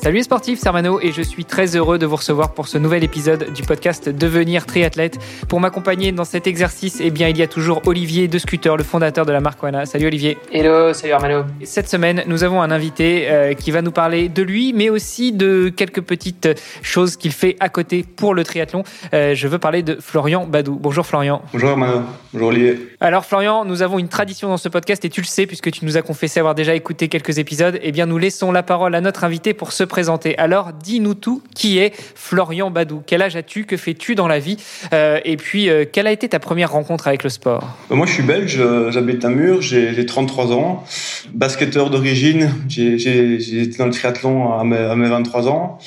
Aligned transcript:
Salut 0.00 0.18
les 0.18 0.22
sportifs, 0.22 0.60
c'est 0.60 0.68
Armano 0.68 1.00
et 1.02 1.10
je 1.10 1.22
suis 1.22 1.44
très 1.44 1.74
heureux 1.74 1.98
de 1.98 2.06
vous 2.06 2.14
recevoir 2.14 2.54
pour 2.54 2.68
ce 2.68 2.78
nouvel 2.78 3.02
épisode 3.02 3.52
du 3.52 3.64
podcast 3.64 4.08
Devenir 4.08 4.64
triathlète. 4.64 5.18
Pour 5.48 5.58
m'accompagner 5.58 6.12
dans 6.12 6.24
cet 6.24 6.46
exercice, 6.46 6.98
eh 7.00 7.10
bien, 7.10 7.28
il 7.28 7.36
y 7.36 7.42
a 7.42 7.48
toujours 7.48 7.82
Olivier 7.84 8.28
de 8.28 8.38
Scooter, 8.38 8.76
le 8.76 8.84
fondateur 8.84 9.26
de 9.26 9.32
la 9.32 9.40
marque 9.40 9.60
Wana. 9.60 9.86
Salut 9.86 10.06
Olivier. 10.06 10.38
Hello, 10.52 10.92
salut 10.92 11.14
Armano. 11.14 11.42
Cette 11.64 11.88
semaine, 11.88 12.22
nous 12.28 12.44
avons 12.44 12.62
un 12.62 12.70
invité 12.70 13.28
euh, 13.28 13.54
qui 13.54 13.72
va 13.72 13.82
nous 13.82 13.90
parler 13.90 14.28
de 14.28 14.40
lui, 14.40 14.72
mais 14.72 14.88
aussi 14.88 15.32
de 15.32 15.68
quelques 15.68 16.02
petites 16.02 16.48
choses 16.80 17.16
qu'il 17.16 17.32
fait 17.32 17.56
à 17.58 17.68
côté 17.68 18.04
pour 18.04 18.34
le 18.34 18.44
triathlon. 18.44 18.84
Euh, 19.14 19.34
je 19.34 19.48
veux 19.48 19.58
parler 19.58 19.82
de 19.82 19.98
Florian 20.00 20.46
Badou. 20.46 20.78
Bonjour 20.80 21.04
Florian. 21.06 21.42
Bonjour 21.52 21.70
Armano. 21.70 22.02
Bonjour 22.32 22.48
Olivier. 22.48 22.88
Alors 23.00 23.24
Florian, 23.24 23.64
nous 23.64 23.82
avons 23.82 23.98
une 23.98 24.08
tradition 24.08 24.48
dans 24.48 24.58
ce 24.58 24.68
podcast 24.68 25.04
et 25.04 25.10
tu 25.10 25.22
le 25.22 25.26
sais 25.26 25.46
puisque 25.46 25.72
tu 25.72 25.84
nous 25.84 25.96
as 25.96 26.02
confessé 26.02 26.38
avoir 26.38 26.54
déjà 26.54 26.76
écouté 26.76 27.08
quelques 27.08 27.38
épisodes. 27.38 27.80
Eh 27.82 27.90
bien, 27.90 28.06
nous 28.06 28.18
laissons 28.18 28.52
la 28.52 28.62
parole 28.62 28.94
à 28.94 29.00
notre 29.00 29.24
invité 29.24 29.54
pour 29.54 29.72
se 29.72 29.87
présenter. 29.88 30.38
Alors, 30.38 30.72
dis-nous 30.72 31.14
tout. 31.14 31.42
Qui 31.54 31.78
est 31.78 31.92
Florian 32.14 32.70
Badou? 32.70 33.02
Quel 33.06 33.22
âge 33.22 33.34
as-tu? 33.36 33.64
Que 33.64 33.76
fais-tu 33.76 34.14
dans 34.14 34.28
la 34.28 34.38
vie? 34.38 34.56
Euh, 34.92 35.18
Et 35.24 35.36
puis, 35.36 35.68
euh, 35.68 35.84
quelle 35.90 36.06
a 36.06 36.12
été 36.12 36.28
ta 36.28 36.38
première 36.38 36.70
rencontre 36.70 37.08
avec 37.08 37.24
le 37.24 37.30
sport? 37.30 37.76
Euh, 37.90 37.96
Moi, 37.96 38.06
je 38.06 38.12
suis 38.12 38.22
belge, 38.22 38.60
j'habite 38.90 39.24
à 39.24 39.28
Mur, 39.30 39.60
j'ai 39.62 39.94
j'ai 39.94 40.06
33 40.06 40.52
ans. 40.52 40.84
Basketteur 41.32 41.90
d'origine, 41.90 42.50
j'ai 42.68 43.62
été 43.62 43.78
dans 43.78 43.86
le 43.86 43.92
triathlon 43.92 44.52
à 44.52 44.64
mes, 44.64 44.76
à 44.76 44.94
mes 44.94 45.08
23 45.08 45.48
ans. 45.48 45.78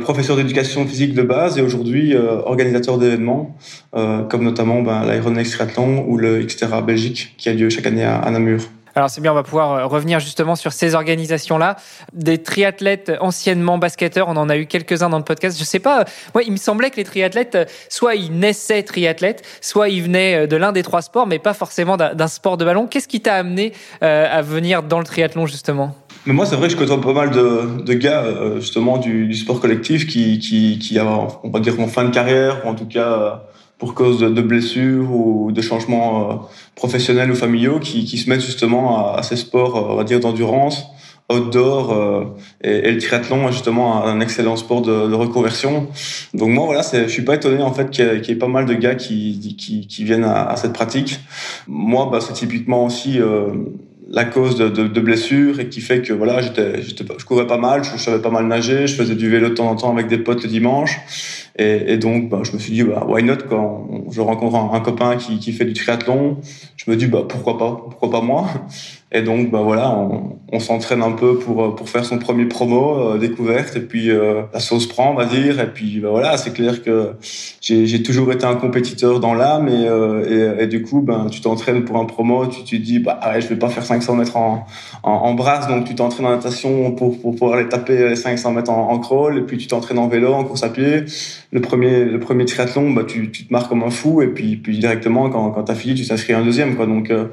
Professeur 0.00 0.36
d'éducation 0.36 0.86
physique 0.86 1.14
de 1.14 1.22
base 1.22 1.58
et 1.58 1.62
aujourd'hui 1.62 2.14
organisateur 2.16 2.98
d'événements, 2.98 3.56
comme 3.92 4.44
notamment 4.44 4.82
ben, 4.82 5.04
Triathlon 5.44 6.04
ou 6.08 6.18
le 6.18 6.42
Xterra 6.42 6.82
Belgique 6.82 7.34
qui 7.38 7.48
a 7.48 7.52
lieu 7.52 7.70
chaque 7.70 7.86
année 7.86 8.04
à 8.04 8.30
Namur. 8.30 8.60
Alors 8.96 9.10
c'est 9.10 9.20
bien, 9.20 9.32
on 9.32 9.34
va 9.34 9.42
pouvoir 9.42 9.72
euh, 9.72 9.86
revenir 9.86 10.20
justement 10.20 10.56
sur 10.56 10.72
ces 10.72 10.94
organisations-là. 10.94 11.76
Des 12.14 12.42
triathlètes 12.42 13.12
anciennement 13.20 13.76
basketteurs, 13.76 14.28
on 14.28 14.36
en 14.36 14.48
a 14.48 14.56
eu 14.56 14.64
quelques-uns 14.64 15.10
dans 15.10 15.18
le 15.18 15.24
podcast. 15.24 15.58
Je 15.58 15.64
sais 15.64 15.80
pas, 15.80 16.00
euh, 16.00 16.04
moi 16.32 16.42
il 16.42 16.50
me 16.50 16.56
semblait 16.56 16.88
que 16.88 16.96
les 16.96 17.04
triathlètes, 17.04 17.56
euh, 17.56 17.64
soit 17.90 18.14
ils 18.14 18.32
naissaient 18.32 18.82
triathlètes, 18.82 19.46
soit 19.60 19.90
ils 19.90 20.02
venaient 20.02 20.46
de 20.46 20.56
l'un 20.56 20.72
des 20.72 20.82
trois 20.82 21.02
sports, 21.02 21.26
mais 21.26 21.38
pas 21.38 21.52
forcément 21.52 21.98
d'un 21.98 22.28
sport 22.28 22.56
de 22.56 22.64
ballon. 22.64 22.86
Qu'est-ce 22.86 23.06
qui 23.06 23.20
t'a 23.20 23.34
amené 23.34 23.74
à 24.00 24.40
venir 24.40 24.82
dans 24.82 24.98
le 24.98 25.04
triathlon 25.04 25.46
justement? 25.46 25.94
Mais 26.24 26.32
moi, 26.32 26.46
c'est 26.46 26.56
vrai 26.56 26.68
que 26.68 26.72
je 26.72 26.78
côtoie 26.78 27.00
pas 27.00 27.12
mal 27.12 27.30
de, 27.30 27.92
gars, 27.94 28.24
justement, 28.56 28.96
du, 28.96 29.26
du 29.26 29.34
sport 29.34 29.60
collectif 29.60 30.06
qui, 30.06 30.38
qui, 30.38 30.78
qui 30.78 30.98
on 31.00 31.50
va 31.50 31.60
dire, 31.60 31.78
en 31.80 31.88
fin 31.88 32.04
de 32.04 32.10
carrière, 32.10 32.64
ou 32.64 32.68
en 32.68 32.74
tout 32.74 32.86
cas, 32.86 33.42
pour 33.78 33.94
cause 33.94 34.20
de, 34.20 34.42
blessures 34.42 35.10
ou 35.12 35.52
de 35.52 35.60
changements 35.60 36.48
professionnels 36.76 37.30
ou 37.32 37.34
familiaux, 37.34 37.80
qui, 37.80 38.04
qui 38.04 38.18
se 38.18 38.30
mettent 38.30 38.44
justement 38.44 38.84
à, 38.98 39.18
à 39.18 39.22
ces 39.24 39.36
sports, 39.36 39.76
euh, 39.76 39.92
on 39.92 39.96
va 39.96 40.04
dire, 40.04 40.20
d'endurance, 40.20 40.84
outdoor, 41.28 41.92
euh, 41.92 42.24
et, 42.62 42.88
et 42.88 42.92
le 42.92 43.00
triathlon 43.00 43.48
est 43.48 43.52
justement 43.52 44.04
un 44.04 44.20
excellent 44.20 44.54
sport 44.56 44.82
de, 44.82 45.08
de 45.08 45.14
reconversion. 45.14 45.88
Donc 46.34 46.50
moi, 46.50 46.66
voilà, 46.66 46.82
je 46.82 47.08
suis 47.08 47.24
pas 47.24 47.34
étonné, 47.34 47.60
en 47.62 47.72
fait, 47.72 47.90
qu'il 47.90 48.04
y, 48.04 48.28
y 48.28 48.30
ait 48.30 48.36
pas 48.36 48.46
mal 48.46 48.66
de 48.66 48.74
gars 48.74 48.94
qui, 48.94 49.56
qui, 49.58 49.88
qui 49.88 50.04
viennent 50.04 50.22
à, 50.22 50.44
à 50.44 50.56
cette 50.56 50.72
pratique. 50.72 51.18
Moi, 51.66 52.08
bah, 52.12 52.20
c'est 52.20 52.34
typiquement 52.34 52.84
aussi... 52.84 53.18
euh, 53.20 53.48
la 54.08 54.24
cause 54.24 54.54
de, 54.54 54.68
de, 54.68 54.86
de 54.86 55.00
blessures 55.00 55.58
et 55.58 55.68
qui 55.68 55.80
fait 55.80 56.00
que 56.00 56.12
voilà 56.12 56.40
j'étais 56.40 56.80
je 56.80 57.24
courais 57.24 57.48
pas 57.48 57.58
mal 57.58 57.82
je, 57.82 57.90
je 57.96 58.02
savais 58.04 58.22
pas 58.22 58.30
mal 58.30 58.46
nager 58.46 58.86
je 58.86 58.94
faisais 58.94 59.16
du 59.16 59.28
vélo 59.28 59.48
de 59.48 59.54
temps 59.54 59.68
en 59.68 59.74
temps 59.74 59.92
avec 59.92 60.06
des 60.06 60.18
potes 60.18 60.44
le 60.44 60.48
dimanche 60.48 60.92
et, 61.58 61.92
et 61.92 61.96
donc 61.96 62.28
bah, 62.28 62.40
je 62.42 62.52
me 62.52 62.58
suis 62.58 62.72
dit 62.72 62.82
bah, 62.82 63.06
why 63.08 63.22
not 63.22 63.36
quand 63.48 63.88
je 64.10 64.20
rencontre 64.20 64.56
un, 64.56 64.80
copain 64.80 65.16
qui, 65.16 65.38
qui 65.38 65.52
fait 65.52 65.64
du 65.64 65.72
triathlon. 65.72 66.36
Je 66.76 66.90
me 66.90 66.96
dis 66.96 67.06
bah 67.06 67.22
pourquoi 67.26 67.56
pas 67.56 67.70
pourquoi 67.90 68.10
pas 68.10 68.20
moi. 68.20 68.46
Et 69.12 69.22
donc 69.22 69.50
bah 69.50 69.60
voilà 69.62 69.96
on, 70.52 70.60
s'entraîne 70.60 71.00
un 71.00 71.12
peu 71.12 71.38
pour 71.38 71.74
pour 71.74 71.88
faire 71.88 72.04
son 72.04 72.18
premier 72.18 72.44
promo 72.44 73.12
euh, 73.14 73.18
découverte. 73.18 73.76
Et 73.76 73.80
puis 73.80 74.10
euh, 74.10 74.42
la 74.52 74.60
sauce 74.60 74.86
prend 74.86 75.12
on 75.12 75.14
va 75.14 75.24
dire. 75.24 75.58
Et 75.58 75.72
puis 75.72 76.00
bah 76.00 76.10
voilà 76.10 76.36
c'est 76.36 76.52
clair 76.52 76.82
que 76.82 77.12
j'ai 77.62 78.02
toujours 78.02 78.30
été 78.32 78.44
un 78.44 78.56
compétiteur 78.56 79.18
dans 79.18 79.32
l'âme. 79.32 79.68
Et, 79.68 79.88
euh, 79.88 80.60
et, 80.60 80.66
du 80.66 80.82
coup 80.82 81.00
ben 81.00 81.28
tu 81.30 81.40
t'entraînes 81.40 81.84
pour 81.84 81.96
un 81.96 82.04
promo. 82.04 82.46
Tu 82.46 82.64
te 82.64 82.76
dis 82.76 82.98
bah 82.98 83.18
ouais, 83.26 83.40
je 83.40 83.48
vais 83.48 83.56
pas 83.56 83.68
faire 83.68 83.84
500 83.84 84.14
mètres 84.14 84.36
en 84.36 84.66
en, 85.02 85.34
brasse. 85.34 85.68
Donc 85.68 85.84
tu 85.84 85.94
t'entraînes 85.94 86.26
en 86.26 86.32
natation 86.32 86.92
pour 86.92 87.18
pour 87.18 87.34
pouvoir 87.34 87.58
aller 87.58 87.68
taper 87.68 88.10
les 88.10 88.16
500 88.16 88.52
mètres 88.52 88.70
en 88.70 88.98
crawl. 88.98 89.38
Et 89.38 89.42
puis 89.42 89.56
tu 89.56 89.68
t'entraînes 89.68 89.98
en 89.98 90.08
vélo 90.08 90.34
en 90.34 90.44
course 90.44 90.62
à 90.62 90.68
pied 90.68 91.04
le 91.52 91.60
premier 91.60 92.04
le 92.04 92.18
premier 92.18 92.44
triathlon 92.44 92.90
bah 92.90 93.04
tu 93.04 93.30
tu 93.30 93.46
te 93.46 93.52
marques 93.52 93.68
comme 93.68 93.82
un 93.82 93.90
fou 93.90 94.22
et 94.22 94.28
puis 94.28 94.56
puis 94.56 94.78
directement 94.78 95.30
quand 95.30 95.50
quand 95.50 95.64
t'as 95.64 95.74
fini 95.74 95.94
tu 95.94 96.06
t'inscris 96.06 96.32
un 96.32 96.44
deuxième 96.44 96.76
quoi. 96.76 96.86
Donc 96.86 97.10
euh, 97.10 97.26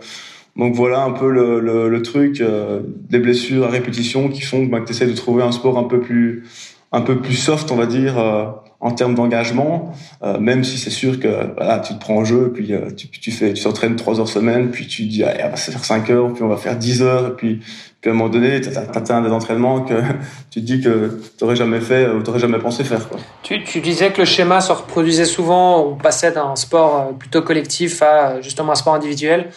donc 0.56 0.76
voilà 0.76 1.04
un 1.04 1.12
peu 1.12 1.30
le, 1.32 1.60
le, 1.60 1.90
le 1.90 2.02
truc, 2.02 2.40
euh, 2.40 2.82
des 3.10 3.20
blessures 3.20 3.66
à 3.66 3.70
répétition 3.70 4.30
qui 4.30 4.42
font 4.42 4.66
bah, 4.66 4.82
que 4.82 4.94
tu 4.94 5.06
de 5.06 5.14
trouver 5.14 5.44
un 5.44 5.52
sport 5.52 5.80
un 5.80 5.86
peu 5.86 6.00
plus, 6.00 6.44
un 6.92 7.02
peu 7.02 7.20
plus 7.20 7.34
soft, 7.34 7.72
on 7.72 7.76
va 7.76 7.88
dire, 7.88 8.20
euh, 8.20 8.46
en 8.84 8.92
termes 8.92 9.16
d'engagement, 9.16 9.94
euh, 10.24 10.38
même 10.40 10.66
si 10.66 10.78
c'est 10.78 10.90
sûr 10.90 11.18
que 11.18 11.54
voilà, 11.56 11.80
tu 11.80 11.94
te 11.94 12.00
prends 12.00 12.18
en 12.18 12.26
jeu, 12.26 12.52
puis 12.54 12.74
euh, 12.74 12.92
tu, 12.92 13.08
tu 13.08 13.32
fais, 13.32 13.54
tu 13.54 13.64
t'entraînes 13.64 13.96
trois 13.96 14.20
heures 14.20 14.28
semaine, 14.28 14.72
puis 14.72 14.88
tu 14.88 15.04
dis 15.04 15.24
allez, 15.24 15.46
on 15.46 15.52
va 15.52 15.56
faire 15.56 15.86
5 15.86 16.10
heures, 16.10 16.34
puis 16.34 16.44
on 16.44 16.50
va 16.50 16.58
faire 16.58 16.76
10 16.76 17.02
heures, 17.02 17.28
et 17.30 17.32
puis, 17.32 17.62
puis 18.02 18.12
à 18.12 18.14
un 18.14 18.18
moment 18.18 18.30
donné, 18.30 18.60
tu 18.60 18.68
atteint 18.78 19.22
des 19.22 19.30
entraînements 19.30 19.84
que 19.84 19.94
tu 20.52 20.60
te 20.60 20.66
dis 20.66 20.82
que 20.82 21.22
tu 21.38 21.44
n'aurais 21.44 21.56
jamais 21.56 21.80
fait 21.80 22.10
ou 22.10 22.22
tu 22.22 22.28
n'aurais 22.28 22.40
jamais 22.40 22.60
pensé 22.60 22.84
faire. 22.84 23.08
Tu, 23.42 23.80
disais 23.80 24.12
que 24.12 24.20
le 24.20 24.26
schéma 24.26 24.60
se 24.60 24.74
reproduisait 24.74 25.24
souvent, 25.24 25.86
on 25.86 25.96
passait 25.96 26.34
d'un 26.34 26.58
sport 26.58 27.00
euh, 27.00 27.14
plutôt 27.14 27.42
collectif 27.42 28.02
à 28.02 28.32
euh, 28.32 28.42
justement 28.42 28.74
un 28.74 28.76
sport 28.76 28.96
individuel. 28.96 29.50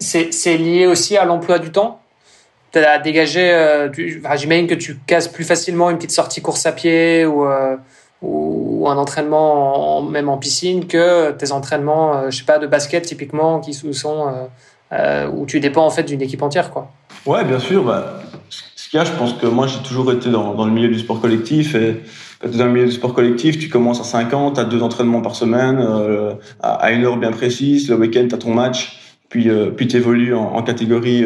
C'est 0.00 0.58
lié 0.58 0.86
aussi 0.86 1.16
à 1.16 1.24
l'emploi 1.24 1.58
du 1.58 1.72
temps? 1.72 2.00
Tu 2.72 2.78
as 2.78 2.98
dégagé, 2.98 3.50
euh, 3.50 3.88
j'imagine 4.36 4.66
que 4.66 4.74
tu 4.74 4.98
casses 5.06 5.28
plus 5.28 5.44
facilement 5.44 5.88
une 5.88 5.96
petite 5.96 6.10
sortie 6.10 6.42
course 6.42 6.66
à 6.66 6.72
pied 6.72 7.24
ou, 7.24 7.46
euh, 7.46 7.76
ou 8.22 8.86
un 8.88 8.96
entraînement 8.96 9.98
en- 9.98 10.02
même 10.02 10.28
en 10.28 10.38
piscine 10.38 10.86
que 10.86 11.30
tes 11.32 11.52
entraînements, 11.52 12.16
euh, 12.16 12.30
je 12.30 12.38
sais 12.38 12.44
pas, 12.44 12.58
de 12.58 12.66
basket 12.66 13.04
typiquement 13.04 13.60
qui 13.60 13.74
sont 13.74 14.26
euh, 14.28 14.32
euh, 14.92 15.28
où 15.30 15.46
tu 15.46 15.60
dépends 15.60 15.86
en 15.86 15.90
fait 15.90 16.02
d'une 16.04 16.22
équipe 16.22 16.42
entière 16.42 16.70
quoi. 16.70 16.90
Ouais, 17.26 17.44
bien 17.44 17.58
sûr. 17.58 17.84
Bah, 17.84 18.20
ce 18.50 18.88
qu'il 18.88 18.98
y 18.98 19.00
a, 19.00 19.04
je 19.04 19.12
pense 19.12 19.34
que 19.34 19.46
moi, 19.46 19.66
j'ai 19.66 19.80
toujours 19.80 20.10
été 20.12 20.30
dans, 20.30 20.54
dans 20.54 20.64
le 20.64 20.70
milieu 20.72 20.88
du 20.88 20.98
sport 20.98 21.20
collectif. 21.20 21.74
Et 21.74 22.00
quand 22.40 22.48
tu 22.48 22.54
es 22.54 22.58
dans 22.58 22.64
le 22.66 22.72
milieu 22.72 22.86
du 22.86 22.92
sport 22.92 23.12
collectif, 23.12 23.58
tu 23.58 23.68
commences 23.68 24.00
à 24.00 24.04
5 24.04 24.32
ans, 24.32 24.50
tu 24.52 24.60
as 24.60 24.64
deux 24.64 24.82
entraînements 24.82 25.20
par 25.20 25.34
semaine, 25.34 25.78
à, 26.62 26.72
à 26.74 26.90
une 26.92 27.04
heure 27.04 27.18
bien 27.18 27.30
précise. 27.32 27.90
Le 27.90 27.96
week-end, 27.96 28.24
tu 28.28 28.34
as 28.34 28.38
ton 28.38 28.54
match. 28.54 28.98
Puis, 29.28 29.50
puis 29.76 29.86
tu 29.88 29.96
évolues 29.98 30.34
en, 30.34 30.62
catégorie 30.62 31.22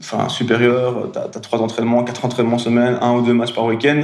enfin, 0.00 0.28
supérieure. 0.28 1.10
Tu 1.12 1.18
as, 1.20 1.40
trois 1.40 1.60
entraînements, 1.60 2.02
quatre 2.02 2.24
entraînements 2.24 2.58
semaine, 2.58 2.98
un 3.00 3.12
ou 3.12 3.22
deux 3.22 3.34
matchs 3.34 3.54
par 3.54 3.64
week-end. 3.66 4.02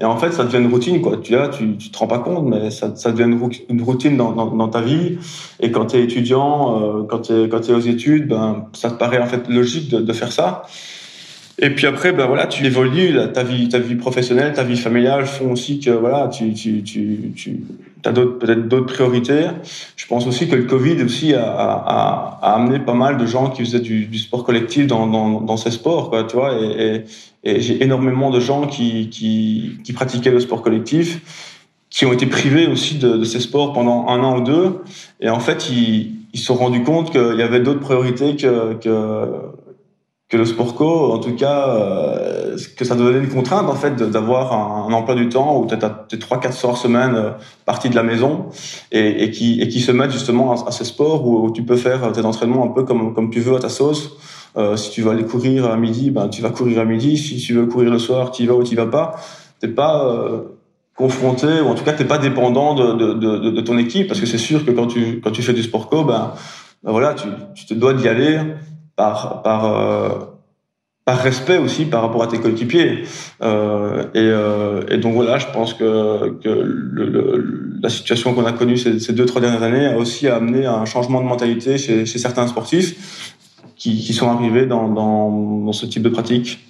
Et 0.00 0.04
en 0.04 0.16
fait, 0.16 0.32
ça 0.32 0.44
devient 0.44 0.58
une 0.58 0.70
routine. 0.72 1.00
Quoi. 1.00 1.18
Tu, 1.18 1.32
là, 1.32 1.48
tu, 1.48 1.76
tu 1.76 1.90
te 1.90 1.98
rends 1.98 2.08
pas 2.08 2.18
compte, 2.18 2.46
mais 2.46 2.70
ça, 2.70 2.94
ça 2.96 3.12
devient 3.12 3.30
une, 3.30 3.38
rou- 3.40 3.50
une 3.68 3.82
routine 3.82 4.16
dans, 4.16 4.32
dans, 4.32 4.46
dans 4.46 4.68
ta 4.68 4.80
vie. 4.80 5.18
Et 5.60 5.70
quand 5.70 5.86
tu 5.86 5.96
es 5.96 6.02
étudiant, 6.02 6.82
euh, 6.82 7.02
quand 7.08 7.20
tu 7.20 7.32
es, 7.32 7.48
quand 7.48 7.60
t'es 7.60 7.72
aux 7.72 7.78
études, 7.78 8.28
ben, 8.28 8.66
ça 8.72 8.90
te 8.90 8.96
paraît 8.96 9.20
en 9.20 9.26
fait 9.26 9.48
logique 9.48 9.90
de, 9.90 10.00
de 10.00 10.12
faire 10.12 10.32
ça. 10.32 10.62
Et 11.60 11.70
puis 11.70 11.86
après, 11.86 12.12
ben 12.12 12.26
voilà, 12.26 12.48
tu 12.48 12.66
évolues, 12.66 13.16
ta 13.32 13.44
vie, 13.44 13.68
ta 13.68 13.78
vie 13.78 13.94
professionnelle, 13.94 14.52
ta 14.52 14.64
vie 14.64 14.76
familiale 14.76 15.26
font 15.26 15.52
aussi 15.52 15.78
que 15.78 15.90
voilà, 15.90 16.26
tu, 16.26 16.52
tu, 16.52 16.82
tu, 16.82 17.32
tu 17.36 17.62
as 18.08 18.12
d'autres, 18.12 18.38
peut-être 18.38 18.68
d'autres 18.68 18.92
priorités. 18.92 19.46
Je 19.96 20.06
pense 20.06 20.26
aussi 20.26 20.48
que 20.48 20.56
le 20.56 20.64
Covid 20.64 21.02
aussi 21.02 21.34
a, 21.34 21.44
a, 21.44 22.38
a 22.42 22.54
amené 22.54 22.78
pas 22.78 22.94
mal 22.94 23.16
de 23.16 23.26
gens 23.26 23.50
qui 23.50 23.64
faisaient 23.64 23.80
du, 23.80 24.06
du 24.06 24.18
sport 24.18 24.44
collectif 24.44 24.86
dans, 24.86 25.06
dans, 25.06 25.40
dans 25.40 25.56
ces 25.56 25.70
sports, 25.70 26.10
quoi, 26.10 26.24
tu 26.24 26.36
vois. 26.36 26.54
Et, 26.60 27.04
et, 27.44 27.56
et 27.56 27.60
j'ai 27.60 27.82
énormément 27.82 28.30
de 28.30 28.40
gens 28.40 28.66
qui, 28.66 29.08
qui, 29.10 29.78
qui 29.84 29.92
pratiquaient 29.92 30.30
le 30.30 30.40
sport 30.40 30.62
collectif, 30.62 31.20
qui 31.90 32.06
ont 32.06 32.12
été 32.12 32.26
privés 32.26 32.66
aussi 32.66 32.96
de, 32.96 33.16
de 33.16 33.24
ces 33.24 33.40
sports 33.40 33.72
pendant 33.72 34.08
un 34.08 34.22
an 34.22 34.38
ou 34.38 34.40
deux. 34.42 34.80
Et 35.20 35.28
en 35.28 35.40
fait, 35.40 35.70
ils, 35.70 36.12
ils 36.32 36.38
se 36.38 36.46
sont 36.46 36.54
rendus 36.56 36.82
compte 36.82 37.10
qu'il 37.12 37.36
y 37.38 37.42
avait 37.42 37.60
d'autres 37.60 37.80
priorités 37.80 38.34
que, 38.36 38.74
que 38.74 39.28
que 40.28 40.36
le 40.38 40.46
sport 40.46 40.74
co, 40.74 41.12
en 41.12 41.18
tout 41.18 41.34
cas, 41.36 41.68
euh, 41.68 42.56
que 42.76 42.84
ça 42.84 42.94
devenait 42.94 43.18
une 43.18 43.28
contrainte 43.28 43.68
en 43.68 43.74
fait 43.74 43.94
d'avoir 43.96 44.52
un, 44.52 44.92
emploi 44.92 45.14
du 45.14 45.28
temps 45.28 45.60
où 45.60 45.66
tu 46.08 46.18
trois 46.18 46.40
quatre 46.40 46.54
soirs 46.54 46.76
semaine 46.78 47.14
euh, 47.14 47.30
partie 47.66 47.90
de 47.90 47.94
la 47.94 48.02
maison 48.02 48.46
et, 48.90 49.24
et 49.24 49.30
qui 49.30 49.60
et 49.60 49.68
qui 49.68 49.80
se 49.80 49.92
mettent 49.92 50.12
justement 50.12 50.52
à, 50.52 50.68
à 50.68 50.70
ces 50.70 50.84
sports 50.84 51.26
où, 51.26 51.50
tu 51.50 51.62
peux 51.62 51.76
faire 51.76 52.10
tes 52.12 52.24
entraînements 52.24 52.64
un 52.64 52.68
peu 52.68 52.84
comme 52.84 53.14
comme 53.14 53.30
tu 53.30 53.40
veux 53.40 53.54
à 53.54 53.58
ta 53.58 53.68
sauce. 53.68 54.16
Euh, 54.56 54.76
si 54.76 54.90
tu 54.90 55.02
veux 55.02 55.10
aller 55.10 55.24
courir 55.24 55.70
à 55.70 55.76
midi, 55.76 56.10
ben 56.10 56.28
tu 56.28 56.40
vas 56.40 56.50
courir 56.50 56.80
à 56.80 56.84
midi. 56.84 57.18
Si 57.18 57.36
tu 57.36 57.52
veux 57.54 57.66
courir 57.66 57.90
le 57.90 57.98
soir, 57.98 58.30
tu 58.30 58.44
y 58.44 58.46
vas 58.46 58.54
ou 58.54 58.62
tu 58.62 58.76
vas 58.76 58.86
pas. 58.86 59.16
T'es 59.60 59.68
pas 59.68 60.06
euh, 60.06 60.42
confronté 60.96 61.60
ou 61.60 61.68
en 61.68 61.74
tout 61.74 61.84
cas 61.84 61.92
t'es 61.92 62.04
pas 62.04 62.18
dépendant 62.18 62.74
de, 62.74 62.92
de, 62.94 63.12
de, 63.14 63.50
de 63.50 63.60
ton 63.60 63.76
équipe 63.76 64.06
parce 64.08 64.20
que 64.20 64.26
c'est 64.26 64.38
sûr 64.38 64.64
que 64.64 64.70
quand 64.70 64.86
tu 64.86 65.20
quand 65.20 65.32
tu 65.32 65.42
fais 65.42 65.52
du 65.52 65.62
sport 65.62 65.90
co, 65.90 66.04
ben 66.04 66.32
ben 66.82 66.92
voilà, 66.92 67.14
tu, 67.14 67.26
tu 67.54 67.66
te 67.66 67.74
dois 67.74 67.94
d'y 67.94 68.08
aller 68.08 68.38
par 68.96 69.42
par 69.42 69.64
euh, 69.66 70.08
par 71.04 71.18
respect 71.18 71.58
aussi 71.58 71.84
par 71.84 72.02
rapport 72.02 72.22
à 72.22 72.26
tes 72.26 72.38
coéquipiers. 72.38 73.04
Euh, 73.42 74.04
et, 74.14 74.20
euh, 74.20 74.82
et, 74.88 74.96
donc 74.96 75.14
voilà, 75.14 75.38
je 75.38 75.46
pense 75.52 75.74
que, 75.74 76.30
que 76.42 76.48
le, 76.48 77.06
le, 77.06 77.78
la 77.82 77.88
situation 77.90 78.34
qu'on 78.34 78.46
a 78.46 78.52
connue 78.52 78.78
ces, 78.78 79.12
deux 79.12 79.26
trois 79.26 79.40
dernières 79.42 79.62
années 79.62 79.86
a 79.86 79.98
aussi 79.98 80.28
amené 80.28 80.64
un 80.64 80.86
changement 80.86 81.20
de 81.20 81.26
mentalité 81.26 81.76
chez, 81.76 82.06
chez 82.06 82.18
certains 82.18 82.46
sportifs 82.46 83.36
qui, 83.76 84.02
qui 84.02 84.14
sont 84.14 84.30
arrivés 84.30 84.66
dans, 84.66 84.88
dans, 84.88 85.30
dans, 85.30 85.72
ce 85.72 85.84
type 85.84 86.02
de 86.02 86.08
pratique, 86.08 86.60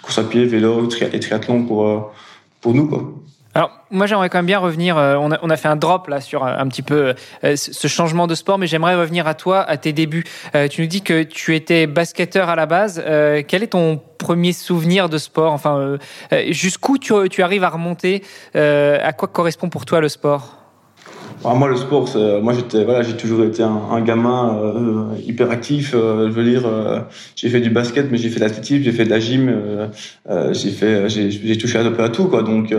course 0.00 0.18
à 0.18 0.24
pied, 0.24 0.44
vélo 0.44 0.88
et 1.12 1.20
triathlon 1.20 1.64
pour 1.64 1.86
euh, 1.86 2.00
pour 2.60 2.74
nous 2.74 2.86
quoi. 2.86 3.12
Alors, 3.54 3.70
moi, 3.90 4.06
j'aimerais 4.06 4.30
quand 4.30 4.38
même 4.38 4.46
bien 4.46 4.58
revenir. 4.58 4.96
Euh, 4.96 5.16
on, 5.18 5.30
a, 5.30 5.56
fait 5.56 5.68
un 5.68 5.76
drop 5.76 6.08
là 6.08 6.20
sur 6.20 6.44
un, 6.44 6.66
petit 6.68 6.82
peu 6.82 7.14
euh, 7.44 7.56
ce 7.56 7.88
changement 7.88 8.26
de 8.26 8.34
sport, 8.34 8.58
mais 8.58 8.66
j'aimerais 8.66 8.94
revenir 8.94 9.26
à 9.26 9.34
toi, 9.34 9.60
à 9.60 9.76
tes 9.76 9.92
débuts. 9.92 10.24
Euh, 10.54 10.68
tu 10.68 10.80
nous 10.80 10.86
dis 10.86 11.02
que 11.02 11.22
tu 11.22 11.54
étais 11.54 11.86
basketteur 11.86 12.48
à 12.48 12.56
la 12.56 12.66
base. 12.66 13.02
quel 13.48 13.62
est 13.62 13.72
ton 13.72 14.00
premier 14.18 14.52
souvenir 14.52 15.08
de 15.08 15.18
sport? 15.18 15.52
Enfin, 15.52 15.98
jusqu'où 16.48 16.98
tu, 16.98 17.42
arrives 17.42 17.64
à 17.64 17.68
remonter? 17.68 18.22
À 18.54 19.12
quoi 19.12 19.28
correspond 19.28 19.68
pour 19.68 19.84
toi 19.84 20.00
le 20.00 20.08
sport? 20.08 20.62
Moi, 21.44 21.68
le 21.68 21.76
sport, 21.76 22.08
moi 22.40 22.52
j'étais, 22.52 22.84
voilà, 22.84 23.02
j'ai 23.02 23.16
toujours 23.16 23.42
été 23.44 23.62
un, 23.64 23.80
un 23.90 24.00
gamin 24.00 24.56
euh, 24.62 25.04
hyper 25.26 25.50
actif. 25.50 25.92
Euh, 25.94 26.28
je 26.28 26.32
veux 26.32 26.44
dire, 26.44 26.66
euh, 26.66 27.00
j'ai 27.34 27.48
fait 27.48 27.60
du 27.60 27.70
basket, 27.70 28.10
mais 28.10 28.16
j'ai 28.16 28.28
fait 28.28 28.36
de 28.36 28.44
l'athlétisme, 28.44 28.84
j'ai 28.84 28.92
fait 28.92 29.04
de 29.04 29.10
la 29.10 29.18
gym, 29.18 29.90
j'ai 30.52 31.30
j'ai 31.30 31.58
touché 31.58 31.78
à 31.78 31.82
peu 31.82 31.92
près 31.92 32.04
à 32.04 32.08
tout, 32.10 32.26
quoi. 32.26 32.42
Donc 32.42 32.72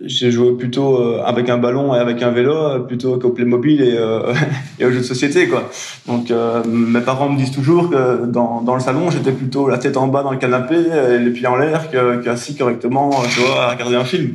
j'ai 0.00 0.30
joué 0.30 0.52
plutôt 0.52 0.96
euh, 0.96 1.22
avec 1.24 1.48
un 1.48 1.58
ballon 1.58 1.94
et 1.94 1.98
avec 1.98 2.22
un 2.22 2.30
vélo 2.30 2.54
euh, 2.54 2.78
plutôt 2.78 3.18
qu'au 3.18 3.30
Playmobil 3.30 3.82
et, 3.82 3.96
euh, 3.96 4.32
et 4.78 4.84
aux 4.84 4.90
jeux 4.90 4.98
de 4.98 5.02
société 5.02 5.48
quoi. 5.48 5.68
Donc 6.06 6.30
euh, 6.30 6.62
mes 6.64 7.00
parents 7.00 7.28
me 7.28 7.36
disent 7.36 7.50
toujours 7.50 7.90
que 7.90 8.26
dans, 8.26 8.60
dans 8.60 8.74
le 8.74 8.80
salon 8.80 9.10
j'étais 9.10 9.32
plutôt 9.32 9.68
la 9.68 9.78
tête 9.78 9.96
en 9.96 10.06
bas 10.06 10.22
dans 10.22 10.30
le 10.30 10.38
canapé 10.38 10.76
et 10.76 11.18
les 11.18 11.30
pieds 11.30 11.48
en 11.48 11.56
l'air 11.56 11.90
qu'assis 12.22 12.56
correctement 12.56 13.10
tu 13.28 13.40
vois 13.40 13.64
à 13.64 13.70
regarder 13.70 13.96
un 13.96 14.04
film. 14.04 14.34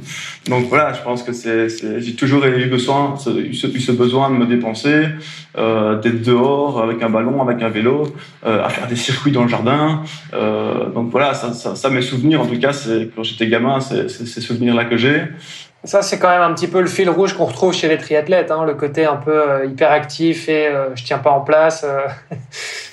Donc 0.49 0.67
voilà 0.67 0.91
je 0.91 1.01
pense 1.01 1.23
que 1.23 1.31
c'est 1.31 1.69
j'ai 1.69 2.15
toujours 2.15 2.43
eu 2.45 2.65
besoin 2.65 3.15
eu 3.37 3.53
ce, 3.53 3.67
eu 3.67 3.79
ce 3.79 3.91
besoin 3.93 4.29
de 4.31 4.35
me 4.35 4.45
dépenser 4.45 5.05
euh, 5.57 5.99
d'être 6.01 6.23
dehors 6.23 6.81
avec 6.81 7.01
un 7.01 7.09
ballon 7.09 7.41
avec 7.41 7.61
un 7.61 7.69
vélo 7.69 8.13
à 8.43 8.67
faire 8.67 8.87
des 8.87 8.97
circuits 8.97 9.31
dans 9.31 9.43
le 9.43 9.49
jardin. 9.49 10.01
donc 10.93 11.09
voilà 11.09 11.33
ça, 11.33 11.53
ça, 11.53 11.75
ça 11.75 11.89
mes 11.89 12.01
souvenirs 12.01 12.41
en 12.41 12.45
tout 12.45 12.59
cas 12.59 12.73
c'est 12.73 13.09
quand 13.15 13.23
j'étais 13.23 13.47
gamin 13.47 13.79
c'est 13.79 14.09
ces 14.09 14.41
souvenirs 14.41 14.75
là 14.75 14.83
que 14.83 14.97
j'ai. 14.97 15.21
Ça, 15.85 16.01
c'est 16.01 16.17
quand 16.17 16.29
même 16.29 16.41
un 16.41 16.53
petit 16.53 16.67
peu 16.67 16.79
le 16.79 16.87
fil 16.87 17.09
rouge 17.09 17.33
qu'on 17.33 17.43
retrouve 17.43 17.73
chez 17.73 17.89
les 17.89 17.97
triathlètes, 17.97 18.51
hein, 18.51 18.63
le 18.65 18.73
côté 18.73 19.05
un 19.05 19.17
peu 19.17 19.33
euh, 19.33 19.65
hyperactif 19.65 20.47
et 20.47 20.67
euh, 20.67 20.95
je 20.95 21.03
tiens 21.03 21.17
pas 21.17 21.31
en 21.31 21.41
place. 21.41 21.83
Euh. 21.85 22.07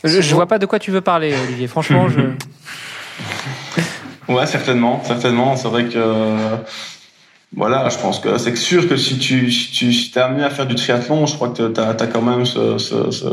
je, 0.05 0.21
je 0.21 0.35
vois 0.35 0.47
pas 0.47 0.59
de 0.59 0.67
quoi 0.67 0.81
tu 0.81 0.91
veux 0.91 1.01
parler, 1.01 1.33
Olivier. 1.45 1.69
Franchement, 1.69 2.09
je. 2.09 2.21
ouais, 4.33 4.47
certainement, 4.47 5.03
certainement. 5.05 5.55
C'est 5.55 5.69
vrai 5.69 5.85
que 5.85 6.01
voilà, 7.55 7.89
je 7.91 7.99
pense 7.99 8.19
que 8.19 8.39
c'est 8.39 8.57
sûr 8.57 8.89
que 8.89 8.97
si 8.97 9.19
tu 9.19 9.53
si 9.53 9.71
tu 9.71 9.93
si 9.93 10.11
t'es 10.11 10.21
amené 10.21 10.43
à 10.43 10.51
faire 10.51 10.67
du 10.67 10.75
triathlon, 10.75 11.27
je 11.27 11.37
crois 11.37 11.51
que 11.51 11.69
tu 11.69 11.81
as, 11.81 12.07
quand 12.09 12.23
même 12.23 12.45
ce, 12.45 12.79
ce, 12.79 13.13
ce 13.13 13.27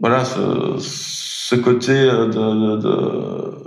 voilà 0.00 0.26
ce, 0.26 0.76
ce 0.78 1.54
côté 1.54 1.94
de, 1.94 2.26
de, 2.26 2.76
de 2.76 3.66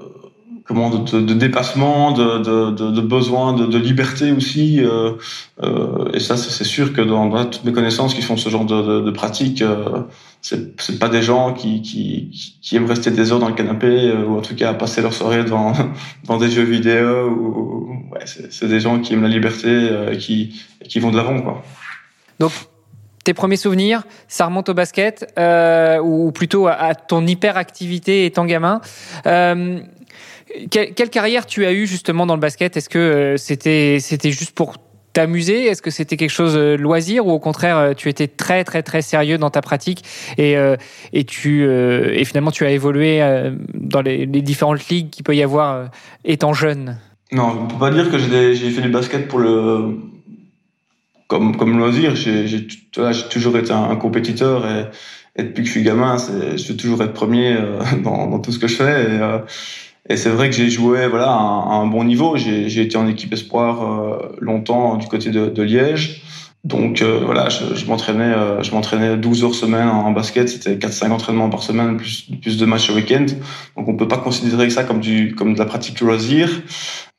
comment 0.69 0.91
de, 0.91 1.19
de, 1.19 1.33
dépassement, 1.33 2.11
de, 2.11 2.69
de, 2.69 2.91
de 2.91 3.01
besoin 3.01 3.53
de, 3.53 3.77
liberté 3.79 4.31
aussi. 4.31 4.79
Euh, 4.79 5.13
euh, 5.63 6.11
et 6.13 6.19
ça, 6.19 6.37
c'est 6.37 6.63
sûr 6.63 6.93
que 6.93 7.01
dans, 7.01 7.25
dans, 7.25 7.43
toutes 7.45 7.63
mes 7.63 7.73
connaissances 7.73 8.13
qui 8.13 8.21
font 8.21 8.37
ce 8.37 8.49
genre 8.49 8.65
de, 8.65 9.01
de, 9.01 9.09
pratique, 9.09 9.63
euh, 9.63 10.03
c'est 10.41 10.99
pas 10.99 11.09
des 11.09 11.23
gens 11.23 11.53
qui, 11.53 11.81
qui, 11.81 12.59
qui, 12.61 12.75
aiment 12.75 12.85
rester 12.85 13.09
des 13.09 13.31
heures 13.31 13.39
dans 13.39 13.47
le 13.47 13.55
canapé 13.55 13.87
euh, 13.87 14.25
ou 14.25 14.37
en 14.37 14.41
tout 14.41 14.55
cas 14.55 14.75
passer 14.75 15.01
leur 15.01 15.11
soirée 15.11 15.43
devant, 15.43 15.73
dans 16.25 16.37
des 16.37 16.51
jeux 16.51 16.61
vidéo. 16.61 17.29
Ou, 17.31 18.13
ouais, 18.13 18.25
c'est 18.25 18.67
des 18.67 18.79
gens 18.79 18.99
qui 18.99 19.13
aiment 19.13 19.23
la 19.23 19.27
liberté 19.27 19.69
euh, 19.69 20.13
et 20.13 20.19
qui, 20.19 20.61
qui 20.87 20.99
vont 20.99 21.09
de 21.09 21.17
l'avant. 21.17 21.41
quoi. 21.41 21.63
Donc, 22.39 22.51
tes 23.23 23.33
premiers 23.33 23.57
souvenirs, 23.57 24.03
ça 24.27 24.45
remonte 24.45 24.69
au 24.69 24.75
basket 24.75 25.33
euh, 25.39 25.97
ou 25.97 26.31
plutôt 26.31 26.67
à, 26.67 26.73
à 26.73 26.93
ton 26.93 27.25
hyperactivité 27.25 28.27
étant 28.27 28.45
gamin. 28.45 28.81
Euh, 29.25 29.79
quelle 30.69 31.09
carrière 31.09 31.45
tu 31.45 31.65
as 31.65 31.73
eu 31.73 31.85
justement 31.85 32.25
dans 32.25 32.35
le 32.35 32.39
basket? 32.39 32.77
Est-ce 32.77 32.89
que 32.89 32.99
euh, 32.99 33.37
c'était 33.37 33.99
c'était 33.99 34.31
juste 34.31 34.51
pour 34.51 34.75
t'amuser? 35.13 35.65
Est-ce 35.65 35.81
que 35.81 35.91
c'était 35.91 36.17
quelque 36.17 36.31
chose 36.31 36.53
de 36.53 36.59
euh, 36.59 36.77
loisir? 36.77 37.25
Ou 37.27 37.31
au 37.31 37.39
contraire 37.39 37.77
euh, 37.77 37.93
tu 37.93 38.09
étais 38.09 38.27
très 38.27 38.63
très 38.63 38.83
très 38.83 39.01
sérieux 39.01 39.37
dans 39.37 39.49
ta 39.49 39.61
pratique? 39.61 40.03
Et 40.37 40.55
et 41.13 41.23
tu 41.23 41.63
et 41.63 42.25
finalement 42.25 42.51
tu 42.51 42.65
as 42.65 42.71
évolué 42.71 43.21
dans 43.73 44.01
les, 44.01 44.25
différentes 44.25 44.87
ligues 44.89 45.09
qu'il 45.09 45.23
peut 45.23 45.35
y 45.35 45.43
avoir 45.43 45.89
étant 46.25 46.53
jeune? 46.53 46.97
Non, 47.31 47.59
on 47.63 47.67
peut 47.67 47.77
pas 47.77 47.91
dire 47.91 48.09
que 48.09 48.17
j'ai 48.17 48.55
fait 48.55 48.81
du 48.81 48.89
basket 48.89 49.27
pour 49.27 49.39
le 49.39 49.97
comme 51.27 51.55
comme 51.57 51.77
loisir. 51.77 52.15
J'ai 52.15 52.67
toujours 53.29 53.57
été 53.57 53.71
un, 53.71 53.95
compétiteur 53.95 54.65
et, 54.67 54.85
depuis 55.43 55.61
que 55.61 55.67
je 55.67 55.71
suis 55.71 55.83
gamin, 55.83 56.17
je 56.17 56.67
veux 56.67 56.75
toujours 56.75 57.01
être 57.03 57.13
premier 57.13 57.55
dans, 58.03 58.39
tout 58.39 58.51
ce 58.51 58.59
que 58.59 58.67
je 58.67 58.75
fais. 58.75 59.07
Et 60.09 60.17
c'est 60.17 60.29
vrai 60.29 60.49
que 60.49 60.55
j'ai 60.55 60.69
joué 60.69 61.07
voilà 61.07 61.29
à 61.29 61.73
un, 61.75 61.85
bon 61.85 62.03
niveau. 62.03 62.35
J'ai 62.35 62.81
été 62.81 62.97
en 62.97 63.07
équipe 63.07 63.31
espoir 63.31 63.83
euh, 63.83 64.35
longtemps 64.39 64.97
du 64.97 65.07
côté 65.07 65.29
de, 65.29 65.47
de 65.47 65.61
Liège. 65.61 66.23
Donc 66.63 67.01
euh, 67.01 67.21
voilà, 67.23 67.47
je, 67.47 67.75
je 67.75 67.85
m'entraînais, 67.85 68.33
euh, 68.33 68.61
je 68.63 68.71
m'entraînais 68.71 69.15
12 69.15 69.43
heures 69.43 69.55
semaine 69.55 69.87
en, 69.87 70.11
basket. 70.11 70.49
C'était 70.49 70.75
4-5 70.75 71.11
entraînements 71.11 71.49
par 71.49 71.61
semaine 71.61 71.97
plus 71.97 72.27
plus 72.41 72.57
de 72.57 72.65
matchs 72.65 72.89
au 72.89 72.95
week-end. 72.95 73.27
Donc 73.77 73.87
on 73.87 73.95
peut 73.95 74.07
pas 74.07 74.17
considérer 74.17 74.69
ça 74.71 74.83
comme 74.83 74.99
du 74.99 75.35
comme 75.35 75.53
de 75.53 75.59
la 75.59 75.65
pratique 75.65 75.99
loisir. 76.01 76.49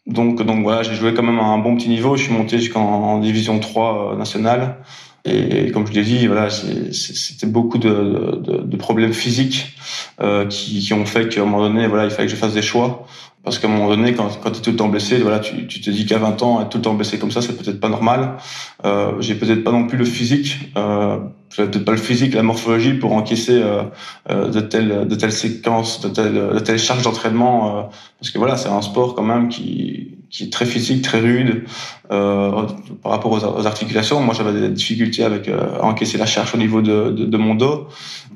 Donc 0.06 0.42
donc 0.42 0.64
voilà, 0.64 0.82
j'ai 0.82 0.94
joué 0.94 1.14
quand 1.14 1.22
même 1.22 1.38
à 1.38 1.44
un 1.44 1.58
bon 1.58 1.76
petit 1.76 1.88
niveau. 1.88 2.16
Je 2.16 2.24
suis 2.24 2.32
monté 2.32 2.58
jusqu'en 2.58 3.18
division 3.20 3.60
3 3.60 4.16
nationale. 4.18 4.78
Et 5.24 5.70
comme 5.70 5.86
je 5.86 5.92
l'ai 5.92 6.02
dit, 6.02 6.26
voilà, 6.26 6.48
c'était 6.50 7.46
beaucoup 7.46 7.78
de, 7.78 8.40
de, 8.42 8.62
de, 8.62 8.76
problèmes 8.76 9.12
physiques 9.12 9.76
euh, 10.20 10.46
qui, 10.46 10.80
qui, 10.80 10.94
ont 10.94 11.04
fait 11.04 11.28
qu'à 11.28 11.42
un 11.42 11.44
moment 11.44 11.68
donné, 11.68 11.86
voilà, 11.86 12.04
il 12.04 12.10
fallait 12.10 12.26
que 12.26 12.32
je 12.32 12.38
fasse 12.38 12.54
des 12.54 12.62
choix. 12.62 13.06
Parce 13.42 13.58
qu'à 13.58 13.68
un 13.68 13.70
moment 13.70 13.88
donné, 13.88 14.12
quand, 14.14 14.38
quand 14.42 14.50
tu 14.50 14.58
es 14.58 14.62
tout 14.62 14.70
le 14.70 14.76
temps 14.76 14.88
blessé, 14.88 15.16
voilà, 15.18 15.38
tu, 15.38 15.66
tu 15.66 15.80
te 15.80 15.88
dis 15.88 16.04
qu'à 16.04 16.18
20 16.18 16.42
ans, 16.42 16.60
être 16.60 16.68
tout 16.68 16.78
le 16.78 16.82
temps 16.82 16.94
blessé 16.94 17.18
comme 17.18 17.30
ça, 17.30 17.40
c'est 17.40 17.56
peut-être 17.56 17.80
pas 17.80 17.88
normal. 17.88 18.36
Euh, 18.84 19.12
j'ai 19.20 19.34
peut-être 19.34 19.64
pas 19.64 19.72
non 19.72 19.86
plus 19.86 19.96
le 19.96 20.04
physique, 20.04 20.72
euh, 20.76 21.18
j'avais 21.48 21.70
peut-être 21.70 21.86
pas 21.86 21.92
le 21.92 21.98
physique, 21.98 22.34
la 22.34 22.42
morphologie 22.42 22.92
pour 22.92 23.14
encaisser 23.14 23.62
euh, 23.62 23.84
euh 24.28 24.50
de 24.50 24.60
telles 24.60 25.08
de 25.08 25.14
telles 25.14 25.32
séquences, 25.32 26.02
de 26.02 26.10
telles 26.10 26.34
de 26.34 26.58
telles 26.58 26.78
charges 26.78 27.02
d'entraînement. 27.02 27.78
Euh, 27.78 27.82
parce 28.18 28.30
que 28.30 28.38
voilà, 28.38 28.58
c'est 28.58 28.68
un 28.68 28.82
sport 28.82 29.14
quand 29.14 29.22
même 29.22 29.48
qui 29.48 30.18
qui 30.30 30.44
est 30.44 30.52
très 30.52 30.64
physique, 30.64 31.02
très 31.02 31.18
rude 31.18 31.64
euh, 32.12 32.66
par 33.02 33.12
rapport 33.12 33.32
aux, 33.32 33.66
articulations. 33.66 34.20
Moi, 34.20 34.34
j'avais 34.34 34.58
des 34.58 34.68
difficultés 34.68 35.24
avec 35.24 35.48
euh, 35.48 35.80
à 35.80 35.84
encaisser 35.84 36.18
la 36.18 36.26
charge 36.26 36.54
au 36.54 36.58
niveau 36.58 36.82
de, 36.82 37.10
de, 37.10 37.24
de, 37.24 37.36
mon 37.36 37.54
dos. 37.54 37.88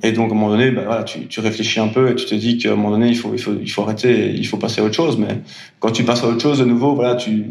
Et 0.03 0.11
donc, 0.13 0.31
à 0.31 0.33
un 0.33 0.37
moment 0.37 0.51
donné, 0.51 0.71
ben, 0.73 0.85
voilà, 0.85 1.05
tu, 1.05 1.27
tu, 1.29 1.41
réfléchis 1.41 1.79
un 1.79 1.89
peu 1.89 2.11
et 2.11 2.15
tu 2.17 2.27
te 2.27 2.35
dis 2.35 2.59
qu'à 2.59 2.73
un 2.73 2.77
moment 2.77 2.91
donné, 2.91 3.09
il 3.09 3.17
faut, 3.17 3.31
il 3.33 3.41
faut, 3.41 3.53
il 3.61 3.71
faut 3.71 3.83
arrêter, 3.83 4.33
il 4.35 4.47
faut 4.47 4.57
passer 4.57 4.81
à 4.81 4.85
autre 4.85 4.97
chose. 4.97 5.19
Mais 5.19 5.41
quand 5.79 5.93
tu 5.93 6.03
passes 6.03 6.25
à 6.25 6.29
autre 6.29 6.41
chose, 6.43 6.59
de 6.59 6.65
nouveau, 6.65 6.95
voilà, 6.95 7.15
tu 7.15 7.45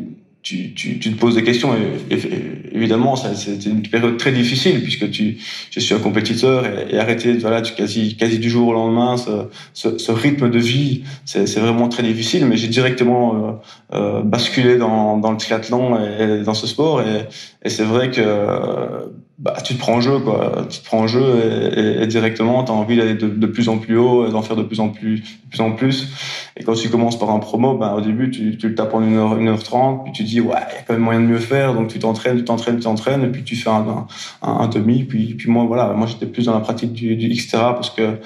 tu, 0.43 0.73
tu, 0.73 0.99
tu, 0.99 1.13
te 1.13 1.17
poses 1.17 1.35
des 1.35 1.43
questions 1.43 1.73
et, 2.11 2.19
évidemment 2.73 3.15
c'était 3.15 3.69
une 3.69 3.81
période 3.81 4.17
très 4.17 4.33
difficile 4.33 4.83
puisque 4.83 5.09
tu 5.09 5.37
je 5.71 5.79
suis 5.79 5.95
un 5.95 5.99
compétiteur 5.99 6.65
et, 6.65 6.93
et 6.93 6.99
arrêter 6.99 7.33
voilà 7.37 7.61
tu 7.61 7.73
quasi 7.73 8.17
quasi 8.17 8.39
du 8.39 8.49
jour 8.49 8.67
au 8.67 8.73
lendemain 8.73 9.15
ce, 9.15 9.31
ce, 9.73 9.97
ce 9.97 10.11
rythme 10.11 10.49
de 10.49 10.59
vie 10.59 11.03
c'est 11.23 11.59
vraiment 11.59 11.87
très 11.87 12.03
difficile 12.03 12.45
mais 12.45 12.57
j'ai 12.57 12.67
directement 12.67 13.35
euh, 13.35 13.51
euh, 13.93 14.21
basculé 14.21 14.77
dans, 14.77 15.17
dans 15.17 15.31
le 15.31 15.37
triathlon 15.37 15.97
et, 15.97 16.43
dans 16.43 16.53
ce 16.53 16.67
sport 16.67 17.01
et, 17.01 17.25
et 17.63 17.69
c'est 17.69 17.83
vrai 17.83 18.11
que 18.11 19.11
bah, 19.39 19.55
tu 19.63 19.73
te 19.73 19.79
prends 19.79 19.95
en 19.95 20.01
jeu, 20.01 20.19
quoi. 20.19 20.65
Tu 20.69 20.79
te 20.79 20.85
prends 20.85 20.99
en 20.99 21.07
jeu 21.07 21.21
et, 21.75 22.03
et, 22.03 22.07
directement, 22.07 22.63
tu 22.63 22.71
as 22.71 22.75
envie 22.75 22.95
d'aller 22.95 23.15
de, 23.15 23.27
de, 23.27 23.47
plus 23.47 23.67
en 23.67 23.77
plus 23.77 23.97
haut, 23.97 24.27
d'en 24.29 24.41
faire 24.41 24.55
de 24.55 24.63
plus 24.63 24.79
en 24.79 24.89
plus, 24.89 25.19
de 25.19 25.49
plus 25.49 25.59
en 25.59 25.71
plus. 25.71 26.07
Et 26.55 26.63
quand 26.63 26.73
tu 26.73 26.89
commences 26.89 27.17
par 27.17 27.29
un 27.31 27.39
promo, 27.39 27.75
bah, 27.75 27.95
au 27.97 28.01
début, 28.01 28.29
tu, 28.29 28.57
tu 28.57 28.69
le 28.69 28.75
tapes 28.75 28.93
en 28.93 29.01
1h, 29.01 29.43
1h30, 29.43 30.03
puis 30.03 30.13
tu 30.13 30.23
dis, 30.23 30.39
ouais, 30.39 30.55
il 30.71 30.75
y 30.75 30.77
a 30.77 30.81
quand 30.87 30.93
même 30.93 31.01
moyen 31.01 31.19
de 31.19 31.25
mieux 31.25 31.39
faire. 31.39 31.73
Donc, 31.73 31.87
tu 31.87 31.99
t'entraînes, 31.99 32.37
tu 32.37 32.43
t'entraînes, 32.43 32.77
tu 32.77 32.83
t'entraînes, 32.83 33.23
et 33.23 33.27
puis 33.27 33.43
tu 33.43 33.55
fais 33.55 33.69
un, 33.69 34.05
un, 34.43 34.47
un, 34.47 34.67
demi. 34.67 35.03
Puis, 35.03 35.33
puis 35.33 35.49
moi, 35.49 35.65
voilà, 35.65 35.93
moi, 35.93 36.05
j'étais 36.05 36.27
plus 36.27 36.45
dans 36.45 36.53
la 36.53 36.61
pratique 36.61 36.93
du, 36.93 37.15
du 37.15 37.35
parce 37.51 37.89
que 37.89 38.19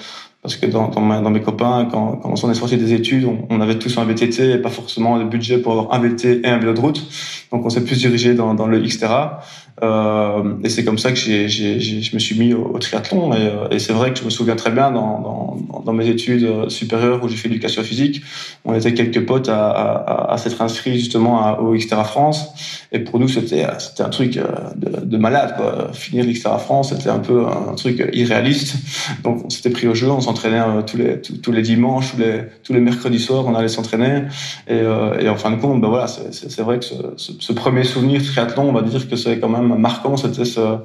parce 0.48 0.56
que 0.56 0.64
dans, 0.64 0.88
dans, 0.88 1.20
dans 1.20 1.30
mes 1.30 1.42
copains, 1.42 1.86
quand, 1.90 2.16
quand 2.16 2.42
on 2.42 2.50
est 2.50 2.54
sorti 2.54 2.78
des 2.78 2.94
études, 2.94 3.26
on, 3.26 3.46
on, 3.50 3.60
avait 3.60 3.78
tous 3.78 3.98
un 3.98 4.04
VTT 4.04 4.52
et 4.52 4.56
pas 4.56 4.70
forcément 4.70 5.18
le 5.18 5.26
budget 5.26 5.58
pour 5.58 5.72
avoir 5.72 5.92
un 5.92 5.98
VTT 5.98 6.40
et 6.42 6.46
un 6.46 6.56
vélo 6.56 6.72
de 6.72 6.80
route. 6.80 7.06
Donc 7.52 7.66
on 7.66 7.68
s'est 7.68 7.84
plus 7.84 7.98
dirigé 7.98 8.32
dans, 8.32 8.54
dans 8.54 8.66
le 8.66 8.80
Xterra. 8.80 9.40
Euh, 9.82 10.54
et 10.64 10.68
c'est 10.68 10.84
comme 10.84 10.98
ça 10.98 11.12
que 11.12 11.18
je 11.18 12.14
me 12.14 12.18
suis 12.18 12.38
mis 12.38 12.54
au, 12.54 12.78
triathlon. 12.78 13.32
Et, 13.32 13.36
euh, 13.36 13.68
et, 13.70 13.78
c'est 13.78 13.92
vrai 13.92 14.12
que 14.12 14.18
je 14.18 14.24
me 14.24 14.30
souviens 14.30 14.56
très 14.56 14.70
bien 14.70 14.90
dans, 14.90 15.56
mes 15.92 16.08
études 16.08 16.44
euh, 16.44 16.68
supérieures 16.68 17.24
où 17.24 17.28
j'ai 17.28 17.36
fait 17.36 17.48
l'éducation 17.48 17.82
physique, 17.82 18.22
on 18.66 18.74
était 18.74 18.92
quelques 18.92 19.24
potes 19.24 19.48
à, 19.48 20.34
s'être 20.36 20.60
inscrits 20.60 20.98
justement 20.98 21.58
au 21.58 21.74
Xterra 21.74 22.04
France. 22.04 22.48
Et 22.92 22.98
pour 23.00 23.18
nous, 23.18 23.28
c'était, 23.28 23.64
un 23.64 24.08
truc 24.08 24.34
de, 24.34 25.00
de 25.04 25.16
malade. 25.16 25.54
Finir 25.92 26.24
l'Xterra 26.24 26.58
France, 26.58 26.90
c'était 26.94 27.08
un 27.08 27.18
peu 27.18 27.46
un 27.46 27.74
truc 27.74 28.06
irréaliste. 28.12 28.74
Donc 29.24 29.46
on 29.46 29.50
s'était 29.50 29.70
pris 29.70 29.88
au 29.88 29.94
jeu, 29.94 30.10
on 30.10 30.20
s'entraînait 30.20 30.60
tous 30.86 31.52
les, 31.52 31.62
dimanches, 31.62 32.14
tous 32.62 32.72
les, 32.72 32.80
mercredis 32.80 33.18
soirs, 33.18 33.46
on 33.46 33.54
allait 33.54 33.68
s'entraîner. 33.68 34.24
Et, 34.68 35.28
en 35.28 35.36
fin 35.36 35.50
de 35.50 35.56
compte, 35.56 35.80
ben 35.80 35.88
voilà, 35.88 36.06
c'est, 36.06 36.60
vrai 36.60 36.78
que 36.78 36.84
ce, 36.84 36.94
ce 37.16 37.52
premier 37.52 37.84
souvenir 37.84 38.22
triathlon, 38.22 38.68
on 38.68 38.72
va 38.72 38.82
dire 38.82 39.08
que 39.08 39.16
c'est 39.16 39.38
quand 39.38 39.48
même 39.48 39.67
marquant, 39.76 40.16
c'était 40.16 40.44
ce, 40.44 40.78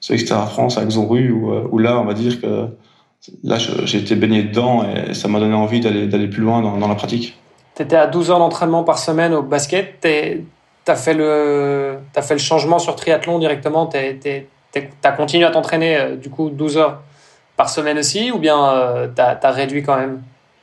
ce 0.00 0.12
Extra 0.12 0.46
France 0.46 0.78
avec 0.78 0.90
Zonru, 0.90 1.30
où, 1.30 1.52
où 1.70 1.78
là, 1.78 1.98
on 1.98 2.04
va 2.04 2.14
dire 2.14 2.40
que 2.40 2.68
là, 3.44 3.58
j'ai 3.58 3.98
été 3.98 4.14
baigné 4.14 4.42
dedans 4.42 4.84
et 4.84 5.14
ça 5.14 5.28
m'a 5.28 5.38
donné 5.38 5.54
envie 5.54 5.80
d'aller, 5.80 6.06
d'aller 6.06 6.28
plus 6.28 6.42
loin 6.42 6.60
dans, 6.60 6.88
la 6.88 6.94
pratique. 6.94 7.38
Tu 7.74 7.82
étais 7.82 7.96
à 7.96 8.06
12 8.06 8.30
heures 8.30 8.38
d'entraînement 8.38 8.84
par 8.84 8.98
semaine 8.98 9.32
au 9.32 9.42
basket. 9.42 10.00
Tu 10.00 10.08
as, 10.90 10.96
fait 10.96 11.14
le, 11.14 11.98
fait 12.20 12.34
le 12.34 12.40
changement 12.40 12.78
sur 12.78 12.96
triathlon 12.96 13.38
directement. 13.38 13.86
Tu 13.86 13.98
as 15.04 15.12
continué 15.12 15.44
à 15.44 15.50
t'entraîner 15.50 16.16
du 16.20 16.30
coup 16.30 16.50
12 16.50 16.78
heures 16.78 17.00
par 17.56 17.68
semaine 17.68 17.98
aussi 17.98 18.32
ou 18.32 18.38
bien 18.38 18.58
euh, 18.70 19.08
réduit 19.44 19.82
quand 19.82 19.96
même? 19.96 20.22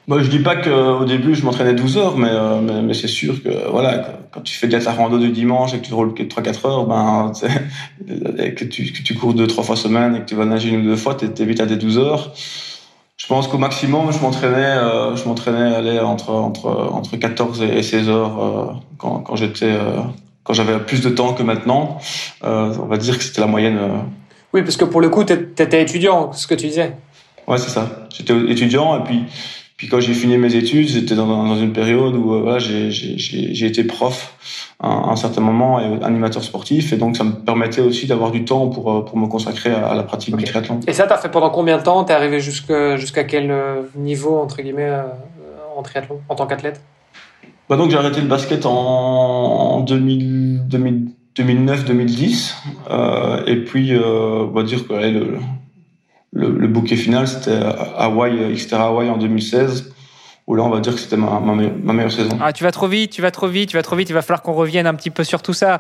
Moi, 0.10 0.24
je 0.24 0.28
dis 0.28 0.40
pas 0.40 0.56
qu'au 0.56 1.06
début 1.06 1.36
je 1.36 1.46
m'entraînais 1.46 1.76
12 1.76 1.98
heures, 2.00 2.18
mais, 2.18 2.30
euh, 2.32 2.60
mais, 2.62 2.82
mais 2.82 2.96
c'est 2.96 3.08
sûr 3.08 3.44
que 3.44 3.70
voilà, 3.70 4.08
quand 4.32 4.42
tu 4.42 4.56
fais 4.56 4.68
de 4.68 4.76
la 4.76 4.92
rando 4.92 5.20
du 5.20 5.30
dimanche 5.30 5.76
et 5.76 5.78
que 5.78 5.86
tu 5.86 5.94
roules 5.94 6.16
que 6.16 6.24
3-4 6.24 6.68
heures, 6.68 6.86
ben, 6.88 7.32
que 8.56 8.66
tu, 8.66 8.92
que 8.92 9.04
tu 9.04 9.14
cours 9.14 9.36
deux, 9.36 9.46
trois 9.46 9.64
fois 9.64 9.76
semaine 9.76 10.16
et 10.16 10.22
que 10.22 10.26
tu 10.26 10.34
vas 10.34 10.46
nager 10.46 10.70
une 10.70 10.82
ou 10.82 10.90
deux 10.90 10.96
fois, 10.96 11.14
tu 11.14 11.26
es 11.26 11.46
vite 11.46 11.62
à 11.62 11.68
des 11.68 11.76
12 11.76 12.00
heures. 12.00 12.34
Je 13.18 13.28
pense 13.28 13.48
qu'au 13.48 13.60
maximum, 13.60 14.12
je 14.12 14.18
m'entraînais, 14.18 14.56
euh, 14.56 15.16
je 15.16 15.28
m'entraînais 15.28 15.76
aller 15.76 16.00
entre, 16.00 16.32
entre, 16.32 16.70
entre 16.92 17.16
14 17.16 17.62
et 17.62 17.84
16 17.84 18.10
heures 18.10 18.44
euh, 18.44 18.66
quand, 18.98 19.20
quand 19.20 19.36
j'étais, 19.36 19.66
euh, 19.66 20.00
quand 20.44 20.54
j'avais 20.54 20.80
plus 20.80 21.02
de 21.02 21.10
temps 21.10 21.34
que 21.34 21.44
maintenant. 21.44 22.00
Euh, 22.44 22.74
on 22.82 22.88
va 22.88 22.98
dire 22.98 23.16
que 23.16 23.24
c'était 23.24 23.42
la 23.42 23.48
moyenne. 23.48 23.78
Euh. 23.78 23.98
Oui, 24.54 24.64
parce 24.64 24.76
que 24.76 24.86
pour 24.86 25.02
le 25.02 25.10
coup, 25.10 25.24
tu 25.24 25.34
étais 25.34 25.84
étudiant, 25.84 26.34
ce 26.34 26.48
que 26.48 26.56
tu 26.56 26.66
disais. 26.66 26.96
Ouais, 27.48 27.60
c'est 27.60 27.70
ça. 27.70 28.08
J'étais 28.10 28.34
étudiant 28.50 29.00
et 29.00 29.04
puis 29.04 29.26
puis 29.80 29.88
quand 29.88 30.00
j'ai 30.02 30.14
fini 30.14 30.38
mes 30.38 30.56
études, 30.56 30.90
j'étais 30.90 31.16
dans, 31.16 31.26
dans, 31.26 31.56
une 31.56 31.72
période 31.72 32.14
où 32.14 32.34
euh, 32.34 32.42
voilà, 32.42 32.60
j'ai 32.60 33.66
été 33.66 33.86
prof 33.86 34.36
à 34.78 35.10
un, 35.10 35.16
certain 35.16 35.40
moment 35.40 35.80
et 35.80 36.04
animateur 36.04 36.44
sportif. 36.44 36.92
Et 36.92 36.98
donc, 36.98 37.16
ça 37.16 37.24
me 37.24 37.32
permettait 37.32 37.80
aussi 37.80 38.06
d'avoir 38.06 38.32
du 38.32 38.44
temps 38.44 38.68
pour, 38.68 38.92
euh, 38.92 39.06
pour 39.06 39.18
me 39.18 39.28
consacrer 39.28 39.72
à, 39.72 39.96
la 39.96 40.04
pratique 40.04 40.34
okay. 40.34 40.44
du 40.44 40.52
triathlon. 40.52 40.82
Et 40.86 40.92
ça, 40.92 41.08
tu 41.08 41.14
as 41.14 41.18
fait 41.18 41.30
pendant 41.30 41.50
combien 41.50 41.78
de 41.78 41.84
temps? 41.84 42.04
Tu 42.04 42.12
es 42.12 42.16
arrivé 42.16 42.42
jusqu'à 42.42 43.24
quel 43.24 43.52
euh, 43.52 43.84
niveau, 43.96 44.38
entre 44.38 44.62
guillemets, 44.62 44.92
en 45.78 45.82
triathlon, 45.82 46.20
en 46.28 46.36
tant 46.36 46.46
qu'athlète? 46.46 46.82
Bah 47.70 47.78
donc, 47.78 47.90
j'ai 47.90 47.98
arrêté 47.98 48.20
le 48.20 48.28
basket 48.28 48.66
en 48.66 49.86
2009-2010. 49.86 52.54
Euh, 52.92 53.46
et 53.48 53.64
puis, 53.64 53.94
on 53.98 54.48
va 54.48 54.64
dire 54.64 54.86
que 54.86 54.94
le, 54.94 55.38
le, 56.32 56.50
le, 56.50 56.68
bouquet 56.68 56.96
final, 56.96 57.28
c'était 57.28 57.60
Hawaï, 57.98 58.54
Xterra 58.54 58.88
Hawaï 58.88 59.10
en 59.10 59.18
2016. 59.18 59.94
Où 60.48 60.56
là, 60.56 60.64
on 60.64 60.70
va 60.70 60.80
dire 60.80 60.96
que 60.96 61.00
c'était 61.00 61.18
ma, 61.18 61.40
ma, 61.40 61.54
ma, 61.54 61.94
meilleure 61.94 62.12
saison. 62.12 62.38
Ah, 62.42 62.52
tu 62.52 62.64
vas 62.64 62.72
trop 62.72 62.88
vite, 62.88 63.12
tu 63.12 63.22
vas 63.22 63.30
trop 63.30 63.48
vite, 63.48 63.70
tu 63.70 63.78
vas 63.78 63.84
trop 63.84 63.96
vite. 63.96 64.10
Il 64.10 64.14
va 64.14 64.24
falloir 64.24 64.42
qu'on 64.42 64.54
revienne 64.54 64.88
un 64.88 64.96
petit 64.96 65.12
peu 65.12 65.24
sur 65.24 65.44
tout 65.44 65.54
ça. 65.54 65.80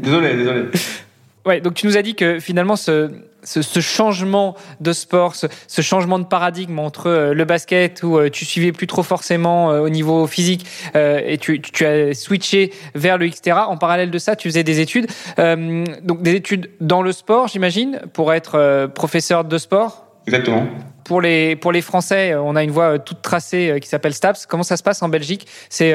désolé, 0.00 0.36
désolé. 0.36 0.64
Ouais, 1.44 1.60
donc 1.60 1.74
tu 1.74 1.86
nous 1.86 1.96
as 1.96 2.02
dit 2.02 2.14
que 2.14 2.38
finalement, 2.38 2.76
ce, 2.76 3.10
ce, 3.42 3.62
ce 3.62 3.80
changement 3.80 4.56
de 4.80 4.92
sport, 4.92 5.34
ce, 5.34 5.46
ce, 5.66 5.82
changement 5.82 6.18
de 6.18 6.24
paradigme 6.24 6.78
entre 6.78 7.08
euh, 7.08 7.34
le 7.34 7.44
basket 7.44 8.02
où 8.04 8.16
euh, 8.16 8.30
tu 8.30 8.44
suivais 8.44 8.70
plus 8.70 8.86
trop 8.86 9.02
forcément 9.02 9.72
euh, 9.72 9.80
au 9.80 9.88
niveau 9.88 10.26
physique 10.26 10.66
et 10.94 11.38
tu, 11.38 11.60
tu, 11.60 11.84
as 11.84 12.14
switché 12.14 12.72
vers 12.94 13.18
le 13.18 13.26
Xterra. 13.26 13.68
En 13.68 13.76
parallèle 13.76 14.10
de 14.10 14.18
ça, 14.18 14.36
tu 14.36 14.48
faisais 14.48 14.62
des 14.62 14.80
études, 14.80 15.06
donc 15.36 16.22
des 16.22 16.34
études 16.34 16.70
dans 16.80 17.02
le 17.02 17.12
sport, 17.12 17.48
j'imagine, 17.48 18.00
pour 18.12 18.32
être 18.32 18.86
professeur 18.94 19.44
de 19.44 19.58
sport? 19.58 20.11
Exactement. 20.26 20.66
Pour 21.04 21.20
les, 21.20 21.56
pour 21.56 21.72
les 21.72 21.82
Français, 21.82 22.34
on 22.36 22.54
a 22.54 22.62
une 22.62 22.70
voie 22.70 23.00
toute 23.00 23.22
tracée 23.22 23.78
qui 23.82 23.88
s'appelle 23.88 24.14
STAPS. 24.14 24.46
Comment 24.46 24.62
ça 24.62 24.76
se 24.76 24.84
passe 24.84 25.02
en 25.02 25.08
Belgique? 25.08 25.48
C'est 25.68 25.92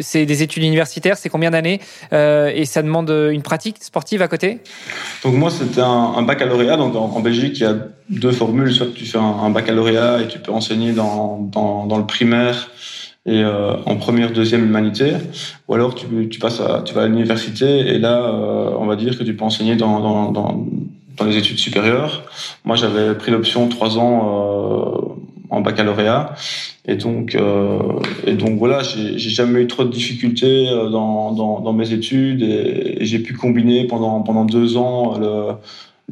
c'est 0.00 0.26
des 0.26 0.42
études 0.42 0.64
universitaires, 0.64 1.16
c'est 1.16 1.28
combien 1.28 1.52
d'années 1.52 1.80
Et 2.10 2.64
ça 2.64 2.82
demande 2.82 3.08
une 3.08 3.42
pratique 3.42 3.76
sportive 3.80 4.20
à 4.20 4.26
côté? 4.26 4.58
Donc 5.22 5.34
moi, 5.34 5.50
c'était 5.50 5.80
un, 5.80 5.86
un, 6.16 6.22
baccalauréat. 6.22 6.76
Donc 6.76 6.96
en, 6.96 7.04
en, 7.04 7.20
Belgique, 7.20 7.60
il 7.60 7.62
y 7.62 7.66
a 7.66 7.76
deux 8.10 8.32
formules. 8.32 8.72
Soit 8.72 8.92
tu 8.92 9.04
fais 9.06 9.18
un, 9.18 9.22
un 9.22 9.50
baccalauréat 9.50 10.22
et 10.22 10.26
tu 10.26 10.40
peux 10.40 10.50
enseigner 10.50 10.90
dans, 10.90 11.38
dans, 11.38 11.86
dans 11.86 11.96
le 11.96 12.06
primaire 12.06 12.68
et 13.28 13.42
euh, 13.44 13.76
en 13.84 13.96
première, 13.96 14.32
deuxième 14.32 14.64
humanité, 14.64 15.12
ou 15.68 15.74
alors 15.74 15.94
tu, 15.94 16.06
tu 16.30 16.38
passes 16.38 16.60
à, 16.60 16.82
tu 16.82 16.94
vas 16.94 17.02
à 17.02 17.08
l'université 17.08 17.80
et 17.80 17.98
là, 17.98 18.22
euh, 18.22 18.70
on 18.78 18.86
va 18.86 18.96
dire 18.96 19.18
que 19.18 19.22
tu 19.22 19.36
peux 19.36 19.44
enseigner 19.44 19.76
dans, 19.76 20.00
dans, 20.00 20.32
dans 20.32 20.66
dans 21.18 21.24
les 21.24 21.36
études 21.36 21.58
supérieures. 21.58 22.24
Moi, 22.64 22.76
j'avais 22.76 23.14
pris 23.14 23.30
l'option 23.30 23.68
trois 23.68 23.98
ans 23.98 24.16
euh, 24.24 25.14
en 25.50 25.60
baccalauréat. 25.60 26.34
Et 26.86 26.96
donc, 26.96 27.34
euh, 27.34 27.78
et 28.26 28.32
donc 28.32 28.58
voilà, 28.58 28.82
j'ai 28.82 29.18
jamais 29.18 29.60
eu 29.60 29.66
trop 29.66 29.84
de 29.84 29.90
difficultés 29.90 30.68
euh, 30.68 30.88
dans, 30.88 31.32
dans, 31.32 31.60
dans 31.60 31.72
mes 31.72 31.92
études 31.92 32.42
et, 32.42 33.02
et 33.02 33.04
j'ai 33.04 33.18
pu 33.18 33.34
combiner 33.34 33.86
pendant, 33.86 34.22
pendant 34.22 34.44
deux 34.46 34.76
ans 34.78 35.18
le, 35.18 35.52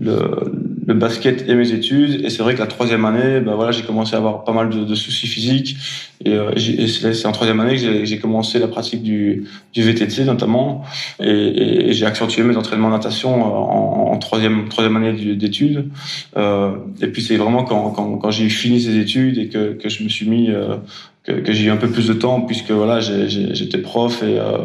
le, 0.00 0.52
le 0.86 0.94
basket 0.94 1.48
et 1.48 1.54
mes 1.54 1.72
études. 1.72 2.24
Et 2.24 2.30
c'est 2.30 2.42
vrai 2.42 2.54
que 2.54 2.60
la 2.60 2.66
troisième 2.66 3.04
année, 3.04 3.40
ben 3.40 3.54
voilà, 3.54 3.72
j'ai 3.72 3.82
commencé 3.82 4.14
à 4.14 4.18
avoir 4.18 4.44
pas 4.44 4.52
mal 4.52 4.70
de, 4.70 4.84
de 4.84 4.94
soucis 4.94 5.26
physiques. 5.26 5.76
Et, 6.24 6.32
euh, 6.32 6.50
et 6.54 6.86
c'est 6.86 7.26
en 7.26 7.32
troisième 7.32 7.60
année 7.60 7.76
que 7.76 8.04
j'ai 8.04 8.18
commencé 8.18 8.58
la 8.58 8.68
pratique 8.68 9.02
du, 9.02 9.44
du 9.72 9.82
VTT 9.82 10.24
notamment. 10.24 10.84
Et, 11.20 11.30
et, 11.30 11.88
et 11.88 11.92
j'ai 11.92 12.06
accentué 12.06 12.42
mes 12.42 12.56
entraînements 12.56 12.88
de 12.88 12.94
natation 12.94 13.42
en, 13.42 14.12
en 14.12 14.18
troisième, 14.18 14.68
troisième 14.68 14.96
année 14.96 15.34
d'études. 15.34 15.88
Euh, 16.36 16.72
et 17.00 17.08
puis 17.08 17.22
c'est 17.22 17.36
vraiment 17.36 17.64
quand, 17.64 17.90
quand, 17.90 18.18
quand 18.18 18.30
j'ai 18.30 18.48
fini 18.48 18.80
ces 18.80 18.98
études 18.98 19.38
et 19.38 19.48
que, 19.48 19.72
que 19.72 19.88
je 19.88 20.04
me 20.04 20.08
suis 20.08 20.28
mis... 20.28 20.50
Euh, 20.50 20.76
que, 21.24 21.32
que 21.32 21.52
j'ai 21.52 21.64
eu 21.64 21.70
un 21.70 21.76
peu 21.76 21.88
plus 21.88 22.06
de 22.06 22.12
temps 22.12 22.40
puisque 22.42 22.70
voilà 22.70 23.00
j'étais 23.00 23.78
prof 23.78 24.22
et, 24.22 24.38
euh, 24.38 24.58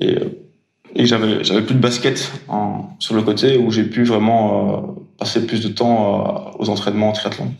et 0.00 0.14
et 0.94 1.06
j'avais 1.06 1.44
j'avais 1.44 1.62
plus 1.62 1.74
de 1.74 1.80
basket 1.80 2.32
sur 2.98 3.14
le 3.14 3.22
côté 3.22 3.56
où 3.56 3.70
j'ai 3.70 3.84
pu 3.84 4.04
vraiment 4.04 4.96
euh, 4.98 5.02
passer 5.18 5.46
plus 5.46 5.62
de 5.62 5.68
temps 5.68 6.54
euh, 6.54 6.58
aux 6.58 6.68
entraînements 6.68 7.10
en 7.10 7.12
triathlon. 7.12 7.52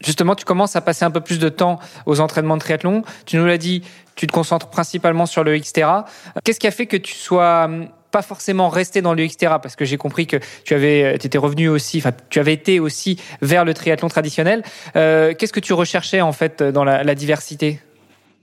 Justement, 0.00 0.34
tu 0.34 0.44
commences 0.44 0.76
à 0.76 0.80
passer 0.80 1.04
un 1.04 1.10
peu 1.10 1.20
plus 1.20 1.38
de 1.38 1.48
temps 1.48 1.78
aux 2.04 2.20
entraînements 2.20 2.56
de 2.56 2.60
triathlon. 2.60 3.02
Tu 3.24 3.36
nous 3.36 3.46
l'as 3.46 3.58
dit, 3.58 3.82
tu 4.16 4.26
te 4.26 4.32
concentres 4.32 4.68
principalement 4.68 5.24
sur 5.24 5.44
le 5.44 5.56
Xterra. 5.56 6.04
Qu'est-ce 6.44 6.60
qui 6.60 6.66
a 6.66 6.70
fait 6.70 6.86
que 6.86 6.98
tu 6.98 7.14
sois 7.14 7.64
hum, 7.64 7.88
pas 8.10 8.20
forcément 8.20 8.68
resté 8.68 9.00
dans 9.00 9.14
le 9.14 9.26
Xterra? 9.26 9.60
Parce 9.60 9.76
que 9.76 9.86
j'ai 9.86 9.96
compris 9.96 10.26
que 10.26 10.36
tu 10.64 10.74
avais 10.74 11.14
étais 11.14 11.38
revenu 11.38 11.68
aussi 11.68 11.98
enfin 11.98 12.12
tu 12.28 12.38
avais 12.38 12.52
été 12.52 12.80
aussi 12.80 13.18
vers 13.40 13.64
le 13.64 13.72
triathlon 13.72 14.08
traditionnel 14.08 14.62
euh, 14.94 15.32
qu'est-ce 15.32 15.52
que 15.52 15.60
tu 15.60 15.72
recherchais 15.72 16.20
en 16.20 16.32
fait 16.32 16.62
dans 16.62 16.84
la 16.84 17.14
diversité? 17.14 17.80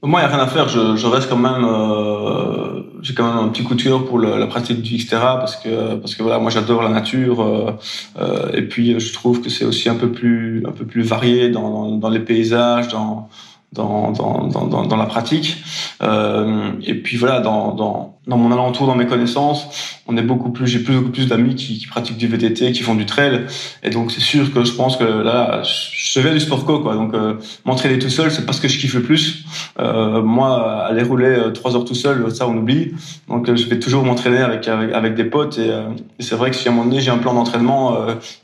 Moi, 0.02 0.20
il 0.20 0.26
n'y 0.26 0.32
a 0.32 0.36
rien 0.36 0.44
à 0.44 0.48
faire. 0.48 0.68
Je, 0.68 0.96
je 0.96 1.06
reste 1.06 1.28
quand 1.28 1.36
même. 1.36 1.64
Euh, 1.64 2.82
j'ai 3.02 3.14
quand 3.14 3.26
même 3.26 3.44
un 3.44 3.48
petit 3.48 3.64
coup 3.64 3.74
de 3.74 3.82
cœur 3.82 4.04
pour 4.04 4.18
le, 4.18 4.38
la 4.38 4.46
pratique 4.46 4.80
du 4.80 4.96
Xterra 4.96 5.38
parce 5.38 5.56
que 5.56 5.96
parce 5.96 6.14
que 6.14 6.22
voilà, 6.22 6.38
moi 6.38 6.50
j'adore 6.50 6.82
la 6.82 6.88
nature 6.88 7.42
euh, 7.42 7.72
euh, 8.20 8.50
et 8.52 8.62
puis 8.62 8.98
je 8.98 9.12
trouve 9.12 9.42
que 9.42 9.50
c'est 9.50 9.64
aussi 9.64 9.88
un 9.88 9.96
peu 9.96 10.10
plus 10.10 10.62
un 10.66 10.70
peu 10.70 10.84
plus 10.84 11.02
varié 11.02 11.48
dans, 11.50 11.68
dans, 11.68 11.96
dans 11.96 12.08
les 12.08 12.20
paysages, 12.20 12.88
dans 12.88 13.28
dans, 13.72 14.12
dans, 14.12 14.46
dans, 14.46 14.86
dans 14.86 14.96
la 14.96 15.06
pratique. 15.06 15.56
Euh, 16.02 16.72
et 16.84 16.94
puis 16.94 17.16
voilà, 17.16 17.40
dans, 17.40 17.74
dans, 17.74 18.18
dans 18.26 18.36
mon 18.36 18.52
alentour, 18.52 18.86
dans 18.86 18.94
mes 18.94 19.06
connaissances, 19.06 19.66
on 20.06 20.16
est 20.16 20.22
beaucoup 20.22 20.50
plus, 20.50 20.66
j'ai 20.66 20.78
plus, 20.78 20.94
beaucoup 20.94 21.10
plus 21.10 21.26
d'amis 21.26 21.54
qui, 21.54 21.78
qui 21.78 21.86
pratiquent 21.86 22.18
du 22.18 22.28
VTT, 22.28 22.72
qui 22.72 22.82
font 22.82 22.94
du 22.94 23.06
trail. 23.06 23.46
Et 23.82 23.90
donc 23.90 24.12
c'est 24.12 24.20
sûr 24.20 24.52
que 24.52 24.64
je 24.64 24.72
pense 24.72 24.96
que 24.96 25.04
là, 25.04 25.62
je 25.64 26.20
viens 26.20 26.32
du 26.32 26.40
sport 26.40 26.64
co, 26.64 26.80
quoi. 26.80 26.94
Donc 26.94 27.14
euh, 27.14 27.34
m'entraîner 27.64 27.98
tout 27.98 28.10
seul, 28.10 28.30
c'est 28.30 28.46
pas 28.46 28.52
ce 28.52 28.60
que 28.60 28.68
je 28.68 28.78
kiffe 28.78 28.94
le 28.94 29.02
plus. 29.02 29.44
Euh, 29.80 30.22
moi, 30.22 30.84
aller 30.84 31.02
rouler 31.02 31.26
euh, 31.26 31.50
trois 31.50 31.74
heures 31.74 31.84
tout 31.84 31.94
seul, 31.94 32.30
ça 32.34 32.46
on 32.46 32.56
oublie. 32.56 32.92
Donc 33.28 33.48
euh, 33.48 33.56
je 33.56 33.66
vais 33.66 33.78
toujours 33.78 34.04
m'entraîner 34.04 34.38
avec, 34.38 34.68
avec, 34.68 34.92
avec 34.92 35.14
des 35.14 35.24
potes. 35.24 35.58
Et, 35.58 35.70
euh, 35.70 35.82
et 36.18 36.22
c'est 36.22 36.36
vrai 36.36 36.50
que 36.50 36.56
si 36.56 36.68
à 36.68 36.70
un 36.70 36.74
moment 36.74 36.88
donné 36.88 37.00
j'ai 37.00 37.10
un 37.10 37.18
plan 37.18 37.34
d'entraînement, 37.34 37.96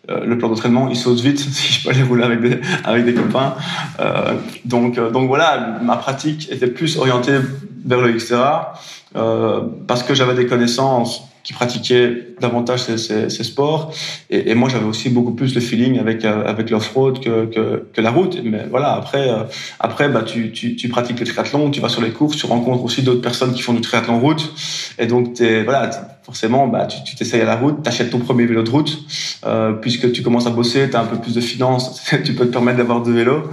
le 0.08 0.38
plan 0.38 0.49
d'entraînement 0.49 0.88
il 0.88 0.97
saute 0.97 1.20
vite 1.20 1.38
si 1.52 1.73
je 1.73 1.85
peux 1.85 1.90
aller 1.90 2.02
rouler 2.02 2.25
avec 2.25 2.40
des, 2.40 2.61
avec 2.85 3.04
des 3.04 3.14
copains. 3.14 3.54
donc 4.64 4.99
donc 5.12 5.17
voilà, 5.26 5.78
ma 5.82 5.96
pratique 5.96 6.50
était 6.50 6.66
plus 6.66 6.96
orientée 6.96 7.38
vers 7.84 8.00
le 8.00 8.12
Xterra 8.12 8.75
euh, 9.16 9.62
parce 9.87 10.02
que 10.02 10.14
j'avais 10.14 10.34
des 10.34 10.46
connaissances 10.46 11.22
qui 11.49 11.55
pratiquaient 11.55 12.35
davantage 12.43 12.81
ces, 12.81 12.99
ces, 12.99 13.31
ces 13.31 13.43
sports. 13.43 13.95
Et, 14.28 14.50
et 14.50 14.55
moi, 14.55 14.69
j'avais 14.69 14.85
aussi 14.85 15.09
beaucoup 15.09 15.33
plus 15.33 15.55
le 15.55 15.62
feeling 15.62 15.99
avec 15.99 16.26
euh, 16.26 16.45
avec 16.45 16.69
l'off-road 16.69 17.21
que, 17.21 17.47
que, 17.47 17.87
que 17.90 18.00
la 18.02 18.11
route. 18.11 18.38
Mais 18.45 18.67
voilà, 18.69 18.93
après 18.93 19.31
euh, 19.31 19.45
après 19.81 20.11
bah 20.11 20.25
tu, 20.25 20.52
tu, 20.52 20.76
tu 20.76 20.90
pratiques 20.90 21.19
le 21.19 21.25
triathlon, 21.25 21.71
tu 21.71 21.81
vas 21.81 21.88
sur 21.88 22.02
les 22.02 22.11
courses, 22.11 22.37
tu 22.37 22.45
rencontres 22.45 22.85
aussi 22.85 23.00
d'autres 23.00 23.23
personnes 23.23 23.55
qui 23.55 23.62
font 23.62 23.73
du 23.73 23.81
triathlon 23.81 24.21
route. 24.21 24.52
Et 24.99 25.07
donc 25.07 25.33
t'es 25.33 25.64
voilà 25.64 25.88
forcément, 26.23 26.69
bah, 26.69 26.87
tu 26.87 27.17
t'essayes 27.17 27.40
à 27.40 27.47
la 27.47 27.57
route, 27.57 27.83
tu 27.83 27.88
achètes 27.88 28.11
ton 28.11 28.19
premier 28.19 28.45
vélo 28.45 28.62
de 28.62 28.69
route, 28.69 28.99
euh, 29.47 29.73
puisque 29.73 30.12
tu 30.12 30.23
commences 30.23 30.47
à 30.47 30.50
bosser, 30.50 30.90
tu 30.90 30.97
as 30.97 31.00
un 31.00 31.07
peu 31.07 31.17
plus 31.17 31.35
de 31.35 31.40
finances, 31.40 32.02
tu 32.25 32.35
peux 32.35 32.45
te 32.45 32.52
permettre 32.52 32.76
d'avoir 32.76 33.02
deux 33.02 33.14
vélos, 33.14 33.45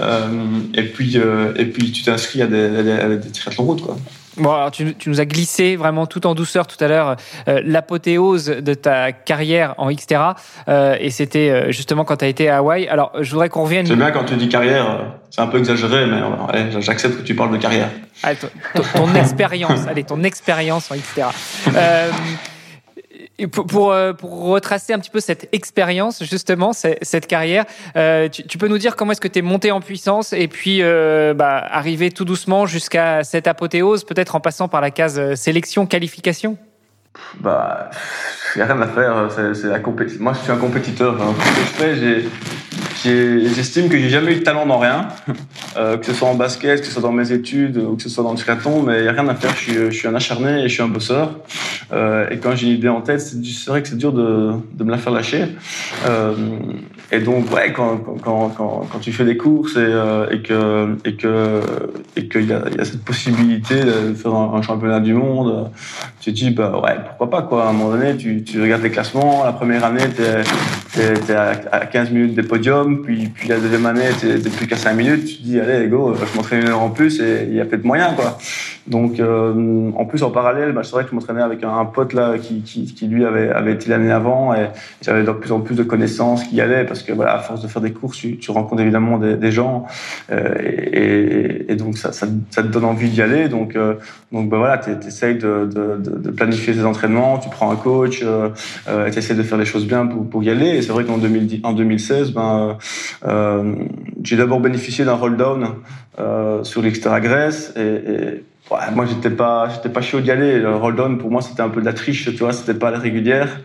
euh, 0.00 0.28
et, 0.72 0.84
puis, 0.84 1.18
euh, 1.18 1.52
et 1.56 1.66
puis 1.66 1.92
tu 1.92 2.02
t'inscris 2.02 2.40
à 2.40 2.46
des, 2.46 2.64
à 2.64 3.08
des, 3.10 3.18
des 3.18 3.30
triathlons 3.30 3.64
route. 3.64 3.82
Quoi. 3.82 3.98
Bon, 4.36 4.50
alors 4.52 4.70
tu, 4.70 4.94
tu, 4.94 5.10
nous 5.10 5.20
as 5.20 5.26
glissé 5.26 5.76
vraiment 5.76 6.06
tout 6.06 6.26
en 6.26 6.34
douceur 6.34 6.66
tout 6.66 6.82
à 6.82 6.88
l'heure 6.88 7.16
euh, 7.48 7.60
l'apothéose 7.64 8.46
de 8.46 8.74
ta 8.74 9.12
carrière 9.12 9.74
en 9.78 9.90
Xterra, 9.92 10.36
euh, 10.68 10.96
et 10.98 11.10
c'était 11.10 11.50
euh, 11.50 11.72
justement 11.72 12.04
quand 12.04 12.16
tu 12.16 12.24
as 12.24 12.28
été 12.28 12.48
à 12.48 12.58
Hawaï. 12.58 12.88
Alors, 12.88 13.12
je 13.20 13.30
voudrais 13.30 13.50
qu'on 13.50 13.64
revienne. 13.64 13.86
C'est 13.86 13.96
bien 13.96 14.10
quand 14.10 14.24
tu 14.24 14.36
dis 14.36 14.48
carrière, 14.48 15.04
c'est 15.30 15.42
un 15.42 15.46
peu 15.46 15.58
exagéré, 15.58 16.06
mais 16.06 16.80
j'accepte 16.80 17.18
que 17.18 17.22
tu 17.22 17.34
parles 17.34 17.52
de 17.52 17.58
carrière. 17.58 17.88
Allez, 18.22 18.36
ton, 18.36 18.48
ton 18.94 19.14
expérience, 19.14 19.86
allez, 19.86 20.04
ton 20.04 20.22
expérience 20.22 20.90
en 20.90 20.96
Xterra. 20.96 21.32
Euh, 21.74 22.10
euh, 23.40 24.12
pour, 24.12 24.44
retracer 24.44 24.92
un 24.92 24.98
petit 24.98 25.10
peu 25.10 25.20
cette 25.20 25.48
expérience, 25.52 26.22
justement, 26.24 26.72
cette 26.72 27.26
carrière, 27.26 27.64
euh, 27.96 28.28
tu, 28.28 28.58
peux 28.58 28.68
nous 28.68 28.78
dire 28.78 28.96
comment 28.96 29.12
est-ce 29.12 29.20
que 29.20 29.28
tu 29.28 29.38
es 29.38 29.42
monté 29.42 29.70
en 29.72 29.80
puissance 29.80 30.32
et 30.32 30.48
puis 30.48 30.82
euh, 30.82 31.34
bah, 31.34 31.58
arrivé 31.70 32.10
tout 32.10 32.24
doucement 32.24 32.66
jusqu'à 32.66 33.24
cette 33.24 33.46
apothéose, 33.46 34.04
peut-être 34.04 34.34
en 34.34 34.40
passant 34.40 34.68
par 34.68 34.80
la 34.80 34.90
case 34.90 35.34
sélection, 35.34 35.86
qualification? 35.86 36.56
Bah, 37.40 37.90
il 38.54 38.58
n'y 38.58 38.62
a 38.62 38.72
rien 38.72 38.82
à 38.82 38.88
faire, 38.88 39.28
c'est 39.54 39.68
la 39.68 39.80
compétition. 39.80 40.22
Moi, 40.22 40.32
je 40.34 40.40
suis 40.40 40.52
un 40.52 40.56
compétiteur. 40.56 41.20
Hein. 41.20 41.34
J'ai 41.78 42.28
J'estime 43.04 43.88
que 43.88 43.98
j'ai 43.98 44.10
jamais 44.10 44.32
eu 44.32 44.36
de 44.36 44.44
talent 44.44 44.66
dans 44.66 44.78
rien, 44.78 45.08
euh, 45.76 45.96
que 45.96 46.06
ce 46.06 46.12
soit 46.12 46.28
en 46.28 46.34
basket, 46.34 46.80
que 46.80 46.86
ce 46.86 46.92
soit 46.92 47.02
dans 47.02 47.12
mes 47.12 47.32
études 47.32 47.76
ou 47.76 47.96
que 47.96 48.02
ce 48.02 48.08
soit 48.08 48.22
dans 48.22 48.32
le 48.32 48.38
triathlon, 48.38 48.82
mais 48.82 48.98
il 48.98 49.02
n'y 49.02 49.08
a 49.08 49.12
rien 49.12 49.26
à 49.28 49.34
faire. 49.34 49.50
Je 49.56 49.60
suis, 49.60 49.74
je 49.74 49.90
suis, 49.90 50.08
un 50.08 50.14
acharné 50.14 50.60
et 50.60 50.68
je 50.68 50.74
suis 50.74 50.82
un 50.82 50.88
bosseur. 50.88 51.40
Euh, 51.92 52.28
et 52.30 52.38
quand 52.38 52.54
j'ai 52.54 52.68
une 52.68 52.74
idée 52.74 52.88
en 52.88 53.00
tête, 53.00 53.20
c'est 53.20 53.68
vrai 53.68 53.82
que 53.82 53.88
c'est 53.88 53.98
dur 53.98 54.12
de, 54.12 54.52
de, 54.74 54.84
me 54.84 54.90
la 54.90 54.98
faire 54.98 55.12
lâcher. 55.12 55.46
Euh, 56.06 56.34
et 57.10 57.18
donc, 57.18 57.52
ouais, 57.52 57.72
quand, 57.72 57.98
quand, 58.22 58.50
quand, 58.50 58.86
quand, 58.90 58.98
tu 59.00 59.12
fais 59.12 59.24
des 59.24 59.36
courses 59.36 59.76
et, 59.76 60.34
et 60.34 60.42
que 60.42 60.96
et 61.04 61.16
qu'il 62.28 62.46
y 62.46 62.52
a, 62.52 62.62
y 62.68 62.80
a 62.80 62.84
cette 62.84 63.04
possibilité 63.04 63.80
de 63.80 64.14
faire 64.14 64.34
un, 64.34 64.62
championnat 64.62 65.00
du 65.00 65.12
monde, 65.12 65.70
tu 66.20 66.32
te 66.32 66.38
dis 66.38 66.50
bah 66.50 66.80
ouais, 66.82 66.96
pourquoi 67.06 67.30
pas 67.30 67.42
quoi. 67.42 67.66
À 67.66 67.70
un 67.70 67.72
moment 67.72 67.90
donné, 67.90 68.16
tu, 68.16 68.42
tu 68.44 68.62
regardes 68.62 68.82
les 68.82 68.90
classements. 68.90 69.44
La 69.44 69.52
première 69.52 69.84
année, 69.84 70.04
t'es 70.16 70.42
es, 71.00 71.12
es, 71.28 71.34
à 71.34 71.86
15 71.86 72.10
minutes 72.10 72.34
des 72.34 72.42
podiums, 72.42 72.91
puis 72.96 73.30
la 73.48 73.58
deuxième 73.58 73.86
année, 73.86 74.08
t'es 74.20 74.50
plus 74.50 74.66
qu'à 74.66 74.76
5 74.76 74.94
minutes. 74.94 75.24
Tu 75.26 75.36
te 75.38 75.42
dis 75.42 75.60
allez, 75.60 75.88
go, 75.88 76.14
je 76.14 76.36
m'entraîne 76.36 76.62
une 76.62 76.68
heure 76.68 76.80
en 76.80 76.90
plus 76.90 77.20
et 77.20 77.46
il 77.48 77.54
y 77.54 77.60
a 77.60 77.64
peut-être 77.64 77.84
moyen 77.84 78.12
quoi. 78.14 78.38
Donc, 78.86 79.20
euh, 79.20 79.90
en 79.96 80.04
plus, 80.04 80.22
en 80.22 80.30
parallèle, 80.30 80.72
bah, 80.72 80.82
c'est 80.82 80.92
vrai 80.92 81.04
que 81.04 81.10
je 81.10 81.14
m'entraînais 81.14 81.42
avec 81.42 81.62
un, 81.62 81.84
pote 81.84 82.12
là 82.14 82.36
qui, 82.38 82.62
qui, 82.62 82.92
qui, 82.92 83.06
lui 83.06 83.24
avait, 83.24 83.50
avait 83.50 83.72
été 83.72 83.90
l'année 83.90 84.10
avant 84.10 84.54
et 84.54 84.68
j'avais 85.02 85.22
de 85.22 85.30
plus 85.30 85.52
en 85.52 85.60
plus 85.60 85.76
de 85.76 85.82
connaissances 85.82 86.44
qui 86.44 86.56
y 86.56 86.60
allaient 86.60 86.84
parce 86.84 87.02
que 87.02 87.12
voilà, 87.12 87.34
à 87.34 87.38
force 87.38 87.62
de 87.62 87.68
faire 87.68 87.82
des 87.82 87.92
courses, 87.92 88.16
tu, 88.16 88.38
tu 88.38 88.50
rencontres 88.50 88.82
évidemment 88.82 89.18
des, 89.18 89.36
des 89.36 89.52
gens 89.52 89.86
euh, 90.30 90.54
et, 90.60 91.72
et, 91.72 91.76
donc 91.76 91.96
ça, 91.96 92.12
ça, 92.12 92.26
ça, 92.50 92.62
te 92.62 92.68
donne 92.68 92.84
envie 92.84 93.08
d'y 93.08 93.22
aller. 93.22 93.48
Donc, 93.48 93.76
euh, 93.76 93.94
donc 94.32 94.48
bah, 94.48 94.58
voilà, 94.58 94.78
tu 94.78 94.90
essayes 95.06 95.36
de, 95.36 95.68
de, 95.72 95.96
de, 95.96 96.30
planifier 96.30 96.74
tes 96.74 96.84
entraînements, 96.84 97.38
tu 97.38 97.50
prends 97.50 97.70
un 97.70 97.76
coach, 97.76 98.22
euh, 98.24 98.48
euh 98.88 99.10
tu 99.10 99.18
essaies 99.18 99.34
de 99.34 99.42
faire 99.42 99.58
les 99.58 99.64
choses 99.64 99.86
bien 99.86 100.06
pour, 100.06 100.28
pour 100.28 100.42
y 100.42 100.50
aller. 100.50 100.68
Et 100.68 100.82
c'est 100.82 100.92
vrai 100.92 101.04
qu'en 101.04 101.18
2016, 101.18 102.32
ben, 102.32 102.78
euh, 103.26 103.74
j'ai 104.22 104.36
d'abord 104.36 104.60
bénéficié 104.60 105.04
d'un 105.04 105.14
roll 105.14 105.36
down 105.36 105.68
sur 106.62 106.82
l'extra 106.82 107.20
Grèce 107.20 107.72
et, 107.76 107.80
et 107.80 108.44
Moi, 108.94 109.06
j'étais 109.06 109.30
pas, 109.30 109.68
j'étais 109.68 109.88
pas 109.88 110.00
chaud 110.00 110.20
d'y 110.20 110.30
aller. 110.30 110.58
Le 110.58 110.74
roll 110.74 111.18
pour 111.18 111.30
moi, 111.30 111.42
c'était 111.42 111.62
un 111.62 111.68
peu 111.68 111.80
de 111.80 111.86
la 111.86 111.92
triche, 111.92 112.24
tu 112.24 112.38
vois, 112.38 112.52
c'était 112.52 112.78
pas 112.78 112.90
la 112.90 112.98
régulière. 112.98 113.60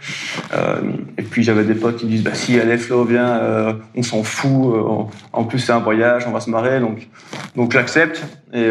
Euh, 0.54 0.76
et 1.18 1.24
puis, 1.24 1.44
j'avais 1.44 1.64
des 1.64 1.76
potes 1.76 1.98
qui 1.98 2.06
disent, 2.06 2.24
bah, 2.24 2.34
si, 2.34 2.60
allez, 2.60 2.78
Flo, 2.78 3.04
viens, 3.04 3.38
euh, 3.38 3.74
on 3.96 4.04
s'en 4.04 4.24
fout. 4.24 4.74
Euh, 4.74 5.04
en 5.34 5.44
plus, 5.44 5.60
c'est 5.60 5.72
un 5.72 5.80
voyage, 5.80 6.26
on 6.28 6.32
va 6.32 6.40
se 6.40 6.50
marrer. 6.50 6.80
Donc, 6.80 7.08
donc, 7.56 7.72
j'accepte. 7.72 8.24
Et, 8.54 8.70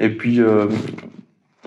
et 0.00 0.08
puis, 0.10 0.40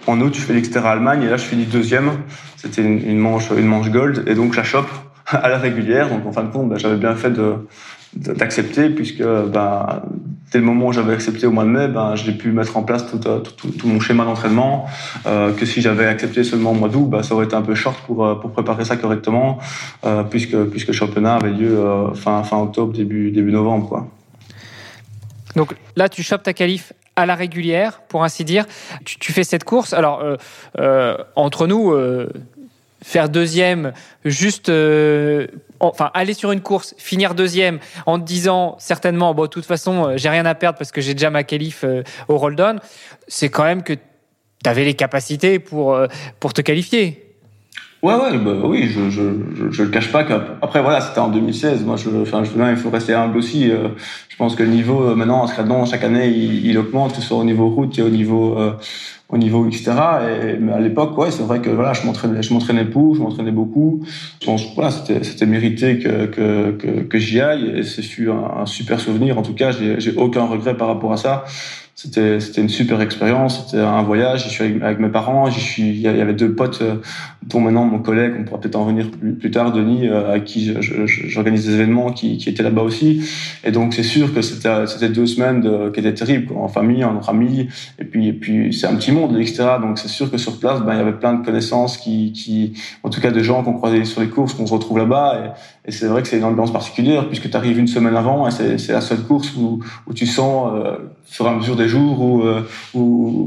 en 0.08 0.22
août, 0.22 0.34
je 0.36 0.42
fais 0.42 0.54
l'extérieur 0.54 0.92
Allemagne, 0.92 1.24
et 1.24 1.30
là, 1.30 1.38
je 1.38 1.46
finis 1.46 1.66
deuxième. 1.66 2.12
C'était 2.58 2.82
une, 2.82 3.18
manche, 3.18 3.50
une 3.52 3.68
manche 3.68 3.90
gold. 3.90 4.24
Et 4.28 4.36
donc, 4.36 4.54
je 4.54 4.58
la 4.58 4.64
chope 4.64 4.90
à 5.28 5.50
la 5.50 5.58
régulière. 5.58 6.10
Donc, 6.10 6.26
en 6.26 6.32
fin 6.32 6.44
de 6.44 6.52
compte, 6.52 6.70
bah, 6.70 6.78
j'avais 6.78 6.98
bien 6.98 7.16
fait 7.16 7.34
d'accepter 8.14 8.90
puisque 8.90 9.24
ben, 9.24 10.02
dès 10.52 10.60
le 10.60 10.66
moment 10.66 10.88
où 10.88 10.92
j'avais 10.92 11.14
accepté 11.14 11.46
au 11.46 11.52
mois 11.52 11.64
de 11.64 11.70
mai, 11.70 11.88
ben, 11.88 12.16
j'ai 12.16 12.32
pu 12.32 12.52
mettre 12.52 12.76
en 12.78 12.84
place 12.84 13.06
tout, 13.06 13.20
tout 13.20 13.88
mon 13.88 14.00
schéma 14.00 14.26
d'entraînement. 14.26 14.88
Euh, 15.26 15.54
que 15.54 15.66
si 15.66 15.82
j'avais 15.82 16.06
accepté 16.06 16.44
seulement 16.44 16.72
au 16.72 16.76
mois 16.76 16.90
d'août, 16.90 17.06
ben, 17.06 17.24
ça 17.24 17.36
aurait 17.36 17.46
été 17.46 17.56
un 17.56 17.62
peu 17.62 17.76
short 17.76 18.00
pour, 18.06 18.26
euh, 18.26 18.36
préparer 18.36 18.86
ça 18.86 18.98
correctement, 18.98 19.60
euh, 20.06 20.24
puisque, 20.24 20.58
puisque 20.66 20.88
le 20.88 20.94
championnat 20.94 21.36
avait 21.36 21.52
lieu 21.52 21.78
euh, 21.78 22.14
fin, 22.14 22.44
fin 22.44 22.58
octobre, 22.58 22.94
début, 22.94 23.32
début 23.32 23.52
novembre. 23.52 23.88
Quoi. 23.88 24.08
Donc 25.56 25.76
là, 25.96 26.10
tu 26.10 26.24
chopes 26.24 26.44
ta 26.44 26.54
qualif 26.54 26.94
à 27.16 27.26
la 27.26 27.36
régulière, 27.36 28.02
pour 28.08 28.24
ainsi 28.24 28.44
dire. 28.44 28.66
Tu, 29.06 29.20
tu 29.20 29.34
fais 29.34 29.44
cette 29.44 29.66
course. 29.66 29.94
Alors, 29.94 30.22
euh, 30.22 30.38
euh, 30.80 31.18
entre 31.36 31.68
nous, 31.68 31.92
euh, 31.92 32.30
faire 33.04 33.30
deuxième 33.30 33.94
juste 34.26 34.70
euh, 34.70 35.48
enfin 35.80 36.12
aller 36.14 36.34
sur 36.34 36.52
une 36.52 36.62
course 36.62 36.96
finir 36.98 37.36
deuxième 37.36 37.80
en 38.06 38.18
disant 38.18 38.76
certainement 38.80 39.34
bon 39.34 39.44
de 39.44 39.48
toute 39.48 39.66
façon 39.66 40.06
euh, 40.06 40.14
j'ai 40.18 40.30
rien 40.30 40.46
à 40.46 40.56
perdre 40.56 40.78
parce 40.78 40.92
que 40.92 41.02
j'ai 41.02 41.14
déjà 41.14 41.30
ma 41.30 41.44
qualif 41.44 41.84
euh, 41.84 42.04
au 42.28 42.38
roll 42.38 42.56
down 42.56 42.80
c'est 43.28 43.50
quand 43.50 43.64
même 43.64 43.84
que 43.84 43.94
tu 43.94 44.70
avais 44.70 44.86
les 44.86 44.94
capacités 44.94 45.60
pour 45.60 45.94
euh, 45.94 46.08
pour 46.40 46.54
te 46.54 46.62
qualifier 46.62 47.26
Ouais, 48.02 48.14
ouais, 48.14 48.38
bah, 48.38 48.54
oui, 48.64 48.88
je, 48.88 49.10
je, 49.10 49.22
je, 49.72 49.84
le 49.84 49.90
cache 49.90 50.10
pas 50.10 50.24
qu'après, 50.24 50.82
voilà, 50.82 51.02
c'était 51.02 51.20
en 51.20 51.28
2016. 51.28 51.84
Moi, 51.84 51.98
je, 51.98 52.10
enfin, 52.22 52.46
je, 52.46 52.52
il 52.52 52.78
faut 52.78 52.90
rester 52.90 53.14
humble 53.14 53.38
aussi. 53.38 53.70
Pense 54.40 54.56
que 54.56 54.64
le 54.64 54.70
niveau, 54.70 55.04
euh, 55.04 55.16
maintenant, 55.16 55.42
en 55.42 55.46
triathlon, 55.48 55.86
chaque 55.86 56.06
année, 56.06 56.30
il, 56.30 56.78
augmente, 56.78 57.12
que 57.12 57.18
ce 57.18 57.22
soit 57.22 57.38
au 57.38 57.44
niveau 57.44 57.68
route 57.68 58.00
et 58.00 58.02
au 58.02 58.10
niveau, 58.10 58.58
euh, 58.58 58.72
au 59.28 59.38
niveau, 59.38 59.68
etc. 59.68 59.92
Et, 59.92 60.58
mais 60.58 60.72
à 60.72 60.80
l'époque, 60.80 61.18
ouais, 61.18 61.30
c'est 61.30 61.44
vrai 61.44 61.60
que, 61.60 61.70
voilà, 61.70 61.92
je 61.92 62.06
m'entraînais, 62.06 62.42
je 62.42 62.54
m'entraînais 62.54 62.86
beaucoup, 62.86 63.16
je 63.16 63.20
m'entraînais 63.20 63.52
beaucoup. 63.52 64.02
Je 64.42 64.46
pense, 64.46 64.64
voilà, 64.76 64.92
c'était, 64.92 65.46
mérité 65.46 66.00
que, 66.00 66.26
que, 67.02 67.18
j'y 67.18 67.42
aille 67.42 67.80
et 67.80 67.84
c'est 67.84 68.02
fut 68.02 68.30
un, 68.30 68.66
super 68.66 69.02
souvenir. 69.02 69.38
En 69.38 69.42
tout 69.42 69.54
cas, 69.54 69.72
j'ai, 69.72 70.16
aucun 70.16 70.46
regret 70.46 70.78
par 70.78 70.88
rapport 70.88 71.12
à 71.12 71.18
ça 71.18 71.44
c'était 72.02 72.40
c'était 72.40 72.62
une 72.62 72.70
super 72.70 73.02
expérience 73.02 73.66
c'était 73.66 73.84
un 73.84 74.02
voyage 74.04 74.46
j'y 74.46 74.50
suis 74.50 74.64
avec, 74.82 75.00
mes 75.00 75.10
parents 75.10 75.50
il 75.50 76.00
y 76.00 76.08
avait 76.08 76.34
deux 76.34 76.56
potes 76.56 76.82
euh, 76.82 76.96
dont 77.46 77.60
maintenant 77.60 77.84
mon 77.84 78.00
collègue 78.00 78.36
on 78.40 78.46
pourra 78.46 78.62
peut-être 78.62 78.78
en 78.78 78.86
revenir 78.86 79.12
plus, 79.12 79.34
plus 79.34 79.52
tard 79.52 79.74
Denis 79.74 80.08
à 80.08 80.40
qui 80.40 80.74
j'organise 80.82 81.66
des 81.66 81.74
événements 81.74 82.14
qui, 82.14 82.38
qui 82.38 82.48
étaient 82.48 82.64
là-bas 82.64 82.84
aussi 82.84 83.22
et 83.66 83.72
donc 83.72 83.94
c'est 83.94 84.04
sûr 84.04 84.29
que 84.34 84.42
c'était 84.42 85.10
deux 85.10 85.26
semaines 85.26 85.92
qui 85.94 86.00
étaient 86.00 86.14
terribles 86.14 86.54
en 86.56 86.68
famille 86.68 87.04
entre 87.04 87.30
amis 87.30 87.68
et 88.00 88.06
puis 88.06 88.28
et 88.28 88.34
puis 88.34 88.74
c'est 88.74 88.88
un 88.88 88.96
petit 88.96 89.12
monde 89.12 89.38
etc 89.38 89.66
donc 89.82 89.98
c'est 89.98 90.08
sûr 90.08 90.32
que 90.32 90.38
sur 90.38 90.60
place 90.60 90.82
ben 90.82 90.94
il 90.94 90.98
y 90.98 91.02
avait 91.02 91.14
plein 91.14 91.34
de 91.34 91.46
connaissances 91.46 91.98
qui 91.98 92.74
en 93.04 93.10
tout 93.10 93.22
cas 93.22 93.32
de 93.32 93.42
gens 93.42 93.64
qu'on 93.64 93.74
croisait 93.74 94.06
sur 94.06 94.22
les 94.22 94.30
courses 94.30 94.54
qu'on 94.54 94.68
se 94.68 94.74
retrouve 94.74 94.98
là-bas. 94.98 95.54
Et, 95.86 95.92
c'est 95.92 96.06
vrai 96.06 96.22
que 96.22 96.28
c'est 96.28 96.38
une 96.38 96.44
ambiance 96.44 96.72
particulière 96.72 97.28
puisque 97.28 97.50
tu 97.50 97.58
arrives 97.58 97.80
une 97.80 97.88
semaine 97.88 98.16
avant 98.16 98.48
et 98.48 98.52
c'est 98.52 98.92
la 98.92 99.02
seule 99.02 99.24
course 99.24 99.56
où 99.56 99.82
tu 100.14 100.28
sens 100.28 100.72
euh, 100.72 100.92
au 100.92 100.98
fur 101.26 101.48
et 101.48 101.50
à 101.50 101.54
mesure 101.56 101.76
des 101.76 101.88
jours 101.88 102.22
où, 102.22 102.44
euh, 102.44 102.62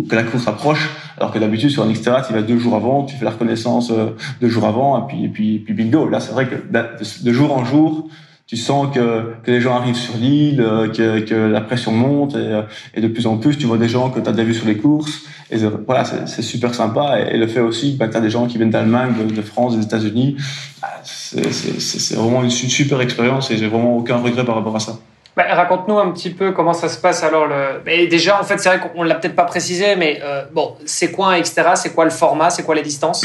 que 0.09 0.14
la 0.16 0.25
course 0.25 0.49
approche, 0.49 0.90
alors 1.18 1.33
que 1.33 1.38
d'habitude 1.38 1.71
sur 1.71 1.85
un 1.85 1.88
extérieur, 1.88 2.27
tu 2.27 2.33
vas 2.33 2.42
deux 2.42 2.59
jours 2.59 2.75
avant, 2.75 3.05
tu 3.05 3.16
fais 3.16 3.25
la 3.25 3.31
reconnaissance 3.31 3.90
euh, 3.90 4.16
deux 4.40 4.49
jours 4.49 4.64
avant, 4.64 5.07
et 5.09 5.29
puis, 5.29 5.55
et 5.57 5.59
puis 5.61 5.73
bingo. 5.73 6.09
Là, 6.09 6.18
c'est 6.18 6.33
vrai 6.33 6.49
que 6.49 6.57
de 6.57 7.33
jour 7.33 7.57
en 7.57 7.64
jour, 7.64 8.09
tu 8.53 8.59
sens 8.59 8.95
que, 8.95 9.33
que 9.43 9.51
les 9.51 9.62
gens 9.62 9.77
arrivent 9.77 9.97
sur 9.97 10.15
l'île, 10.19 10.61
euh, 10.61 10.87
que, 10.87 11.21
que 11.21 11.35
la 11.35 11.62
pression 11.62 11.91
monte, 11.91 12.37
et, 12.37 12.61
et, 12.93 13.01
de 13.01 13.09
plus 13.09 13.27
en 13.27 13.38
plus, 13.38 13.57
tu 13.57 13.65
vois 13.65 13.79
des 13.79 13.88
gens 13.88 14.11
que 14.11 14.21
tu 14.21 14.29
as 14.29 14.33
déjà 14.33 14.45
vu 14.45 14.53
sur 14.53 14.67
les 14.67 14.77
courses. 14.77 15.23
Et 15.51 15.57
voilà, 15.87 16.05
c'est 16.05 16.43
super 16.43 16.75
sympa. 16.75 17.19
Et, 17.19 17.35
et, 17.35 17.38
le 17.38 17.47
fait 17.47 17.61
aussi 17.61 17.95
que 17.95 17.99
bah, 17.99 18.09
tu 18.09 18.17
as 18.19 18.21
des 18.21 18.29
gens 18.29 18.47
qui 18.47 18.59
viennent 18.59 18.69
d'Allemagne, 18.69 19.15
de, 19.19 19.35
de, 19.35 19.41
France, 19.41 19.75
des 19.75 19.83
États-Unis, 19.83 20.37
bah, 20.83 20.88
c'est 21.03 22.15
vraiment 22.15 22.43
une 22.43 22.51
super 22.51 23.01
expérience 23.01 23.51
et 23.51 23.57
j'ai 23.57 23.69
vraiment 23.69 23.97
aucun 23.97 24.19
regret 24.19 24.45
par 24.45 24.57
rapport 24.57 24.77
à 24.77 24.81
ça. 24.81 24.99
Bah, 25.35 25.45
Raconte-nous 25.49 25.99
un 25.99 26.11
petit 26.11 26.29
peu 26.29 26.53
comment 26.53 26.75
ça 26.75 26.91
se 26.91 27.01
passe 27.01 27.23
alors. 27.23 27.47
Le... 27.47 27.81
Et 27.87 28.07
déjà, 28.07 28.38
en 28.38 28.45
fait, 28.45 28.59
c'est 28.59 28.69
vrai 28.69 28.81
qu'on 28.87 29.03
l'a 29.03 29.15
peut-être 29.15 29.35
pas 29.35 29.45
précisé, 29.45 29.97
mais 29.97 30.21
euh, 30.23 30.45
bon, 30.53 30.75
c'est 30.85 31.11
quoi 31.11 31.29
un 31.29 31.41
Xterra? 31.41 31.75
C'est 31.75 31.95
quoi 31.95 32.05
le 32.05 32.11
format? 32.11 32.51
C'est 32.51 32.65
quoi 32.65 32.75
les 32.75 32.83
distances? 32.83 33.25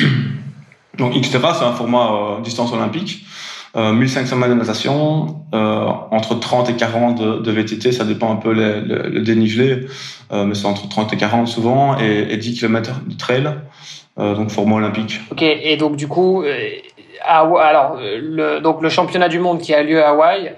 Donc 0.98 1.16
Xterra, 1.16 1.54
c'est 1.54 1.66
un 1.66 1.74
format 1.74 2.13
euh, 2.13 2.42
distance 2.42 2.72
olympique. 2.72 3.26
Euh, 3.75 3.91
1500 3.91 4.36
mètres 4.38 4.53
de 4.53 4.60
natation, 4.60 5.43
euh, 5.53 5.86
entre 6.12 6.36
30 6.39 6.69
et 6.69 6.75
40 6.75 7.41
de, 7.41 7.51
VTT, 7.51 7.91
ça 7.91 8.06
dépend 8.06 8.32
un 8.32 8.38
peu 8.38 8.53
le, 8.53 8.80
le, 8.82 9.21
dénivelé, 9.21 9.88
euh, 10.32 10.45
mais 10.45 10.56
c'est 10.56 10.65
entre 10.65 10.88
30 10.88 11.13
et 11.13 11.17
40 11.17 11.47
souvent, 11.47 11.97
et, 11.99 12.27
et 12.30 12.38
10 12.38 12.60
km 12.60 13.01
de 13.06 13.15
trail. 13.15 13.49
donc 14.17 14.49
format 14.49 14.77
olympique. 14.77 15.19
Ok, 15.32 15.41
et 15.41 15.77
donc 15.77 15.95
du 15.95 16.08
coup, 16.08 16.43
alors 17.23 17.97
le, 17.99 18.60
donc 18.60 18.82
le 18.82 18.89
championnat 18.89 19.30
du 19.30 19.39
monde 19.39 19.60
qui 19.60 19.73
a 19.73 19.84
lieu 19.84 20.03
à 20.03 20.10
Hawaï, 20.10 20.53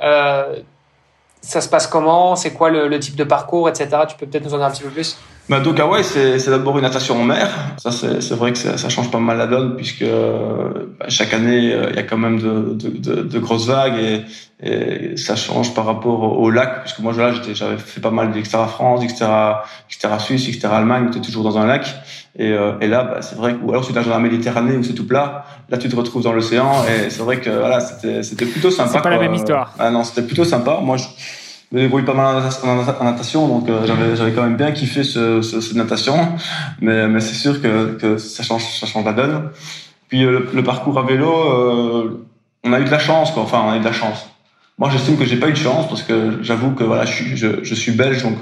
ça 1.41 1.61
se 1.61 1.69
passe 1.69 1.87
comment? 1.87 2.35
C'est 2.35 2.53
quoi 2.53 2.69
le, 2.69 2.99
type 2.99 3.15
de 3.15 3.23
parcours, 3.23 3.69
etc. 3.69 3.89
Tu 4.07 4.15
peux 4.17 4.25
peut-être 4.25 4.45
nous 4.45 4.53
en 4.53 4.57
dire 4.57 4.67
un 4.67 4.71
petit 4.71 4.83
peu 4.83 4.89
plus? 4.89 5.17
Bah, 5.49 5.59
donc, 5.59 5.79
Hawaï, 5.79 6.03
c'est 6.03 6.49
d'abord 6.49 6.77
une 6.77 6.83
natation 6.83 7.19
en 7.19 7.23
mer. 7.23 7.49
Ça, 7.77 7.91
c'est 7.91 8.35
vrai 8.35 8.53
que 8.53 8.57
ça, 8.57 8.89
change 8.89 9.09
pas 9.09 9.19
mal 9.19 9.37
la 9.37 9.47
donne, 9.47 9.75
puisque 9.75 10.03
bah, 10.03 11.05
chaque 11.07 11.33
année, 11.33 11.73
euh, 11.73 11.87
il 11.89 11.95
y 11.95 11.99
a 11.99 12.03
quand 12.03 12.17
même 12.17 12.39
de, 12.39 12.75
de, 12.75 13.23
de, 13.23 13.39
grosses 13.39 13.65
vagues 13.67 13.97
et, 13.97 14.25
et, 14.63 15.17
ça 15.17 15.35
change 15.35 15.73
par 15.73 15.85
rapport 15.85 16.37
au 16.39 16.51
lac, 16.51 16.81
puisque 16.81 16.99
moi, 16.99 17.13
là, 17.13 17.33
j'avais 17.53 17.77
fait 17.77 17.99
pas 17.99 18.11
mal 18.11 18.31
d'Extra 18.31 18.67
France, 18.67 19.03
Extra, 19.03 19.63
Extra 19.89 20.19
Suisse, 20.19 20.47
Extra 20.47 20.77
Allemagne, 20.77 21.09
tu 21.11 21.17
es 21.17 21.21
toujours 21.21 21.43
dans 21.43 21.57
un 21.57 21.65
lac. 21.65 21.95
Et, 22.37 22.51
euh, 22.51 22.73
et 22.79 22.87
là, 22.87 23.03
bah, 23.03 23.21
c'est 23.21 23.35
vrai 23.35 23.53
que, 23.53 23.63
ou 23.63 23.71
alors 23.71 23.85
tu 23.85 23.91
nages 23.91 24.05
dans 24.05 24.11
la 24.11 24.19
Méditerranée 24.19 24.77
où 24.77 24.83
c'est 24.83 24.93
tout 24.93 25.07
plat, 25.07 25.45
là, 25.69 25.79
tu 25.79 25.89
te 25.89 25.95
retrouves 25.95 26.23
dans 26.23 26.33
l'océan 26.33 26.71
et 26.85 27.09
c'est 27.09 27.23
vrai 27.23 27.39
que, 27.39 27.49
voilà, 27.49 27.79
c'était 27.79 28.45
plutôt 28.45 28.69
sympa. 28.69 28.91
C'est 28.93 29.01
pas 29.01 29.09
la 29.09 29.19
même 29.19 29.33
histoire. 29.33 29.73
Ah 29.79 29.89
non, 29.89 30.03
c'était 30.03 30.21
plutôt 30.21 30.45
sympa. 30.45 30.79
Moi, 30.81 30.97
je, 30.97 31.05
me 31.71 31.81
débrouille 31.81 32.03
pas 32.03 32.13
mal 32.13 32.43
en 32.63 33.03
natation, 33.03 33.47
donc 33.47 33.69
euh, 33.69 33.85
j'avais 33.85 34.15
j'avais 34.15 34.31
quand 34.31 34.41
même 34.41 34.57
bien 34.57 34.71
kiffé 34.71 35.03
ce, 35.03 35.41
ce, 35.41 35.61
cette 35.61 35.75
natation, 35.75 36.15
mais 36.81 37.07
mais 37.07 37.19
c'est 37.19 37.35
sûr 37.35 37.61
que, 37.61 37.95
que 37.95 38.17
ça 38.17 38.43
change 38.43 38.63
ça 38.79 38.87
change 38.87 39.05
la 39.05 39.13
donne. 39.13 39.49
Puis 40.07 40.25
euh, 40.25 40.49
le, 40.53 40.63
parcours 40.63 40.97
à 40.97 41.03
vélo, 41.03 41.31
euh, 41.31 42.25
on 42.63 42.73
a 42.73 42.79
eu 42.79 42.85
de 42.85 42.89
la 42.89 42.99
chance 42.99 43.31
quoi. 43.31 43.43
Enfin, 43.43 43.63
on 43.65 43.71
a 43.71 43.77
eu 43.77 43.79
de 43.79 43.85
la 43.85 43.93
chance. 43.93 44.28
Moi, 44.79 44.89
j'estime 44.89 45.17
que 45.17 45.25
j'ai 45.25 45.35
pas 45.35 45.49
eu 45.49 45.51
de 45.51 45.57
chance 45.57 45.87
parce 45.89 46.03
que 46.03 46.41
j'avoue 46.41 46.71
que 46.71 46.85
voilà, 46.85 47.05
je 47.05 47.13
suis, 47.13 47.37
je, 47.37 47.63
je 47.63 47.75
suis 47.75 47.91
belge, 47.91 48.23
donc 48.23 48.37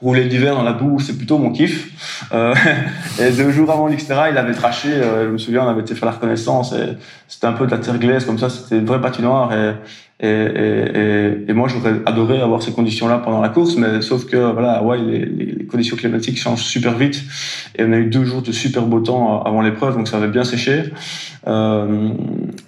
rouler 0.00 0.24
l'hiver 0.24 0.54
dans 0.54 0.62
la 0.62 0.74
boue, 0.74 1.00
c'est 1.00 1.16
plutôt 1.16 1.38
mon 1.38 1.50
kiff. 1.50 1.88
Euh, 2.32 2.54
et 3.20 3.30
deux 3.30 3.50
jours 3.50 3.70
avant 3.70 3.88
l'Xterra, 3.88 4.30
il 4.30 4.36
avait 4.36 4.52
traché. 4.52 4.90
je 4.92 5.28
me 5.28 5.38
souviens, 5.38 5.64
on 5.64 5.68
avait 5.68 5.80
été 5.80 5.94
faire 5.94 6.06
la 6.06 6.12
reconnaissance 6.12 6.72
et 6.74 6.98
c'était 7.28 7.46
un 7.46 7.52
peu 7.52 7.66
de 7.66 7.70
la 7.70 7.78
terre 7.78 7.98
glaise 7.98 8.26
comme 8.26 8.38
ça. 8.38 8.50
C'était 8.50 8.78
une 8.78 8.84
vraie 8.84 9.00
patinoire 9.00 9.52
et 9.54 9.74
et, 10.22 10.28
et, 10.28 11.50
et, 11.50 11.52
moi, 11.54 11.66
j'aurais 11.68 11.94
adoré 12.04 12.42
avoir 12.42 12.62
ces 12.62 12.72
conditions-là 12.72 13.18
pendant 13.18 13.40
la 13.40 13.48
course, 13.48 13.76
mais 13.76 14.02
sauf 14.02 14.26
que 14.26 14.36
voilà, 14.36 14.72
Hawaï, 14.72 15.00
les, 15.02 15.24
les, 15.24 15.64
conditions 15.64 15.96
climatiques 15.96 16.38
changent 16.38 16.62
super 16.62 16.94
vite. 16.98 17.22
Et 17.78 17.84
on 17.84 17.92
a 17.92 17.96
eu 17.96 18.04
deux 18.04 18.24
jours 18.24 18.42
de 18.42 18.52
super 18.52 18.82
beau 18.82 19.00
temps 19.00 19.42
avant 19.42 19.62
l'épreuve, 19.62 19.96
donc 19.96 20.08
ça 20.08 20.18
avait 20.18 20.28
bien 20.28 20.44
séché. 20.44 20.84
Euh, 21.46 22.10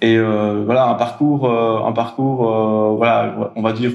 et 0.01 0.17
euh, 0.17 0.63
voilà, 0.65 0.87
un 0.87 0.95
parcours, 0.95 1.49
euh, 1.49 1.85
un 1.85 1.91
parcours, 1.91 2.49
euh, 2.49 2.95
voilà, 2.97 3.51
on 3.55 3.61
va 3.61 3.73
dire 3.73 3.91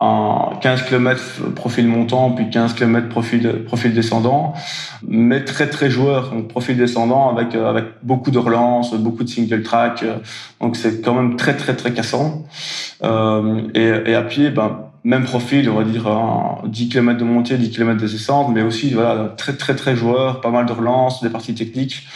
un 0.00 0.56
15 0.60 0.82
km 0.82 1.52
profil 1.54 1.86
montant, 1.86 2.32
puis 2.32 2.50
15 2.50 2.74
km 2.74 3.08
profil, 3.08 3.64
profil 3.64 3.94
descendant, 3.94 4.52
mais 5.06 5.44
très 5.44 5.68
très 5.68 5.90
joueur, 5.90 6.30
donc 6.30 6.48
profil 6.48 6.76
descendant 6.76 7.30
avec, 7.36 7.54
avec 7.54 7.84
beaucoup 8.02 8.32
de 8.32 8.38
relances, 8.38 8.94
beaucoup 8.94 9.22
de 9.22 9.28
single 9.28 9.62
track, 9.62 10.04
donc 10.60 10.76
c'est 10.76 11.02
quand 11.02 11.14
même 11.14 11.36
très 11.36 11.56
très 11.56 11.76
très 11.76 11.92
cassant. 11.92 12.42
Euh, 13.04 13.62
et, 13.74 14.10
et, 14.10 14.14
à 14.14 14.22
pied, 14.22 14.50
ben, 14.50 14.91
même 15.04 15.24
profil, 15.24 15.68
on 15.68 15.74
va 15.74 15.84
dire 15.84 16.04
10 16.64 16.88
km 16.88 17.18
de 17.18 17.24
montée, 17.24 17.56
10 17.56 17.70
km 17.70 18.00
de 18.00 18.06
descente, 18.06 18.52
mais 18.54 18.62
aussi 18.62 18.90
voilà, 18.90 19.34
très 19.36 19.54
très 19.54 19.74
très 19.74 19.96
joueur, 19.96 20.40
pas 20.40 20.50
mal 20.50 20.64
de 20.64 20.72
relances, 20.72 21.22
des 21.22 21.28
parties 21.28 21.54
techniques. 21.54 22.06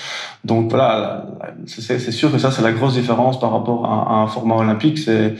Donc 0.44 0.70
voilà, 0.70 1.26
c'est 1.66 2.12
sûr 2.12 2.30
que 2.30 2.38
ça 2.38 2.52
c'est 2.52 2.62
la 2.62 2.70
grosse 2.70 2.94
différence 2.94 3.40
par 3.40 3.50
rapport 3.50 3.86
à, 3.86 4.22
un 4.22 4.26
format 4.28 4.54
olympique. 4.54 4.98
C'est 4.98 5.34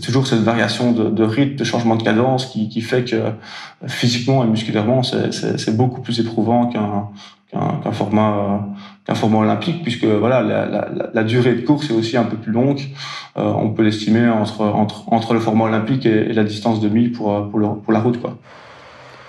toujours 0.00 0.28
cette 0.28 0.42
variation 0.42 0.92
de, 0.92 1.24
rythme, 1.24 1.56
de 1.56 1.64
changement 1.64 1.96
de 1.96 2.04
cadence 2.04 2.46
qui, 2.46 2.68
qui 2.68 2.82
fait 2.82 3.04
que 3.04 3.32
physiquement 3.88 4.44
et 4.44 4.46
musculairement 4.46 5.02
c'est 5.02 5.76
beaucoup 5.76 6.02
plus 6.02 6.20
éprouvant 6.20 6.66
qu'un 6.66 7.08
qu'un 7.52 7.92
format 7.92 8.64
qu'un 9.10 9.16
format 9.16 9.38
olympique 9.38 9.82
puisque 9.82 10.04
voilà 10.04 10.40
la, 10.40 10.66
la, 10.66 10.88
la, 11.12 11.24
durée 11.24 11.54
de 11.54 11.66
course 11.66 11.90
est 11.90 11.92
aussi 11.92 12.16
un 12.16 12.24
peu 12.24 12.36
plus 12.36 12.52
longue 12.52 12.80
euh, 13.36 13.42
on 13.42 13.70
peut 13.70 13.82
l'estimer 13.82 14.28
entre, 14.28 14.62
entre 14.62 15.12
entre 15.12 15.34
le 15.34 15.40
format 15.40 15.64
olympique 15.64 16.06
et, 16.06 16.32
la 16.32 16.44
distance 16.44 16.80
de 16.80 16.88
mi 16.88 17.08
pour 17.08 17.50
pour, 17.50 17.82
pour 17.82 17.92
la 17.92 17.98
route 17.98 18.20
quoi 18.20 18.36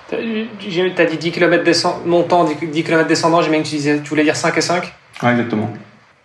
tu 0.10 0.16
as 0.16 1.06
dit 1.06 1.18
10 1.18 1.32
km 1.32 1.64
descend, 1.64 2.06
montant 2.06 2.44
10 2.44 2.84
km 2.84 3.08
descendant 3.08 3.42
j'imagine 3.42 3.64
que 3.64 3.70
tu, 3.70 3.76
disais, 3.76 4.02
tu 4.02 4.10
voulais 4.10 4.24
dire 4.24 4.36
5 4.36 4.56
et 4.58 4.62
5 4.62 4.94
ouais, 5.24 5.32
exactement 5.32 5.70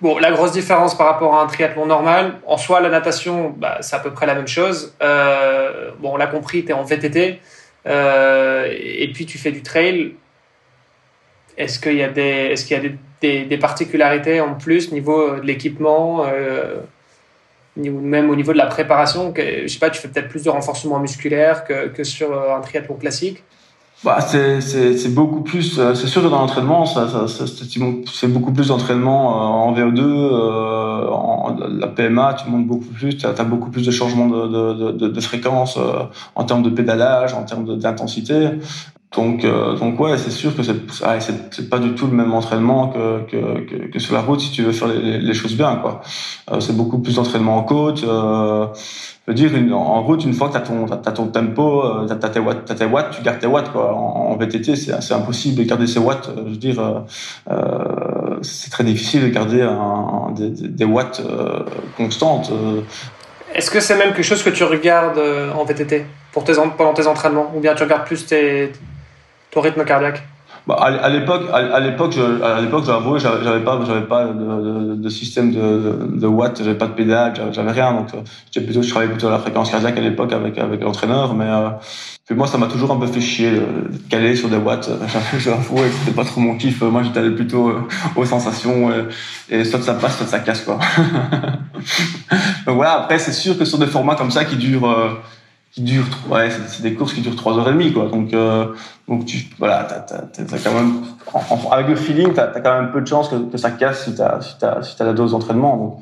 Bon, 0.02 0.18
la 0.18 0.30
grosse 0.30 0.52
différence 0.52 0.94
par 0.94 1.06
rapport 1.06 1.34
à 1.34 1.42
un 1.42 1.46
triathlon 1.46 1.86
normal, 1.86 2.34
en 2.46 2.58
soi, 2.58 2.80
la 2.80 2.90
natation, 2.90 3.54
bah, 3.56 3.78
c'est 3.80 3.96
à 3.96 3.98
peu 3.98 4.10
près 4.10 4.26
la 4.26 4.34
même 4.34 4.46
chose. 4.46 4.94
Euh, 5.02 5.92
bon, 5.98 6.12
on 6.12 6.16
l'a 6.18 6.26
compris, 6.26 6.66
tu 6.66 6.70
es 6.70 6.74
en 6.74 6.82
VTT, 6.82 7.40
euh, 7.86 8.68
et 8.70 9.10
puis 9.14 9.24
tu 9.24 9.38
fais 9.38 9.52
du 9.52 9.62
trail. 9.62 10.16
Est-ce 11.56 11.80
qu'il 11.80 11.94
y 11.94 12.02
a, 12.02 12.10
des, 12.10 12.22
est-ce 12.22 12.66
qu'il 12.66 12.76
y 12.76 12.78
a 12.78 12.82
des, 12.82 12.94
des, 13.20 13.58
particularités 13.58 14.40
en 14.40 14.54
plus 14.54 14.92
niveau 14.92 15.36
de 15.36 15.42
l'équipement, 15.42 16.24
euh, 16.26 16.76
même 17.76 18.30
au 18.30 18.36
niveau 18.36 18.52
de 18.52 18.58
la 18.58 18.66
préparation 18.66 19.32
Je 19.36 19.66
sais 19.66 19.78
pas, 19.78 19.90
tu 19.90 20.00
fais 20.00 20.08
peut-être 20.08 20.28
plus 20.28 20.44
de 20.44 20.50
renforcement 20.50 20.98
musculaire 20.98 21.64
que, 21.64 22.04
sur 22.04 22.32
euh, 22.32 22.56
un 22.56 22.60
triathlon 22.60 22.96
classique? 22.96 23.42
Bah, 24.04 24.18
c'est, 24.20 25.14
beaucoup 25.14 25.40
plus, 25.40 25.78
euh, 25.78 25.94
c'est 25.94 26.06
sûr 26.06 26.22
que 26.22 26.28
dans 26.28 26.38
l'entraînement, 26.38 26.84
ça, 26.84 27.26
ça, 27.28 27.44
c'est 27.46 28.28
beaucoup 28.28 28.52
plus 28.52 28.68
d'entraînement 28.68 29.30
euh, 29.30 29.46
en 29.46 29.74
VO2, 29.74 30.00
euh, 30.00 31.08
en, 31.08 31.56
la 31.58 31.86
PMA, 31.86 32.34
tu 32.34 32.50
montes 32.50 32.66
beaucoup 32.66 32.84
plus, 32.84 33.16
tu 33.16 33.26
as, 33.26 33.32
beaucoup 33.44 33.70
plus 33.70 33.86
de 33.86 33.90
changements 33.90 34.26
de, 34.28 35.20
fréquence 35.20 35.78
euh, 35.78 36.02
en 36.34 36.44
termes 36.44 36.62
de 36.62 36.68
pédalage, 36.68 37.32
en 37.32 37.44
termes 37.44 37.78
d'intensité. 37.78 38.50
Donc, 39.14 39.44
euh, 39.44 39.76
donc 39.76 39.98
ouais, 40.00 40.18
c'est 40.18 40.30
sûr 40.30 40.54
que 40.56 40.62
c'est, 40.62 40.76
c'est, 41.50 41.70
pas 41.70 41.78
du 41.78 41.94
tout 41.94 42.06
le 42.06 42.12
même 42.12 42.34
entraînement 42.34 42.88
que, 42.88 43.98
sur 43.98 44.14
la 44.14 44.20
route 44.20 44.40
si 44.40 44.50
tu 44.50 44.62
veux 44.62 44.72
faire 44.72 44.88
les, 44.88 45.34
choses 45.34 45.56
bien. 45.56 45.80
Euh, 46.50 46.60
c'est 46.60 46.76
beaucoup 46.76 46.98
plus 46.98 47.14
d'entraînement 47.14 47.56
en 47.56 47.62
côte. 47.62 48.02
Euh, 48.04 48.66
je 49.26 49.32
veux 49.32 49.34
dire, 49.34 49.76
en 49.76 50.02
route, 50.02 50.24
une 50.24 50.34
fois 50.34 50.48
que 50.48 50.52
tu 50.52 50.58
as 50.58 50.62
ton, 50.62 50.86
t'as 50.86 51.12
ton 51.12 51.28
tempo, 51.28 51.82
euh, 51.82 52.06
tu 52.06 52.12
as, 52.12 52.28
tes 52.28 52.40
watts, 52.40 52.64
tes 52.76 52.84
watts, 52.84 53.16
tu 53.16 53.22
gardes 53.22 53.38
tes 53.38 53.46
watts. 53.46 53.70
En, 53.74 54.36
VTT, 54.36 54.76
c'est, 54.76 55.14
impossible 55.14 55.56
de 55.56 55.62
garder 55.62 55.86
ses 55.86 55.98
watts. 55.98 56.30
Je 56.36 56.42
veux 56.42 56.56
dire, 56.56 57.04
c'est 58.42 58.70
très 58.70 58.84
difficile 58.84 59.22
de 59.22 59.28
garder 59.28 59.66
des, 60.34 60.84
watts 60.84 61.22
constantes. 61.96 62.52
Est-ce 63.54 63.70
que 63.70 63.80
c'est 63.80 63.96
même 63.96 64.12
quelque 64.12 64.24
chose 64.24 64.42
que 64.42 64.50
tu 64.50 64.64
regardes 64.64 65.18
en 65.56 65.64
VTT 65.64 66.04
pour 66.32 66.44
tes, 66.44 66.52
pendant 66.76 66.92
tes 66.92 67.06
entraînements? 67.06 67.50
Ou 67.56 67.60
bien 67.60 67.74
tu 67.74 67.82
regardes 67.82 68.04
plus 68.04 68.26
tes, 68.26 68.72
ton 69.56 69.62
rythme 69.62 69.84
cardiaque 69.84 70.22
bah, 70.66 70.74
à 70.80 71.08
l'époque, 71.08 71.42
à 71.52 71.78
l'époque, 71.78 72.14
à 72.42 72.60
l'époque, 72.60 72.84
j'avoue, 72.84 73.18
j'avais 73.20 73.60
pas, 73.60 73.78
j'avais 73.86 74.06
pas 74.06 74.24
de, 74.26 75.08
système 75.08 75.52
de, 75.52 76.26
watts, 76.26 76.58
j'avais 76.58 76.76
pas 76.76 76.88
de 76.88 76.92
pédale, 76.92 77.34
j'avais 77.52 77.70
rien. 77.70 77.92
Donc, 77.92 78.08
euh, 78.14 78.60
plutôt, 78.60 78.82
je 78.82 78.90
travaillais 78.90 79.12
plutôt 79.12 79.28
à 79.28 79.30
la 79.30 79.38
fréquence 79.38 79.70
cardiaque 79.70 79.96
à 79.96 80.00
l'époque 80.00 80.32
avec 80.32 80.58
avec 80.58 80.82
l'entraîneur, 80.82 81.34
mais 81.34 81.44
euh, 81.46 81.68
puis 82.26 82.34
moi, 82.34 82.48
ça 82.48 82.58
m'a 82.58 82.66
toujours 82.66 82.90
un 82.90 82.96
peu 82.96 83.06
fait 83.06 83.20
chier 83.20 83.52
de 83.52 84.08
caler 84.10 84.34
sur 84.34 84.48
des 84.48 84.56
watts. 84.56 84.90
J'avoue, 85.38 85.78
c'était 86.00 86.16
pas 86.16 86.24
trop 86.24 86.40
mon 86.40 86.56
kiff. 86.56 86.82
Moi, 86.82 87.04
j'étais 87.04 87.20
allé 87.20 87.30
plutôt 87.30 87.68
euh, 87.68 87.82
aux 88.16 88.24
sensations 88.24 88.90
et, 88.90 89.04
et 89.54 89.64
soit 89.64 89.80
ça 89.80 89.94
passe, 89.94 90.16
soit 90.16 90.26
ça 90.26 90.40
casse, 90.40 90.62
quoi. 90.62 90.80
donc 92.66 92.74
voilà. 92.74 93.02
Après, 93.02 93.20
c'est 93.20 93.32
sûr 93.32 93.56
que 93.56 93.64
sur 93.64 93.78
des 93.78 93.86
formats 93.86 94.16
comme 94.16 94.32
ça 94.32 94.44
qui 94.44 94.56
durent 94.56 94.92
qui 95.76 95.82
dure 95.82 96.06
ouais 96.30 96.48
c'est 96.68 96.82
des 96.82 96.94
courses 96.94 97.12
qui 97.12 97.20
durent 97.20 97.36
trois 97.36 97.58
heures 97.58 97.68
et 97.68 97.72
demie 97.72 97.92
quoi. 97.92 98.08
Donc 98.08 98.32
euh, 98.32 98.72
donc 99.06 99.26
tu 99.26 99.44
voilà 99.58 99.84
t'as, 99.84 100.00
t'as, 100.00 100.58
quand 100.58 100.72
même 100.72 101.02
avec 101.70 101.88
le 101.88 101.96
feeling 101.96 102.32
t'as, 102.32 102.50
as 102.50 102.60
quand 102.60 102.80
même 102.80 102.90
peu 102.90 103.02
de 103.02 103.06
chances 103.06 103.28
que, 103.28 103.58
ça 103.58 103.70
casse 103.70 104.06
si 104.06 104.14
t'as 104.14 104.40
si 104.40 104.56
t'as 104.58 104.82
si 104.82 104.96
t'as 104.96 105.04
la 105.04 105.12
dose 105.12 105.32
d'entraînement. 105.32 106.00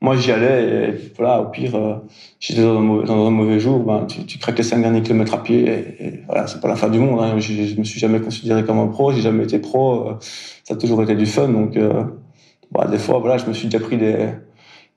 Moi 0.00 0.16
j'y 0.16 0.30
allais 0.30 0.90
et 0.90 1.12
voilà 1.16 1.40
au 1.40 1.46
pire 1.46 1.74
euh, 1.74 1.96
j'étais 2.38 2.62
dans 2.62 2.78
un 2.78 3.30
mauvais, 3.30 3.58
jour 3.58 3.80
ben 3.80 4.04
tu, 4.06 4.24
tu 4.26 4.38
craques 4.38 4.58
les 4.58 4.62
cinq 4.62 4.80
derniers 4.80 5.02
kilomètres 5.02 5.34
à 5.34 5.42
pied 5.42 5.66
et, 5.98 6.22
voilà 6.26 6.46
c'est 6.46 6.60
pas 6.60 6.68
la 6.68 6.76
fin 6.76 6.88
du 6.88 7.00
monde 7.00 7.20
hein. 7.20 7.34
je, 7.38 7.52
je 7.52 7.76
me 7.76 7.82
suis 7.82 7.98
jamais 7.98 8.20
considéré 8.20 8.62
comme 8.62 8.78
un 8.78 8.86
pro 8.86 9.10
j'ai 9.10 9.22
jamais 9.22 9.42
été 9.42 9.58
pro 9.58 10.08
euh, 10.08 10.14
ça 10.62 10.74
a 10.74 10.76
toujours 10.76 11.02
été 11.02 11.16
du 11.16 11.26
fun. 11.26 11.48
Donc 11.48 11.76
euh, 11.76 12.04
bah, 12.70 12.86
des 12.88 12.98
fois 12.98 13.18
voilà 13.18 13.38
je 13.38 13.46
me 13.46 13.54
suis 13.54 13.66
déjà 13.66 13.82
pris 13.82 13.96
des 13.96 14.28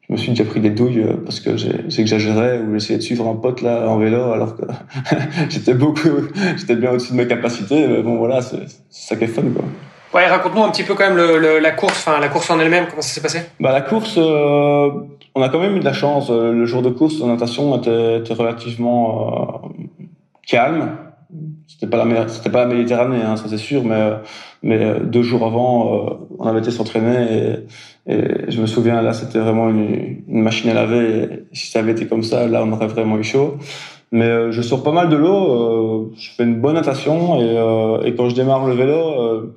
je 0.10 0.14
me 0.14 0.18
suis 0.18 0.30
déjà 0.32 0.44
pris 0.44 0.60
des 0.60 0.72
douilles 0.72 1.02
euh, 1.02 1.14
parce 1.24 1.40
que 1.40 1.56
j'exagérais 1.88 2.60
ou 2.60 2.74
j'essayais 2.74 2.98
de 2.98 3.04
suivre 3.04 3.28
un 3.28 3.36
pote 3.36 3.62
là 3.62 3.88
en 3.88 3.98
vélo 3.98 4.32
alors 4.32 4.56
que 4.56 4.64
j'étais 5.50 5.76
beaucoup, 5.76 6.28
j'étais 6.58 6.76
bien 6.76 6.92
au-dessus 6.92 7.12
de 7.12 7.18
mes 7.18 7.28
capacités. 7.28 7.88
Mais 7.88 8.02
bon, 8.02 8.18
voilà, 8.18 8.42
c'est 8.42 8.66
ça 8.90 9.16
qui 9.16 9.26
est 9.26 9.28
fun, 9.28 9.44
quoi. 9.56 9.64
Ouais, 10.14 10.26
raconte-nous 10.26 10.64
un 10.64 10.72
petit 10.72 10.84
peu 10.84 10.96
quand 10.96 11.08
même 11.08 11.18
le, 11.18 11.60
la 11.60 11.72
course, 11.72 12.08
enfin 12.08 12.20
la 12.20 12.30
course 12.30 12.50
en 12.50 12.60
elle-même, 12.60 12.88
comment 12.90 13.02
ça 13.02 13.14
s'est 13.14 13.22
passé? 13.22 13.42
Bah 13.60 13.72
la 13.72 13.82
course, 13.82 14.16
euh, 14.18 14.90
on 15.36 15.42
a 15.44 15.50
quand 15.50 15.60
même 15.60 15.76
eu 15.76 15.80
de 15.80 15.86
la 15.86 15.94
chance. 15.94 16.32
Euh, 16.32 16.52
le 16.52 16.66
jour 16.66 16.82
de 16.82 16.90
course, 16.90 17.20
la 17.20 17.28
natation 17.28 17.78
était, 17.78 18.18
était 18.18 18.34
relativement 18.34 19.62
euh, 19.64 19.70
calme. 20.48 20.98
C'était 21.68 21.86
pas 21.86 22.04
la 22.04 22.28
c'était 22.28 22.50
pas 22.50 22.66
la 22.66 22.74
Méditerranée, 22.74 23.22
hein, 23.22 23.36
ça 23.36 23.44
c'est 23.48 23.58
sûr, 23.58 23.84
mais 23.84 24.14
mais 24.64 25.00
deux 25.00 25.22
jours 25.22 25.46
avant, 25.46 26.28
on 26.40 26.48
avait 26.48 26.60
été 26.60 26.72
s'entraîner 26.72 27.32
et, 27.32 27.54
et, 28.08 28.50
je 28.50 28.62
me 28.62 28.66
souviens 28.66 29.02
là, 29.02 29.14
c'était 29.14 29.40
vraiment 29.40 29.70
une, 29.70 30.24
machine 30.28 30.70
à 30.70 30.74
laver. 30.74 31.46
Si 31.54 31.72
ça 31.72 31.80
avait 31.80 31.92
été 31.92 32.08
comme 32.08 32.24
ça, 32.24 32.48
là, 32.48 32.64
on 32.64 32.72
aurait 32.72 32.88
vraiment 32.88 33.18
eu 33.18 33.24
chaud. 33.24 33.58
Mais 34.12 34.52
je 34.52 34.62
sors 34.62 34.82
pas 34.84 34.92
mal 34.92 35.10
de 35.10 35.16
l'eau, 35.16 36.12
je 36.18 36.32
fais 36.32 36.44
une 36.44 36.60
bonne 36.60 36.74
natation 36.74 37.40
et, 37.40 38.08
et 38.08 38.16
quand 38.16 38.28
je 38.30 38.36
démarre 38.36 38.66
le 38.66 38.74
vélo 38.74 39.54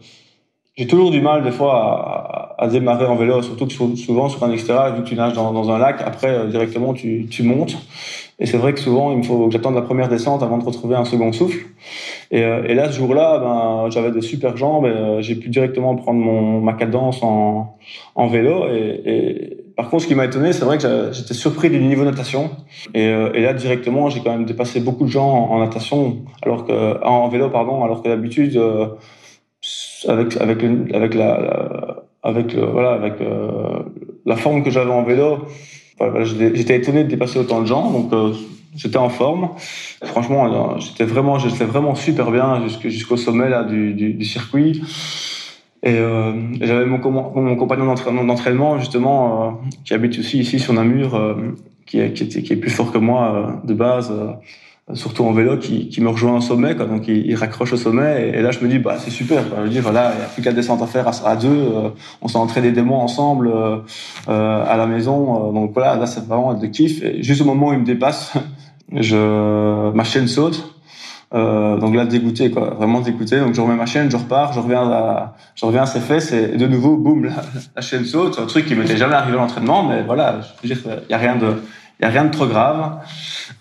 j'ai 0.76 0.86
toujours 0.86 1.10
du 1.10 1.20
mal 1.20 1.42
des 1.42 1.50
fois 1.50 2.54
à, 2.58 2.68
démarrer 2.68 3.06
en 3.06 3.16
vélo, 3.16 3.42
surtout 3.42 3.66
que 3.66 3.72
souvent 3.72 4.28
sur 4.28 4.42
un 4.44 4.52
extérieur, 4.52 4.94
vu 4.94 5.02
que 5.02 5.08
tu 5.08 5.16
nages 5.16 5.34
dans, 5.34 5.70
un 5.70 5.78
lac, 5.78 6.00
après 6.04 6.28
euh, 6.28 6.46
directement 6.46 6.94
tu 6.94 7.42
montes. 7.42 7.76
Et 8.38 8.46
c'est 8.46 8.56
vrai 8.56 8.72
que 8.72 8.80
souvent 8.80 9.12
il 9.12 9.18
me 9.18 9.22
faut 9.22 9.46
que 9.46 9.52
j'attende 9.52 9.74
la 9.74 9.82
première 9.82 10.08
descente 10.08 10.42
avant 10.42 10.58
de 10.58 10.64
retrouver 10.64 10.96
un 10.96 11.04
second 11.04 11.32
souffle. 11.32 11.66
Et, 12.32 12.42
euh, 12.42 12.64
et 12.66 12.74
là 12.74 12.90
ce 12.90 12.96
jour-là, 12.98 13.38
ben, 13.38 13.90
j'avais 13.90 14.10
des 14.10 14.22
super 14.22 14.56
jambes 14.56 14.86
et 14.86 14.88
euh, 14.88 15.20
j'ai 15.20 15.36
pu 15.36 15.48
directement 15.48 15.94
prendre 15.94 16.18
mon, 16.18 16.60
ma 16.60 16.72
cadence 16.72 17.22
en, 17.22 17.76
vélo. 18.28 18.66
Et, 18.68 19.58
par 19.76 19.88
contre, 19.88 20.02
ce 20.02 20.08
qui 20.08 20.14
m'a 20.14 20.24
étonné, 20.26 20.52
c'est 20.52 20.64
vrai 20.64 20.78
que 20.78 21.10
j'étais 21.12 21.34
surpris 21.34 21.70
du 21.70 21.78
niveau 21.78 22.04
natation. 22.04 22.50
Et, 22.94 23.04
et 23.04 23.40
là 23.42 23.54
directement, 23.54 24.10
j'ai 24.10 24.20
quand 24.20 24.30
même 24.30 24.44
dépassé 24.44 24.80
beaucoup 24.80 25.04
de 25.04 25.10
gens 25.10 25.28
en, 25.28 25.60
natation, 25.60 26.18
alors 26.42 26.66
que 26.66 27.02
en 27.04 27.28
vélo, 27.28 27.48
pardon, 27.48 27.84
alors 27.84 28.02
que 28.02 28.08
d'habitude 28.08 28.60
avec 30.08 30.36
avec 30.36 31.14
la, 31.14 32.02
avec 32.22 32.54
voilà 32.54 32.92
avec 32.92 33.20
euh, 33.20 33.82
la 34.24 34.36
forme 34.36 34.62
que 34.62 34.70
j'avais 34.70 34.90
en 34.90 35.02
vélo 35.02 35.46
j'étais 36.54 36.76
étonné 36.76 37.04
de 37.04 37.08
dépasser 37.08 37.38
autant 37.38 37.60
de 37.60 37.66
gens 37.66 37.90
donc 37.90 38.12
euh, 38.12 38.32
j'étais 38.74 38.96
en 38.96 39.08
forme. 39.08 39.50
Franchement 40.04 40.74
euh, 40.74 40.78
j'étais 40.78 41.04
vraiment 41.04 41.38
j'étais 41.38 41.64
vraiment 41.64 41.94
super 41.94 42.30
bien 42.30 42.62
jusqu'au 42.84 43.16
sommet 43.16 43.48
là 43.48 43.64
du 43.64 44.24
circuit. 44.24 44.82
Et 45.84 45.94
euh, 45.94 46.32
j'avais 46.60 46.86
mon, 46.86 46.98
mon 46.98 47.56
compagnon 47.56 47.86
d'entraînement 47.86 48.78
justement 48.78 49.60
qui 49.84 49.94
habite 49.94 50.18
aussi 50.18 50.38
ici 50.38 50.60
sur 50.60 50.72
Namur 50.72 51.36
qui, 51.86 51.98
qui, 52.12 52.22
était, 52.22 52.42
qui 52.42 52.52
est 52.52 52.56
plus 52.56 52.70
fort 52.70 52.92
que 52.92 52.98
moi 52.98 53.60
de 53.64 53.74
base 53.74 54.12
surtout 54.94 55.24
en 55.24 55.32
vélo, 55.32 55.58
qui, 55.58 55.88
qui 55.88 56.00
me 56.00 56.08
rejoint 56.08 56.36
au 56.36 56.40
sommet, 56.40 56.74
quoi. 56.74 56.86
donc 56.86 57.06
il, 57.06 57.26
il, 57.26 57.34
raccroche 57.36 57.72
au 57.72 57.76
sommet, 57.76 58.30
et, 58.34 58.42
là 58.42 58.50
je 58.50 58.60
me 58.60 58.68
dis, 58.68 58.78
bah 58.78 58.96
c'est 58.98 59.10
super, 59.10 59.42
je 59.56 59.62
me 59.62 59.68
dis, 59.68 59.78
voilà, 59.78 60.12
il 60.14 60.18
n'y 60.18 60.24
a 60.24 60.26
plus 60.26 60.42
qu'à 60.42 60.52
descendre 60.52 60.82
à 60.82 60.86
faire 60.86 61.08
à, 61.24 61.36
deux, 61.36 61.48
euh, 61.48 61.90
on 62.20 62.28
s'est 62.28 62.38
entraîné 62.38 62.72
des 62.72 62.82
mois 62.82 62.98
ensemble 62.98 63.48
euh, 63.48 63.78
euh, 64.28 64.64
à 64.66 64.76
la 64.76 64.86
maison, 64.86 65.50
euh, 65.50 65.52
donc 65.52 65.72
voilà, 65.72 65.96
là 65.96 66.06
c'est 66.06 66.26
vraiment 66.26 66.54
de 66.54 66.66
kiff, 66.66 67.02
et 67.02 67.22
juste 67.22 67.40
au 67.42 67.44
moment 67.44 67.68
où 67.68 67.72
il 67.72 67.78
me 67.78 67.84
dépasse, 67.84 68.32
je, 68.92 69.92
ma 69.92 70.04
chaîne 70.04 70.26
saute, 70.26 70.76
donc 71.32 71.94
là 71.94 72.04
dégoûté, 72.04 72.50
quoi, 72.50 72.74
vraiment 72.74 73.00
dégoûté, 73.00 73.38
donc 73.38 73.54
je 73.54 73.60
remets 73.60 73.76
ma 73.76 73.86
chaîne, 73.86 74.10
je 74.10 74.16
repars, 74.16 74.52
je 74.52 74.60
reviens 74.60 74.82
à, 74.82 75.36
je 75.54 75.64
reviens 75.64 75.82
à 75.82 75.86
ses 75.86 76.00
fesses, 76.00 76.32
et 76.32 76.56
de 76.56 76.66
nouveau, 76.66 76.96
boum, 76.96 77.24
la, 77.76 77.82
chaîne 77.82 78.04
saute, 78.04 78.38
un 78.38 78.46
truc 78.46 78.66
qui 78.66 78.74
m'était 78.74 78.96
jamais 78.96 79.14
arrivé 79.14 79.38
à 79.38 79.40
l'entraînement, 79.40 79.84
mais 79.84 80.02
voilà, 80.02 80.40
je 80.42 80.68
veux 80.68 80.74
dire, 80.74 80.84
il 81.04 81.08
n'y 81.08 81.14
a 81.14 81.18
rien 81.18 81.36
de, 81.36 81.62
il 82.00 82.02
y 82.02 82.06
a 82.06 82.10
rien 82.10 82.24
de 82.24 82.30
trop 82.30 82.46
grave. 82.46 82.98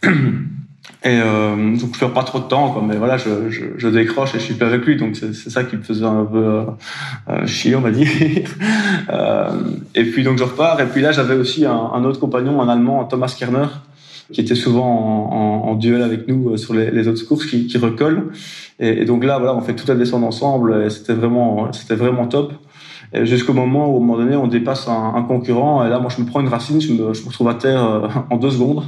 Et 1.03 1.19
euh, 1.19 1.77
donc 1.77 1.93
je 1.93 1.99
perds 1.99 2.13
pas 2.13 2.23
trop 2.23 2.39
de 2.39 2.45
temps, 2.45 2.71
quoi, 2.71 2.83
mais 2.85 2.95
voilà, 2.95 3.17
je, 3.17 3.49
je, 3.49 3.65
je, 3.77 3.87
décroche 3.87 4.35
et 4.35 4.39
je 4.39 4.43
suis 4.43 4.53
plus 4.55 4.65
avec 4.65 4.85
lui, 4.85 4.97
donc 4.97 5.15
c'est 5.15 5.49
ça 5.49 5.63
qui 5.63 5.75
me 5.75 5.81
faisait 5.81 6.05
un 6.05 6.25
peu 6.25 6.37
euh, 6.37 6.63
euh 7.29 7.47
chier, 7.47 7.75
on 7.75 7.81
va 7.81 7.91
dire. 7.91 8.07
euh, 9.09 9.49
et 9.95 10.03
puis 10.05 10.23
donc 10.23 10.37
je 10.37 10.43
repars, 10.43 10.79
et 10.79 10.85
puis 10.87 11.01
là 11.01 11.11
j'avais 11.11 11.35
aussi 11.35 11.65
un, 11.65 11.91
un, 11.93 12.03
autre 12.03 12.19
compagnon, 12.19 12.61
un 12.61 12.69
Allemand, 12.69 13.05
Thomas 13.05 13.33
Kerner, 13.37 13.67
qui 14.31 14.41
était 14.41 14.55
souvent 14.55 14.85
en, 14.85 15.35
en, 15.35 15.71
en 15.71 15.75
duel 15.75 16.01
avec 16.01 16.27
nous 16.27 16.51
euh, 16.51 16.57
sur 16.57 16.73
les, 16.73 16.91
les, 16.91 17.07
autres 17.07 17.27
courses, 17.27 17.45
qui, 17.45 17.67
qui 17.67 17.77
recolle. 17.77 18.31
Et, 18.79 19.05
donc 19.05 19.23
là, 19.23 19.37
voilà, 19.37 19.55
on 19.55 19.61
fait 19.61 19.75
toute 19.75 19.87
la 19.87 19.95
descente 19.95 20.23
ensemble, 20.23 20.83
et 20.85 20.89
c'était 20.89 21.13
vraiment, 21.13 21.71
c'était 21.73 21.95
vraiment 21.95 22.27
top 22.27 22.53
jusqu'au 23.13 23.53
moment 23.53 23.89
où, 23.89 23.95
à 23.95 23.97
un 23.97 23.99
moment 23.99 24.17
donné, 24.17 24.35
on 24.35 24.47
dépasse 24.47 24.87
un, 24.87 25.23
concurrent. 25.23 25.85
Et 25.85 25.89
là, 25.89 25.99
moi, 25.99 26.09
je 26.15 26.21
me 26.21 26.27
prends 26.27 26.41
une 26.41 26.47
racine, 26.47 26.79
je 26.81 26.93
me, 26.93 27.07
retrouve 27.07 27.49
à 27.49 27.55
terre 27.55 27.83
euh, 27.83 28.07
en 28.29 28.37
deux 28.37 28.51
secondes. 28.51 28.83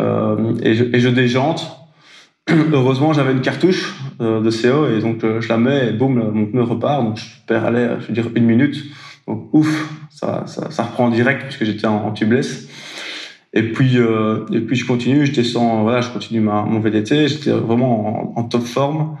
Euh, 0.00 0.54
et, 0.62 0.74
je, 0.74 0.84
et 0.84 1.12
déjante. 1.12 1.78
Heureusement, 2.72 3.12
j'avais 3.12 3.32
une 3.32 3.40
cartouche 3.40 3.94
euh, 4.20 4.40
de 4.40 4.50
CO 4.50 4.88
et 4.88 5.00
donc 5.00 5.20
je 5.22 5.48
la 5.48 5.58
mets 5.58 5.88
et 5.88 5.92
boum, 5.92 6.14
mon 6.32 6.46
pneu 6.46 6.62
repart. 6.62 7.04
Donc 7.04 7.16
je 7.18 7.24
perds, 7.46 7.64
aller, 7.64 7.88
je 8.00 8.06
veux 8.08 8.14
dire, 8.14 8.28
une 8.34 8.44
minute. 8.44 8.82
Donc 9.28 9.48
ouf, 9.52 9.88
ça, 10.10 10.42
ça, 10.46 10.70
ça 10.70 10.82
reprend 10.82 11.08
direct 11.08 11.42
puisque 11.44 11.64
j'étais 11.64 11.86
en, 11.86 12.04
en 12.04 12.10
tubeless. 12.10 12.68
Et 13.54 13.62
puis, 13.62 13.96
et 13.96 14.60
puis 14.60 14.76
je 14.76 14.86
continue, 14.86 15.26
je 15.26 15.32
descends, 15.32 15.82
voilà, 15.82 16.00
je 16.00 16.08
continue 16.08 16.40
ma, 16.40 16.62
mon 16.62 16.80
VDT. 16.80 17.28
J'étais 17.28 17.50
vraiment 17.50 18.36
en, 18.36 18.44
top 18.44 18.62
forme. 18.62 19.18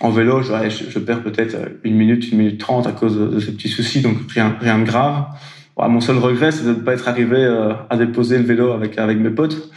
En 0.00 0.10
vélo, 0.10 0.42
je, 0.42 0.52
je, 0.68 0.98
perds 0.98 1.22
peut-être 1.22 1.56
une 1.84 1.94
minute, 1.94 2.30
une 2.30 2.38
minute 2.38 2.60
trente 2.60 2.86
à 2.86 2.92
cause 2.92 3.18
de, 3.18 3.26
de, 3.26 3.40
ces 3.40 3.52
petits 3.52 3.68
soucis, 3.68 4.00
donc 4.00 4.16
rien, 4.30 4.56
rien 4.60 4.78
de 4.78 4.84
grave. 4.84 5.26
Bon, 5.76 5.88
mon 5.88 6.00
seul 6.00 6.18
regret, 6.18 6.52
c'est 6.52 6.64
de 6.64 6.70
ne 6.70 6.74
pas 6.74 6.94
être 6.94 7.08
arrivé 7.08 7.36
euh, 7.38 7.74
à 7.90 7.96
déposer 7.96 8.38
le 8.38 8.44
vélo 8.44 8.72
avec 8.72 8.98
avec 8.98 9.18
mes 9.18 9.30
potes. 9.30 9.70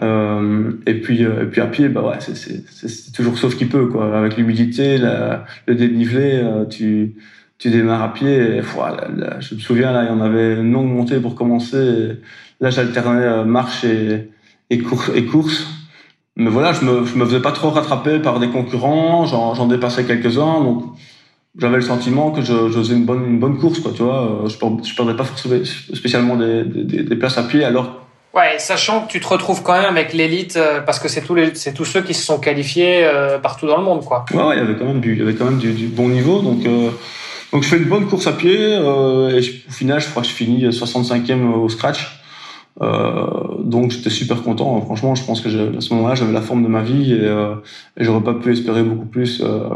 Euh, 0.00 0.72
et 0.86 0.94
puis 0.94 1.24
euh, 1.24 1.42
et 1.42 1.46
puis 1.46 1.60
à 1.60 1.66
pied, 1.66 1.88
bah 1.88 2.02
ouais, 2.02 2.18
c'est 2.20 3.12
toujours 3.12 3.36
sauf 3.38 3.56
qui 3.56 3.64
peut 3.64 3.86
quoi. 3.86 4.16
Avec 4.16 4.36
l'humidité, 4.36 4.98
le 4.98 5.74
dénivelé, 5.74 6.40
euh, 6.42 6.64
tu 6.66 7.14
tu 7.58 7.70
démarres 7.70 8.02
à 8.02 8.12
pied. 8.12 8.58
Et, 8.58 8.60
là, 8.60 9.40
je 9.40 9.54
me 9.54 9.60
souviens 9.60 9.92
là, 9.92 10.04
il 10.04 10.08
y 10.08 10.10
en 10.10 10.20
avait 10.20 10.54
une 10.54 10.72
longue 10.72 10.88
montée 10.88 11.18
pour 11.18 11.34
commencer. 11.34 12.16
Là, 12.60 12.70
j'alternais 12.70 13.24
euh, 13.24 13.44
marche 13.44 13.84
et 13.84 14.30
et 14.70 14.78
course 14.78 15.10
et 15.14 15.24
course 15.24 15.66
mais 16.38 16.50
voilà, 16.50 16.72
je 16.72 16.84
me, 16.84 17.04
je 17.04 17.16
me 17.16 17.26
faisais 17.26 17.40
pas 17.40 17.52
trop 17.52 17.70
rattraper 17.70 18.20
par 18.20 18.38
des 18.38 18.48
concurrents, 18.48 19.26
j'en 19.26 19.66
dépassais 19.66 20.04
quelques-uns, 20.04 20.62
donc 20.62 20.84
j'avais 21.58 21.76
le 21.76 21.82
sentiment 21.82 22.30
que 22.30 22.40
je, 22.40 22.70
je, 22.70 22.78
faisais 22.78 22.94
une 22.94 23.04
bonne, 23.04 23.24
une 23.26 23.38
bonne 23.40 23.58
course, 23.58 23.80
quoi, 23.80 23.90
tu 23.94 24.02
vois. 24.02 24.44
Je, 24.46 24.50
je 24.50 24.94
perdais 24.94 25.14
pas 25.14 25.24
forcément 25.24 25.64
spécialement 25.64 26.36
des, 26.36 26.62
des, 26.64 27.02
des, 27.02 27.16
places 27.16 27.38
à 27.38 27.42
pied, 27.42 27.64
alors. 27.64 28.02
Ouais, 28.32 28.58
sachant 28.58 29.02
que 29.02 29.10
tu 29.10 29.18
te 29.18 29.26
retrouves 29.26 29.62
quand 29.64 29.72
même 29.72 29.96
avec 29.96 30.12
l'élite, 30.12 30.56
euh, 30.56 30.80
parce 30.80 31.00
que 31.00 31.08
c'est 31.08 31.22
tous 31.22 31.34
les, 31.34 31.56
c'est 31.56 31.74
tous 31.74 31.84
ceux 31.84 32.02
qui 32.02 32.14
se 32.14 32.24
sont 32.24 32.38
qualifiés 32.38 33.00
euh, 33.02 33.38
partout 33.38 33.66
dans 33.66 33.78
le 33.78 33.82
monde, 33.82 34.04
quoi. 34.04 34.24
Ouais, 34.32 34.44
ouais, 34.44 34.56
il 34.56 34.58
y 34.58 34.62
avait 34.62 34.76
quand 34.76 34.84
même 34.84 35.00
du, 35.00 35.14
il 35.14 35.18
y 35.18 35.22
avait 35.22 35.34
quand 35.34 35.46
même 35.46 35.58
du, 35.58 35.72
du 35.72 35.88
bon 35.88 36.08
niveau, 36.08 36.40
donc. 36.40 36.64
Euh, 36.64 36.90
donc 37.52 37.62
je 37.62 37.68
fais 37.68 37.78
une 37.78 37.84
bonne 37.84 38.06
course 38.06 38.26
à 38.26 38.32
pied 38.32 38.58
euh, 38.60 39.30
et 39.30 39.38
au 39.38 39.72
final 39.72 40.00
je 40.00 40.08
crois 40.10 40.20
que 40.20 40.28
je 40.28 40.34
finis 40.34 40.66
65e 40.66 41.50
au 41.54 41.68
scratch. 41.70 42.17
Euh, 42.80 43.26
donc 43.58 43.90
j'étais 43.90 44.10
super 44.10 44.42
content. 44.42 44.80
Franchement, 44.82 45.14
je 45.14 45.24
pense 45.24 45.40
que 45.40 45.48
à 45.48 45.80
ce 45.80 45.94
moment-là, 45.94 46.14
j'avais 46.14 46.32
la 46.32 46.40
forme 46.40 46.62
de 46.62 46.68
ma 46.68 46.82
vie 46.82 47.12
et, 47.12 47.20
euh, 47.22 47.56
et 47.96 48.04
j'aurais 48.04 48.22
pas 48.22 48.34
pu 48.34 48.52
espérer 48.52 48.82
beaucoup 48.82 49.06
plus, 49.06 49.42
euh, 49.42 49.68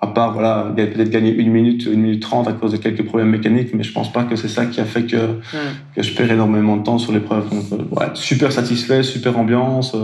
à 0.00 0.06
part 0.06 0.32
voilà, 0.32 0.66
peut-être 0.76 1.10
gagner 1.10 1.30
une 1.30 1.50
minute, 1.50 1.86
une 1.86 2.02
minute 2.02 2.22
trente 2.22 2.46
à 2.46 2.52
cause 2.52 2.72
de 2.72 2.76
quelques 2.76 3.04
problèmes 3.06 3.30
mécaniques. 3.30 3.70
Mais 3.74 3.82
je 3.82 3.92
pense 3.92 4.12
pas 4.12 4.24
que 4.24 4.36
c'est 4.36 4.48
ça 4.48 4.66
qui 4.66 4.80
a 4.80 4.84
fait 4.84 5.04
que 5.04 5.16
mm. 5.16 5.58
que 5.96 6.02
je 6.02 6.14
perds 6.14 6.32
énormément 6.32 6.76
de 6.76 6.82
temps 6.82 6.98
sur 6.98 7.12
l'épreuve. 7.12 7.48
Donc 7.48 7.80
ouais, 7.92 8.06
super 8.14 8.52
satisfait, 8.52 9.02
super 9.02 9.38
ambiance. 9.38 9.96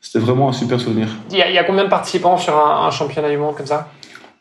c'était 0.00 0.18
vraiment 0.18 0.48
un 0.48 0.52
super 0.52 0.80
souvenir. 0.80 1.08
Il 1.30 1.38
y, 1.38 1.42
a, 1.42 1.48
il 1.48 1.54
y 1.54 1.58
a 1.58 1.64
combien 1.64 1.84
de 1.84 1.90
participants 1.90 2.38
sur 2.38 2.56
un, 2.56 2.86
un, 2.86 2.90
championnat 2.90 3.30
du 3.30 3.36
monde 3.36 3.54
comme 3.54 3.66
ça? 3.66 3.88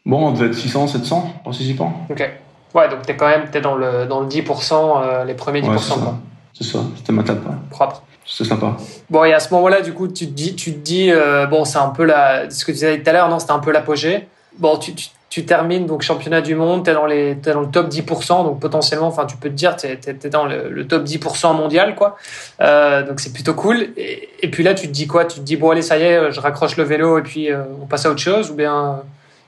Bon, 0.06 0.28
on 0.28 0.32
devait 0.32 0.48
être 0.48 0.56
600, 0.56 0.88
700 0.88 1.42
participants. 1.44 2.06
Ok. 2.10 2.30
Ouais, 2.74 2.90
donc 2.90 3.04
t'es 3.04 3.16
quand 3.16 3.28
même 3.28 3.46
es 3.54 3.62
dans 3.62 3.76
le 3.76 4.06
dans 4.06 4.20
le 4.20 4.28
10%, 4.28 5.26
les 5.26 5.34
premiers 5.36 5.62
10%. 5.62 5.70
Ouais, 5.70 5.78
quoi. 6.04 6.20
C'est 6.58 6.64
ça, 6.64 6.80
c'était 6.98 7.12
ma 7.12 7.24
table. 7.24 7.42
Propre. 7.70 8.02
C'est 8.26 8.44
sympa. 8.44 8.76
Bon, 9.10 9.24
et 9.24 9.34
à 9.34 9.40
ce 9.40 9.54
moment-là, 9.54 9.82
du 9.82 9.94
coup, 9.94 10.08
tu 10.08 10.26
te 10.26 10.32
dis, 10.32 10.56
tu 10.56 10.74
te 10.74 10.80
dis 10.80 11.12
euh, 11.12 11.46
bon, 11.46 11.64
c'est 11.64 11.78
un 11.78 11.90
peu 11.90 12.04
la, 12.04 12.50
ce 12.50 12.66
que 12.66 12.72
tu 12.72 12.78
disais 12.78 13.00
tout 13.00 13.10
à 13.10 13.14
l'heure, 13.14 13.30
non, 13.30 13.38
c'était 13.40 13.52
un 13.52 13.60
peu 13.60 13.72
l'apogée. 13.72 14.28
Bon, 14.58 14.78
tu, 14.78 14.96
tu, 14.96 15.10
tu, 15.30 15.46
termines 15.46 15.86
donc 15.86 16.02
championnat 16.02 16.42
du 16.42 16.56
monde, 16.56 16.86
tu 16.86 16.90
es 16.90 16.94
dans 16.94 17.06
les, 17.06 17.32
es 17.32 17.36
dans 17.36 17.62
le 17.62 17.68
top 17.68 17.90
10%, 17.90 18.44
donc 18.44 18.60
potentiellement, 18.60 19.08
enfin, 19.08 19.26
tu 19.26 19.38
peux 19.38 19.50
te 19.50 19.54
dire, 19.54 19.76
tu 19.76 19.86
es, 19.86 20.00
es, 20.08 20.30
dans 20.30 20.46
le, 20.46 20.70
le, 20.70 20.88
top 20.88 21.04
10% 21.04 21.56
mondial, 21.56 21.94
quoi. 21.94 22.18
Euh, 22.62 23.06
donc 23.06 23.20
c'est 23.20 23.34
plutôt 23.34 23.54
cool. 23.54 23.90
Et, 23.96 24.30
et, 24.42 24.50
puis 24.50 24.64
là, 24.64 24.74
tu 24.74 24.88
te 24.88 24.92
dis 24.92 25.06
quoi? 25.06 25.26
Tu 25.26 25.40
te 25.40 25.46
dis 25.46 25.58
bon, 25.58 25.70
allez, 25.70 25.84
ça 25.84 26.00
y 26.00 26.02
est, 26.02 26.32
je 26.32 26.40
raccroche 26.40 26.78
le 26.78 26.84
vélo 26.84 27.20
et 27.20 27.22
puis 27.22 27.52
euh, 27.52 27.64
on 27.80 27.86
passe 27.86 28.08
à 28.08 28.10
autre 28.10 28.22
chose, 28.22 28.50
ou 28.50 28.56
bien 28.56 29.02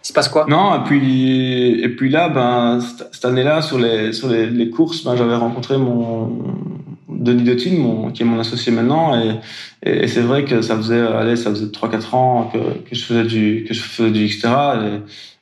il 0.04 0.08
se 0.08 0.14
passe 0.14 0.30
quoi? 0.30 0.46
Non, 0.48 0.76
et 0.76 0.84
puis 0.84 1.82
et 1.82 1.90
puis 1.90 2.12
là, 2.12 2.30
ben 2.30 2.80
cette 3.12 3.26
année-là 3.26 3.64
sur 3.64 3.80
les 3.80 4.14
sur 4.14 4.28
les, 4.28 4.46
les 4.46 4.70
courses, 4.70 5.04
ben 5.04 5.16
j'avais 5.16 5.36
rencontré 5.36 5.78
mon 5.78 6.77
Denis 7.18 7.44
Dotine, 7.44 7.78
mon, 7.80 8.12
qui 8.12 8.24
est 8.24 8.26
mon 8.26 8.40
associé 8.40 8.72
maintenant, 8.72 9.20
et, 9.20 9.40
et, 9.84 10.08
c'est 10.08 10.22
vrai 10.22 10.46
que 10.46 10.62
ça 10.62 10.76
faisait, 10.76 11.00
allez, 11.00 11.36
ça 11.36 11.50
faisait 11.52 11.68
3-4 11.68 12.16
ans 12.16 12.52
que, 12.54 12.60
je 12.92 13.04
faisais 13.04 13.24
du, 13.24 13.66
que 13.68 13.74
je 13.74 13.82
faisais 13.82 14.12
du 14.12 14.26
Xterra, 14.26 14.82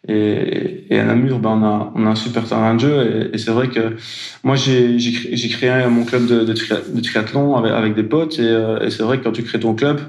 et, 0.07 0.99
à 0.99 1.03
Namur, 1.03 1.39
ben, 1.39 1.49
on, 1.49 1.63
a, 1.63 1.91
on 1.95 2.05
a 2.05 2.09
un 2.09 2.15
super 2.15 2.45
terrain 2.45 2.75
de 2.75 2.79
jeu. 2.79 3.31
Et, 3.33 3.37
c'est 3.37 3.51
vrai 3.51 3.69
que 3.69 3.95
moi, 4.43 4.55
j'ai, 4.55 4.99
j'ai, 4.99 5.49
créé 5.49 5.71
mon 5.89 6.05
club 6.05 6.27
de, 6.27 6.53
triathlon 7.01 7.55
avec, 7.55 7.95
des 7.95 8.03
potes. 8.03 8.37
Et, 8.37 8.43
euh, 8.43 8.85
et, 8.85 8.91
c'est 8.91 9.01
vrai 9.01 9.17
que 9.17 9.23
quand 9.23 9.31
tu 9.31 9.43
crées 9.43 9.59
ton 9.59 9.73
club, 9.73 9.99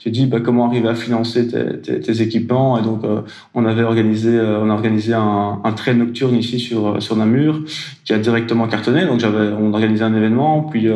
tu 0.00 0.10
dis 0.10 0.26
bah, 0.26 0.40
comment 0.40 0.66
arriver 0.66 0.88
à 0.88 0.96
financer 0.96 1.48
tes, 1.48 2.22
équipements. 2.22 2.78
Et 2.78 2.82
donc, 2.82 3.04
euh, 3.04 3.20
on 3.54 3.64
avait 3.64 3.84
organisé, 3.84 4.30
euh, 4.30 4.60
on 4.60 4.70
a 4.70 4.74
organisé 4.74 5.14
un, 5.14 5.60
un 5.62 5.72
trail 5.72 5.96
nocturne 5.96 6.34
ici 6.34 6.58
sur, 6.58 7.00
sur 7.00 7.14
Namur 7.14 7.60
qui 8.04 8.12
a 8.12 8.18
directement 8.18 8.66
cartonné. 8.66 9.06
Donc, 9.06 9.20
j'avais, 9.20 9.52
on 9.52 9.72
organisait 9.72 10.04
un 10.04 10.14
événement. 10.14 10.62
Puis, 10.62 10.88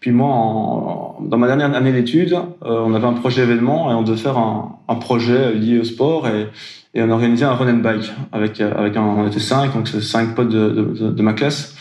puis 0.00 0.10
moi, 0.10 1.16
dans 1.20 1.36
ma 1.36 1.46
dernière 1.46 1.74
année 1.74 1.92
d'études, 1.92 2.19
on 2.62 2.94
avait 2.94 3.06
un 3.06 3.12
projet 3.12 3.42
événement 3.42 3.90
et 3.90 3.94
on 3.94 4.02
devait 4.02 4.18
faire 4.18 4.38
un, 4.38 4.94
projet 4.96 5.54
lié 5.54 5.78
au 5.78 5.84
sport. 5.84 6.26
Et, 6.28 6.48
et 6.92 7.02
on 7.02 7.10
organisait 7.10 7.44
un 7.44 7.52
run 7.52 7.72
and 7.72 7.78
bike 7.78 8.10
avec 8.32 8.60
avec 8.60 8.96
un, 8.96 9.02
on 9.02 9.26
était 9.26 9.38
cinq 9.38 9.72
donc 9.74 9.86
cinq 9.86 10.34
potes 10.34 10.48
de, 10.48 11.22
ma 11.22 11.34
classe. 11.34 11.76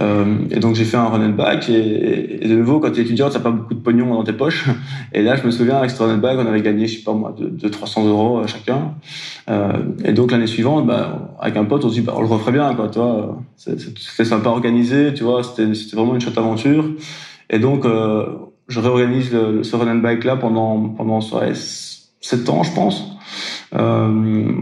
Euh, 0.00 0.24
et 0.50 0.60
donc 0.60 0.74
j'ai 0.76 0.84
fait 0.84 0.96
un 0.96 1.06
run 1.06 1.26
and 1.26 1.34
bike 1.34 1.68
et, 1.68 2.46
de 2.46 2.54
nouveau 2.54 2.80
quand 2.80 2.90
tu 2.90 3.00
es 3.00 3.02
étudiant 3.02 3.28
t'as 3.28 3.40
pas 3.40 3.50
beaucoup 3.50 3.74
de 3.74 3.80
pognon 3.80 4.14
dans 4.14 4.24
tes 4.24 4.32
poches. 4.32 4.64
Et 5.12 5.22
là 5.22 5.36
je 5.36 5.44
me 5.44 5.50
souviens 5.50 5.76
avec 5.76 5.90
ce 5.90 6.02
run 6.02 6.14
and 6.14 6.18
bike 6.18 6.38
on 6.38 6.46
avait 6.46 6.62
gagné 6.62 6.86
je 6.86 6.98
sais 6.98 7.04
pas 7.04 7.12
moi 7.12 7.34
de, 7.38 7.48
de 7.48 7.68
300 7.68 8.06
euros 8.06 8.38
euh, 8.38 8.46
chacun. 8.46 8.94
Euh, 9.50 9.72
et 10.04 10.14
donc 10.14 10.30
l'année 10.30 10.46
suivante 10.46 10.86
bah, 10.86 11.36
avec 11.38 11.58
un 11.58 11.64
pote 11.64 11.84
on 11.84 11.90
se 11.90 11.94
dit 11.94 12.00
bah, 12.00 12.14
on 12.16 12.22
le 12.22 12.28
referait 12.28 12.52
bien 12.52 12.74
quoi 12.74 12.88
toi 12.88 13.38
c'était 13.56 14.24
sympa 14.24 14.48
organisé 14.48 15.12
tu 15.12 15.22
vois 15.22 15.42
c'était 15.42 15.66
vraiment 15.94 16.14
une 16.14 16.20
chouette 16.22 16.38
aventure. 16.38 16.86
Et 17.50 17.58
donc 17.58 17.84
euh, 17.84 18.24
je 18.68 18.80
réorganise 18.80 19.32
le, 19.32 19.62
ce 19.62 19.76
run 19.76 19.88
and 19.88 20.00
bike 20.00 20.24
là 20.24 20.36
pendant 20.36 20.88
pendant 20.88 21.20
ouais, 21.20 21.52
7 21.54 22.48
ans 22.48 22.62
je 22.62 22.72
pense. 22.74 23.04
Euh, 23.74 24.52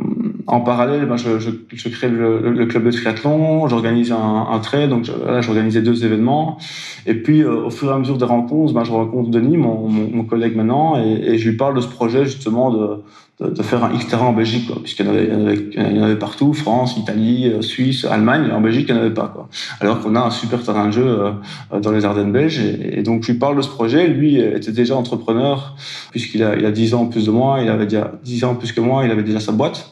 en 0.46 0.61
parallèle, 0.61 1.07
ben, 1.07 1.16
je, 1.16 1.38
je, 1.38 1.50
je, 1.72 1.88
crée 1.88 2.09
le, 2.09 2.50
le, 2.50 2.66
club 2.66 2.85
de 2.85 2.90
triathlon, 2.90 3.66
j'organise 3.68 4.12
un, 4.12 4.46
un 4.50 4.59
trait, 4.59 4.88
donc 4.88 5.07
là 5.26 5.40
j'organisais 5.40 5.80
deux 5.80 6.04
événements. 6.04 6.59
Et 7.07 7.14
puis 7.14 7.42
euh, 7.42 7.64
au 7.64 7.70
fur 7.70 7.90
et 7.90 7.94
à 7.94 7.98
mesure 7.98 8.18
des 8.18 8.24
rencontres, 8.24 8.74
ben, 8.74 8.85
je 8.85 8.92
rencontre 8.92 9.30
Denis, 9.30 9.57
mon, 9.57 9.88
mon, 9.88 10.11
mon 10.11 10.24
collègue 10.24 10.54
maintenant, 10.57 10.96
et, 11.02 11.35
et, 11.35 11.38
je 11.38 11.48
lui 11.48 11.57
parle 11.57 11.74
de 11.74 11.80
ce 11.80 11.88
projet 11.88 12.24
justement 12.26 12.70
de, 12.70 13.02
de, 13.40 13.50
de 13.50 13.62
faire 13.62 13.85
un 13.85 13.96
Xterra 13.96 14.26
en 14.26 14.35
Belgique, 14.35 14.70
puisqu'il 14.83 15.07
y, 15.07 15.96
y 15.96 16.00
en 16.00 16.02
avait 16.02 16.18
partout, 16.18 16.52
France, 16.52 16.98
Italie, 16.98 17.48
euh, 17.48 17.62
Suisse, 17.62 18.04
Allemagne, 18.04 18.48
et 18.50 18.52
en 18.52 18.61
Belgique 18.61 18.87
il 18.90 18.94
n'y 18.94 19.00
en 19.00 19.04
avait 19.04 19.14
pas. 19.14 19.28
Quoi. 19.35 19.48
Alors 19.80 20.00
qu'on 20.00 20.14
a 20.14 20.20
un 20.20 20.30
super 20.30 20.62
terrain 20.62 20.88
de 20.88 20.92
jeu 20.92 21.07
euh, 21.07 21.80
dans 21.80 21.90
les 21.90 22.04
Ardennes 22.04 22.33
belges, 22.33 22.59
et, 22.59 22.98
et, 22.98 23.02
donc 23.02 23.22
je 23.22 23.33
lui 23.33 23.38
parle 23.38 23.57
de 23.57 23.62
ce 23.62 23.68
projet. 23.68 24.09
Lui 24.09 24.40
était 24.40 24.72
déjà 24.72 24.94
entrepreneur, 24.94 25.74
puisqu'il 26.11 26.42
a, 26.42 26.54
il 26.54 26.66
a 26.66 26.70
10 26.70 26.92
ans 26.92 27.07
plus 27.07 27.24
de 27.26 27.30
moi, 27.30 27.61
il 27.62 27.70
avait 27.70 27.87
déjà 27.87 28.12
10 28.24 28.44
ans 28.44 28.54
plus 28.54 28.72
que 28.72 28.80
moi, 28.83 29.07
il 29.07 29.11
avait 29.11 29.22
déjà 29.22 29.40
sa 29.40 29.52
boîte. 29.52 29.90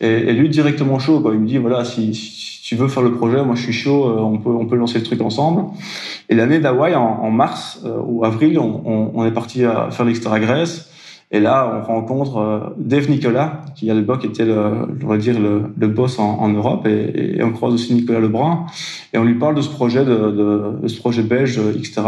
Et, 0.00 0.06
et 0.06 0.32
lui 0.32 0.48
directement 0.48 0.98
chaud, 0.98 1.20
quoi. 1.20 1.34
Il 1.34 1.40
me 1.40 1.46
dit 1.46 1.58
voilà, 1.58 1.84
si, 1.84 2.14
si, 2.14 2.62
tu 2.62 2.76
veux 2.76 2.88
faire 2.88 3.02
le 3.02 3.12
projet, 3.12 3.44
moi 3.44 3.54
je 3.54 3.62
suis 3.62 3.72
chaud, 3.72 4.06
euh, 4.06 4.20
on 4.20 4.38
peut 4.38 4.50
on 4.50 4.66
peut 4.66 4.76
lancer 4.76 4.98
le 4.98 5.04
truc 5.04 5.20
ensemble. 5.20 5.64
Et 6.28 6.34
l'année 6.34 6.58
d'Hawaï, 6.58 6.94
en, 6.94 7.02
en, 7.02 7.30
mars 7.30 7.80
euh, 7.84 7.98
ou 8.04 8.24
avril, 8.24 8.58
on, 8.58 8.82
on, 8.84 9.10
on, 9.14 9.24
est 9.26 9.30
parti 9.30 9.64
à 9.64 9.90
faire 9.90 10.06
l'extra 10.06 10.40
Grèce. 10.40 10.90
Et 11.34 11.40
là, 11.40 11.82
on 11.82 11.84
rencontre 11.84 12.36
euh, 12.36 12.60
Dave 12.78 13.10
Nicolas, 13.10 13.62
qui 13.74 13.90
à 13.90 13.94
l'époque 13.94 14.24
était, 14.24 14.44
le, 14.44 14.86
on 15.02 15.08
va 15.08 15.16
dire, 15.16 15.36
le, 15.40 15.62
le 15.76 15.88
boss 15.88 16.20
en, 16.20 16.38
en 16.38 16.48
Europe, 16.48 16.86
et, 16.86 17.38
et, 17.38 17.42
on 17.42 17.50
croise 17.50 17.74
aussi 17.74 17.92
Nicolas 17.92 18.20
Lebrun, 18.20 18.66
et 19.12 19.18
on 19.18 19.24
lui 19.24 19.34
parle 19.34 19.56
de 19.56 19.60
ce 19.60 19.68
projet, 19.68 20.04
de, 20.04 20.14
de, 20.14 20.80
de 20.80 20.86
ce 20.86 20.96
projet 21.00 21.24
belge, 21.24 21.58
etc. 21.74 22.02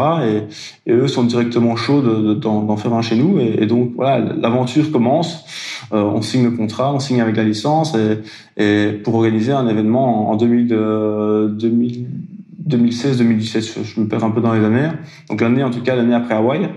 Et, 0.86 0.90
et, 0.90 0.94
eux 0.94 1.08
sont 1.08 1.24
directement 1.24 1.74
chauds 1.74 2.02
d'en 2.02 2.76
faire 2.76 2.94
un 2.94 3.02
chez 3.02 3.16
nous. 3.16 3.40
Et, 3.40 3.64
et 3.64 3.66
donc 3.66 3.94
voilà, 3.96 4.20
l'aventure 4.20 4.92
commence. 4.92 5.44
Euh, 5.92 6.04
on 6.04 6.22
signe 6.22 6.44
le 6.44 6.52
contrat, 6.52 6.94
on 6.94 7.00
signe 7.00 7.20
avec 7.20 7.36
la 7.36 7.42
licence, 7.42 7.96
et, 7.96 8.20
et 8.62 8.92
pour 8.92 9.16
organiser 9.16 9.50
un 9.50 9.66
événement 9.66 10.30
en, 10.30 10.34
en 10.34 10.36
2000, 10.36 10.68
2000 10.68 12.06
2016-2017, 12.68 13.84
je 13.84 14.00
me 14.00 14.08
perds 14.08 14.24
un 14.24 14.30
peu 14.30 14.40
dans 14.40 14.52
les 14.52 14.64
années. 14.64 14.88
Donc 15.28 15.40
l'année, 15.40 15.62
en 15.62 15.70
tout 15.70 15.82
cas, 15.82 15.94
l'année 15.94 16.14
après 16.14 16.34
Hawaï. 16.34 16.68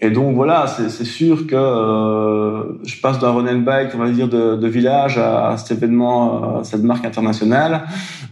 Et 0.00 0.10
donc 0.10 0.34
voilà, 0.34 0.66
c'est 0.66 1.04
sûr 1.04 1.46
que 1.46 1.54
euh, 1.54 2.78
je 2.84 3.00
passe 3.00 3.18
d'un 3.18 3.30
run 3.30 3.46
and 3.46 3.60
bike, 3.60 3.90
on 3.94 3.98
va 3.98 4.10
dire, 4.10 4.28
de, 4.28 4.56
de 4.56 4.68
village 4.68 5.18
à, 5.18 5.50
à, 5.50 5.56
cet 5.58 5.78
événement, 5.78 6.60
à 6.60 6.64
cette 6.64 6.82
marque 6.82 7.04
internationale. 7.04 7.84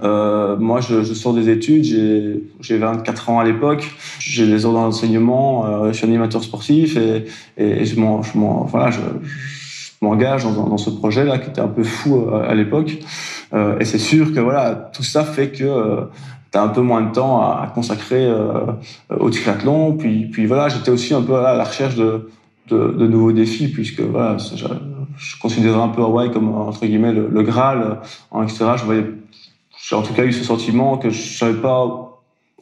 Euh, 0.02 0.56
moi, 0.56 0.80
je, 0.80 1.02
je, 1.02 1.14
sors 1.14 1.34
des 1.34 1.50
études, 1.50 1.84
j'ai 2.60 2.78
24 2.78 3.30
ans 3.30 3.40
à 3.40 3.44
l'époque, 3.44 3.94
j'ai 4.18 4.46
des 4.46 4.64
ordres 4.64 4.80
d'enseignement, 4.80 5.66
euh, 5.66 5.88
je 5.88 5.98
suis 5.98 6.06
animateur 6.06 6.42
sportif 6.42 6.96
et, 6.96 7.26
et, 7.58 7.82
et 7.82 7.84
je 7.84 7.98
m'en, 8.00 8.20
voilà, 8.64 8.90
je, 8.90 9.00
m'engage 10.02 10.44
dans, 10.44 10.68
dans, 10.68 10.76
ce 10.76 10.90
projet-là 10.90 11.38
qui 11.38 11.48
était 11.48 11.60
un 11.60 11.68
peu 11.68 11.84
fou 11.84 12.26
euh, 12.26 12.48
à, 12.48 12.54
l'époque. 12.54 12.98
Euh, 13.54 13.78
et 13.78 13.84
c'est 13.84 13.98
sûr 13.98 14.34
que 14.34 14.40
voilà, 14.40 14.90
tout 14.92 15.04
ça 15.04 15.24
fait 15.24 15.50
que 15.50 15.64
euh, 15.64 16.04
tu 16.52 16.58
as 16.58 16.62
un 16.62 16.68
peu 16.68 16.82
moins 16.82 17.00
de 17.00 17.12
temps 17.12 17.40
à, 17.40 17.62
à 17.64 17.66
consacrer 17.68 18.26
euh, 18.26 18.72
au 19.18 19.30
triathlon. 19.30 19.96
Puis, 19.96 20.26
puis 20.26 20.46
voilà, 20.46 20.68
j'étais 20.68 20.90
aussi 20.90 21.14
un 21.14 21.22
peu 21.22 21.34
à 21.34 21.54
la 21.54 21.64
recherche 21.64 21.96
de, 21.96 22.28
de, 22.68 22.92
de 22.92 23.06
nouveaux 23.06 23.32
défis, 23.32 23.68
puisque 23.68 24.00
voilà, 24.00 24.36
je, 24.38 24.66
je 25.16 25.38
considérais 25.40 25.80
un 25.80 25.88
peu 25.88 26.02
Hawaï 26.02 26.30
comme 26.30 26.54
entre 26.54 26.84
guillemets 26.86 27.12
le, 27.12 27.28
le 27.28 27.42
Graal 27.42 28.00
en 28.30 28.42
etc. 28.42 28.66
Je 28.76 28.84
voyais, 28.84 29.06
j'ai 29.88 29.96
en 29.96 30.02
tout 30.02 30.12
cas 30.14 30.24
eu 30.24 30.32
ce 30.32 30.44
sentiment 30.44 30.98
que 30.98 31.10
je 31.10 31.38
savais 31.38 31.60
pas 31.60 32.20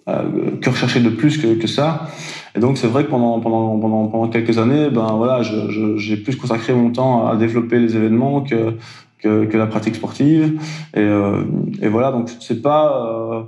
euh, 0.08 0.22
que 0.60 0.70
rechercher 0.70 1.00
de 1.00 1.10
plus 1.10 1.38
que, 1.38 1.54
que 1.54 1.66
ça. 1.66 2.06
Et 2.56 2.60
donc 2.60 2.78
c'est 2.78 2.88
vrai 2.88 3.04
que 3.04 3.10
pendant, 3.10 3.38
pendant, 3.40 3.78
pendant, 3.78 4.06
pendant 4.06 4.28
quelques 4.28 4.58
années, 4.58 4.90
ben 4.90 5.06
voilà, 5.16 5.42
j'ai 5.42 6.16
plus 6.16 6.36
consacré 6.36 6.72
mon 6.74 6.90
temps 6.90 7.26
à 7.28 7.36
développer 7.36 7.78
les 7.78 7.94
événements 7.96 8.40
que, 8.40 8.74
que, 9.18 9.44
que 9.44 9.56
la 9.56 9.66
pratique 9.66 9.94
sportive. 9.94 10.60
Et, 10.94 11.00
euh, 11.00 11.42
et 11.80 11.88
voilà, 11.88 12.10
donc 12.10 12.28
c'est 12.40 12.62
pas 12.62 13.06
euh, 13.06 13.42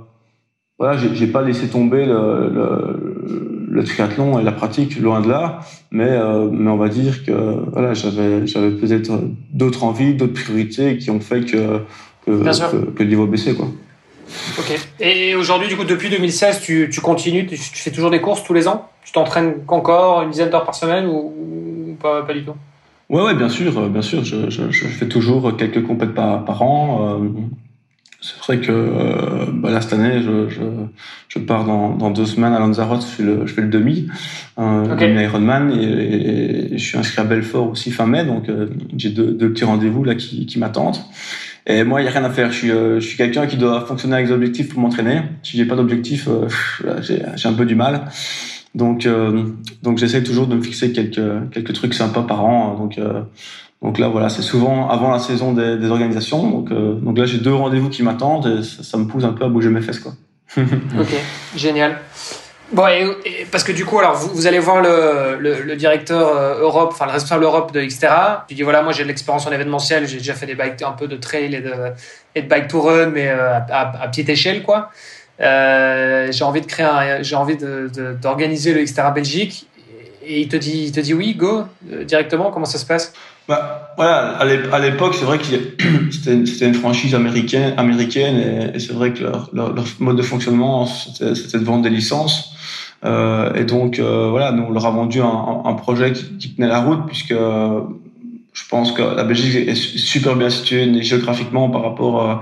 voilà, 0.79 0.97
j'ai 0.97 1.27
pas 1.27 1.43
laissé 1.43 1.67
tomber 1.67 2.05
le, 2.05 2.49
le, 2.49 3.65
le, 3.69 3.83
triathlon 3.83 4.39
et 4.39 4.43
la 4.43 4.51
pratique 4.51 4.99
loin 4.99 5.21
de 5.21 5.29
là, 5.29 5.59
mais 5.91 6.09
euh, 6.09 6.49
mais 6.51 6.69
on 6.69 6.77
va 6.77 6.89
dire 6.89 7.23
que 7.23 7.31
voilà, 7.71 7.93
j'avais 7.93 8.47
j'avais 8.47 8.71
peut-être 8.71 9.11
d'autres 9.51 9.83
envies, 9.83 10.15
d'autres 10.15 10.33
priorités 10.33 10.97
qui 10.97 11.11
ont 11.11 11.19
fait 11.19 11.41
que 11.41 11.79
que, 12.25 12.31
que, 12.31 12.91
que 12.91 13.03
le 13.03 13.09
niveau 13.09 13.27
baissait 13.27 13.53
quoi. 13.53 13.67
Ok. 14.57 14.79
Et 14.99 15.35
aujourd'hui, 15.35 15.67
du 15.67 15.75
coup, 15.75 15.83
depuis 15.83 16.09
2016, 16.09 16.61
tu, 16.61 16.89
tu 16.91 17.01
continues, 17.01 17.45
tu, 17.45 17.55
tu, 17.55 17.79
fais 17.79 17.91
toujours 17.91 18.09
des 18.09 18.21
courses 18.21 18.43
tous 18.43 18.53
les 18.53 18.67
ans? 18.67 18.89
Tu 19.03 19.11
t'entraînes 19.11 19.55
encore 19.67 20.23
une 20.23 20.31
dizaine 20.31 20.49
d'heures 20.49 20.65
par 20.65 20.75
semaine 20.75 21.05
ou, 21.05 21.33
ou 21.91 21.97
pas, 22.01 22.23
pas, 22.23 22.33
du 22.33 22.43
tout? 22.43 22.55
Ouais, 23.09 23.21
ouais, 23.21 23.35
bien 23.35 23.49
sûr, 23.49 23.89
bien 23.89 24.01
sûr. 24.01 24.23
Je, 24.23 24.49
je, 24.49 24.71
je 24.71 24.87
fais 24.87 25.07
toujours 25.07 25.55
quelques 25.55 25.85
compètes 25.85 26.13
par, 26.13 26.45
par 26.45 26.61
an. 26.61 27.19
Euh, 27.21 27.29
c'est 28.23 28.37
vrai 28.37 28.59
que 28.59 28.71
euh, 28.71 29.45
bah 29.51 29.69
là, 29.69 29.81
cette 29.81 29.91
année, 29.93 30.21
je, 30.21 30.47
je, 30.47 30.61
je 31.27 31.39
pars 31.39 31.65
dans, 31.65 31.93
dans, 31.93 32.09
deux 32.09 32.25
semaines 32.25 32.53
à 32.53 32.59
Lanzarote, 32.59 33.01
je 33.01 33.05
fais 33.05 33.23
le, 33.23 33.45
je 33.45 33.53
fais 33.53 33.61
le 33.61 33.67
demi, 33.67 34.07
euh, 34.57 34.93
okay. 34.93 35.09
demi 35.09 35.23
Ironman, 35.23 35.71
et, 35.71 35.83
et, 35.83 36.73
et, 36.73 36.77
je 36.77 36.83
suis 36.83 36.97
inscrit 36.97 37.21
à 37.21 37.25
Belfort 37.25 37.71
aussi 37.71 37.91
fin 37.91 38.07
mai, 38.07 38.23
donc 38.23 38.47
euh, 38.47 38.67
j'ai 38.95 39.09
deux, 39.09 39.33
deux, 39.33 39.51
petits 39.51 39.65
rendez-vous 39.65 40.05
là 40.05 40.15
qui, 40.15 40.45
qui 40.45 40.57
m'attendent. 40.57 40.99
Et 41.65 41.83
moi, 41.83 42.01
il 42.01 42.03
n'y 42.03 42.09
a 42.09 42.11
rien 42.11 42.23
à 42.23 42.29
faire. 42.29 42.51
Je 42.51 42.57
suis, 42.57 42.71
euh, 42.71 42.99
je 42.99 43.07
suis 43.07 43.17
quelqu'un 43.17 43.47
qui 43.47 43.57
doit 43.57 43.85
fonctionner 43.85 44.15
avec 44.15 44.27
des 44.27 44.33
objectifs 44.33 44.69
pour 44.69 44.79
m'entraîner. 44.79 45.21
Si 45.43 45.57
j'ai 45.57 45.65
pas 45.65 45.75
d'objectif, 45.75 46.27
euh, 46.27 46.47
j'ai 47.01 47.47
un 47.47 47.53
peu 47.53 47.65
du 47.65 47.75
mal. 47.75 48.05
Donc, 48.75 49.05
euh, 49.05 49.43
donc 49.81 49.97
j'essaie 49.97 50.23
toujours 50.23 50.47
de 50.47 50.55
me 50.55 50.61
fixer 50.61 50.91
quelques, 50.91 51.51
quelques 51.51 51.73
trucs 51.73 51.93
sympas 51.93 52.23
par 52.23 52.43
an. 52.43 52.75
Donc, 52.75 52.99
donc 53.83 53.99
là, 53.99 54.07
voilà, 54.07 54.29
c'est 54.29 54.41
souvent 54.41 54.89
avant 54.89 55.11
la 55.11 55.19
saison 55.19 55.53
des, 55.53 55.77
des 55.77 55.89
organisations. 55.89 56.49
Donc, 56.49 56.69
donc 56.69 57.17
là, 57.17 57.25
j'ai 57.25 57.37
deux 57.37 57.53
rendez-vous 57.53 57.89
qui 57.89 58.01
m'attendent 58.01 58.47
et 58.47 58.63
ça, 58.63 58.81
ça, 58.83 58.97
me 58.97 59.05
pousse 59.05 59.25
un 59.25 59.33
peu 59.33 59.43
à 59.45 59.49
bouger 59.49 59.69
mes 59.69 59.81
fesses, 59.81 59.99
quoi. 59.99 60.13
ok, 60.57 61.13
génial. 61.55 61.97
Bon, 62.73 62.87
et, 62.87 63.05
et, 63.25 63.45
parce 63.51 63.63
que 63.63 63.71
du 63.71 63.85
coup, 63.85 63.99
alors 63.99 64.15
vous, 64.15 64.33
vous 64.33 64.47
allez 64.47 64.57
voir 64.57 64.81
le, 64.81 65.37
le, 65.39 65.61
le 65.61 65.75
directeur 65.75 66.27
euh, 66.35 66.61
Europe, 66.61 66.89
enfin 66.91 67.05
le 67.05 67.11
responsable 67.11 67.43
Europe 67.43 67.71
de 67.71 67.81
Xterra. 67.81 68.45
Tu 68.47 68.55
dis 68.55 68.63
voilà, 68.63 68.81
moi 68.81 68.91
j'ai 68.93 69.03
de 69.03 69.09
l'expérience 69.09 69.45
en 69.45 69.51
événementiel, 69.51 70.07
j'ai 70.07 70.17
déjà 70.17 70.33
fait 70.33 70.47
des 70.47 70.55
bikes 70.55 70.81
un 70.81 70.93
peu 70.93 71.07
de 71.07 71.15
trail 71.15 71.53
et 71.53 71.61
de, 71.61 71.73
et 72.33 72.41
de 72.41 72.47
bike 72.47 72.67
to 72.67 72.81
run, 72.81 73.11
mais 73.11 73.27
euh, 73.29 73.59
à, 73.59 74.01
à, 74.01 74.07
petite 74.07 74.29
échelle 74.29 74.63
quoi. 74.63 74.89
Euh, 75.39 76.31
j'ai 76.31 76.43
envie 76.43 76.61
de 76.61 76.65
créer, 76.65 77.19
j'ai 77.21 77.35
envie 77.35 77.57
d'organiser 77.57 78.71
de, 78.71 78.75
de, 78.75 78.79
le 78.79 78.85
Xterra 78.85 79.11
Belgique. 79.11 79.67
Et 80.25 80.41
il 80.41 80.47
te 80.47 80.55
dit, 80.55 80.85
il 80.85 80.91
te 80.91 80.99
dit 80.99 81.13
oui, 81.13 81.35
go 81.35 81.65
euh, 81.91 82.05
directement. 82.05 82.49
Comment 82.49 82.65
ça 82.65 82.79
se 82.79 82.85
passe? 82.85 83.13
Bah, 83.47 83.93
voilà, 83.97 84.37
à 84.37 84.79
l'époque, 84.79 85.15
c'est 85.15 85.25
vrai 85.25 85.37
que 85.37 85.43
c'était 86.11 86.67
une 86.67 86.73
franchise 86.73 87.13
américaine, 87.13 87.73
américaine 87.77 88.71
et, 88.73 88.79
c'est 88.79 88.93
vrai 88.93 89.13
que 89.13 89.23
leur, 89.23 89.49
leur, 89.53 89.85
mode 89.99 90.17
de 90.17 90.21
fonctionnement, 90.21 90.85
c'était 90.85 91.59
de 91.59 91.63
vendre 91.63 91.83
des 91.83 91.89
licences. 91.89 92.53
Euh, 93.05 93.53
et 93.55 93.65
donc, 93.65 93.99
euh, 93.99 94.29
voilà, 94.29 94.51
nous, 94.51 94.63
on 94.63 94.71
leur 94.71 94.85
a 94.85 94.91
vendu 94.91 95.19
un, 95.19 95.61
un 95.65 95.73
projet 95.73 96.13
qui, 96.13 96.37
qui, 96.37 96.55
tenait 96.55 96.69
la 96.69 96.79
route 96.79 97.05
puisque 97.05 97.33
je 98.53 98.67
pense 98.69 98.91
que 98.91 99.01
la 99.01 99.23
Belgique 99.23 99.67
est 99.67 99.75
super 99.75 100.35
bien 100.35 100.49
située 100.49 101.01
géographiquement 101.01 101.69
par 101.69 101.81
rapport 101.81 102.21
euh, 102.21 102.35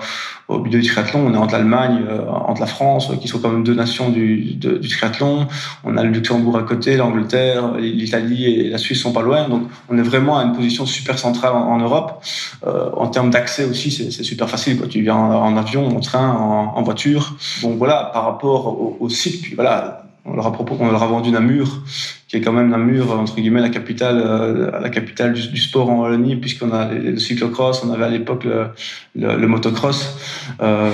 au 0.50 0.60
milieu 0.60 0.82
du 0.82 0.88
triathlon. 0.88 1.26
On 1.26 1.34
est 1.34 1.38
entre 1.38 1.54
l'Allemagne, 1.54 2.04
euh, 2.06 2.28
entre 2.28 2.60
la 2.60 2.68
France, 2.68 3.10
qui 3.22 3.30
sont 3.30 3.40
quand 3.40 3.50
même 3.50 3.64
deux 3.64 3.74
nations 3.74 4.10
du, 4.10 4.60
triathlon. 4.60 5.48
On 5.86 5.96
a 5.96 6.04
le 6.04 6.10
Luxembourg 6.10 6.58
à 6.58 6.64
côté, 6.64 6.98
l'Angleterre, 6.98 7.76
l'Italie 7.78 8.46
et 8.46 8.70
la 8.70 8.78
Suisse 8.78 9.02
sont 9.02 9.14
pas 9.14 9.22
loin. 9.22 9.48
Donc, 9.48 9.64
on 9.90 9.98
est 9.98 10.04
vraiment 10.04 10.38
à 10.38 10.44
une 10.44 10.54
position 10.54 10.86
super 10.86 11.18
centrale 11.18 11.54
en, 11.54 11.70
en 11.70 11.78
Europe. 11.80 12.22
Euh, 12.68 12.90
en 12.98 13.08
termes 13.08 13.30
d'accès 13.30 13.64
aussi, 13.64 13.90
c'est 13.90 14.24
super 14.24 14.50
facile. 14.50 14.78
Quoi. 14.78 14.88
Tu 14.88 15.02
viens 15.02 15.16
en, 15.16 15.56
avion, 15.56 15.96
en 15.96 16.02
train, 16.02 16.28
en, 16.30 16.74
en 16.76 16.84
voiture. 16.84 17.36
Donc 17.62 17.78
voilà, 17.78 18.10
par 18.14 18.26
rapport 18.26 18.68
au, 18.68 18.98
au 19.00 19.10
site, 19.10 19.42
puis 19.42 19.56
voilà, 19.56 20.01
on 20.26 20.36
leur 20.36 20.48
a 20.48 20.58
on 20.80 20.92
leur 20.92 21.04
a 21.04 21.08
vendu 21.08 21.32
Namur, 21.32 21.82
qui 22.28 22.38
est 22.38 22.42
quand 22.42 22.52
même 22.52 22.70
Namur 22.70 23.12
entre 23.20 23.36
guillemets 23.36 23.62
la 23.62 23.70
capitale, 23.70 24.22
euh, 24.24 24.80
la 24.80 24.90
capitale 24.90 25.34
du, 25.34 25.58
sport 25.58 25.90
en 25.90 26.02
Wallonie, 26.02 26.36
puisqu'on 26.36 26.72
a 26.72 26.92
le 26.92 27.18
cyclocross, 27.18 27.84
on 27.84 27.92
avait 27.92 28.06
à 28.06 28.10
l'époque 28.10 28.44
le, 28.44 28.68
le, 29.16 29.36
le, 29.36 29.48
motocross, 29.48 30.18
euh, 30.62 30.92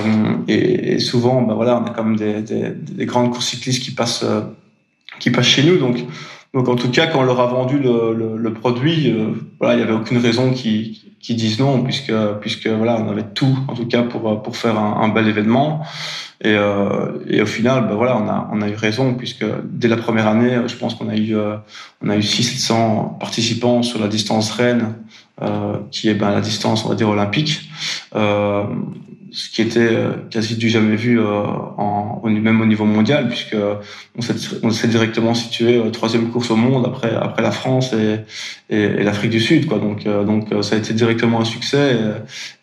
et, 0.48 0.94
et, 0.94 0.98
souvent, 0.98 1.42
ben 1.42 1.54
voilà, 1.54 1.78
on 1.78 1.84
a 1.84 1.90
quand 1.90 2.04
même 2.04 2.16
des, 2.16 2.40
des, 2.42 2.70
des, 2.70 3.06
grandes 3.06 3.30
courses 3.30 3.46
cyclistes 3.46 3.82
qui 3.82 3.90
passent, 3.90 4.24
euh, 4.24 4.40
qui 5.18 5.30
passent 5.30 5.46
chez 5.46 5.62
nous, 5.62 5.76
donc 5.76 5.98
Donc 6.54 6.68
en 6.68 6.76
tout 6.76 6.90
cas, 6.90 7.06
quand 7.06 7.20
on 7.20 7.24
leur 7.24 7.40
a 7.40 7.46
vendu 7.46 7.78
le, 7.78 8.36
le, 8.36 8.52
produit, 8.54 9.10
euh, 9.10 9.32
voilà, 9.58 9.74
il 9.74 9.76
n'y 9.78 9.82
avait 9.82 9.92
aucune 9.92 10.18
raison 10.18 10.52
qu'ils 10.52 10.96
qui 11.20 11.34
disent 11.34 11.58
non, 11.58 11.82
puisque 11.82 12.12
puisque 12.40 12.68
voilà, 12.68 12.98
on 13.00 13.08
avait 13.08 13.24
tout 13.34 13.58
en 13.68 13.74
tout 13.74 13.86
cas 13.86 14.02
pour 14.02 14.42
pour 14.42 14.56
faire 14.56 14.78
un, 14.78 15.02
un 15.02 15.08
bel 15.08 15.28
événement. 15.28 15.82
Et, 16.40 16.54
euh, 16.54 17.18
et 17.28 17.42
au 17.42 17.46
final, 17.46 17.88
ben 17.88 17.96
voilà, 17.96 18.16
on 18.16 18.28
a 18.28 18.48
on 18.52 18.62
a 18.62 18.68
eu 18.68 18.74
raison 18.74 19.14
puisque 19.14 19.44
dès 19.64 19.88
la 19.88 19.96
première 19.96 20.28
année, 20.28 20.56
je 20.68 20.76
pense 20.76 20.94
qu'on 20.94 21.08
a 21.08 21.16
eu 21.16 21.36
euh, 21.36 21.56
on 22.00 22.10
a 22.10 22.16
eu 22.16 22.22
600 22.22 23.16
participants 23.18 23.82
sur 23.82 24.00
la 24.00 24.06
distance 24.06 24.56
euh, 24.60 24.78
qui 25.90 26.08
est 26.08 26.14
ben 26.14 26.30
la 26.30 26.40
distance 26.40 26.84
on 26.84 26.88
va 26.88 26.94
dire 26.94 27.08
olympique. 27.08 27.70
Euh, 28.14 28.64
ce 29.30 29.50
qui 29.50 29.62
était 29.62 29.80
euh, 29.80 30.12
quasi 30.30 30.56
du 30.56 30.68
jamais 30.68 30.96
vu 30.96 31.20
euh, 31.20 31.42
même 32.24 32.60
au 32.60 32.66
niveau 32.66 32.84
mondial, 32.84 33.28
puisque 33.28 33.56
on 34.16 34.70
s'est, 34.70 34.88
directement 34.88 35.34
situé 35.34 35.76
euh, 35.76 35.90
troisième 35.90 36.30
course 36.30 36.50
au 36.50 36.56
monde 36.56 36.86
après 36.86 37.14
après 37.14 37.42
la 37.42 37.50
France 37.50 37.92
et, 37.92 39.04
l'Afrique 39.04 39.30
du 39.30 39.40
Sud, 39.40 39.66
quoi. 39.66 39.78
Donc 39.78 40.04
donc 40.04 40.48
ça 40.62 40.74
a 40.74 40.78
été 40.78 40.92
directement 40.92 41.40
un 41.40 41.44
succès 41.44 41.96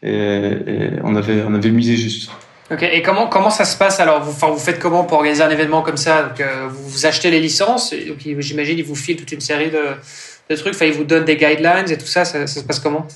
et, 0.04 0.90
on 1.04 1.16
avait 1.16 1.44
on 1.48 1.54
avait 1.54 1.72
misé 1.72 1.96
juste. 1.98 2.30
Ok. 2.72 2.82
Et 2.82 3.02
comment 3.02 3.28
comment 3.28 3.50
ça 3.50 3.66
se 3.66 3.78
passe 3.78 4.00
alors? 4.00 4.24
Vous 4.24 4.58
faites 4.58 4.80
comment 4.80 5.04
pour 5.04 5.18
organiser 5.18 5.44
un 5.44 5.50
événement 5.50 5.82
comme 5.82 5.98
ça? 5.98 6.34
Vous, 6.70 7.06
achetez 7.06 7.32
les 7.32 7.40
licences 7.40 7.94
j'imagine 8.40 8.78
ils 8.78 8.84
vous 8.84 8.96
filent 8.96 9.18
toute 9.18 9.32
une 9.32 9.42
série 9.42 9.70
de, 9.70 9.80
de 10.50 10.56
trucs, 10.56 10.76
enfin 10.76 10.86
ils 10.86 10.94
vous 10.94 11.04
donnent 11.04 11.26
des 11.26 11.38
guidelines 11.38 11.90
et 11.90 11.98
tout 11.98 12.06
ça, 12.06 12.26
ça, 12.26 12.46
se 12.48 12.60
passe 12.62 12.80
comment? 12.80 13.08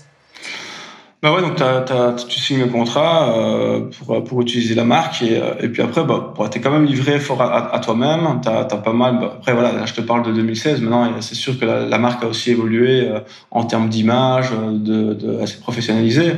Bah 1.21 1.33
ouais, 1.33 1.41
donc 1.41 1.57
t'as, 1.57 1.81
t'as, 1.81 2.13
tu 2.13 2.39
signes 2.39 2.61
le 2.61 2.67
contrat 2.67 3.37
euh, 3.37 3.89
pour, 4.05 4.23
pour 4.23 4.41
utiliser 4.41 4.73
la 4.73 4.85
marque 4.85 5.21
et, 5.21 5.37
euh, 5.37 5.53
et 5.59 5.67
puis 5.67 5.81
après, 5.81 6.05
bah, 6.05 6.33
bah, 6.37 6.47
t'es 6.49 6.61
quand 6.61 6.71
même 6.71 6.85
livré 6.85 7.19
fort 7.19 7.41
à, 7.41 7.77
toi-même. 7.79 8.39
T'as, 8.41 8.63
t'as 8.63 8.77
pas 8.77 8.93
mal. 8.93 9.19
Bah, 9.19 9.33
après 9.35 9.51
voilà, 9.51 9.73
là, 9.73 9.85
je 9.85 9.93
te 9.93 9.99
parle 9.99 10.23
de 10.23 10.31
2016. 10.31 10.79
Maintenant, 10.79 11.11
c'est 11.19 11.35
sûr 11.35 11.59
que 11.59 11.65
la, 11.65 11.97
marque 11.97 12.23
a 12.23 12.27
aussi 12.27 12.51
évolué 12.51 13.09
euh, 13.09 13.19
en 13.51 13.65
termes 13.65 13.89
d'image, 13.89 14.51
de, 14.51 15.13
de 15.13 15.41
assez 15.41 15.59
professionnalisé. 15.59 16.35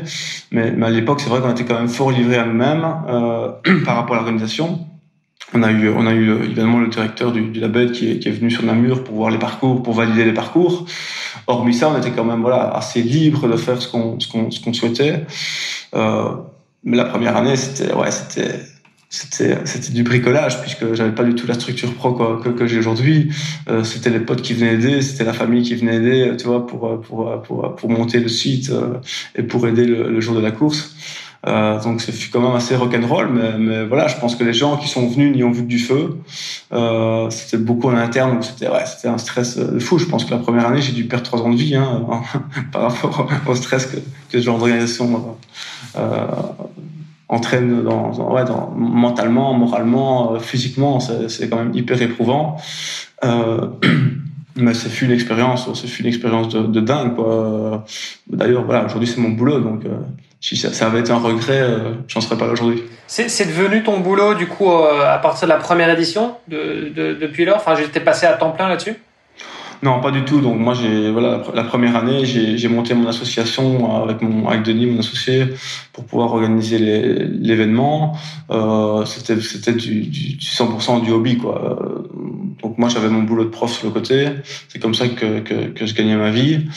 Mais, 0.50 0.72
mais 0.72 0.88
à 0.88 0.90
l'époque, 0.90 1.22
c'est 1.22 1.30
vrai 1.30 1.42
qu'on 1.42 1.52
était 1.52 1.66
quand 1.66 1.78
même 1.78 1.88
fort 1.88 2.10
livré 2.10 2.38
à 2.38 2.46
nous-mêmes 2.46 2.82
par 3.86 3.96
rapport 3.96 4.16
à 4.16 4.20
l'organisation. 4.22 4.80
On 5.54 5.64
a 5.64 5.72
eu, 5.72 5.90
on 5.90 6.08
a 6.08 6.14
eu 6.14 6.44
évidemment 6.44 6.80
le 6.80 6.88
directeur 6.88 7.32
du, 7.32 7.42
du 7.42 7.60
label 7.60 7.92
qui 7.92 8.10
est, 8.10 8.20
qui 8.20 8.30
est, 8.30 8.32
venu 8.32 8.50
sur 8.50 8.64
Namur 8.64 9.04
pour 9.04 9.16
voir 9.16 9.32
les 9.32 9.40
parcours, 9.40 9.84
pour 9.84 9.94
valider 9.94 10.24
les 10.24 10.34
parcours. 10.34 10.86
Hormis 11.48 11.74
ça, 11.74 11.90
on 11.90 11.98
était 11.98 12.12
quand 12.12 12.24
même 12.24 12.42
voilà 12.42 12.70
assez 12.70 13.02
libre 13.02 13.50
de 13.50 13.58
faire 13.58 13.82
ce 13.82 13.90
qu'on 13.90 14.20
ce 14.20 14.28
qu'on 14.62 14.74
souhaitait. 14.74 15.26
Euh, 15.94 16.30
mais 16.84 16.96
la 16.96 17.06
première 17.06 17.36
année, 17.36 17.58
c'était 17.58 17.94
ouais, 17.94 18.12
c'était 18.12 18.60
c'était 19.10 19.58
c'était 19.66 19.92
du 19.92 20.04
bricolage 20.04 20.62
puisque 20.62 20.94
j'avais 20.94 21.14
pas 21.14 21.26
du 21.26 21.36
tout 21.36 21.46
la 21.46 21.56
structure 21.56 21.94
pro 21.96 22.14
que, 22.14 22.48
que 22.48 22.66
j'ai 22.66 22.80
aujourd'hui. 22.80 23.30
Euh, 23.70 23.84
c'était 23.84 24.10
les 24.10 24.22
potes 24.22 24.42
qui 24.42 24.54
venaient 24.54 24.76
aider, 24.76 25.02
c'était 25.02 25.26
la 25.26 25.34
famille 25.34 25.64
qui 25.64 25.76
venait 25.76 25.98
aider, 25.98 26.38
tu 26.38 26.48
vois, 26.48 26.66
pour 26.66 27.02
pour 27.02 27.42
pour 27.42 27.76
pour 27.76 27.90
monter 27.90 28.22
le 28.22 28.30
site 28.30 28.70
euh, 28.70 29.00
et 29.36 29.44
pour 29.44 29.68
aider 29.68 29.84
le, 29.84 30.10
le 30.10 30.22
jour 30.22 30.34
de 30.34 30.40
la 30.40 30.52
course. 30.52 30.96
Euh, 31.48 31.82
donc 31.82 32.02
fut 32.02 32.30
quand 32.30 32.42
même 32.42 32.56
assez 32.56 32.76
rock'n'roll, 32.76 33.30
mais, 33.34 33.58
mais 33.58 33.86
voilà, 33.86 34.08
je 34.08 34.16
pense 34.18 34.36
que 34.36 34.44
les 34.44 34.54
gens 34.54 34.78
qui 34.78 34.88
sont 34.88 35.08
venus 35.08 35.36
n'y 35.36 35.44
ont 35.44 35.52
vu 35.52 35.64
que 35.64 35.68
du 35.68 35.80
feu. 35.80 36.20
Euh, 36.72 37.30
c'était 37.32 37.58
beaucoup 37.58 37.90
en 37.90 37.96
interne, 37.96 38.34
donc 38.34 38.44
c'était 38.44 38.70
ouais, 38.70 38.86
c'était 38.86 39.08
un 39.08 39.18
stress 39.18 39.60
fou. 39.80 39.98
Je 39.98 40.06
pense 40.06 40.26
que 40.26 40.32
la 40.32 40.38
première 40.38 40.68
année, 40.68 40.82
j'ai 40.82 40.92
dû 40.92 41.06
perdre 41.06 41.26
trois 41.26 41.42
ans 41.42 41.50
de 41.50 41.58
vie 41.58 41.76
hein, 41.76 42.04
par 42.72 42.92
rapport 42.92 43.28
au 43.48 43.56
stress 43.56 43.88
que, 43.88 43.98
que 43.98 44.40
ce 44.40 44.44
genre 44.44 44.60
d'organisation 44.60 45.36
euh, 45.98 46.28
entraîne 47.28 47.84
dans, 47.84 48.12
ouais, 48.34 48.44
dans, 48.44 48.72
mentalement, 48.76 49.54
moralement, 49.54 50.34
euh, 50.34 50.40
physiquement. 50.40 51.00
C'est 51.00 51.50
quand 51.50 51.58
même 51.58 51.74
hyper 51.74 52.02
éprouvant. 52.02 52.58
Euh, 53.24 53.68
mais 54.58 54.74
ça 54.74 54.90
fut 54.90 55.06
une 55.06 55.12
expérience, 55.12 55.74
ça 55.74 55.88
fut 55.88 56.02
une 56.04 56.10
expérience 56.10 56.50
de, 56.50 56.64
de 56.64 56.82
dingue. 56.82 57.14
D'ailleurs, 58.30 58.66
voilà, 58.66 58.86
aujourd'hui 58.86 59.08
c'est 59.08 59.22
mon 59.22 59.30
boulot, 59.30 59.62
donc 59.62 59.86
euh, 59.86 59.98
si 60.42 60.58
ça, 60.58 60.74
ça, 60.74 60.88
avait 60.88 61.00
été 61.00 61.12
un 61.12 61.20
regret, 61.20 61.62
euh, 61.62 61.94
j'en 62.08 62.20
serais 62.20 62.38
pas 62.38 62.48
là 62.48 62.54
aujourd'hui. 62.54 62.82
C'est 63.06 63.46
devenu 63.46 63.84
ton 63.84 64.00
boulot 64.00 64.34
du 64.34 64.48
coup 64.48 64.72
euh, 64.72 65.14
à 65.14 65.20
partir 65.20 65.48
de 65.48 65.54
la 65.54 65.60
première 65.60 65.90
édition 65.90 66.36
de, 66.48 66.92
de, 66.96 67.14
depuis 67.14 67.46
lors? 67.46 67.58
Enfin, 67.58 67.76
j'étais 67.76 68.00
passé 68.00 68.26
à 68.26 68.34
temps 68.34 68.50
plein 68.50 68.68
là-dessus? 68.68 68.96
Non, 69.84 70.00
pas 70.00 70.12
du 70.12 70.24
tout. 70.24 70.42
Donc 70.42 70.60
moi, 70.60 70.74
j'ai 70.76 71.12
voilà 71.12 71.42
la 71.56 71.64
première 71.64 71.96
année, 71.96 72.24
j'ai 72.26 72.68
monté 72.68 72.94
mon 72.94 73.08
association 73.08 74.04
avec 74.04 74.22
mon 74.22 74.48
avec 74.48 74.62
Denis, 74.62 74.86
mon 74.86 75.00
associé, 75.00 75.48
pour 75.92 76.06
pouvoir 76.06 76.34
organiser 76.34 76.78
l'événement. 76.78 78.16
Euh, 78.52 79.06
c'était 79.06 79.42
c'était 79.42 79.74
du, 79.74 80.02
du, 80.04 80.38
100% 80.38 81.04
du 81.04 81.12
hobby 81.12 81.38
quoi. 81.38 81.80
Donc 82.62 82.78
moi, 82.78 82.90
j'avais 82.90 83.10
mon 83.10 83.24
boulot 83.24 83.46
de 83.46 83.50
prof 83.50 83.72
sur 83.72 83.88
le 83.88 83.94
côté. 83.94 84.28
C'est 84.70 84.80
comme 84.80 84.94
ça 84.94 85.08
que, 85.08 85.40
que 85.40 85.70
que 85.70 85.86
je 85.88 85.96
gagnais 85.96 86.16
ma 86.16 86.30
vie. 86.30 86.68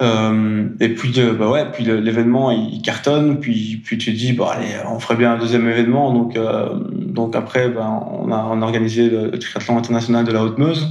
Euh, 0.00 0.68
et 0.78 0.90
puis, 0.90 1.12
euh, 1.18 1.32
bah 1.32 1.50
ouais, 1.50 1.64
puis 1.72 1.84
l'événement 1.84 2.52
il 2.52 2.80
cartonne, 2.82 3.40
puis 3.40 3.80
puis 3.84 3.98
tu 3.98 4.12
te 4.12 4.16
dis, 4.16 4.32
bon 4.32 4.46
allez, 4.46 4.68
on 4.88 5.00
ferait 5.00 5.16
bien 5.16 5.32
un 5.32 5.38
deuxième 5.38 5.68
événement. 5.68 6.12
Donc 6.12 6.36
euh, 6.36 6.68
donc 6.94 7.34
après, 7.34 7.68
ben 7.68 8.00
on 8.12 8.30
a 8.30 8.48
on 8.48 8.62
a 8.62 8.64
organisé 8.64 9.10
le, 9.10 9.36
triathlon 9.38 9.76
international 9.76 10.24
de 10.24 10.30
la 10.30 10.44
Haute-Meuse, 10.44 10.88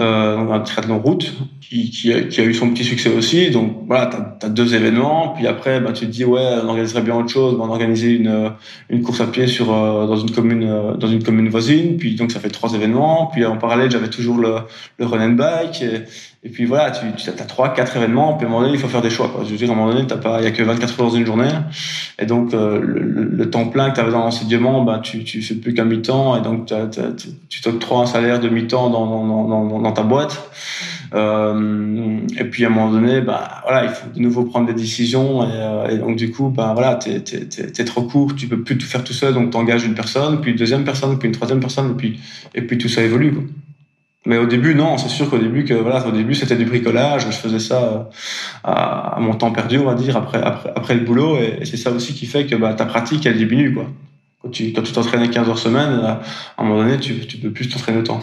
euh, 0.00 0.36
donc 0.36 0.50
un 0.50 0.58
triathlon 0.58 0.98
route 0.98 1.32
qui 1.60 1.90
qui 1.90 2.12
a, 2.12 2.22
qui 2.22 2.40
a, 2.40 2.44
eu 2.44 2.52
son 2.52 2.70
petit 2.70 2.82
succès 2.82 3.14
aussi. 3.14 3.50
Donc 3.50 3.84
voilà, 3.86 4.06
t'as 4.06 4.48
as 4.48 4.50
deux 4.50 4.74
événements, 4.74 5.34
puis 5.36 5.46
après, 5.46 5.78
ben 5.78 5.92
tu 5.92 6.06
te 6.06 6.10
dis 6.10 6.24
ouais, 6.24 6.58
on 6.64 6.68
organiserait 6.68 7.02
bien 7.02 7.14
autre 7.14 7.30
chose. 7.30 7.56
Ben, 7.56 7.64
on 7.64 7.70
organiser 7.70 8.14
une 8.16 8.50
une 8.90 9.02
course 9.02 9.20
à 9.20 9.26
pied 9.26 9.46
sur 9.46 9.66
dans 9.66 10.16
une 10.16 10.32
commune 10.32 10.96
dans 10.98 11.08
une 11.08 11.22
commune 11.22 11.48
voisine, 11.48 11.96
puis 11.96 12.16
donc 12.16 12.32
ça 12.32 12.40
fait 12.40 12.50
trois 12.50 12.74
événements. 12.74 13.26
Puis 13.32 13.46
en 13.46 13.56
parallèle, 13.56 13.88
j'avais 13.88 14.10
toujours 14.10 14.38
le 14.38 14.56
le 14.98 15.06
run 15.06 15.30
and 15.30 15.34
bike. 15.34 15.84
Et 16.44 16.48
puis 16.48 16.64
voilà, 16.64 16.90
tu, 16.90 17.06
tu 17.16 17.30
as 17.30 17.32
trois, 17.44 17.72
quatre 17.72 17.96
événements, 17.96 18.34
puis 18.34 18.46
à 18.46 18.48
un 18.48 18.50
moment 18.50 18.64
donné, 18.64 18.74
il 18.74 18.80
faut 18.80 18.88
faire 18.88 19.00
des 19.00 19.10
choix. 19.10 19.28
Quoi. 19.28 19.44
Je 19.44 19.50
veux 19.50 19.56
dire, 19.56 19.70
à 19.70 19.74
un 19.74 19.76
moment 19.76 19.92
donné, 19.92 20.04
il 20.10 20.40
n'y 20.40 20.46
a 20.46 20.50
que 20.50 20.62
24 20.64 21.00
heures 21.00 21.06
dans 21.06 21.14
une 21.14 21.24
journée. 21.24 21.48
Et 22.18 22.26
donc, 22.26 22.52
euh, 22.52 22.80
le, 22.80 23.04
le, 23.04 23.50
temps 23.50 23.66
plein 23.66 23.90
que 23.90 24.00
tu 24.00 24.10
dans 24.10 24.18
l'enseignement, 24.18 24.82
bah, 24.82 24.98
tu, 25.00 25.22
tu 25.22 25.40
fais 25.40 25.54
plus 25.54 25.72
qu'un 25.72 25.84
mi-temps. 25.84 26.36
Et 26.36 26.42
donc, 26.42 26.66
t'as, 26.66 26.86
t'as, 26.86 27.12
tu 27.48 27.60
t'octroies 27.62 28.00
un 28.00 28.06
salaire 28.06 28.40
de 28.40 28.48
mi-temps 28.48 28.90
dans, 28.90 29.06
dans, 29.06 29.46
dans, 29.46 29.80
dans, 29.82 29.92
ta 29.92 30.02
boîte. 30.02 30.50
Euh, 31.14 32.18
et 32.36 32.44
puis, 32.44 32.64
à 32.64 32.66
un 32.66 32.70
moment 32.70 32.90
donné, 32.90 33.20
bah, 33.20 33.62
voilà, 33.62 33.84
il 33.84 33.90
faut 33.90 34.08
de 34.12 34.18
nouveau 34.18 34.42
prendre 34.42 34.66
des 34.66 34.74
décisions. 34.74 35.44
Et, 35.44 35.52
euh, 35.52 35.88
et 35.90 35.98
donc, 35.98 36.16
du 36.16 36.32
coup, 36.32 36.48
bah, 36.48 36.72
voilà, 36.74 36.96
tu 36.96 37.10
es, 37.10 37.84
trop 37.84 38.02
court, 38.02 38.34
tu 38.34 38.48
peux 38.48 38.60
plus 38.64 38.76
tout 38.76 38.86
faire 38.86 39.04
tout 39.04 39.12
seul. 39.12 39.32
Donc, 39.32 39.50
tu 39.50 39.56
engages 39.56 39.84
une 39.84 39.94
personne, 39.94 40.40
puis 40.40 40.50
une 40.50 40.56
deuxième 40.56 40.82
personne, 40.82 41.16
puis 41.20 41.28
une 41.28 41.34
troisième 41.34 41.60
personne. 41.60 41.92
Et 41.92 41.94
puis, 41.94 42.18
et 42.52 42.62
puis 42.62 42.78
tout 42.78 42.88
ça 42.88 43.00
évolue. 43.04 43.32
Quoi. 43.32 43.44
Mais 44.24 44.38
au 44.38 44.46
début, 44.46 44.74
non, 44.74 44.98
c'est 44.98 45.08
sûr 45.08 45.28
qu'au 45.28 45.38
début, 45.38 45.64
que 45.64 45.74
voilà, 45.74 46.06
au 46.06 46.12
début, 46.12 46.34
c'était 46.34 46.56
du 46.56 46.64
bricolage. 46.64 47.26
Je 47.26 47.36
faisais 47.36 47.58
ça 47.58 47.82
euh, 47.82 47.98
à, 48.62 49.18
mon 49.20 49.34
temps 49.34 49.50
perdu, 49.50 49.78
on 49.78 49.84
va 49.84 49.94
dire, 49.94 50.16
après 50.16 50.40
après, 50.40 50.94
le 50.94 51.00
boulot. 51.00 51.38
Et, 51.38 51.64
c'est 51.64 51.76
ça 51.76 51.90
aussi 51.90 52.14
qui 52.14 52.26
fait 52.26 52.46
que 52.46 52.54
bah, 52.54 52.72
ta 52.74 52.86
pratique, 52.86 53.26
elle 53.26 53.36
diminue, 53.36 53.74
quoi. 53.74 53.86
Quand 54.40 54.50
tu 54.50 54.72
quand 54.72 54.82
tu 54.82 54.92
t'entraînais 54.92 55.30
15 55.30 55.48
heures 55.48 55.58
semaine, 55.58 56.00
à 56.04 56.20
un 56.58 56.64
moment 56.64 56.82
donné, 56.82 56.98
tu 56.98 57.26
tu 57.26 57.38
peux 57.38 57.50
plus 57.50 57.68
t'entraîner 57.68 57.98
autant. 57.98 58.20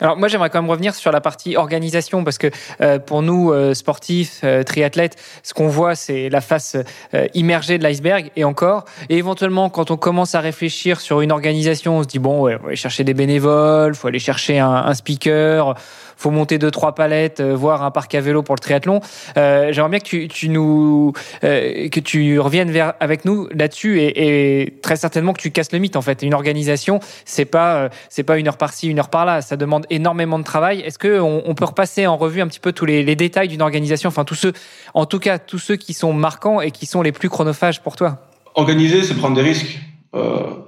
Alors 0.00 0.16
moi 0.18 0.28
j'aimerais 0.28 0.50
quand 0.50 0.60
même 0.60 0.70
revenir 0.70 0.94
sur 0.94 1.10
la 1.10 1.20
partie 1.20 1.56
organisation 1.56 2.22
parce 2.22 2.36
que 2.36 2.48
euh, 2.82 2.98
pour 2.98 3.22
nous 3.22 3.50
euh, 3.50 3.72
sportifs, 3.72 4.40
euh, 4.44 4.62
triathlètes, 4.62 5.16
ce 5.42 5.54
qu'on 5.54 5.68
voit 5.68 5.94
c'est 5.94 6.28
la 6.28 6.42
face 6.42 6.76
euh, 7.14 7.26
immergée 7.32 7.78
de 7.78 7.82
l'iceberg 7.82 8.30
et 8.36 8.44
encore. 8.44 8.84
Et 9.08 9.16
éventuellement 9.16 9.70
quand 9.70 9.90
on 9.90 9.96
commence 9.96 10.34
à 10.34 10.40
réfléchir 10.40 11.00
sur 11.00 11.22
une 11.22 11.32
organisation, 11.32 11.98
on 11.98 12.02
se 12.02 12.08
dit 12.08 12.18
bon 12.18 12.42
ouais, 12.42 12.56
va 12.56 12.66
aller 12.66 12.76
chercher 12.76 13.04
des 13.04 13.14
bénévoles, 13.14 13.94
faut 13.94 14.08
aller 14.08 14.18
chercher 14.18 14.58
un, 14.58 14.70
un 14.70 14.94
speaker, 14.94 15.74
faut 16.16 16.30
monter 16.30 16.58
deux 16.58 16.70
trois 16.70 16.94
palettes, 16.94 17.40
euh, 17.40 17.54
voir 17.54 17.82
un 17.82 17.90
parc 17.90 18.14
à 18.14 18.20
vélo 18.20 18.42
pour 18.42 18.54
le 18.54 18.60
triathlon. 18.60 19.00
Euh, 19.36 19.72
J'aimerais 19.72 19.90
bien 19.90 19.98
que 20.00 20.26
tu, 20.26 20.48
nous 20.48 21.12
euh, 21.44 21.88
que 21.88 22.00
tu 22.00 22.38
reviennes 22.40 22.74
avec 23.00 23.24
nous 23.24 23.48
là-dessus 23.54 24.00
et, 24.00 24.74
très 24.82 24.96
certainement 24.96 25.32
que 25.32 25.40
tu 25.40 25.50
casses 25.50 25.72
le 25.72 25.78
mythe 25.78 25.96
en 25.96 26.02
fait. 26.02 26.22
Une 26.22 26.34
organisation, 26.34 27.00
c'est 27.24 27.44
pas 27.44 27.90
c'est 28.08 28.22
pas 28.22 28.38
une 28.38 28.48
heure 28.48 28.56
par-ci, 28.56 28.88
une 28.88 28.98
heure 28.98 29.10
par-là. 29.10 29.42
Ça 29.42 29.56
demande 29.56 29.86
énormément 29.90 30.38
de 30.38 30.44
travail. 30.44 30.80
Est-ce 30.80 30.98
que 30.98 31.20
on, 31.20 31.42
on, 31.46 31.54
peut 31.54 31.64
repasser 31.64 32.06
en 32.06 32.16
revue 32.16 32.40
un 32.40 32.48
petit 32.48 32.60
peu 32.60 32.72
tous 32.72 32.86
les, 32.86 33.16
détails 33.16 33.48
d'une 33.48 33.62
organisation, 33.62 34.08
enfin 34.08 34.24
tous 34.24 34.34
ceux, 34.34 34.52
en 34.94 35.06
tout 35.06 35.18
cas 35.18 35.38
tous 35.38 35.58
ceux 35.58 35.76
qui 35.76 35.94
sont 35.94 36.12
marquants 36.12 36.60
et 36.60 36.70
qui 36.70 36.86
sont 36.86 37.02
les 37.02 37.12
plus 37.12 37.28
chronophages 37.28 37.82
pour 37.82 37.96
toi 37.96 38.18
Organiser, 38.54 39.02
c'est 39.02 39.14
prendre 39.14 39.36
des 39.36 39.42
risques. 39.42 39.78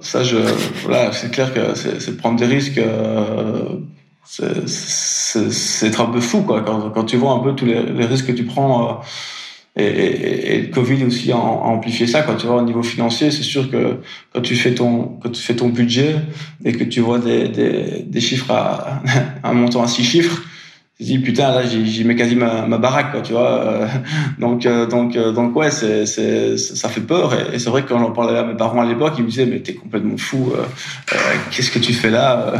Ça, 0.01 0.21
voilà, 0.83 1.11
c'est 1.11 1.31
clair 1.31 1.51
que 1.51 1.73
c'est 1.73 2.17
prendre 2.17 2.39
des 2.39 2.45
risques. 2.45 2.79
C'est 4.31 5.99
un 5.99 6.05
peu 6.05 6.21
fou 6.21 6.41
quoi 6.41 6.61
quand, 6.61 6.91
quand, 6.91 7.03
tu 7.03 7.17
vois 7.17 7.31
un 7.33 7.39
peu 7.39 7.55
tous 7.55 7.65
les, 7.65 7.81
les 7.81 8.05
risques 8.05 8.27
que 8.27 8.31
tu 8.31 8.45
prends 8.45 8.89
euh, 8.89 8.93
et, 9.75 9.83
et, 9.83 10.55
et, 10.55 10.61
le 10.61 10.67
Covid 10.67 11.03
aussi 11.05 11.31
a, 11.31 11.37
amplifié 11.37 12.05
ça 12.05 12.21
quand 12.21 12.35
tu 12.35 12.45
vois 12.45 12.57
au 12.57 12.65
niveau 12.65 12.83
financier 12.83 13.31
c'est 13.31 13.43
sûr 13.43 13.71
que 13.71 14.01
quand 14.33 14.41
tu 14.41 14.55
fais 14.55 14.75
ton 14.75 15.17
quand 15.21 15.29
tu 15.31 15.41
fais 15.41 15.55
ton 15.55 15.69
budget 15.69 16.15
et 16.63 16.73
que 16.73 16.83
tu 16.83 16.99
vois 16.99 17.17
des, 17.17 17.47
des, 17.47 18.03
des 18.05 18.21
chiffres 18.21 18.51
à 18.51 19.01
un 19.43 19.53
montant 19.53 19.81
à 19.81 19.87
six 19.87 20.03
chiffres 20.03 20.43
je 20.99 21.05
dis 21.05 21.19
putain 21.19 21.53
là 21.53 21.61
j'y 21.65 22.03
mets 22.03 22.15
quasi 22.15 22.35
ma, 22.35 22.65
ma, 22.65 22.77
baraque 22.77 23.11
quoi 23.11 23.21
tu 23.21 23.31
vois 23.31 23.87
donc 24.39 24.67
donc 24.89 25.17
donc 25.17 25.55
ouais 25.55 25.71
c'est 25.71 26.05
c'est 26.05 26.57
ça 26.57 26.89
fait 26.89 27.01
peur. 27.01 27.33
Et, 27.53 27.59
c'est 27.59 27.69
vrai 27.69 27.83
que 27.83 27.89
quand 27.89 27.99
j'en 27.99 28.11
parlais 28.11 28.37
à 28.37 28.43
mes 28.43 28.55
parents 28.55 28.81
à 28.81 28.85
l'époque 28.85 29.13
ils 29.17 29.23
me 29.23 29.29
disaient 29.29 29.45
mais 29.45 29.59
t'es 29.61 29.75
complètement 29.75 30.17
fou 30.17 30.53
qu'est-ce 31.51 31.71
que 31.71 31.79
tu 31.79 31.93
fais 31.93 32.09
là 32.09 32.53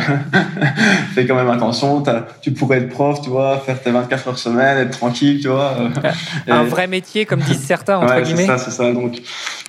fais 1.15 1.25
quand 1.25 1.35
même 1.35 1.49
attention 1.49 2.01
tu 2.41 2.51
pourrais 2.51 2.77
être 2.77 2.89
prof 2.89 3.21
tu 3.21 3.29
vois 3.29 3.57
faire 3.57 3.81
tes 3.81 3.91
24 3.91 4.27
heures 4.29 4.39
semaine 4.39 4.77
être 4.77 4.97
tranquille 4.97 5.41
tu 5.41 5.49
vois 5.49 5.75
un 6.47 6.63
vrai 6.63 6.87
métier 6.87 7.25
comme 7.25 7.41
disent 7.41 7.59
certains 7.59 7.97
entre 7.97 8.15
ouais, 8.15 8.23
guillemets. 8.23 8.43
c'est 8.43 8.47
ça 8.47 8.57
c'est 8.57 8.71
ça 8.71 8.93
donc 8.93 9.21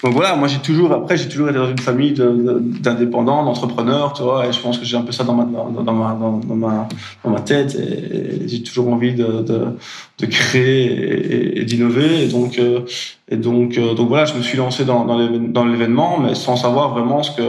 donc 0.03 0.13
voilà 0.13 0.37
moi 0.37 0.47
j'ai 0.47 0.59
toujours 0.59 0.93
après 0.93 1.17
j'ai 1.17 1.29
toujours 1.29 1.49
été 1.49 1.59
dans 1.59 1.69
une 1.69 1.79
famille 1.79 2.15
d'indépendants 2.15 3.45
d'entrepreneurs 3.45 4.13
tu 4.13 4.23
vois 4.23 4.47
et 4.47 4.53
je 4.53 4.61
pense 4.61 4.79
que 4.79 4.85
j'ai 4.85 4.97
un 4.97 5.03
peu 5.03 5.13
ça 5.13 5.25
dans 5.25 5.35
ma 5.35 5.45
dans, 5.45 5.71
dans 5.71 5.93
ma 5.93 6.15
dans, 6.15 6.55
ma 6.55 6.89
dans 7.25 7.31
ma 7.31 7.41
tête 7.41 7.75
et, 7.75 8.60
toujours 8.63 8.89
envie 8.89 9.15
de 9.15 10.27
créer 10.27 11.61
et, 11.61 11.65
d'innover. 11.65 12.25
Et 12.25 12.29
donc 12.29 12.59
euh, 12.59 12.81
et 13.29 13.37
donc 13.37 13.79
euh, 13.79 13.95
donc 13.95 14.09
voilà 14.09 14.25
je 14.25 14.35
me 14.35 14.43
suis 14.43 14.59
lancé 14.59 14.85
dans 14.85 15.05
dans 15.05 15.65
l'événement 15.65 16.19
mais 16.19 16.35
sans 16.35 16.57
savoir 16.57 16.93
vraiment 16.93 17.23
ce 17.23 17.31
que 17.33 17.43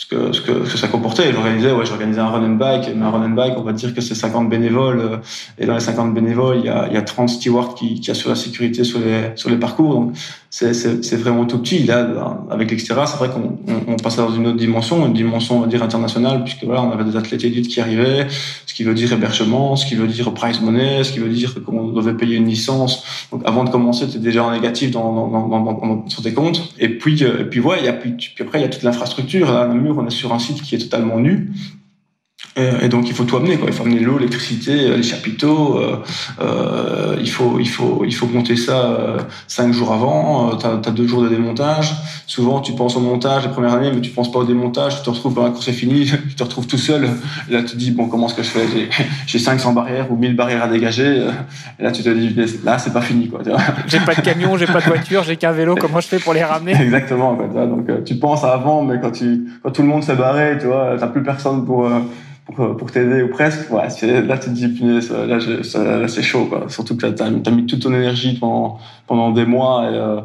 ce 0.00 0.06
que, 0.06 0.32
ce 0.32 0.40
que, 0.40 0.64
ce 0.64 0.72
que 0.72 0.78
ça 0.78 0.88
comportait. 0.88 1.30
J'organisais, 1.30 1.72
ouais, 1.72 1.84
j'organisais 1.84 2.20
un 2.20 2.28
run 2.28 2.42
and 2.42 2.54
bike, 2.54 2.90
mais 2.96 3.04
un 3.04 3.10
run 3.10 3.22
and 3.22 3.34
bike, 3.34 3.52
on 3.58 3.62
va 3.62 3.74
dire 3.74 3.94
que 3.94 4.00
c'est 4.00 4.14
50 4.14 4.48
bénévoles, 4.48 4.98
euh, 4.98 5.16
et 5.58 5.66
dans 5.66 5.74
les 5.74 5.80
50 5.80 6.14
bénévoles, 6.14 6.56
il 6.60 6.64
y 6.64 6.68
a, 6.70 6.86
il 6.88 6.94
y 6.94 6.96
a 6.96 7.02
30 7.02 7.28
stewards 7.28 7.74
qui, 7.74 8.00
qui 8.00 8.10
assurent 8.10 8.30
la 8.30 8.34
sécurité 8.34 8.82
sur 8.82 8.98
les, 8.98 9.32
sur 9.34 9.50
les 9.50 9.56
parcours. 9.56 9.92
Donc, 9.92 10.16
c'est, 10.52 10.74
c'est, 10.74 11.16
vraiment 11.16 11.44
tout 11.44 11.58
petit. 11.58 11.84
Là, 11.84 12.08
avec 12.50 12.72
l'extérieur, 12.72 13.06
c'est 13.06 13.18
vrai 13.18 13.28
qu'on 13.28 13.58
on, 13.86 13.96
passait 13.96 14.20
dans 14.20 14.32
une 14.34 14.48
autre 14.48 14.56
dimension, 14.56 15.06
une 15.06 15.12
dimension, 15.12 15.58
on 15.58 15.60
va 15.60 15.68
dire, 15.68 15.80
internationale, 15.80 16.42
puisque 16.42 16.64
voilà, 16.64 16.82
on 16.82 16.90
avait 16.90 17.04
des 17.04 17.16
athlètes 17.16 17.44
élites 17.44 17.68
qui 17.68 17.80
arrivaient, 17.80 18.26
ce 18.66 18.74
qui 18.74 18.82
veut 18.82 18.94
dire 18.94 19.12
hébergement, 19.12 19.76
ce 19.76 19.86
qui 19.86 19.94
veut 19.94 20.08
dire 20.08 20.34
price 20.34 20.60
money, 20.60 21.04
ce 21.04 21.12
qui 21.12 21.20
veut 21.20 21.28
dire 21.28 21.54
qu'on 21.62 21.88
devait 21.88 22.14
payer 22.14 22.36
une 22.36 22.48
licence. 22.48 23.04
Donc, 23.30 23.42
avant 23.44 23.62
de 23.62 23.70
commencer, 23.70 24.08
tu 24.08 24.18
déjà 24.18 24.42
en 24.42 24.50
négatif 24.50 24.90
dans, 24.90 25.28
dans, 25.28 25.46
dans, 25.46 25.60
dans, 25.60 26.08
sur 26.08 26.22
tes 26.22 26.32
comptes. 26.32 26.74
Et 26.80 26.88
puis, 26.88 27.22
euh, 27.22 27.42
et 27.42 27.44
puis, 27.44 27.60
ouais, 27.60 27.76
il 27.78 27.84
y 27.84 27.88
a, 27.88 27.92
puis, 27.92 28.10
puis 28.12 28.34
après, 28.40 28.58
il 28.58 28.62
y 28.62 28.64
a 28.64 28.68
toute 28.68 28.82
l'infrastructure. 28.82 29.52
On 29.98 30.06
est 30.06 30.10
sur 30.10 30.32
un 30.32 30.38
site 30.38 30.62
qui 30.62 30.74
est 30.74 30.78
totalement 30.78 31.18
nu. 31.18 31.50
Et, 32.56 32.88
donc 32.88 33.08
il 33.08 33.14
faut 33.14 33.24
tout 33.24 33.36
amener 33.36 33.56
quoi. 33.58 33.68
Il 33.68 33.72
faut 33.72 33.84
amener 33.84 34.00
l'eau, 34.00 34.18
l'électricité, 34.18 34.96
les 34.96 35.02
chapiteaux. 35.02 35.78
Euh, 35.78 35.96
euh, 36.40 37.16
il 37.20 37.30
faut 37.30 37.58
il 37.60 37.68
faut 37.68 38.02
il 38.04 38.14
faut 38.14 38.26
monter 38.26 38.56
ça 38.56 38.86
euh, 38.86 39.18
cinq 39.46 39.72
jours 39.72 39.92
avant. 39.92 40.56
T'as 40.56 40.72
as 40.74 40.90
deux 40.90 41.06
jours 41.06 41.22
de 41.22 41.28
démontage. 41.28 41.94
Souvent 42.26 42.60
tu 42.60 42.72
penses 42.72 42.96
au 42.96 43.00
montage 43.00 43.44
les 43.44 43.50
premières 43.50 43.74
années, 43.74 43.90
mais 43.94 44.00
tu 44.00 44.10
penses 44.10 44.32
pas 44.32 44.40
au 44.40 44.44
démontage. 44.44 44.98
Tu 44.98 45.04
te 45.04 45.10
retrouves 45.10 45.34
quand 45.34 45.44
la 45.44 45.50
course 45.50 45.68
est 45.68 45.72
finie, 45.72 46.06
tu 46.28 46.34
te 46.34 46.42
retrouves 46.42 46.66
tout 46.66 46.78
seul. 46.78 47.08
Et 47.48 47.52
là 47.52 47.62
tu 47.62 47.72
te 47.72 47.76
dis 47.76 47.92
bon 47.92 48.08
comment 48.08 48.26
est-ce 48.26 48.34
que 48.34 48.42
je 48.42 48.48
fais? 48.48 48.66
J'ai 49.26 49.38
500 49.38 49.72
barrières 49.72 50.10
ou 50.10 50.16
1000 50.16 50.34
barrières 50.34 50.64
à 50.64 50.68
dégager. 50.68 51.28
Et 51.78 51.82
là 51.82 51.92
tu 51.92 52.02
te 52.02 52.08
dis 52.08 52.34
là 52.64 52.78
c'est 52.78 52.92
pas 52.92 53.02
fini 53.02 53.28
quoi. 53.28 53.40
J'ai 53.86 54.00
pas 54.00 54.14
de 54.14 54.20
camion, 54.22 54.56
j'ai 54.56 54.66
pas 54.66 54.80
de 54.80 54.86
voiture, 54.86 55.22
j'ai 55.22 55.36
qu'un 55.36 55.52
vélo. 55.52 55.76
Comment 55.76 56.00
je 56.00 56.08
fais 56.08 56.18
pour 56.18 56.34
les 56.34 56.42
ramener? 56.42 56.72
Exactement 56.80 57.36
quoi. 57.36 57.66
Donc 57.66 58.04
tu 58.04 58.16
penses 58.16 58.42
à 58.44 58.52
avant, 58.54 58.82
mais 58.82 58.98
quand 59.00 59.12
tu 59.12 59.44
quand 59.62 59.70
tout 59.70 59.82
le 59.82 59.88
monde 59.88 60.02
s'est 60.02 60.16
barré, 60.16 60.58
tu 60.58 60.66
vois, 60.66 60.96
t'as 60.98 61.06
plus 61.06 61.22
personne 61.22 61.64
pour 61.64 61.70
pour, 61.70 61.88
pour 62.54 62.90
t'aider 62.90 63.22
ou 63.22 63.28
presque, 63.28 63.70
ouais, 63.72 63.88
là 64.22 64.38
tu 64.38 64.50
te 64.50 64.54
dis, 64.54 64.80
là, 65.26 65.38
là 65.98 66.08
c'est 66.08 66.22
chaud, 66.22 66.46
quoi. 66.46 66.64
Surtout 66.68 66.96
que 66.96 67.06
tu 67.06 67.22
as, 67.22 67.50
mis 67.50 67.66
toute 67.66 67.82
ton 67.82 67.92
énergie 67.94 68.38
pendant, 68.38 68.78
pendant 69.06 69.30
des 69.30 69.46
mois. 69.46 69.90
Et, 69.90 69.94
euh... 69.94 70.20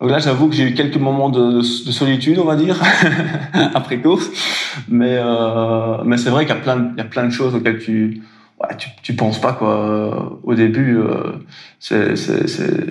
Donc 0.00 0.10
là, 0.10 0.18
j'avoue 0.18 0.48
que 0.48 0.54
j'ai 0.54 0.64
eu 0.64 0.74
quelques 0.74 0.98
moments 0.98 1.30
de, 1.30 1.58
de, 1.58 1.62
solitude, 1.62 2.38
on 2.38 2.44
va 2.44 2.56
dire, 2.56 2.82
après 3.74 4.00
course. 4.00 4.28
Mais, 4.88 5.16
euh, 5.18 6.04
mais 6.04 6.18
c'est 6.18 6.28
vrai 6.28 6.44
qu'il 6.44 6.54
y 6.54 6.58
a 6.58 6.60
plein, 6.60 6.90
il 6.92 6.98
y 6.98 7.00
a 7.00 7.04
plein 7.04 7.24
de 7.24 7.30
choses 7.30 7.54
auxquelles 7.54 7.78
tu, 7.78 8.22
ouais, 8.60 8.76
tu, 8.76 8.88
tu 9.02 9.14
penses 9.14 9.40
pas, 9.40 9.54
quoi. 9.54 10.38
Au 10.42 10.54
début, 10.54 10.98
euh, 10.98 11.32
c'est, 11.80 12.12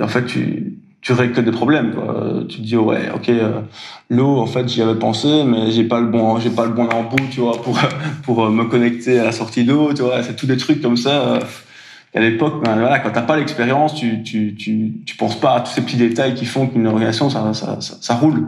en 0.02 0.08
fait, 0.08 0.26
tu, 0.26 0.75
tu 1.06 1.14
règles 1.14 1.34
que 1.34 1.42
des 1.42 1.52
problèmes. 1.52 1.94
Quoi. 1.94 2.44
Tu 2.50 2.58
te 2.58 2.62
dis 2.64 2.76
ouais, 2.76 3.12
ok, 3.14 3.30
euh, 3.30 3.62
l'eau, 4.10 4.40
en 4.40 4.48
fait, 4.48 4.68
j'y 4.68 4.82
avais 4.82 4.96
pensé, 4.96 5.44
mais 5.46 5.70
j'ai 5.70 5.84
pas 5.84 6.00
le 6.00 6.08
bon, 6.08 6.40
j'ai 6.40 6.50
pas 6.50 6.66
le 6.66 6.72
bon 6.72 6.90
embout, 6.90 7.28
tu 7.30 7.42
vois, 7.42 7.62
pour 7.62 7.80
pour 8.24 8.44
euh, 8.44 8.50
me 8.50 8.66
connecter 8.66 9.20
à 9.20 9.24
la 9.24 9.32
sortie 9.32 9.64
d'eau, 9.66 9.94
tu 9.94 10.02
vois. 10.02 10.24
C'est 10.24 10.36
tous 10.36 10.48
des 10.48 10.58
trucs 10.58 10.82
comme 10.82 10.98
ça. 10.98 11.12
Euh, 11.12 11.40
à 12.16 12.22
l'époque, 12.22 12.64
ben, 12.64 12.78
voilà, 12.78 13.00
quand 13.00 13.12
t'as 13.12 13.22
pas 13.22 13.38
l'expérience, 13.38 13.94
tu, 13.94 14.24
tu, 14.24 14.56
tu, 14.56 14.94
tu 15.06 15.18
penses 15.18 15.40
pas 15.40 15.56
à 15.56 15.62
tous 15.62 15.74
ces 15.74 15.82
petits 15.82 15.98
détails 15.98 16.34
qui 16.34 16.46
font 16.46 16.66
qu'une 16.66 16.88
organisation, 16.88 17.30
ça, 17.30 17.54
ça, 17.54 17.78
ça, 17.80 18.16
roule. 18.16 18.48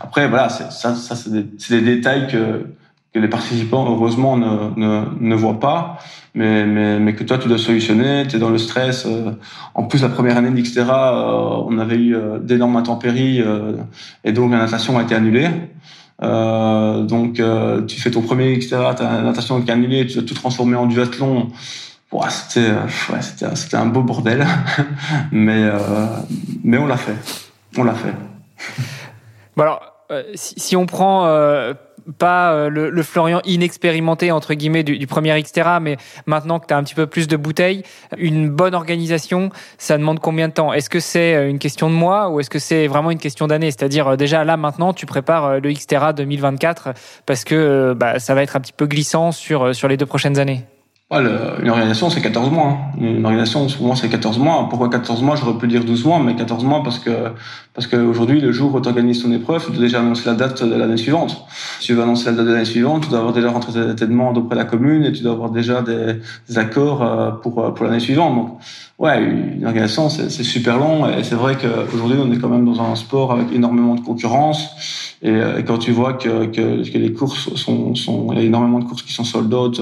Après, 0.00 0.28
voilà, 0.28 0.50
ça, 0.50 0.70
ça 0.70 1.16
c'est 1.16 1.32
des, 1.32 1.42
des, 1.42 1.80
détails 1.80 2.28
que, 2.28 2.66
que 3.14 3.18
les 3.18 3.28
participants, 3.28 3.86
heureusement, 3.90 4.36
ne, 4.36 5.04
ne 5.18 5.34
voient 5.34 5.58
pas 5.58 5.98
mais, 6.38 6.64
mais, 6.66 7.00
mais 7.00 7.14
que 7.16 7.24
toi, 7.24 7.36
tu 7.36 7.48
dois 7.48 7.58
solutionner, 7.58 8.24
tu 8.28 8.36
es 8.36 8.38
dans 8.38 8.50
le 8.50 8.58
stress. 8.58 9.06
Euh. 9.06 9.32
En 9.74 9.82
plus, 9.82 10.02
la 10.02 10.08
première 10.08 10.36
année 10.36 10.50
d'Xterra, 10.50 11.12
euh, 11.12 11.64
on 11.66 11.78
avait 11.78 11.96
eu 11.96 12.14
euh, 12.14 12.38
d'énormes 12.38 12.76
intempéries 12.76 13.42
et 14.22 14.32
donc 14.32 14.52
la 14.52 14.58
natation 14.58 14.98
a 14.98 15.02
été 15.02 15.16
annulée. 15.16 15.48
donc, 16.22 17.42
tu 17.88 18.00
fais 18.00 18.10
ton 18.12 18.22
premier 18.22 18.56
Xterra, 18.56 18.94
ta 18.94 19.20
natation 19.20 19.58
est 19.58 19.68
annulée, 19.68 20.06
tu 20.06 20.14
dois 20.14 20.22
tout 20.22 20.34
transformer 20.34 20.76
en 20.76 20.86
duathlon. 20.86 21.48
Ouais, 22.12 22.30
c'était 22.30 22.70
ouais, 22.70 23.20
c'était 23.54 23.76
un 23.76 23.86
beau 23.86 24.02
bordel, 24.02 24.46
mais 25.32 25.68
mais 26.62 26.78
on 26.78 26.86
l'a 26.86 26.96
fait, 26.96 27.16
on 27.76 27.82
l'a 27.82 27.94
fait. 27.94 28.14
Bon 29.56 29.64
alors, 29.64 29.80
si, 30.34 30.54
si, 30.56 30.76
on 30.76 30.86
prend 30.86 31.26
pas 32.12 32.52
euh, 32.52 32.68
le, 32.68 33.02
Florian 33.02 33.40
inexpérimenté 33.44 34.32
entre 34.32 34.54
guillemets 34.54 34.82
du, 34.82 35.06
premier 35.06 35.40
Xterra, 35.40 35.80
mais 35.80 35.96
maintenant 36.26 36.58
que 36.58 36.66
tu 36.66 36.74
as 36.74 36.76
un 36.76 36.82
petit 36.82 36.94
peu 36.94 37.06
plus 37.06 37.28
de 37.28 37.36
bouteilles, 37.36 37.82
une 38.16 38.48
bonne 38.48 38.74
organisation, 38.74 39.50
ça 39.78 39.98
demande 39.98 40.20
combien 40.20 40.48
de 40.48 40.52
temps? 40.52 40.72
Est-ce 40.72 40.90
que 40.90 41.00
c'est 41.00 41.34
euh, 41.34 41.48
une 41.48 41.58
question 41.58 41.90
de 41.90 41.94
mois 41.94 42.30
ou 42.30 42.40
est-ce 42.40 42.50
que 42.50 42.58
c'est 42.58 42.86
vraiment 42.86 43.10
une 43.10 43.18
question 43.18 43.46
d'année? 43.46 43.70
C'est-à-dire 43.70 44.08
euh, 44.08 44.16
déjà 44.16 44.44
là 44.44 44.56
maintenant 44.56 44.92
tu 44.92 45.06
prépares 45.06 45.60
le 45.60 45.72
Xterra 45.72 46.12
2024 46.12 46.90
parce 47.26 47.44
que 47.44 47.94
bah, 47.94 48.18
ça 48.18 48.34
va 48.34 48.42
être 48.42 48.56
un 48.56 48.60
petit 48.60 48.72
peu 48.72 48.86
glissant 48.86 49.32
sur 49.32 49.74
sur 49.74 49.88
les 49.88 49.96
deux 49.96 50.06
prochaines 50.06 50.38
années. 50.38 50.64
Ouais, 51.10 51.20
une 51.62 51.70
organisation, 51.70 52.10
c'est 52.10 52.20
14 52.20 52.50
mois. 52.50 52.66
Hein. 52.66 52.78
Une 53.00 53.24
organisation, 53.24 53.66
moi, 53.80 53.96
c'est 53.96 54.10
14 54.10 54.38
mois. 54.38 54.66
Pourquoi 54.68 54.90
14 54.90 55.22
mois? 55.22 55.36
J'aurais 55.36 55.56
pu 55.56 55.66
dire 55.66 55.82
12 55.82 56.04
mois, 56.04 56.18
mais 56.18 56.36
14 56.36 56.64
mois 56.64 56.82
parce 56.82 56.98
que 56.98 57.32
parce 57.78 57.86
qu'aujourd'hui, 57.86 58.40
le 58.40 58.50
jour 58.50 58.74
où 58.74 58.80
tu 58.80 58.88
organises 58.88 59.22
ton 59.22 59.30
épreuve, 59.30 59.64
tu 59.64 59.70
dois 59.70 59.82
déjà 59.82 60.00
annoncer 60.00 60.24
la 60.26 60.34
date 60.34 60.64
de 60.64 60.74
l'année 60.74 60.96
suivante. 60.96 61.46
Si 61.78 61.86
tu 61.86 61.94
veux 61.94 62.02
annoncer 62.02 62.24
la 62.24 62.32
date 62.32 62.46
de 62.46 62.50
l'année 62.50 62.64
suivante, 62.64 63.04
tu 63.04 63.08
dois 63.08 63.20
avoir 63.20 63.32
déjà 63.32 63.52
rentré 63.52 63.72
tes 63.94 64.06
demandes 64.08 64.36
auprès 64.36 64.56
de 64.56 64.60
la 64.60 64.64
commune 64.64 65.04
et 65.04 65.12
tu 65.12 65.22
dois 65.22 65.30
avoir 65.30 65.50
déjà 65.50 65.80
des, 65.82 66.58
accords 66.58 67.04
euh, 67.04 67.30
pour 67.30 67.60
euh, 67.60 67.70
pour 67.70 67.86
l'année 67.86 68.00
suivante. 68.00 68.34
Donc, 68.34 68.58
ouais, 68.98 69.22
une 69.22 69.64
organisation, 69.64 70.08
c'est 70.08 70.28
super 70.28 70.76
long. 70.76 71.08
Et 71.08 71.22
c'est 71.22 71.36
vrai 71.36 71.56
qu'aujourd'hui, 71.56 72.18
on 72.20 72.32
est 72.32 72.38
quand 72.38 72.48
même 72.48 72.64
dans 72.64 72.82
un 72.82 72.96
sport 72.96 73.30
avec 73.30 73.52
énormément 73.52 73.94
de 73.94 74.00
concurrence. 74.00 74.70
Et, 75.22 75.30
euh, 75.30 75.62
quand 75.62 75.78
tu 75.78 75.92
vois 75.92 76.14
que, 76.14 76.46
que, 76.46 76.90
que 76.90 76.98
les 76.98 77.12
courses 77.12 77.54
sont, 77.54 77.94
sont, 77.94 78.32
il 78.32 78.38
y 78.38 78.40
a 78.40 78.44
énormément 78.44 78.80
de 78.80 78.86
courses 78.86 79.02
qui 79.02 79.12
sont 79.12 79.22
sold 79.22 79.54
out 79.54 79.80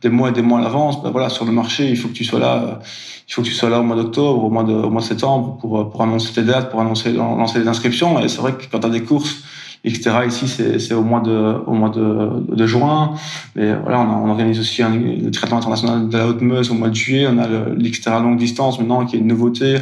des 0.00 0.08
mois 0.08 0.30
et 0.30 0.32
des 0.32 0.40
mois 0.40 0.60
à 0.60 0.62
l'avance, 0.62 1.02
ben 1.02 1.10
voilà, 1.10 1.28
sur 1.28 1.44
le 1.44 1.52
marché, 1.52 1.90
il 1.90 1.98
faut 1.98 2.08
que 2.08 2.14
tu 2.14 2.24
sois 2.24 2.40
là, 2.40 2.80
il 3.28 3.34
faut 3.34 3.42
que 3.42 3.46
tu 3.46 3.52
sois 3.52 3.68
là 3.68 3.80
au 3.80 3.82
mois 3.82 3.96
d'octobre, 3.96 4.44
au 4.44 4.50
mois 4.50 4.62
de, 4.62 4.72
au 4.72 4.90
mois 4.90 5.02
de 5.02 5.06
septembre 5.06 5.58
pour, 5.60 5.90
pour 5.90 6.02
annoncer 6.02 6.32
tes 6.32 6.42
dates, 6.42 6.70
pour 6.70 6.80
annoncer, 6.80 7.12
lancer 7.12 7.58
les 7.58 7.68
inscriptions. 7.68 8.20
Et 8.20 8.28
c'est 8.28 8.40
vrai 8.40 8.52
que 8.52 8.64
quand 8.70 8.80
tu 8.80 8.86
as 8.86 8.90
des 8.90 9.02
courses, 9.02 9.42
etc. 9.84 10.10
Ici, 10.26 10.48
c'est 10.48 10.94
au 10.94 11.02
mois 11.02 11.20
de 11.20 11.54
au 11.66 11.72
mois 11.72 11.90
de, 11.90 12.54
de 12.54 12.66
juin. 12.66 13.14
Et 13.56 13.72
voilà, 13.72 14.00
on, 14.00 14.26
on 14.26 14.30
organise 14.30 14.60
aussi 14.60 14.82
un, 14.82 14.90
le 14.90 15.30
traitement 15.30 15.58
international 15.58 16.08
de 16.08 16.16
la 16.16 16.28
haute 16.28 16.40
Meuse 16.40 16.70
au 16.70 16.74
mois 16.74 16.88
de 16.88 16.94
juillet. 16.94 17.26
On 17.28 17.38
a 17.38 17.46
l'Xterra 17.76 18.20
longue 18.20 18.38
distance 18.38 18.78
maintenant, 18.78 19.06
qui 19.06 19.16
est 19.16 19.18
une 19.18 19.28
nouveauté. 19.28 19.78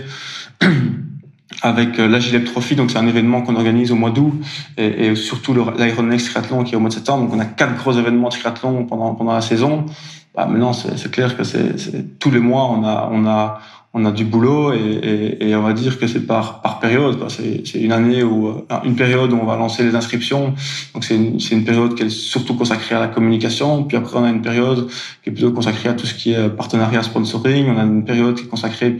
avec 1.62 1.98
euh, 1.98 2.08
l'Agilep 2.08 2.44
Trophy, 2.44 2.74
donc 2.76 2.90
c'est 2.90 2.98
un 2.98 3.06
événement 3.06 3.42
qu'on 3.42 3.56
organise 3.56 3.92
au 3.92 3.96
mois 3.96 4.10
d'août, 4.10 4.32
et, 4.76 5.06
et 5.06 5.16
surtout 5.16 5.54
l'Ironnex 5.54 6.24
Triathlon 6.24 6.64
qui 6.64 6.74
est 6.74 6.76
au 6.76 6.80
mois 6.80 6.90
de 6.90 6.94
septembre. 6.94 7.24
Donc 7.24 7.34
on 7.34 7.40
a 7.40 7.44
quatre 7.44 7.76
gros 7.76 7.92
événements 7.92 8.28
de 8.28 8.34
triathlon 8.34 8.84
pendant 8.84 9.14
pendant 9.14 9.32
la 9.32 9.40
saison. 9.40 9.86
Bah, 10.34 10.46
maintenant, 10.46 10.72
c'est 10.72 11.10
clair 11.10 11.36
que 11.36 11.44
c'est 11.44 12.18
tous 12.18 12.30
les 12.30 12.40
mois 12.40 12.64
on 12.64 12.84
a 12.84 13.08
on 13.12 13.24
a 13.26 13.60
on 13.96 14.04
a 14.04 14.10
du 14.10 14.24
boulot 14.24 14.72
et, 14.72 14.76
et, 14.78 15.50
et 15.50 15.54
on 15.54 15.62
va 15.62 15.72
dire 15.72 16.00
que 16.00 16.08
c'est 16.08 16.26
par 16.26 16.60
par 16.62 16.80
période. 16.80 17.16
C'est 17.28 17.80
une 17.80 17.92
année 17.92 18.24
où 18.24 18.48
euh, 18.48 18.64
une 18.84 18.96
période 18.96 19.32
où 19.32 19.36
on 19.36 19.46
va 19.46 19.56
lancer 19.56 19.84
les 19.84 19.94
inscriptions. 19.94 20.54
Donc 20.92 21.04
c'est 21.04 21.14
une, 21.14 21.38
une 21.52 21.64
période 21.64 21.94
qui 21.94 22.02
est 22.02 22.10
surtout 22.10 22.54
consacrée 22.56 22.96
à 22.96 23.00
la 23.00 23.06
communication. 23.06 23.84
Puis 23.84 23.96
après 23.96 24.18
on 24.18 24.24
a 24.24 24.30
une 24.30 24.42
période 24.42 24.88
qui 25.22 25.30
est 25.30 25.32
plutôt 25.32 25.52
consacrée 25.52 25.88
à 25.90 25.94
tout 25.94 26.06
ce 26.06 26.14
qui 26.14 26.32
est 26.32 26.48
partenariat, 26.48 27.04
sponsoring. 27.04 27.68
On 27.68 27.78
a 27.78 27.84
une 27.84 28.04
période 28.04 28.34
qui 28.34 28.44
est 28.46 28.48
consacrée 28.48 28.96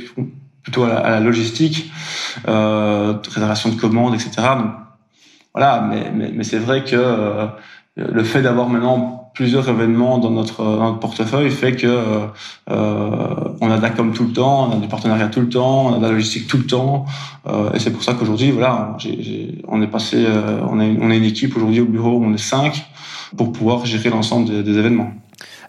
plutôt 0.64 0.82
à 0.84 1.08
la, 1.08 1.20
logistique, 1.20 1.92
euh, 2.48 3.14
réservation 3.32 3.70
de 3.70 3.76
commandes, 3.76 4.14
etc. 4.14 4.30
Donc, 4.58 4.72
voilà, 5.54 5.86
mais, 5.88 6.10
mais, 6.12 6.32
mais 6.34 6.42
c'est 6.42 6.58
vrai 6.58 6.82
que 6.82 6.96
euh, 6.96 7.46
le 7.96 8.24
fait 8.24 8.42
d'avoir 8.42 8.68
maintenant 8.68 9.24
plusieurs 9.34 9.68
événements 9.68 10.18
dans 10.18 10.30
notre, 10.30 10.64
dans 10.64 10.84
notre 10.84 11.00
portefeuille 11.00 11.50
fait 11.50 11.72
que 11.72 11.86
euh, 12.70 13.34
on 13.60 13.70
a 13.70 13.76
de 13.76 13.82
la 13.82 13.90
com 13.90 14.12
tout 14.12 14.24
le 14.24 14.32
temps, 14.32 14.70
on 14.70 14.76
a 14.76 14.80
du 14.80 14.88
partenariat 14.88 15.28
tout 15.28 15.40
le 15.40 15.48
temps, 15.48 15.86
on 15.86 15.94
a 15.94 15.98
de 15.98 16.02
la 16.02 16.12
logistique 16.12 16.46
tout 16.46 16.56
le 16.56 16.66
temps, 16.66 17.04
euh, 17.48 17.72
et 17.72 17.80
c'est 17.80 17.90
pour 17.90 18.02
ça 18.02 18.14
qu'aujourd'hui, 18.14 18.52
voilà, 18.52 18.96
on 19.68 19.82
est 19.82 19.88
passé, 19.88 20.24
euh, 20.26 20.60
on 20.70 20.80
est, 20.80 20.96
on 21.00 21.10
est 21.10 21.16
une 21.18 21.24
équipe 21.24 21.56
aujourd'hui 21.56 21.80
au 21.80 21.86
bureau, 21.86 22.20
on 22.22 22.32
est 22.32 22.38
cinq 22.38 22.86
pour 23.36 23.52
pouvoir 23.52 23.84
gérer 23.84 24.10
l'ensemble 24.10 24.48
des, 24.48 24.62
des 24.62 24.78
événements. 24.78 25.10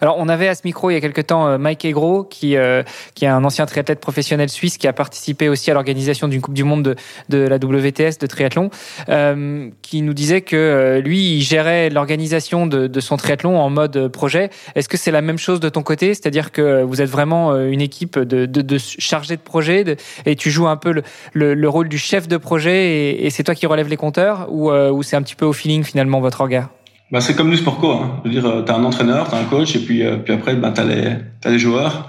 Alors, 0.00 0.16
on 0.18 0.28
avait 0.28 0.48
à 0.48 0.54
ce 0.54 0.62
micro 0.64 0.90
il 0.90 0.94
y 0.94 0.96
a 0.96 1.00
quelque 1.00 1.20
temps 1.20 1.46
euh, 1.48 1.58
Mike 1.58 1.84
Egro, 1.84 2.24
qui, 2.24 2.56
euh, 2.56 2.82
qui 3.14 3.24
est 3.24 3.28
un 3.28 3.44
ancien 3.44 3.66
triathlète 3.66 4.00
professionnel 4.00 4.48
suisse, 4.48 4.78
qui 4.78 4.86
a 4.86 4.92
participé 4.92 5.48
aussi 5.48 5.70
à 5.70 5.74
l'organisation 5.74 6.28
d'une 6.28 6.40
Coupe 6.40 6.54
du 6.54 6.64
Monde 6.64 6.82
de, 6.82 6.96
de 7.28 7.38
la 7.38 7.56
WTS 7.56 8.18
de 8.20 8.26
triathlon, 8.26 8.70
euh, 9.08 9.70
qui 9.82 10.02
nous 10.02 10.14
disait 10.14 10.40
que 10.40 10.56
euh, 10.56 11.00
lui, 11.00 11.36
il 11.36 11.42
gérait 11.42 11.90
l'organisation 11.90 12.66
de, 12.66 12.86
de, 12.86 13.00
son 13.00 13.16
triathlon 13.16 13.58
en 13.58 13.70
mode 13.70 14.08
projet. 14.08 14.50
Est-ce 14.74 14.88
que 14.88 14.96
c'est 14.96 15.10
la 15.10 15.22
même 15.22 15.38
chose 15.38 15.60
de 15.60 15.68
ton 15.68 15.82
côté? 15.82 16.14
C'est-à-dire 16.14 16.52
que 16.52 16.82
vous 16.82 17.00
êtes 17.00 17.10
vraiment 17.10 17.56
une 17.56 17.80
équipe 17.80 18.18
de, 18.18 18.46
de, 18.46 18.62
de 18.62 18.78
chargés 18.78 19.36
de 19.36 19.42
projet 19.42 19.96
et 20.24 20.36
tu 20.36 20.50
joues 20.50 20.68
un 20.68 20.76
peu 20.76 20.92
le, 20.92 21.02
le, 21.32 21.54
le, 21.54 21.68
rôle 21.68 21.88
du 21.88 21.98
chef 21.98 22.28
de 22.28 22.36
projet 22.36 22.86
et, 22.86 23.26
et 23.26 23.30
c'est 23.30 23.42
toi 23.42 23.54
qui 23.54 23.66
relèves 23.66 23.88
les 23.88 23.96
compteurs 23.96 24.46
ou, 24.50 24.70
ou 24.70 25.02
c'est 25.02 25.16
un 25.16 25.22
petit 25.22 25.34
peu 25.34 25.46
au 25.46 25.52
feeling 25.52 25.84
finalement 25.84 26.20
votre 26.20 26.40
regard? 26.40 26.75
Bah, 27.12 27.20
c'est 27.20 27.36
comme 27.36 27.50
du 27.50 27.56
sport 27.56 27.78
co. 27.78 27.92
Hein. 27.92 28.20
Je 28.24 28.30
veux 28.30 28.40
dire, 28.40 28.64
t'as 28.64 28.76
un 28.76 28.84
entraîneur, 28.84 29.28
t'as 29.30 29.38
un 29.38 29.44
coach, 29.44 29.76
et 29.76 29.78
puis 29.78 30.02
euh, 30.02 30.16
puis 30.16 30.34
après, 30.34 30.56
bah, 30.56 30.72
t'as 30.74 30.84
les 30.84 31.16
t'as 31.40 31.50
les 31.50 31.58
joueurs. 31.58 32.08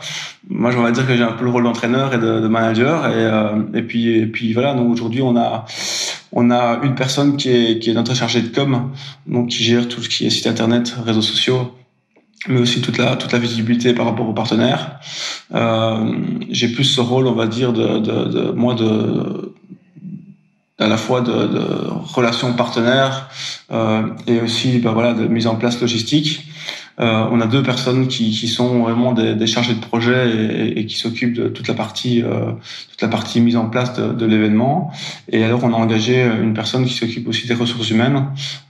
Moi, 0.49 0.71
je 0.71 0.77
vais 0.77 0.91
dire 0.91 1.05
que 1.05 1.15
j'ai 1.15 1.23
un 1.23 1.33
peu 1.33 1.43
le 1.43 1.51
rôle 1.51 1.63
d'entraîneur 1.63 2.13
et 2.13 2.17
de, 2.17 2.39
de 2.39 2.47
manager, 2.47 3.05
et 3.05 3.11
euh, 3.15 3.61
et 3.75 3.83
puis 3.83 4.17
et 4.17 4.25
puis 4.25 4.53
voilà. 4.53 4.73
Donc 4.73 4.91
aujourd'hui, 4.91 5.21
on 5.21 5.37
a 5.37 5.65
on 6.31 6.49
a 6.49 6.79
une 6.83 6.95
personne 6.95 7.37
qui 7.37 7.49
est 7.49 7.79
qui 7.79 7.91
est 7.91 7.93
notre 7.93 8.15
chargée 8.15 8.41
de 8.41 8.47
com, 8.47 8.91
donc 9.27 9.49
qui 9.49 9.63
gère 9.63 9.87
tout 9.87 10.01
ce 10.01 10.09
qui 10.09 10.25
est 10.25 10.29
site 10.31 10.47
internet, 10.47 10.95
réseaux 11.05 11.21
sociaux, 11.21 11.73
mais 12.47 12.59
aussi 12.59 12.81
toute 12.81 12.97
la 12.97 13.15
toute 13.17 13.31
la 13.31 13.39
visibilité 13.39 13.93
par 13.93 14.07
rapport 14.07 14.27
aux 14.27 14.33
partenaires. 14.33 14.99
Euh, 15.53 16.11
j'ai 16.49 16.69
plus 16.69 16.85
ce 16.85 17.01
rôle, 17.01 17.27
on 17.27 17.33
va 17.35 17.45
dire, 17.45 17.71
de, 17.71 17.99
de, 17.99 18.25
de 18.25 18.51
moi 18.51 18.73
de 18.73 19.53
à 20.79 20.87
la 20.87 20.97
fois 20.97 21.21
de, 21.21 21.59
relations 22.13 22.53
partenaires 22.53 23.29
euh, 23.71 24.03
et 24.27 24.39
aussi 24.41 24.79
ben 24.79 24.91
voilà, 24.93 25.13
de 25.13 25.27
mise 25.27 25.47
en 25.47 25.55
place 25.55 25.81
logistique. 25.81 26.47
Euh, 26.99 27.25
on 27.31 27.39
a 27.41 27.45
deux 27.45 27.61
personnes 27.61 28.07
qui, 28.07 28.31
qui 28.31 28.47
sont 28.47 28.79
vraiment 28.79 29.13
des, 29.13 29.35
des, 29.35 29.45
chargés 29.45 29.75
de 29.75 29.79
projet 29.79 30.29
et, 30.29 30.79
et 30.79 30.85
qui 30.87 30.95
s'occupent 30.95 31.35
de 31.35 31.47
toute 31.47 31.67
la 31.67 31.75
partie 31.75 32.23
euh, 32.23 32.53
toute 32.89 33.01
la 33.03 33.07
partie 33.07 33.39
mise 33.39 33.55
en 33.55 33.69
place 33.69 33.93
de, 33.93 34.13
de 34.13 34.25
l'événement. 34.25 34.91
Et 35.31 35.43
alors 35.43 35.63
on 35.63 35.71
a 35.71 35.75
engagé 35.75 36.23
une 36.41 36.55
personne 36.55 36.85
qui 36.85 36.93
s'occupe 36.93 37.27
aussi 37.27 37.47
des 37.47 37.53
ressources 37.53 37.91
humaines. 37.91 38.25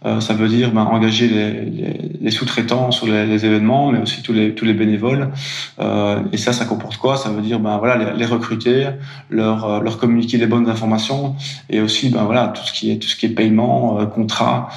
Euh, 0.06 0.20
ça 0.20 0.34
veut 0.34 0.50
dire 0.50 0.72
ben, 0.72 0.84
engager 0.84 1.30
les, 1.30 1.52
les, 1.62 2.12
les 2.20 2.32
sous-traitants 2.32 2.92
sur 2.92 3.08
les, 3.08 3.26
les, 3.26 3.46
événements, 3.46 3.92
mais 3.92 4.00
aussi 4.02 4.22
tous 4.22 4.34
les 4.34 4.54
tous 4.54 4.66
les 4.66 4.74
bénévoles. 4.74 5.32
Euh, 5.80 6.20
et 6.34 6.38
ça, 6.38 6.52
ça 6.52 6.66
comporte 6.66 6.98
quoi? 6.98 7.16
Ça 7.16 7.30
veut 7.30 7.42
dire 7.42 7.62
ben 7.62 7.78
voilà 7.78 8.14
les, 8.14 8.26
recruter, 8.26 8.90
leur 9.30 9.64
euh, 9.64 9.80
leur 9.80 9.98
communiquer 9.98 10.38
les 10.38 10.48
bonnes 10.48 10.70
informations 10.70 11.36
et 11.70 11.80
aussi 11.80 12.10
ben 12.10 12.24
voilà 12.26 12.48
tout 12.50 12.66
ce 12.66 12.74
qui 12.74 12.92
est 12.92 12.98
tout 12.98 13.08
ce 13.08 13.16
qui 13.16 13.28
est 13.28 13.30
paiement, 13.30 14.02
euh, 14.02 14.06
contrat. 14.06 14.70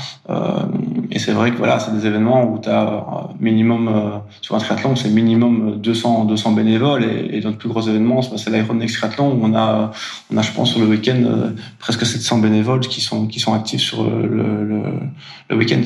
Et 1.11 1.19
c'est 1.19 1.33
vrai 1.33 1.51
que 1.51 1.57
voilà 1.57 1.79
c'est 1.79 1.93
des 1.93 2.07
événements 2.07 2.45
où 2.45 2.59
tu 2.59 2.69
as 2.69 3.05
minimum 3.41 3.89
euh, 3.89 4.19
sur 4.41 4.55
un 4.55 4.59
triathlon, 4.59 4.97
c'est 4.97 5.09
minimum 5.09 5.81
200 5.81 6.27
200 6.27 6.53
bénévoles 6.53 7.05
et, 7.05 7.37
et 7.37 7.41
notre 7.41 7.59
plus 7.59 7.69
gros 7.69 7.83
événement, 7.83 8.23
c'est 8.23 8.51
l'Ironnext 8.51 8.97
Triathlon 8.97 9.33
où 9.33 9.41
on 9.43 9.55
a 9.55 9.91
on 10.33 10.37
a 10.37 10.43
je 10.43 10.53
pense 10.53 10.71
sur 10.71 10.81
le 10.81 10.87
week-end 10.87 11.23
euh, 11.25 11.51
presque 11.79 12.07
700 12.07 12.39
bénévoles 12.39 12.81
qui 12.81 13.01
sont 13.01 13.27
qui 13.27 13.41
sont 13.41 13.55
actifs 13.55 13.83
sur 13.83 14.05
le, 14.05 14.65
le, 14.65 14.83
le 15.49 15.57
week-end. 15.57 15.83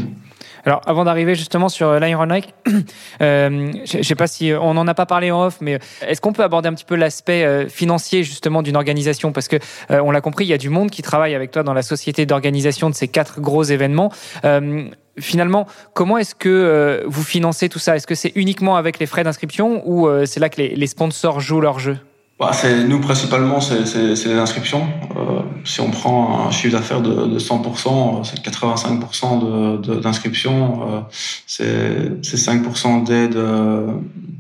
Alors, 0.67 0.81
avant 0.87 1.05
d'arriver 1.05 1.35
justement 1.35 1.69
sur 1.69 1.89
euh, 1.89 1.99
l'Iron 1.99 2.27
Nike, 2.27 2.55
euh, 3.21 3.73
je 3.85 3.99
ne 3.99 4.03
sais 4.03 4.15
pas 4.15 4.27
si 4.27 4.53
on 4.53 4.75
n'en 4.75 4.87
a 4.87 4.95
pas 4.95 5.07
parlé 5.07 5.31
en 5.31 5.47
off, 5.47 5.59
mais 5.61 5.79
est-ce 6.07 6.21
qu'on 6.21 6.33
peut 6.33 6.43
aborder 6.43 6.69
un 6.69 6.75
petit 6.75 6.85
peu 6.85 6.97
l'aspect 6.97 7.69
financier 7.69 8.25
justement 8.25 8.63
d'une 8.63 8.77
organisation? 8.77 9.33
Parce 9.33 9.49
que 9.49 9.57
on 9.91 10.11
l'a 10.11 10.21
compris, 10.21 10.45
il 10.45 10.49
y 10.49 10.55
a 10.55 10.59
du 10.59 10.71
monde 10.71 10.91
qui 10.91 11.03
travaille 11.03 11.35
avec 11.35 11.51
toi 11.51 11.63
dans 11.63 11.75
la 11.75 11.83
société 11.83 12.27
d'organisation 12.27 12.91
de 12.91 12.95
ces 12.95 13.09
quatre 13.09 13.41
gros 13.41 13.63
événements. 13.63 14.11
Euh, 14.45 14.89
finalement, 15.19 15.67
comment 15.93 16.19
est-ce 16.19 16.35
que 16.35 16.49
euh, 16.49 17.03
vous 17.07 17.23
financez 17.23 17.69
tout 17.69 17.79
ça? 17.79 17.97
Est-ce 17.97 18.07
que 18.07 18.15
c'est 18.15 18.33
uniquement 18.35 18.77
avec 18.77 18.99
les 18.99 19.07
frais 19.07 19.25
d'inscription 19.25 19.83
ou 19.87 20.09
euh, 20.09 20.27
c'est 20.27 20.41
là 20.41 20.49
que 20.49 20.61
les, 20.61 20.87
sponsors 20.87 21.41
jouent 21.41 21.61
leur 21.61 21.79
jeu? 21.79 21.99
Bah, 22.39 22.51
Nous, 22.87 23.01
principalement, 23.01 23.61
c'est 23.61 23.85
les 23.95 24.39
inscriptions. 24.39 24.89
Euh, 25.17 25.41
si 25.65 25.81
on 25.81 25.91
prend 25.91 26.47
un 26.47 26.51
chiffre 26.51 26.77
d'affaires 26.77 27.01
de, 27.01 27.27
de, 27.27 27.39
100%, 27.39 28.25
c'est 28.25 28.41
85% 28.45 30.01
d'inscriptions, 30.01 30.89
euh, 30.89 31.01
c'est 31.47 32.23
5% 32.23 33.05
d'aide 33.05 33.39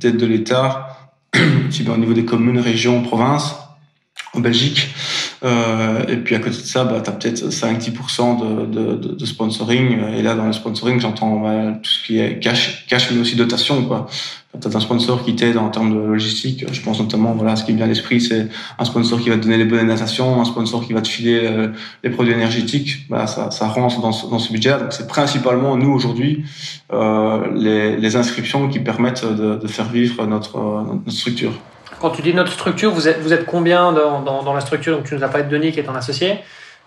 d'aide 0.00 0.16
de 0.16 0.26
l'État, 0.26 0.98
au 1.36 1.96
niveau 1.96 2.12
des 2.12 2.24
communes, 2.24 2.58
régions, 2.58 3.02
provinces. 3.02 3.54
En 4.34 4.40
Belgique, 4.40 4.88
euh, 5.42 6.04
et 6.08 6.16
puis 6.16 6.34
à 6.34 6.38
côté 6.38 6.56
de 6.56 6.66
ça, 6.66 6.84
bah, 6.84 7.00
tu 7.02 7.10
as 7.10 7.12
peut-être 7.12 7.48
5-10% 7.48 8.70
de, 8.70 8.96
de, 8.96 9.14
de, 9.14 9.26
sponsoring. 9.26 9.98
Et 10.16 10.22
là, 10.22 10.34
dans 10.34 10.46
le 10.46 10.52
sponsoring, 10.52 11.00
j'entends 11.00 11.40
bah, 11.40 11.72
tout 11.82 11.90
ce 11.90 12.04
qui 12.04 12.18
est 12.18 12.38
cash, 12.38 12.86
cash 12.86 13.10
mais 13.10 13.20
aussi 13.20 13.36
dotation. 13.36 13.84
Quoi. 13.84 14.06
Tu 14.60 14.68
as 14.68 14.76
un 14.76 14.80
sponsor 14.80 15.24
qui 15.24 15.34
t'aide 15.34 15.56
en 15.56 15.68
termes 15.68 15.92
de 15.92 15.98
logistique, 15.98 16.64
je 16.70 16.80
pense 16.80 17.00
notamment, 17.00 17.32
voilà, 17.32 17.56
ce 17.56 17.64
qui 17.64 17.72
me 17.72 17.76
vient 17.78 17.86
à 17.86 17.88
l'esprit, 17.88 18.20
c'est 18.20 18.48
un 18.78 18.84
sponsor 18.84 19.20
qui 19.20 19.28
va 19.28 19.36
te 19.36 19.42
donner 19.42 19.56
les 19.56 19.64
bonnes 19.64 19.86
nations, 19.86 20.40
un 20.40 20.44
sponsor 20.44 20.86
qui 20.86 20.92
va 20.92 21.02
te 21.02 21.08
filer 21.08 21.40
euh, 21.42 21.68
les 22.04 22.10
produits 22.10 22.32
énergétiques. 22.32 23.06
Bah, 23.10 23.26
ça, 23.26 23.50
ça 23.50 23.66
rentre 23.66 24.00
dans 24.00 24.12
ce, 24.12 24.28
dans 24.28 24.38
ce 24.38 24.52
budget. 24.52 24.78
Donc 24.78 24.92
c'est 24.92 25.08
principalement, 25.08 25.76
nous, 25.76 25.90
aujourd'hui, 25.92 26.44
euh, 26.92 27.46
les, 27.54 27.96
les 27.96 28.16
inscriptions 28.16 28.68
qui 28.68 28.78
permettent 28.78 29.24
de, 29.24 29.56
de 29.56 29.66
faire 29.66 29.88
vivre 29.90 30.24
notre, 30.26 30.58
notre 30.58 31.10
structure. 31.10 31.52
Quand 32.00 32.10
tu 32.10 32.22
dis 32.22 32.34
notre 32.34 32.52
structure, 32.52 32.90
vous 32.92 33.08
êtes, 33.08 33.20
vous 33.20 33.32
êtes 33.32 33.46
combien 33.46 33.92
dans, 33.92 34.20
dans, 34.22 34.42
dans 34.42 34.52
la 34.54 34.60
structure? 34.60 34.96
Donc, 34.96 35.06
tu 35.06 35.14
nous 35.14 35.22
as 35.22 35.28
parlé 35.28 35.44
de 35.44 35.50
Denis 35.50 35.72
qui 35.72 35.80
est 35.80 35.84
ton 35.84 35.94
associé. 35.94 36.38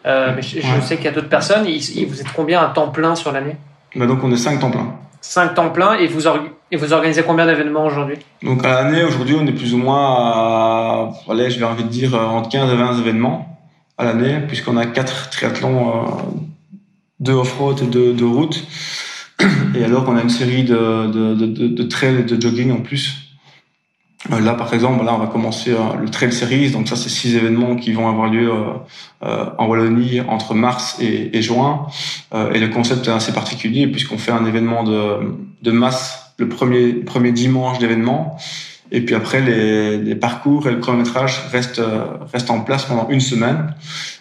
Euh, 0.05 0.33
mais 0.35 0.41
je, 0.41 0.59
je 0.61 0.81
sais 0.81 0.95
qu'il 0.95 1.05
y 1.05 1.09
a 1.09 1.11
d'autres 1.11 1.29
personnes. 1.29 1.63
vous 1.63 2.21
êtes 2.21 2.31
combien 2.35 2.61
à 2.61 2.67
temps 2.67 2.89
plein 2.89 3.15
sur 3.15 3.31
l'année? 3.31 3.55
Bah 3.95 4.05
Donc, 4.05 4.23
on 4.23 4.31
est 4.31 4.37
5 4.37 4.59
temps 4.59 4.71
plein. 4.71 4.93
5 5.21 5.55
temps 5.55 5.69
plein. 5.69 5.93
Et 5.95 6.07
vous, 6.07 6.27
et 6.71 6.77
vous 6.77 6.93
organisez 6.93 7.23
combien 7.23 7.45
d'événements 7.45 7.85
aujourd'hui? 7.85 8.17
Donc, 8.43 8.63
à 8.65 8.83
l'année, 8.83 9.03
aujourd'hui, 9.03 9.35
on 9.39 9.45
est 9.47 9.53
plus 9.53 9.73
ou 9.73 9.77
moins 9.77 10.15
à, 10.17 11.11
allez, 11.29 11.49
je 11.49 11.59
vais 11.59 11.65
envie 11.65 11.83
de 11.83 11.89
dire, 11.89 12.13
entre 12.15 12.49
15 12.49 12.71
et 12.71 12.75
20 12.75 12.99
événements 12.99 13.59
à 13.97 14.05
l'année, 14.05 14.39
puisqu'on 14.47 14.77
a 14.77 14.85
4 14.85 15.29
triathlons, 15.29 15.89
euh, 15.89 16.09
2 17.19 17.33
off-road 17.33 17.81
et 17.81 17.87
2 17.87 18.13
de 18.13 18.25
route. 18.25 18.63
Et 19.75 19.83
alors, 19.83 20.05
on 20.07 20.15
a 20.15 20.21
une 20.21 20.29
série 20.29 20.63
de, 20.63 21.07
de, 21.07 21.35
de, 21.35 21.67
de, 21.67 21.83
trails 21.83 22.19
et 22.19 22.23
de 22.23 22.41
jogging 22.41 22.71
en 22.71 22.81
plus 22.81 23.13
euh, 23.13 23.26
là, 24.29 24.53
par 24.53 24.73
exemple, 24.73 25.03
là, 25.05 25.13
on 25.13 25.17
va 25.17 25.27
commencer 25.27 25.71
euh, 25.71 25.99
le 25.99 26.09
Trail 26.09 26.31
Series. 26.31 26.71
Donc 26.71 26.87
ça, 26.87 26.95
c'est 26.95 27.09
six 27.09 27.35
événements 27.35 27.75
qui 27.75 27.93
vont 27.93 28.07
avoir 28.07 28.29
lieu 28.29 28.51
euh, 29.23 29.45
en 29.57 29.67
Wallonie 29.67 30.21
entre 30.21 30.53
mars 30.53 30.97
et, 30.99 31.37
et 31.37 31.41
juin. 31.41 31.87
et 32.53 32.59
le 32.59 32.67
concept 32.67 33.07
est 33.07 33.11
assez 33.11 33.33
particulier 33.33 33.87
puisqu'on 33.87 34.17
fait 34.17 34.31
un 34.31 34.45
événement 34.45 34.83
de, 34.83 35.35
de 35.61 35.71
masse 35.71 36.33
le 36.37 36.47
premier, 36.47 36.93
premier 36.93 37.31
dimanche 37.31 37.79
d'événement. 37.79 38.37
Et 38.91 39.01
puis 39.01 39.15
après, 39.15 39.41
les, 39.41 39.97
les, 39.97 40.15
parcours 40.15 40.67
et 40.67 40.71
le 40.71 40.77
chronométrage 40.77 41.41
restent, 41.51 41.81
restent 42.31 42.51
en 42.51 42.61
place 42.61 42.85
pendant 42.85 43.09
une 43.09 43.19
semaine. 43.19 43.73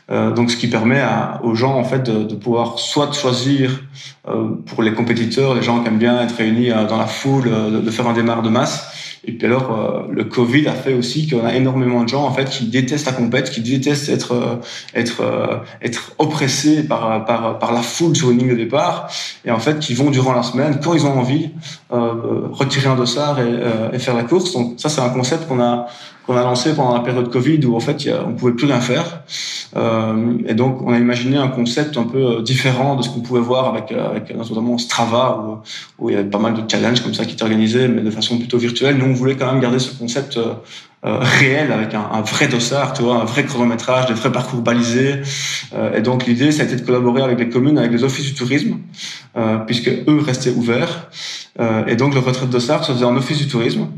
Euh, 0.08 0.30
donc, 0.30 0.50
ce 0.50 0.56
qui 0.56 0.68
permet 0.68 1.00
à, 1.00 1.40
aux 1.42 1.54
gens 1.54 1.74
en 1.74 1.84
fait 1.84 2.04
de, 2.04 2.22
de 2.22 2.34
pouvoir 2.36 2.78
soit 2.78 3.12
choisir 3.12 3.82
euh, 4.28 4.50
pour 4.66 4.82
les 4.82 4.92
compétiteurs, 4.92 5.54
les 5.54 5.62
gens 5.62 5.80
qui 5.80 5.88
aiment 5.88 5.98
bien 5.98 6.20
être 6.20 6.36
réunis 6.36 6.68
dans 6.88 6.96
la 6.96 7.06
foule, 7.06 7.44
de, 7.44 7.80
de 7.80 7.90
faire 7.90 8.06
un 8.06 8.12
démarre 8.12 8.42
de 8.42 8.48
masse, 8.48 9.05
et 9.26 9.32
puis 9.32 9.46
alors, 9.46 9.72
euh, 9.72 10.12
le 10.12 10.24
Covid 10.24 10.68
a 10.68 10.72
fait 10.72 10.94
aussi 10.94 11.28
qu'on 11.28 11.44
a 11.44 11.54
énormément 11.54 12.04
de 12.04 12.08
gens 12.08 12.24
en 12.24 12.32
fait 12.32 12.48
qui 12.48 12.66
détestent 12.66 13.06
la 13.06 13.12
compète, 13.12 13.50
qui 13.50 13.60
détestent 13.60 14.08
être 14.08 14.32
euh, 14.32 14.56
être 14.94 15.20
euh, 15.20 15.56
être 15.82 16.12
oppressés 16.18 16.84
par 16.84 17.24
par 17.24 17.58
par 17.58 17.72
la 17.72 17.82
foule 17.82 18.14
sur 18.14 18.30
une 18.30 18.38
ligne 18.38 18.50
de 18.50 18.54
départ, 18.54 19.10
et 19.44 19.50
en 19.50 19.58
fait 19.58 19.80
qui 19.80 19.94
vont 19.94 20.10
durant 20.10 20.32
la 20.32 20.44
semaine 20.44 20.78
quand 20.82 20.94
ils 20.94 21.06
ont 21.06 21.18
envie 21.18 21.50
retirer 21.90 22.88
un 22.88 22.96
dossard 22.96 23.40
et, 23.40 23.52
et 23.92 23.98
faire 23.98 24.14
la 24.14 24.24
course. 24.24 24.52
Donc 24.52 24.74
ça 24.78 24.88
c'est 24.88 25.00
un 25.00 25.08
concept 25.08 25.48
qu'on 25.48 25.60
a 25.60 25.86
qu'on 26.26 26.36
a 26.36 26.42
lancé 26.42 26.74
pendant 26.74 26.92
la 26.92 27.00
période 27.00 27.30
Covid 27.30 27.64
où 27.66 27.76
en 27.76 27.80
fait 27.80 28.04
y 28.04 28.10
a, 28.10 28.24
on 28.26 28.32
pouvait 28.32 28.52
plus 28.52 28.66
rien 28.66 28.80
faire 28.80 29.22
euh, 29.76 30.38
et 30.46 30.54
donc 30.54 30.82
on 30.82 30.92
a 30.92 30.98
imaginé 30.98 31.36
un 31.36 31.48
concept 31.48 31.96
un 31.96 32.02
peu 32.02 32.18
euh, 32.18 32.42
différent 32.42 32.96
de 32.96 33.02
ce 33.02 33.10
qu'on 33.10 33.20
pouvait 33.20 33.40
voir 33.40 33.68
avec 33.68 33.92
euh, 33.92 34.10
avec 34.10 34.34
notamment 34.34 34.76
Strava 34.78 35.62
où, 35.98 36.04
où, 36.04 36.10
il 36.10 36.14
y 36.14 36.16
avait 36.16 36.28
pas 36.28 36.38
mal 36.38 36.54
de 36.54 36.68
challenges 36.68 37.00
comme 37.00 37.14
ça 37.14 37.24
qui 37.24 37.34
étaient 37.34 37.44
organisés 37.44 37.86
mais 37.86 38.02
de 38.02 38.10
façon 38.10 38.38
plutôt 38.38 38.58
virtuelle. 38.58 38.96
Nous 38.96 39.06
on 39.06 39.12
voulait 39.12 39.36
quand 39.36 39.50
même 39.52 39.60
garder 39.60 39.78
ce 39.78 39.96
concept 39.96 40.36
euh, 40.36 40.54
euh 41.04 41.18
réel 41.20 41.70
avec 41.70 41.94
un, 41.94 42.08
un, 42.12 42.22
vrai 42.22 42.48
dossard, 42.48 42.92
tu 42.92 43.02
vois, 43.02 43.20
un 43.20 43.24
vrai 43.24 43.44
chronométrage, 43.44 44.06
des 44.06 44.14
vrais 44.14 44.32
parcours 44.32 44.60
balisés. 44.60 45.20
et 45.94 46.00
donc 46.00 46.26
l'idée 46.26 46.50
ça 46.50 46.62
a 46.62 46.64
été 46.64 46.74
de 46.74 46.80
collaborer 46.80 47.22
avec 47.22 47.38
les 47.38 47.48
communes, 47.48 47.78
avec 47.78 47.92
les 47.92 48.02
offices 48.02 48.24
du 48.24 48.34
tourisme 48.34 48.78
puisque 49.66 49.88
eux 49.88 50.20
restaient 50.24 50.50
ouverts. 50.50 51.10
et 51.86 51.96
donc 51.96 52.14
le 52.14 52.20
retrait 52.20 52.46
de 52.46 52.50
dossard 52.50 52.82
se 52.82 52.92
faisait 52.92 53.04
en 53.04 53.14
office 53.14 53.38
du 53.38 53.46
tourisme 53.46 53.88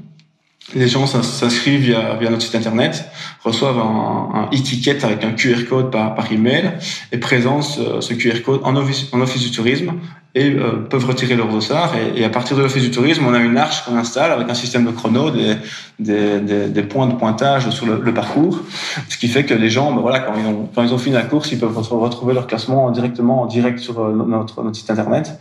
les 0.75 0.89
gens 0.89 1.07
s'inscrivent 1.07 1.81
via, 1.81 2.31
notre 2.31 2.43
site 2.43 2.55
internet, 2.55 3.11
reçoivent 3.43 3.79
un, 3.79 4.49
e-ticket 4.53 5.05
avec 5.05 5.25
un 5.25 5.33
QR 5.33 5.65
code 5.69 5.91
par, 5.91 6.33
email 6.33 6.73
et 7.13 7.19
présentent 7.19 7.63
ce, 7.63 8.15
QR 8.15 8.43
code 8.45 8.61
en 8.65 8.77
office 8.77 9.43
du 9.43 9.51
tourisme 9.51 9.93
et 10.35 10.55
euh, 10.55 10.87
peuvent 10.89 11.07
retirer 11.07 11.37
leurs 11.37 11.49
dossards. 11.49 11.95
Et, 12.15 12.25
à 12.25 12.29
partir 12.29 12.57
de 12.57 12.63
l'office 12.63 12.83
du 12.83 12.91
tourisme, 12.91 13.25
on 13.27 13.35
a 13.35 13.39
une 13.39 13.57
arche 13.57 13.85
qu'on 13.85 13.97
installe 13.97 14.31
avec 14.31 14.49
un 14.49 14.55
système 14.55 14.85
de 14.85 14.91
chrono, 14.91 15.31
des, 15.31 15.57
des, 15.99 16.41
des, 16.41 16.69
des 16.69 16.83
points 16.83 17.07
de 17.07 17.15
pointage 17.15 17.69
sur 17.71 17.87
le, 17.87 18.01
le, 18.03 18.15
parcours, 18.15 18.61
ce 19.09 19.17
qui 19.17 19.29
fait 19.29 19.45
que 19.45 19.55
les 19.55 19.71
gens, 19.71 19.93
ben 19.93 20.01
voilà, 20.01 20.21
quand 20.21 20.35
ils 20.39 20.47
ont 20.47 20.69
quand 20.75 20.83
ils 20.83 20.93
ont 20.93 20.99
fini 20.99 21.15
la 21.15 21.23
course, 21.23 21.51
ils 21.51 21.59
peuvent 21.59 21.77
retrouver 21.77 22.35
leur 22.35 22.47
classement 22.47 22.91
directement 22.91 23.43
en 23.43 23.47
direct 23.47 23.79
sur 23.79 24.01
euh, 24.01 24.13
notre, 24.13 24.63
notre 24.63 24.77
site 24.77 24.91
internet. 24.91 25.39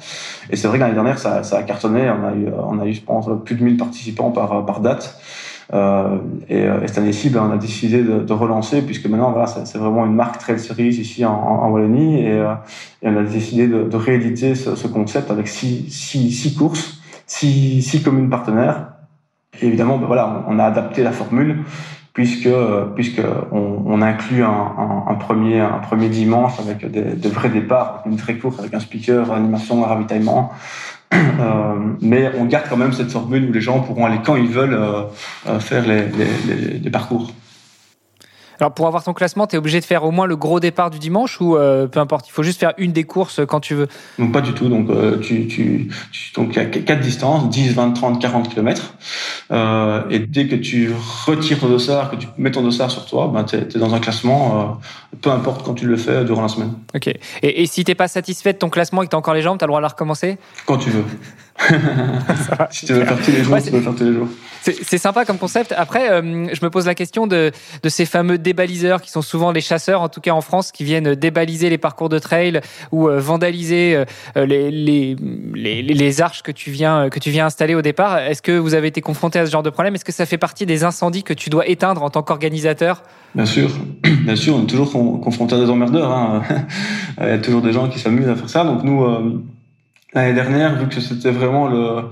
Et 0.50 0.56
c'est 0.56 0.68
vrai 0.68 0.78
que 0.78 0.84
l'année 0.84 0.96
dernière, 0.96 1.20
ça, 1.20 1.44
ça 1.44 1.58
a 1.58 1.64
cartonné. 1.64 2.10
On 2.10 2.26
a 2.26 2.34
eu, 2.34 2.48
on 2.58 2.80
a 2.80 2.86
eu, 2.86 2.94
je 2.94 3.02
pense, 3.02 3.28
plus 3.44 3.56
de 3.56 3.64
1000 3.64 3.78
participants 3.78 4.32
par 4.32 4.66
par 4.66 4.80
date. 4.80 5.20
Euh, 5.74 6.18
et, 6.47 6.63
euh, 6.63 6.82
et, 6.82 6.88
cette 6.88 6.99
année-ci, 6.99 7.30
ben, 7.30 7.43
on 7.43 7.51
a 7.51 7.57
décidé 7.57 8.01
de, 8.01 8.20
de, 8.20 8.34
relancer 8.34 8.82
puisque 8.82 9.05
maintenant, 9.07 9.32
voilà, 9.32 9.47
c'est 9.47 9.78
vraiment 9.78 10.05
une 10.05 10.13
marque 10.13 10.38
Trail 10.38 10.59
Series 10.59 10.88
ici 10.88 11.26
en, 11.26 11.34
en 11.34 11.70
Wallonie 11.70 12.22
et, 12.22 12.32
euh, 12.32 12.53
et, 13.01 13.09
on 13.09 13.18
a 13.18 13.24
décidé 13.24 13.68
de, 13.68 13.84
de 13.84 13.97
rééditer 13.97 14.55
ce, 14.55 14.76
ce, 14.76 14.88
concept 14.88 15.30
avec 15.30 15.49
six, 15.49 15.89
six, 15.89 16.32
six 16.32 16.55
courses, 16.55 17.01
six, 17.26 17.82
six 17.82 18.01
communes 18.01 18.30
partenaires. 18.30 18.93
Et 19.61 19.68
évidemment, 19.68 19.97
ben, 19.97 20.07
voilà, 20.07 20.45
on, 20.47 20.57
a 20.57 20.63
adapté 20.63 21.03
la 21.03 21.11
formule 21.11 21.63
puisque 22.13 22.49
puisque 22.95 23.22
on, 23.51 23.84
on 23.86 24.01
inclut 24.01 24.43
un, 24.43 25.05
un, 25.07 25.15
premier 25.15 25.59
un 25.59 25.80
premier 25.80 26.09
dimanche 26.09 26.53
avec 26.59 26.89
des, 26.89 27.13
de 27.13 27.30
vrais 27.30 27.49
départs, 27.49 28.03
une 28.07 28.15
vraie 28.15 28.38
course 28.38 28.57
avec 28.59 28.74
un 28.74 28.80
speaker, 28.80 29.32
animation, 29.32 29.82
ravitaillement. 29.82 30.51
Euh, 31.14 31.76
mais 32.01 32.32
on 32.38 32.45
garde 32.45 32.66
quand 32.70 32.78
même 32.78 32.93
cette 32.93 33.12
formule 33.12 33.49
où 33.49 33.53
les 33.53 33.62
gens 33.62 33.80
pourront 33.80 34.05
aller 34.05 34.20
quand 34.26 34.36
ils 34.36 34.49
veulent 34.49 34.74
euh, 34.74 35.03
euh 35.47 35.60
faire 35.60 35.86
les, 35.88 36.89
parcours. 36.89 37.32
Alors 38.60 38.74
pour 38.74 38.88
avoir 38.88 39.03
ton 39.03 39.14
classement, 39.14 39.47
tu 39.47 39.55
es 39.55 39.60
obligé 39.60 39.80
de 39.80 39.86
faire 39.86 40.03
au 40.03 40.12
moins 40.12 40.26
le 40.26 40.36
gros 40.36 40.60
départ 40.60 40.89
du 40.89 40.99
dimanche 40.99 41.39
ou 41.41 41.55
euh, 41.55 41.88
peu 41.88 41.99
importe, 41.99 42.28
il 42.28 42.32
faut 42.32 42.43
juste 42.43 42.60
faire 42.60 42.74
une 42.78 42.91
des 42.91 43.03
courses 43.03 43.41
quand 43.47 43.60
tu 43.60 43.76
veux? 43.76 43.88
Non, 44.18 44.30
pas 44.30 44.41
du 44.41 44.53
tout. 44.53 44.68
Donc 44.68 44.89
euh, 44.89 45.20
tu, 45.20 45.47
tu, 45.47 45.89
tu 46.12 46.34
donc 46.34 46.55
il 46.55 46.58
y 46.58 46.60
a 46.60 46.66
quatre 46.66 47.01
distances, 47.01 47.49
10, 47.49 47.74
20, 47.74 47.91
30, 47.91 48.22
40 48.22 48.49
km. 48.49 48.93
Euh, 49.51 50.03
et 50.10 50.20
dès 50.20 50.47
que 50.47 50.55
tu 50.55 50.91
retires 51.26 51.60
ton 51.60 51.70
dossard, 51.70 52.12
que 52.12 52.16
tu 52.16 52.28
mets 52.38 52.51
ton 52.51 52.64
dossard 52.64 52.89
sur 52.89 53.05
toi, 53.05 53.30
ben, 53.34 53.43
tu 53.43 53.55
es, 53.55 53.60
es, 53.60 53.80
dans 53.80 53.93
un 53.93 53.99
classement, 53.99 54.80
euh, 55.14 55.18
peu 55.22 55.30
importe 55.30 55.64
quand 55.64 55.74
tu 55.74 55.86
le 55.86 55.97
fais 55.97 56.26
durant 56.26 56.41
la 56.41 56.47
semaine. 56.47 56.74
Ok. 56.95 57.08
Et, 57.08 57.62
et 57.62 57.66
si 57.68 57.84
t'es 57.84 57.95
pas 57.95 58.08
satisfait 58.08 58.53
de 58.53 58.58
ton 58.58 58.70
classement 58.70 59.03
et 59.03 59.05
que 59.05 59.12
tu 59.12 59.16
as 59.16 59.20
encore 59.20 59.34
les 59.34 59.41
jambes, 59.41 59.58
tu 59.58 59.64
as 59.64 59.68
le 59.68 59.72
droit 59.72 59.80
de 59.80 59.84
la 59.84 59.89
recommencer? 59.89 60.38
Quand 60.66 60.78
tu 60.78 60.89
veux. 60.89 61.05
si 62.72 62.86
tu 62.86 62.93
veux 62.93 63.05
faire 63.05 63.18
tous 63.20 63.32
les 63.32 63.43
jours, 63.43 63.53
ouais, 63.53 63.62
tu 63.62 63.72
veux 63.72 63.82
faire 63.82 63.95
tous 63.95 64.03
les 64.03 64.14
jours. 64.14 64.28
C'est 64.62 64.97
sympa 64.97 65.24
comme 65.24 65.38
concept. 65.38 65.74
Après, 65.78 66.12
euh, 66.12 66.47
je 66.53 66.64
me 66.64 66.70
pose 66.70 66.86
la 66.86 66.95
question 66.95 67.26
de, 67.26 67.51
de, 67.84 67.89
ces 67.89 68.05
fameux 68.05 68.38
débaliseurs 68.38 69.01
qui 69.01 69.10
sont 69.10 69.22
souvent 69.22 69.51
les 69.51 69.62
chasseurs, 69.62 70.01
en 70.01 70.10
tout 70.10 70.20
cas 70.20 70.32
en 70.32 70.41
France, 70.41 70.72
qui 70.72 70.84
viennent 70.84 71.16
débaliser 71.16 71.70
les 71.70 71.78
parcours 71.78 72.10
de 72.10 72.20
trail 72.20 72.60
ou 72.91 73.08
euh, 73.08 73.20
vandaliser 73.20 73.95
euh, 74.36 74.45
les, 74.45 74.70
les, 74.72 75.16
les, 75.53 75.82
les, 75.82 76.22
arches 76.22 76.43
que 76.43 76.51
tu 76.51 76.70
viens 76.70 77.10
que 77.10 77.20
tu 77.20 77.30
viens 77.30 77.45
installer 77.45 77.76
au 77.76 77.82
départ. 77.82 78.18
Est-ce 78.18 78.41
que 78.41 78.51
vous 78.51 78.74
avez 78.74 78.88
été 78.88 79.01
confronté 79.01 79.39
à 79.39 79.45
ce 79.45 79.51
genre 79.51 79.64
de 79.64 79.70
problème? 79.70 79.95
Est-ce 79.95 80.05
que 80.05 80.12
ça 80.12 80.26
fait 80.26 80.38
partie 80.38 80.66
des 80.66 80.84
incendies 80.84 81.24
que 81.24 81.34
tu 81.34 81.49
dois 81.49 81.68
éteindre 81.68 82.03
en 82.03 82.10
tant 82.10 82.24
qu'organisateur? 82.24 83.03
Bien 83.36 83.45
sûr, 83.45 83.70
bien 84.03 84.36
sûr, 84.36 84.55
on 84.55 84.64
est 84.64 84.68
toujours 84.68 84.91
confronté 84.91 85.55
à 85.55 85.60
des 85.60 85.70
emmerdeurs. 85.70 86.12
Hein. 86.12 86.43
Il 87.22 87.28
y 87.28 87.32
a 87.32 87.38
toujours 87.38 87.62
des 87.62 87.72
gens 87.72 87.88
qui 87.88 87.99
s'amusent 87.99 88.28
à 88.28 88.36
faire 88.36 88.49
ça. 88.49 88.64
Donc 88.64 88.84
nous, 88.84 89.41
l'année 90.14 90.34
dernière, 90.34 90.76
vu 90.78 90.88
que 90.88 90.99
c'était 90.99 91.32
vraiment 91.32 91.68
le 91.68 92.10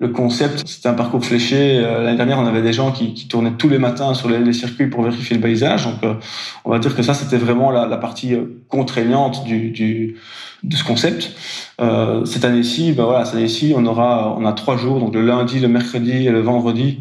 le 0.00 0.08
concept, 0.08 0.66
c'était 0.66 0.88
un 0.88 0.94
parcours 0.94 1.24
fléché. 1.24 1.78
Euh, 1.78 2.04
l'année 2.04 2.16
dernière, 2.16 2.38
on 2.38 2.46
avait 2.46 2.62
des 2.62 2.72
gens 2.72 2.92
qui, 2.92 3.14
qui, 3.14 3.26
tournaient 3.26 3.52
tous 3.58 3.68
les 3.68 3.78
matins 3.78 4.14
sur 4.14 4.28
les, 4.28 4.38
les, 4.38 4.52
circuits 4.52 4.86
pour 4.86 5.02
vérifier 5.02 5.34
le 5.34 5.42
balisage. 5.42 5.86
Donc, 5.86 6.04
euh, 6.04 6.14
on 6.64 6.70
va 6.70 6.78
dire 6.78 6.94
que 6.94 7.02
ça, 7.02 7.14
c'était 7.14 7.36
vraiment 7.36 7.70
la, 7.70 7.86
la, 7.86 7.96
partie 7.96 8.34
euh, 8.34 8.62
contraignante 8.68 9.44
du, 9.44 9.70
du, 9.70 10.16
de 10.62 10.76
ce 10.76 10.84
concept. 10.84 11.32
Euh, 11.80 12.24
cette 12.24 12.44
année-ci, 12.44 12.92
ben 12.92 13.04
voilà, 13.04 13.24
cette 13.24 13.36
année-ci, 13.36 13.74
on 13.76 13.84
aura, 13.86 14.36
on 14.38 14.44
a 14.46 14.52
trois 14.52 14.76
jours, 14.76 15.00
donc 15.00 15.14
le 15.14 15.22
lundi, 15.22 15.58
le 15.58 15.68
mercredi 15.68 16.26
et 16.26 16.30
le 16.30 16.40
vendredi. 16.40 17.00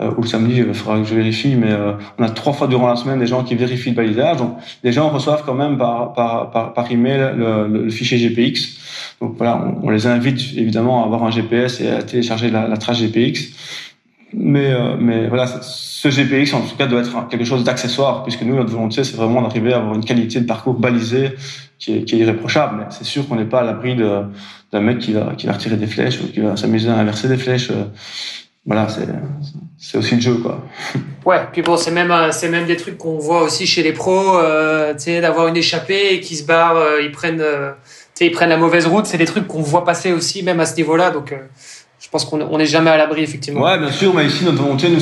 Euh, 0.00 0.12
ou 0.16 0.22
le 0.22 0.28
samedi, 0.28 0.58
il 0.58 0.74
faudra 0.74 1.00
que 1.00 1.04
je 1.04 1.14
vérifie, 1.14 1.56
mais 1.56 1.72
euh, 1.72 1.94
on 2.18 2.22
a 2.22 2.30
trois 2.30 2.52
fois 2.52 2.68
durant 2.68 2.86
la 2.86 2.94
semaine 2.94 3.18
des 3.18 3.26
gens 3.26 3.42
qui 3.42 3.56
vérifient 3.56 3.90
le 3.90 3.96
balisage. 3.96 4.36
Donc, 4.36 4.56
les 4.84 4.92
gens 4.92 5.08
reçoivent 5.08 5.42
quand 5.44 5.54
même 5.54 5.76
par, 5.76 6.12
par, 6.12 6.50
par, 6.50 6.72
par 6.72 6.90
email 6.92 7.34
le, 7.36 7.66
le 7.66 7.90
fichier 7.90 8.16
GPX. 8.16 8.78
Donc 9.20 9.34
voilà, 9.36 9.56
on, 9.64 9.86
on, 9.86 9.90
les 9.90 10.06
invite 10.06 10.40
évidemment 10.56 11.02
à 11.02 11.06
avoir 11.06 11.24
un 11.24 11.30
GPS 11.30 11.80
et 11.80 11.88
à 11.88 12.02
télécharger 12.02 12.50
la, 12.50 12.68
la 12.68 12.76
trace 12.76 13.00
GPX. 13.00 13.52
Mais, 14.34 14.72
euh, 14.72 14.96
mais 14.98 15.26
voilà, 15.26 15.46
ce 15.46 16.08
GPX 16.08 16.52
en 16.54 16.60
tout 16.60 16.76
cas 16.76 16.86
doit 16.86 17.00
être 17.00 17.28
quelque 17.28 17.44
chose 17.46 17.64
d'accessoire, 17.64 18.22
puisque 18.22 18.42
nous, 18.42 18.54
notre 18.54 18.70
volonté, 18.70 19.02
c'est 19.02 19.16
vraiment 19.16 19.40
d'arriver 19.40 19.72
à 19.72 19.78
avoir 19.78 19.94
une 19.94 20.04
qualité 20.04 20.40
de 20.40 20.46
parcours 20.46 20.74
balisé 20.74 21.30
qui 21.78 21.96
est, 21.96 22.04
qui 22.04 22.16
est 22.16 22.18
irréprochable. 22.18 22.76
Mais 22.78 22.84
c'est 22.90 23.04
sûr 23.04 23.26
qu'on 23.26 23.36
n'est 23.36 23.46
pas 23.46 23.60
à 23.60 23.64
l'abri 23.64 23.96
d'un 23.96 24.80
mec 24.80 24.98
qui 24.98 25.12
va, 25.12 25.32
qui 25.36 25.46
va 25.46 25.54
retirer 25.54 25.76
des 25.76 25.86
flèches 25.86 26.20
ou 26.20 26.30
qui 26.30 26.40
va 26.40 26.56
s'amuser 26.56 26.90
à 26.90 26.96
inverser 26.96 27.28
des 27.28 27.38
flèches 27.38 27.70
voilà, 28.68 28.86
c'est 29.78 29.96
aussi 29.96 30.16
le 30.16 30.20
jeu, 30.20 30.34
quoi. 30.34 30.62
Ouais, 31.24 31.40
puis 31.52 31.62
bon, 31.62 31.76
c'est 31.76 31.90
même, 31.90 32.10
euh, 32.10 32.30
c'est 32.32 32.48
même 32.48 32.66
des 32.66 32.76
trucs 32.76 32.96
qu'on 32.96 33.18
voit 33.18 33.42
aussi 33.42 33.66
chez 33.66 33.82
les 33.82 33.92
pros, 33.92 34.38
euh, 34.38 34.92
tu 34.94 35.04
sais, 35.04 35.20
d'avoir 35.20 35.48
une 35.48 35.56
échappée 35.56 36.14
et 36.14 36.20
qui 36.20 36.36
se 36.36 36.44
barrent, 36.44 36.76
euh, 36.76 37.02
ils 37.02 37.10
prennent, 37.10 37.40
euh, 37.40 37.72
sais, 38.18 38.26
ils 38.26 38.32
prennent 38.32 38.50
la 38.50 38.56
mauvaise 38.56 38.86
route. 38.86 39.06
C'est 39.06 39.18
des 39.18 39.24
trucs 39.24 39.46
qu'on 39.46 39.62
voit 39.62 39.84
passer 39.84 40.12
aussi, 40.12 40.42
même 40.42 40.60
à 40.60 40.66
ce 40.66 40.76
niveau-là. 40.76 41.10
Donc, 41.10 41.32
euh, 41.32 41.38
je 42.00 42.08
pense 42.08 42.24
qu'on 42.24 42.58
n'est 42.58 42.66
jamais 42.66 42.90
à 42.90 42.96
l'abri, 42.96 43.22
effectivement. 43.22 43.62
Ouais, 43.62 43.78
bien 43.78 43.90
sûr, 43.90 44.14
mais 44.14 44.26
ici, 44.26 44.44
notre 44.44 44.62
volonté, 44.62 44.88
nous, 44.88 45.00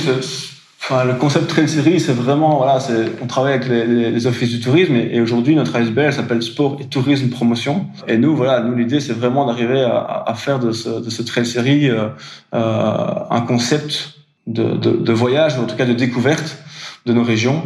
Enfin, 0.89 1.05
le 1.05 1.15
concept 1.15 1.49
Trail 1.49 1.69
Series, 1.69 1.99
c'est 1.99 2.13
vraiment, 2.13 2.59
voilà, 2.59 2.79
on 3.21 3.27
travaille 3.27 3.55
avec 3.55 3.69
les, 3.69 4.13
les, 4.13 4.27
offices 4.29 4.51
du 4.51 4.61
tourisme 4.61 4.95
et, 4.95 5.17
et 5.17 5.21
aujourd'hui, 5.21 5.57
notre 5.57 5.75
ASBL 5.75 6.13
s'appelle 6.13 6.43
Sport 6.43 6.77
et 6.81 6.85
Tourisme 6.85 7.29
Promotion. 7.29 7.87
Et 8.07 8.19
nous, 8.19 8.37
voilà, 8.37 8.61
nous, 8.61 8.77
l'idée, 8.77 9.01
c'est 9.01 9.13
vraiment 9.13 9.47
d'arriver 9.47 9.81
à, 9.81 10.23
à, 10.25 10.35
faire 10.35 10.61
de 10.61 10.71
ce, 10.71 10.89
de 11.01 11.11
ce 11.11 11.23
Trail 11.23 11.45
Series 11.45 11.91
euh, 11.91 12.09
euh, 12.55 13.15
un 13.31 13.41
concept 13.41 14.15
de, 14.47 14.77
de, 14.77 14.91
de, 14.93 15.13
voyage, 15.13 15.59
ou 15.59 15.63
en 15.63 15.67
tout 15.67 15.75
cas 15.75 15.87
de 15.87 15.93
découverte 15.93 16.57
de 17.05 17.13
nos 17.13 17.25
régions. 17.25 17.65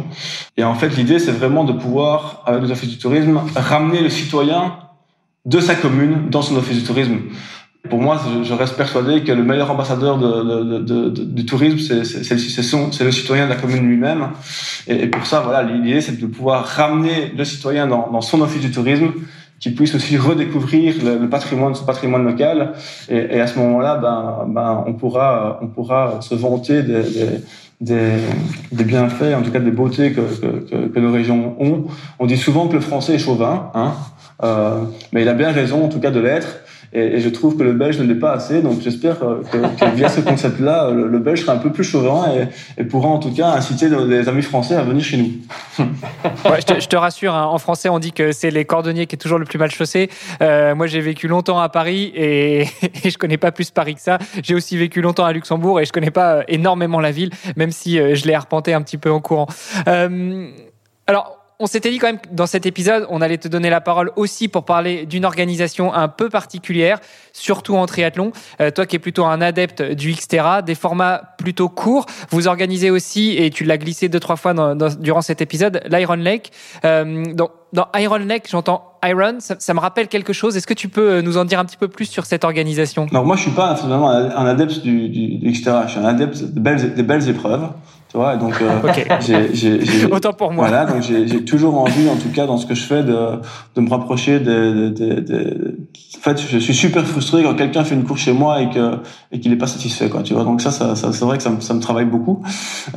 Et 0.57 0.63
en 0.63 0.73
fait, 0.73 0.89
l'idée, 0.97 1.19
c'est 1.19 1.31
vraiment 1.31 1.63
de 1.63 1.73
pouvoir, 1.73 2.41
avec 2.47 2.63
les 2.63 2.71
offices 2.71 2.89
du 2.89 2.97
tourisme, 2.97 3.39
ramener 3.55 4.01
le 4.01 4.09
citoyen 4.09 4.73
de 5.45 5.59
sa 5.59 5.75
commune 5.75 6.29
dans 6.29 6.41
son 6.41 6.55
office 6.55 6.77
du 6.77 6.83
tourisme. 6.83 7.17
Pour 7.89 7.99
moi, 7.99 8.19
je 8.43 8.53
reste 8.53 8.77
persuadé 8.77 9.23
que 9.23 9.31
le 9.31 9.43
meilleur 9.43 9.71
ambassadeur 9.71 10.19
de, 10.19 10.79
de, 10.79 11.09
de, 11.09 11.23
du 11.23 11.45
tourisme, 11.45 11.79
c'est 11.79 13.03
le 13.03 13.11
citoyen 13.11 13.45
de 13.45 13.49
la 13.49 13.55
commune 13.55 13.87
lui-même. 13.87 14.29
Et, 14.87 15.07
pour 15.07 15.25
ça, 15.25 15.39
voilà, 15.39 15.63
l'idée, 15.63 15.99
c'est 15.99 16.19
de 16.19 16.27
pouvoir 16.27 16.63
ramener 16.63 17.33
le 17.35 17.43
citoyen 17.43 17.87
dans, 17.87 18.21
son 18.21 18.41
office 18.41 18.61
du 18.61 18.69
tourisme, 18.71 19.11
qui 19.59 19.71
puisse 19.71 19.95
aussi 19.95 20.15
redécouvrir 20.15 20.95
le, 21.03 21.27
patrimoine, 21.27 21.73
son 21.73 21.85
patrimoine 21.85 22.23
local. 22.23 22.73
Et, 23.09 23.41
à 23.41 23.47
ce 23.47 23.57
moment-là, 23.57 23.95
ben, 23.95 24.45
ben, 24.47 24.83
on 24.85 24.93
pourra, 24.93 25.57
on 25.63 25.67
pourra 25.67 26.19
se 26.21 26.35
vanter 26.35 26.83
des, 26.83 27.03
des 27.81 28.83
bienfaits, 28.83 29.33
en 29.35 29.41
tout 29.41 29.51
cas 29.51 29.59
des 29.59 29.71
beautés 29.71 30.13
que, 30.13 30.21
que, 30.87 30.99
nos 30.99 31.11
régions 31.11 31.55
ont. 31.59 31.85
On 32.19 32.27
dit 32.27 32.37
souvent 32.37 32.67
que 32.67 32.73
le 32.73 32.79
français 32.79 33.15
est 33.15 33.19
chauvin, 33.19 33.71
hein, 33.73 33.93
mais 35.11 35.21
il 35.21 35.29
a 35.29 35.33
bien 35.33 35.51
raison, 35.51 35.85
en 35.85 35.89
tout 35.89 35.99
cas, 35.99 36.11
de 36.11 36.19
l'être. 36.19 36.61
Et, 36.93 37.19
je 37.19 37.29
trouve 37.29 37.57
que 37.57 37.63
le 37.63 37.73
belge 37.73 37.99
ne 37.99 38.05
l'est 38.05 38.19
pas 38.19 38.33
assez. 38.33 38.61
Donc 38.61 38.81
j'espère 38.81 39.17
que, 39.19 39.43
que 39.43 39.95
via 39.95 40.09
ce 40.09 40.21
concept-là, 40.21 40.91
le, 40.91 41.07
le, 41.07 41.19
belge 41.19 41.41
sera 41.41 41.53
un 41.53 41.57
peu 41.57 41.71
plus 41.71 41.83
chauvin 41.83 42.25
et, 42.77 42.83
pourra 42.83 43.09
en 43.09 43.19
tout 43.19 43.33
cas 43.33 43.51
inciter 43.51 43.87
les 43.89 44.27
amis 44.27 44.41
français 44.41 44.75
à 44.75 44.83
venir 44.83 45.03
chez 45.03 45.17
nous. 45.17 45.31
ouais, 46.49 46.59
je, 46.59 46.87
te, 46.87 46.95
rassure, 46.95 47.33
hein, 47.33 47.45
en 47.45 47.57
français 47.59 47.87
on 47.87 47.99
dit 47.99 48.11
que 48.11 48.31
c'est 48.31 48.51
les 48.51 48.65
cordonniers 48.65 49.05
qui 49.05 49.15
est 49.15 49.19
toujours 49.19 49.39
le 49.39 49.45
plus 49.45 49.57
mal 49.57 49.71
chaussé. 49.71 50.09
Euh, 50.41 50.75
moi 50.75 50.87
j'ai 50.87 50.99
vécu 50.99 51.27
longtemps 51.27 51.59
à 51.59 51.69
Paris 51.69 52.11
et, 52.13 52.61
et, 53.03 53.09
je 53.09 53.17
connais 53.17 53.37
pas 53.37 53.51
plus 53.51 53.71
Paris 53.71 53.95
que 53.95 54.01
ça. 54.01 54.17
J'ai 54.43 54.55
aussi 54.55 54.77
vécu 54.77 55.01
longtemps 55.01 55.25
à 55.25 55.31
Luxembourg 55.31 55.79
et 55.79 55.85
je 55.85 55.93
connais 55.93 56.11
pas 56.11 56.35
euh, 56.35 56.43
énormément 56.49 56.99
la 56.99 57.11
ville, 57.11 57.29
même 57.55 57.71
si 57.71 57.99
euh, 57.99 58.15
je 58.15 58.25
l'ai 58.25 58.33
arpenté 58.33 58.73
un 58.73 58.81
petit 58.81 58.97
peu 58.97 59.11
en 59.11 59.21
courant. 59.21 59.47
Euh, 59.87 60.49
alors 61.07 61.40
on 61.61 61.67
s'était 61.67 61.91
dit 61.91 61.99
quand 61.99 62.07
même 62.07 62.19
que 62.19 62.27
dans 62.31 62.47
cet 62.47 62.65
épisode, 62.65 63.05
on 63.09 63.21
allait 63.21 63.37
te 63.37 63.47
donner 63.47 63.69
la 63.69 63.81
parole 63.81 64.11
aussi 64.15 64.47
pour 64.47 64.65
parler 64.65 65.05
d'une 65.05 65.25
organisation 65.25 65.93
un 65.93 66.07
peu 66.07 66.27
particulière, 66.29 66.99
surtout 67.33 67.75
en 67.75 67.85
triathlon. 67.85 68.31
Euh, 68.59 68.71
toi 68.71 68.87
qui 68.87 68.95
es 68.95 68.99
plutôt 68.99 69.25
un 69.25 69.41
adepte 69.41 69.81
du 69.81 70.11
Xterra, 70.11 70.63
des 70.63 70.73
formats 70.73 71.21
plutôt 71.37 71.69
courts. 71.69 72.07
Vous 72.31 72.47
organisez 72.47 72.89
aussi, 72.89 73.35
et 73.37 73.51
tu 73.51 73.63
l'as 73.63 73.77
glissé 73.77 74.09
deux 74.09 74.19
trois 74.19 74.37
fois 74.37 74.53
dans, 74.53 74.75
durant 74.75 75.21
cet 75.21 75.41
épisode, 75.41 75.81
l'Iron 75.89 76.15
Lake. 76.15 76.51
Euh, 76.83 77.23
dans, 77.33 77.51
Iron 77.95 78.17
Lake, 78.17 78.47
j'entends 78.49 78.97
Iron, 79.05 79.37
ça, 79.39 79.73
me 79.73 79.79
rappelle 79.79 80.07
quelque 80.07 80.33
chose. 80.33 80.57
Est-ce 80.57 80.67
que 80.67 80.73
tu 80.73 80.89
peux 80.89 81.21
nous 81.21 81.37
en 81.37 81.45
dire 81.45 81.59
un 81.59 81.65
petit 81.65 81.77
peu 81.77 81.87
plus 81.87 82.05
sur 82.05 82.25
cette 82.25 82.43
organisation? 82.43 83.07
Non, 83.11 83.23
moi 83.23 83.35
je 83.35 83.43
suis 83.43 83.51
pas 83.51 83.79
un 83.85 84.45
adepte 84.45 84.79
du, 84.79 85.39
Xterra. 85.51 85.85
Je 85.85 85.91
suis 85.91 85.99
un 85.99 86.05
adepte 86.05 86.43
des 86.43 87.03
belles 87.03 87.29
épreuves. 87.29 87.69
Tu 88.11 88.17
vois, 88.17 88.35
donc 88.35 88.61
euh, 88.61 88.81
okay. 88.83 89.05
j'ai 89.53 90.05
autant 90.11 90.33
pour 90.33 90.51
moi. 90.51 90.67
Voilà, 90.67 90.85
donc 90.85 91.01
j'ai 91.01 91.45
toujours 91.45 91.79
envie, 91.79 92.09
en 92.09 92.17
tout 92.17 92.27
cas 92.27 92.45
dans 92.45 92.57
ce 92.57 92.65
que 92.65 92.75
je 92.75 92.83
fais, 92.83 93.03
de, 93.03 93.39
de 93.75 93.79
me 93.79 93.89
rapprocher 93.89 94.41
des, 94.41 94.89
des, 94.91 95.21
des, 95.21 95.53
En 96.17 96.19
fait, 96.19 96.37
je 96.37 96.57
suis 96.57 96.73
super 96.73 97.07
frustré 97.07 97.41
quand 97.41 97.55
quelqu'un 97.55 97.85
fait 97.85 97.95
une 97.95 98.03
course 98.03 98.19
chez 98.19 98.33
moi 98.33 98.61
et 98.61 98.69
que 98.69 98.97
et 99.31 99.39
qu'il 99.39 99.49
n'est 99.49 99.57
pas 99.57 99.67
satisfait, 99.67 100.09
quoi. 100.09 100.23
Tu 100.23 100.33
vois, 100.33 100.43
donc 100.43 100.59
ça, 100.59 100.71
ça, 100.71 100.97
ça 100.97 101.13
c'est 101.13 101.23
vrai 101.23 101.37
que 101.37 101.43
ça 101.43 101.51
me, 101.51 101.61
ça 101.61 101.73
me 101.73 101.79
travaille 101.79 102.03
beaucoup. 102.03 102.43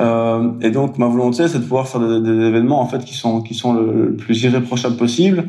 Euh, 0.01 0.51
et 0.61 0.71
donc 0.73 0.99
ma 0.99 1.07
volonté, 1.07 1.47
c'est 1.47 1.59
de 1.59 1.63
pouvoir 1.63 1.87
faire 1.87 2.01
des, 2.01 2.21
des, 2.21 2.47
événements 2.47 2.81
en 2.81 2.87
fait 2.87 3.05
qui 3.05 3.15
sont 3.15 3.41
qui 3.41 3.55
sont 3.55 3.73
le, 3.73 4.07
le 4.09 4.17
plus 4.17 4.43
irré 4.43 4.55
irréprochable 4.55 4.97
possible. 4.97 5.45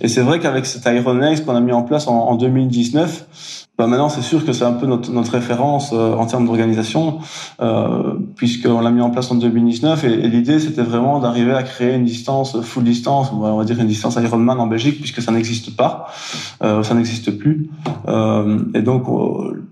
Et 0.00 0.06
c'est 0.06 0.22
vrai 0.22 0.38
qu'avec 0.38 0.64
cet 0.64 0.86
Ironix 0.86 1.40
qu'on 1.40 1.56
a 1.56 1.60
mis 1.60 1.72
en 1.72 1.82
place 1.82 2.06
en, 2.06 2.14
en 2.14 2.36
2019, 2.36 3.67
bah 3.78 3.86
maintenant, 3.86 4.08
c'est 4.08 4.22
sûr 4.22 4.44
que 4.44 4.52
c'est 4.52 4.64
un 4.64 4.72
peu 4.72 4.86
notre, 4.86 5.30
référence 5.30 5.92
euh, 5.92 6.12
en 6.14 6.26
termes 6.26 6.46
d'organisation, 6.46 7.20
euh, 7.60 8.14
puisqu'on 8.34 8.80
l'a 8.80 8.90
mis 8.90 9.00
en 9.00 9.10
place 9.10 9.30
en 9.30 9.36
2019. 9.36 10.02
Et, 10.02 10.16
l'idée, 10.16 10.58
c'était 10.58 10.82
vraiment 10.82 11.20
d'arriver 11.20 11.54
à 11.54 11.62
créer 11.62 11.94
une 11.94 12.04
distance 12.04 12.60
full 12.60 12.82
distance, 12.82 13.30
on 13.32 13.56
va 13.56 13.64
dire 13.64 13.78
une 13.78 13.86
distance 13.86 14.16
Ironman 14.16 14.58
en 14.58 14.66
Belgique, 14.66 14.98
puisque 14.98 15.22
ça 15.22 15.30
n'existe 15.30 15.76
pas, 15.76 16.08
euh, 16.64 16.82
ça 16.82 16.94
n'existe 16.94 17.38
plus. 17.38 17.70
Euh, 18.08 18.58
et 18.74 18.82
donc, 18.82 19.04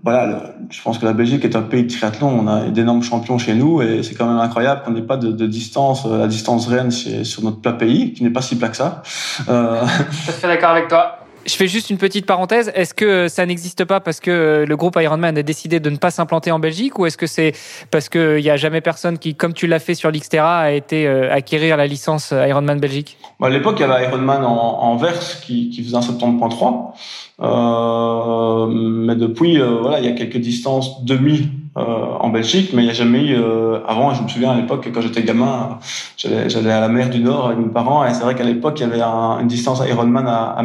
voilà, 0.05 0.53
je 0.69 0.81
pense 0.81 0.99
que 0.99 1.05
la 1.05 1.11
Belgique 1.11 1.43
est 1.43 1.57
un 1.57 1.61
pays 1.61 1.83
de 1.83 1.89
triathlon. 1.89 2.29
On 2.29 2.47
a 2.47 2.69
d'énormes 2.69 3.03
champions 3.03 3.37
chez 3.37 3.55
nous, 3.55 3.81
et 3.81 4.03
c'est 4.03 4.15
quand 4.15 4.27
même 4.27 4.39
incroyable 4.39 4.83
qu'on 4.85 4.91
n'ait 4.91 5.01
pas 5.01 5.17
de, 5.17 5.47
distance, 5.47 6.05
la 6.05 6.27
distance 6.27 6.67
reine 6.67 6.91
sur 6.91 7.43
notre 7.43 7.59
plat 7.59 7.73
pays, 7.73 8.13
qui 8.13 8.23
n'est 8.23 8.29
pas 8.29 8.41
si 8.41 8.55
plat 8.55 8.69
que 8.69 8.77
ça. 8.77 9.03
Je 9.05 10.31
suis 10.31 10.47
d'accord 10.47 10.69
avec 10.69 10.87
toi. 10.87 11.26
Je 11.47 11.55
fais 11.55 11.67
juste 11.67 11.89
une 11.89 11.97
petite 11.97 12.25
parenthèse. 12.25 12.73
Est-ce 12.75 12.93
que 12.93 13.29
ça 13.29 13.45
n'existe 13.45 13.85
pas 13.85 14.01
parce 14.01 14.19
que 14.19 14.65
le 14.67 14.75
groupe 14.75 14.97
Ironman 14.99 15.37
a 15.37 15.43
décidé 15.43 15.79
de 15.79 15.89
ne 15.89 15.95
pas 15.95 16.11
s'implanter 16.11 16.51
en 16.51 16.59
Belgique 16.59 16.99
ou 16.99 17.05
est-ce 17.05 17.17
que 17.17 17.25
c'est 17.25 17.53
parce 17.89 18.09
qu'il 18.09 18.41
n'y 18.41 18.49
a 18.49 18.57
jamais 18.57 18.81
personne 18.81 19.17
qui, 19.17 19.33
comme 19.33 19.53
tu 19.53 19.65
l'as 19.65 19.79
fait 19.79 19.95
sur 19.95 20.11
l'Xterra, 20.11 20.59
a 20.59 20.71
été 20.71 21.07
euh, 21.07 21.33
acquérir 21.33 21.77
la 21.77 21.87
licence 21.87 22.31
Ironman 22.31 22.81
Belgique? 22.81 23.17
À 23.41 23.49
l'époque, 23.49 23.77
il 23.79 23.83
y 23.83 23.85
avait 23.85 24.03
Ironman 24.03 24.43
en, 24.43 24.91
en 24.91 24.97
qui, 25.41 25.71
faisait 25.81 25.95
un 25.95 26.01
70.3. 26.01 26.91
Euh, 27.39 28.67
mais 28.67 29.15
depuis, 29.15 29.57
euh, 29.61 29.77
voilà, 29.81 29.99
il 29.99 30.05
y 30.05 30.09
a 30.09 30.11
quelques 30.11 30.39
distances 30.39 31.05
demi 31.05 31.49
euh, 31.77 31.81
en 32.19 32.29
Belgique, 32.29 32.71
mais 32.73 32.81
il 32.81 32.85
n'y 32.85 32.91
a 32.91 32.95
jamais 32.95 33.23
eu. 33.23 33.35
Euh, 33.35 33.79
avant, 33.87 34.11
je 34.11 34.23
me 34.23 34.27
souviens 34.27 34.49
à 34.51 34.55
l'époque, 34.55 34.89
quand 34.91 35.01
j'étais 35.01 35.21
gamin, 35.21 35.77
j'allais 36.17 36.71
à 36.71 36.81
la 36.81 36.87
mer 36.87 37.11
du 37.11 37.19
Nord 37.19 37.45
avec 37.47 37.59
mes 37.59 37.71
parents, 37.71 38.03
et 38.03 38.15
c'est 38.15 38.23
vrai 38.23 38.33
qu'à 38.33 38.43
l'époque, 38.43 38.79
il 38.79 38.81
y 38.81 38.85
avait 38.85 39.01
un, 39.01 39.39
une 39.39 39.47
distance 39.47 39.83
Ironman 39.87 40.27
à, 40.27 40.55
à. 40.57 40.63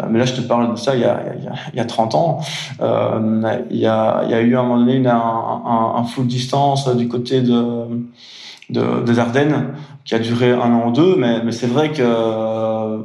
Euh, 0.00 0.06
mais 0.10 0.18
là, 0.18 0.24
je 0.24 0.34
te 0.34 0.40
parle 0.40 0.70
de 0.70 0.76
ça 0.76 0.94
il 0.94 1.00
y 1.00 1.04
a, 1.04 1.20
il 1.36 1.44
y 1.44 1.48
a, 1.48 1.52
il 1.72 1.76
y 1.76 1.80
a 1.80 1.84
30 1.84 2.14
ans. 2.14 2.40
il, 2.80 3.76
y 3.76 3.86
a, 3.86 4.22
il 4.24 4.30
y 4.30 4.34
a 4.34 4.40
eu 4.40 4.56
à 4.56 4.60
un 4.60 4.62
moment 4.62 4.78
donné 4.78 4.96
une, 4.96 5.06
un, 5.06 5.16
un, 5.16 6.24
distance 6.24 6.88
du 6.96 7.08
côté 7.08 7.42
de, 7.42 7.86
des 8.70 9.18
Ardennes 9.18 9.74
qui 10.04 10.14
a 10.14 10.18
duré 10.18 10.52
un 10.52 10.72
an 10.72 10.88
ou 10.88 10.92
deux, 10.92 11.16
mais, 11.16 11.42
mais 11.42 11.52
c'est 11.52 11.66
vrai 11.66 11.92
que 11.92 13.04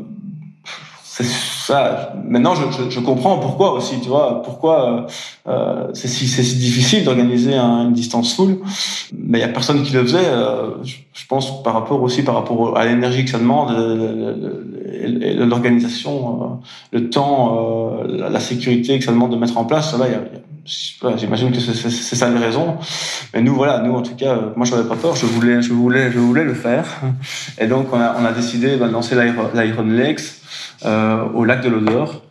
c'est 1.04 1.26
ça. 1.66 2.14
Maintenant, 2.28 2.56
je, 2.56 2.64
je, 2.72 2.90
je, 2.90 3.00
comprends 3.00 3.40
pourquoi 3.40 3.74
aussi, 3.74 4.00
tu 4.02 4.10
vois, 4.10 4.42
pourquoi 4.44 5.08
euh, 5.48 5.88
c'est 5.94 6.08
si, 6.08 6.28
si 6.28 6.58
difficile 6.58 7.04
d'organiser 7.04 7.56
un, 7.56 7.86
une 7.86 7.94
distance 7.94 8.36
full. 8.36 8.60
Mais 9.18 9.40
il 9.40 9.42
y 9.42 9.46
a 9.46 9.50
personne 9.50 9.84
qui 9.84 9.94
le 9.94 10.04
faisait. 10.04 10.26
Euh, 10.26 10.84
je, 10.84 10.96
je, 11.14 11.26
pense 11.28 11.64
par 11.64 11.74
rapport 11.74 12.02
aussi 12.02 12.24
par 12.24 12.36
rapport 12.36 12.78
à 12.78 12.86
l'énergie 12.86 13.24
que 13.26 13.32
ça 13.32 13.40
demande, 13.40 13.72
l'organisation, 15.04 16.62
euh, 16.94 17.00
le 17.00 17.10
temps, 17.10 18.04
euh, 18.06 18.30
la 18.30 18.40
sécurité 18.40 19.00
que 19.00 19.06
ça 19.06 19.12
demande 19.12 19.32
de 19.32 19.38
mettre 19.38 19.58
en 19.58 19.66
place. 19.66 19.98
Là, 19.98 20.06
il 20.08 20.12
y 20.12 20.16
a, 20.16 20.22
j'imagine 20.66 21.52
que 21.52 21.60
c'est 21.60 22.16
ça 22.16 22.30
les 22.30 22.38
raisons. 22.38 22.78
Mais 23.34 23.42
nous, 23.42 23.56
voilà, 23.56 23.80
nous 23.80 23.94
en 23.94 24.02
tout 24.02 24.16
cas, 24.16 24.40
moi 24.56 24.66
je 24.66 24.76
n'avais 24.76 24.88
pas 24.88 24.96
peur, 24.96 25.16
je 25.16 25.26
voulais, 25.26 25.62
je 25.62 25.74
voulais, 25.74 26.12
je 26.12 26.20
voulais 26.20 26.44
le 26.44 26.54
faire. 26.54 26.86
Et 27.58 27.68
donc 27.68 27.88
on 27.92 28.00
a, 28.00 28.16
on 28.20 28.26
a 28.26 28.32
décidé 28.32 28.78
de 28.78 28.86
lancer 28.86 29.16
l'Iron 29.16 29.84
Lakes 29.86 30.42
euh, 30.86 31.24
au 31.34 31.46
lac 31.46 31.62
de 31.62 31.70
l'Odeur, 31.70 32.22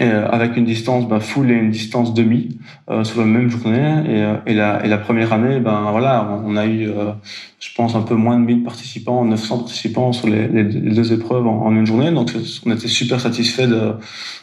euh, 0.00 0.26
avec 0.30 0.56
une 0.56 0.64
distance 0.64 1.06
ben, 1.06 1.20
full 1.20 1.50
et 1.50 1.54
une 1.54 1.70
distance 1.70 2.14
demi 2.14 2.58
euh, 2.90 3.04
sur 3.04 3.20
la 3.20 3.26
même 3.26 3.50
journée. 3.50 4.04
Et, 4.08 4.22
euh, 4.22 4.36
et, 4.46 4.54
la, 4.54 4.84
et 4.84 4.88
la 4.88 4.96
première 4.96 5.34
année, 5.34 5.60
ben 5.60 5.90
voilà, 5.90 6.40
on, 6.44 6.56
a 6.56 6.64
eu, 6.64 6.88
euh, 6.88 7.12
je 7.60 7.68
pense, 7.76 7.94
un 7.94 8.00
peu 8.00 8.14
moins 8.14 8.38
de 8.38 8.44
1000 8.44 8.62
participants, 8.62 9.24
900 9.24 9.58
participants 9.58 10.12
sur 10.12 10.28
les, 10.28 10.48
les, 10.48 10.64
deux 10.64 11.12
épreuves 11.12 11.46
en, 11.46 11.70
une 11.72 11.86
journée. 11.86 12.10
Donc 12.10 12.30
on 12.64 12.72
était 12.72 12.88
super 12.88 13.20
satisfait 13.20 13.66
de, 13.66 13.92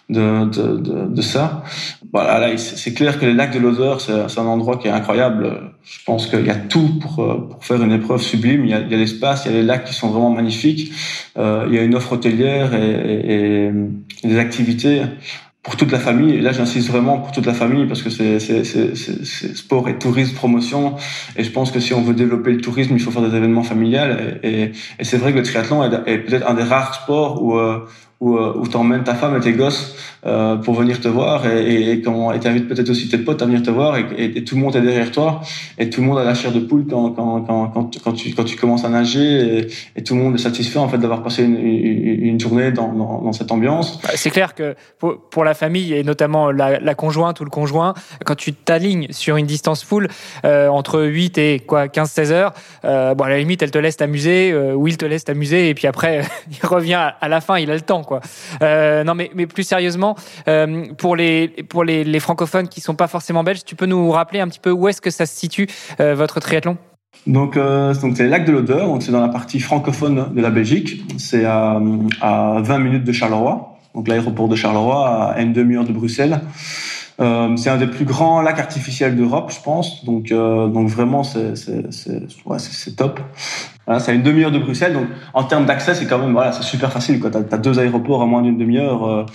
de, 0.10 0.46
de, 0.46 1.08
de, 1.08 1.22
ça. 1.22 1.64
Voilà, 2.12 2.40
là, 2.40 2.58
c'est 2.58 2.94
clair 2.94 3.20
que 3.20 3.26
les 3.26 3.34
lacs 3.34 3.54
de 3.54 3.60
l'Odeur, 3.60 4.02
c'est 4.02 4.40
un 4.40 4.46
endroit 4.46 4.78
qui 4.78 4.88
est 4.88 4.92
incroyable. 4.92 5.72
Je 5.84 5.98
pense 6.06 6.28
qu'il 6.28 6.46
y 6.46 6.52
a 6.52 6.56
tout 6.56 7.00
pour, 7.00 7.16
pour 7.50 7.66
faire 7.66 7.82
une 7.82 7.92
épreuve 7.92 8.22
sublime. 8.22 8.66
Il 8.66 8.72
y 8.72 8.74
a, 8.74 8.80
l'espace, 8.82 9.46
il 9.46 9.52
y 9.52 9.56
a 9.56 9.58
les 9.58 9.66
lacs 9.66 9.86
qui 9.86 9.94
sont 9.94 10.10
vraiment 10.10 10.30
magnifiques. 10.30 10.92
Euh, 11.38 11.66
il 11.68 11.76
y 11.76 11.80
a 11.80 11.84
une 11.84 11.96
offre 11.96 12.14
hôtelière 12.14 12.76
et, 12.76 12.92
et, 12.92 13.72
et 14.24 14.28
des 14.28 14.38
activités 14.38 15.02
pour 15.64 15.78
toute 15.78 15.91
la 15.93 15.99
famille. 15.99 16.36
Et 16.36 16.41
là, 16.41 16.51
j'insiste 16.51 16.89
vraiment 16.89 17.20
pour 17.20 17.32
toute 17.32 17.45
la 17.45 17.53
famille 17.53 17.86
parce 17.88 18.03
que 18.03 18.09
c'est 18.09 19.55
sport 19.55 19.88
et 19.88 19.97
tourisme, 19.97 20.36
promotion. 20.36 20.95
Et 21.38 21.43
je 21.43 21.51
pense 21.51 21.72
que 21.72 21.80
si 21.80 21.93
on 21.93 22.01
veut 22.01 22.14
développer 22.14 22.51
le 22.51 22.59
tourisme, 22.59 22.93
il 22.93 22.99
faut 22.99 23.11
faire 23.11 23.22
des 23.28 23.36
événements 23.36 23.64
familiales. 23.64 24.39
Et, 24.43 24.74
c'est 25.01 25.18
vrai 25.18 25.32
que 25.32 25.38
le 25.38 25.43
triathlon 25.43 25.84
est, 25.84 25.93
est 26.05 26.18
peut-être 26.20 26.47
un 26.49 26.53
des 26.53 26.64
rares 26.64 26.93
sports 26.93 27.41
où, 27.41 27.57
euh, 27.57 27.80
où, 28.24 28.38
euh, 28.38 28.54
où 28.56 28.66
t'emmènes 28.68 29.04
ta 29.04 29.16
femme 29.16 29.36
et 29.36 29.42
tes 29.42 29.52
gosses 29.52 29.96
euh, 30.26 30.56
pour 30.56 30.76
venir 30.76 31.02
te 31.02 31.10
voir 31.10 31.46
et, 31.46 31.92
et, 31.92 32.02
quand 32.02 32.32
t'invites 32.40 32.70
peut-être 32.70 32.90
aussi 32.90 33.10
tes 33.10 33.18
potes 33.18 33.42
à 33.42 33.46
venir 33.46 33.62
te 33.62 33.70
voir 33.70 33.98
et, 33.98 34.44
tout 34.46 34.56
le 34.56 34.62
monde 34.62 34.78
est 34.78 34.82
derrière 34.82 35.12
toi 35.12 35.42
et 35.78 35.90
tout 35.90 36.00
le 36.00 36.08
monde 36.08 36.20
a 36.20 36.24
la 36.24 36.34
chair 36.34 36.54
de 36.54 36.62
poule 36.62 36.86
quand 36.90 37.12
quand 37.12 37.90
quand 38.02 38.14
tu 38.14 38.34
quand 38.34 38.46
tu 38.46 38.56
commences 38.56 38.86
à 38.86 38.90
nager 38.90 39.68
et, 39.98 40.04
tout 40.04 40.16
le 40.16 40.22
monde 40.22 40.36
est 40.36 40.38
satisfait 40.38 40.80
en 40.80 40.88
fait 40.88 40.98
d'avoir 40.98 41.22
passé 41.24 41.44
une, 41.44 42.40
journée 42.40 42.72
dans, 42.72 43.32
cette 43.32 43.52
ambiance. 43.52 44.02
Bah, 44.02 44.10
c'est 44.16 44.30
clair 44.30 44.56
que 44.56 44.76
pour, 45.00 45.44
la 45.44 45.54
famille 45.54 45.94
et 45.94 46.04
notamment 46.04 46.52
la, 46.52 46.96
conjointe 46.96 47.40
ou 47.42 47.44
le 47.44 47.50
conjoint, 47.50 47.94
quand 48.26 48.36
tu 48.36 48.54
t'alignes 48.54 49.08
sur 49.12 49.38
une 49.38 49.46
distance 49.46 49.84
full 49.84 50.08
euh, 50.46 50.68
entre 50.68 51.02
8 51.02 51.38
et 51.38 51.60
quoi 51.60 51.88
15-16 51.88 52.32
heures, 52.32 52.54
bon 52.84 53.24
à 53.24 53.30
la 53.30 53.38
limite 53.38 53.62
elle 53.62 53.72
te 53.72 53.78
laisse 53.78 53.98
t'amuser 53.98 54.54
ou 54.56 54.88
il 54.88 54.98
te 54.98 55.06
laisse 55.06 55.26
t'amuser 55.26 55.70
et 55.70 55.74
puis 55.74 55.88
après 55.88 56.22
il 56.52 56.66
revient 56.66 57.12
à 57.20 57.28
la 57.28 57.42
fin, 57.42 57.58
il 57.58 57.70
a 57.70 57.76
le 57.76 57.82
temps 57.82 58.04
quoi. 58.04 58.12
Euh, 58.61 59.03
non 59.03 59.16
mais 59.16 59.32
mais 59.36 59.47
plus 59.47 59.64
sérieusement 59.64 60.16
euh, 60.47 60.86
pour 60.97 61.16
les 61.16 61.47
pour 61.70 61.84
les, 61.84 62.20
francophones 62.20 62.68
qui 62.68 62.80
sont 62.80 62.95
pas 62.95 63.07
forcément 63.07 63.43
belges, 63.43 63.64
tu 63.66 63.76
peux 63.76 63.86
nous 63.86 64.09
rappeler 64.11 64.39
un 64.39 64.47
petit 64.47 64.59
peu 64.59 64.72
où 64.72 64.88
est-ce 64.88 65.01
que 65.01 65.09
ça 65.09 65.26
se 65.26 65.36
situe 65.36 65.68
euh, 65.99 66.16
votre 66.16 66.39
triathlon? 66.39 66.78
Donc, 67.28 67.57
donc 67.57 68.18
c'est 68.18 68.28
lac 68.28 68.43
de 68.43 68.51
l'Odeur, 68.51 68.89
c'est 68.99 69.11
dans 69.11 69.22
la 69.22 69.30
partie 69.30 69.59
francophone 69.59 70.34
de 70.34 70.41
la 70.41 70.49
Belgique. 70.49 71.03
C'est 71.18 71.45
à, 71.45 71.80
à 72.22 72.61
20 72.61 72.80
minutes 72.80 73.03
de 73.03 73.11
Charleroi, 73.11 73.78
donc 73.93 74.07
l'aéroport 74.07 74.47
de 74.47 74.55
Charleroi, 74.55 75.32
à 75.32 75.41
une 75.41 75.53
demi-heure 75.53 75.86
de 75.86 75.93
Bruxelles. 75.93 76.41
Euh, 77.20 77.55
c'est 77.57 77.70
un 77.70 77.78
des 77.78 77.88
plus 77.88 78.05
grands 78.05 78.41
lacs 78.41 78.59
artificiels 78.59 79.16
d'Europe, 79.16 79.51
je 79.51 79.61
pense. 79.61 80.03
Donc, 80.05 80.32
euh, 80.32 80.68
donc 80.68 80.88
vraiment, 80.88 81.24
c'est 81.24 81.53
ouais, 82.45 82.57
top. 82.97 83.20
Voilà, 83.86 83.99
c'est 83.99 84.16
une 84.16 84.24
demi-heure 84.24 84.51
de 84.51 84.59
Bruxelles. 84.59 84.93
Donc, 84.93 85.07
en 85.34 85.43
termes 85.43 85.66
d'accès, 85.66 85.93
c'est 85.93 86.05
quand 86.05 86.18
même 86.18 86.34
voilà, 86.34 86.51
c'est 86.51 86.64
super 86.64 86.91
facile. 86.91 87.20
Tu 87.20 87.28
as, 87.38 87.57
deux 87.57 87.80
aéroports 87.80 88.22
à 88.22 88.26
moins 88.26 88.41
d'une 88.41 88.57
demi-heure. 88.57 89.05
Euh, 89.05 89.26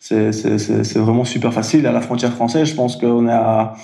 c'est 0.00 0.98
vraiment 0.98 1.24
super 1.24 1.52
facile. 1.52 1.86
À 1.86 1.92
la 1.92 2.00
frontière 2.00 2.32
française, 2.32 2.68
je 2.68 2.74
pense 2.74 2.96
qu'on 2.96 3.28
est 3.28 3.32
à 3.32 3.74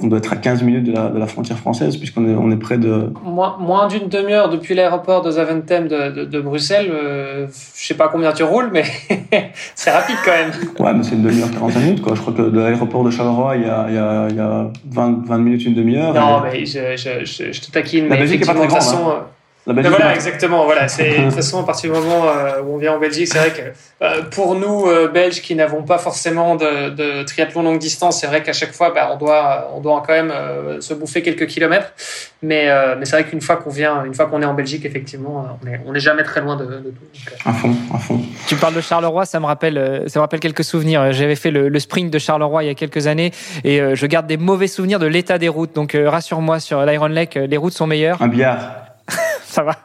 on 0.00 0.06
doit 0.06 0.18
être 0.18 0.32
à 0.32 0.36
15 0.36 0.62
minutes 0.62 0.84
de 0.84 0.92
la, 0.92 1.08
de 1.08 1.18
la 1.18 1.26
frontière 1.26 1.58
française, 1.58 1.96
puisqu'on 1.96 2.26
est, 2.26 2.34
on 2.34 2.50
est 2.50 2.56
près 2.56 2.78
de... 2.78 3.12
Moins, 3.24 3.56
moins 3.58 3.88
d'une 3.88 4.08
demi-heure 4.08 4.48
depuis 4.48 4.74
l'aéroport 4.74 5.22
de 5.22 5.30
Zaventem 5.30 5.86
de, 5.88 6.10
de, 6.10 6.24
de 6.24 6.40
Bruxelles. 6.40 6.90
Euh, 6.92 7.46
je 7.76 7.86
sais 7.86 7.94
pas 7.94 8.08
combien 8.08 8.32
tu 8.32 8.42
roules, 8.42 8.70
mais 8.72 8.84
c'est 9.74 9.90
rapide 9.90 10.16
quand 10.24 10.32
même. 10.32 10.50
Ouais, 10.78 10.94
mais 10.94 11.02
c'est 11.02 11.14
une 11.14 11.22
demi-heure, 11.22 11.50
45 11.50 11.80
minutes. 11.80 12.02
Quoi. 12.02 12.14
Je 12.14 12.20
crois 12.20 12.32
que 12.32 12.42
de 12.42 12.60
l'aéroport 12.60 13.04
de 13.04 13.10
Charleroi, 13.10 13.56
il 13.56 13.62
y 13.62 13.66
a, 13.66 13.86
il 13.88 13.94
y 13.94 13.98
a, 13.98 14.28
il 14.30 14.36
y 14.36 14.40
a 14.40 14.70
20, 14.90 15.26
20 15.26 15.38
minutes, 15.38 15.64
une 15.66 15.74
demi-heure. 15.74 16.14
Non, 16.14 16.44
et... 16.46 16.60
mais 16.60 16.66
je, 16.66 16.96
je, 16.96 17.24
je, 17.24 17.52
je, 17.52 17.60
te 17.60 17.70
taquine. 17.70 18.08
La 18.08 18.16
Belgique 18.16 18.42
est 18.42 18.46
pas 18.46 18.54
très 18.54 18.66
grande. 18.66 18.80
Façon, 18.80 19.08
hein. 19.08 19.26
Voilà, 19.66 20.14
exactement. 20.14 20.64
Voilà, 20.64 20.88
c'est 20.88 21.18
de 21.18 21.24
toute 21.24 21.34
façon 21.34 21.60
à 21.60 21.64
partir 21.64 21.92
du 21.92 21.98
moment 21.98 22.26
euh, 22.26 22.60
où 22.62 22.74
on 22.74 22.78
vient 22.78 22.94
en 22.94 22.98
Belgique, 22.98 23.28
c'est 23.28 23.38
vrai 23.38 23.50
que 23.50 24.04
euh, 24.04 24.22
pour 24.30 24.56
nous 24.56 24.86
euh, 24.86 25.08
Belges 25.08 25.40
qui 25.40 25.54
n'avons 25.54 25.84
pas 25.84 25.98
forcément 25.98 26.56
de, 26.56 26.90
de, 26.90 27.22
triathlon 27.22 27.62
longue 27.62 27.78
distance, 27.78 28.20
c'est 28.20 28.26
vrai 28.26 28.42
qu'à 28.42 28.52
chaque 28.52 28.72
fois, 28.72 28.90
bah, 28.92 29.10
on 29.12 29.16
doit 29.16 29.70
on 29.74 29.80
doit 29.80 30.02
quand 30.04 30.14
même 30.14 30.32
se 30.80 30.94
bouffer 30.94 31.22
quelques 31.22 31.46
kilomètres. 31.46 31.92
Mais 32.42 32.68
mais 32.98 33.04
c'est 33.04 33.12
vrai 33.12 33.24
qu'une 33.24 33.40
fois 33.40 33.56
qu'on 33.56 33.70
vient, 33.70 34.04
une 34.04 34.14
fois 34.14 34.26
qu'on 34.26 34.42
est 34.42 34.46
en 34.46 34.54
Belgique, 34.54 34.84
effectivement, 34.84 35.58
on 35.62 35.66
est 35.68 35.80
on 35.86 35.94
est 35.94 36.00
jamais 36.00 36.24
très 36.24 36.40
loin 36.40 36.56
de, 36.56 36.64
de 36.64 36.90
tout. 36.90 37.04
Donc, 37.12 37.38
à 37.44 37.52
fond, 37.52 37.74
à 37.94 37.98
fond. 37.98 38.20
Tu 38.48 38.56
parles 38.56 38.74
de 38.74 38.80
Charleroi, 38.80 39.26
ça 39.26 39.38
me 39.38 39.46
rappelle 39.46 40.04
ça 40.08 40.18
me 40.18 40.22
rappelle 40.22 40.40
quelques 40.40 40.64
souvenirs. 40.64 41.12
J'avais 41.12 41.36
fait 41.36 41.52
le, 41.52 41.68
le, 41.68 41.78
sprint 41.78 42.12
de 42.12 42.18
Charleroi 42.18 42.64
il 42.64 42.66
y 42.66 42.70
a 42.70 42.74
quelques 42.74 43.06
années 43.06 43.30
et 43.62 43.80
je 43.94 44.06
garde 44.06 44.26
des 44.26 44.36
mauvais 44.36 44.66
souvenirs 44.66 44.98
de 44.98 45.06
l'état 45.06 45.38
des 45.38 45.48
routes. 45.48 45.74
Donc 45.74 45.96
rassure-moi 45.96 46.58
sur 46.58 46.84
l'Iron 46.84 47.06
Lake, 47.06 47.36
les 47.36 47.56
routes 47.56 47.74
sont 47.74 47.86
meilleures. 47.86 48.20
Un 48.20 48.28
billard. 48.28 48.91
Ça 49.52 49.62
va. 49.62 49.76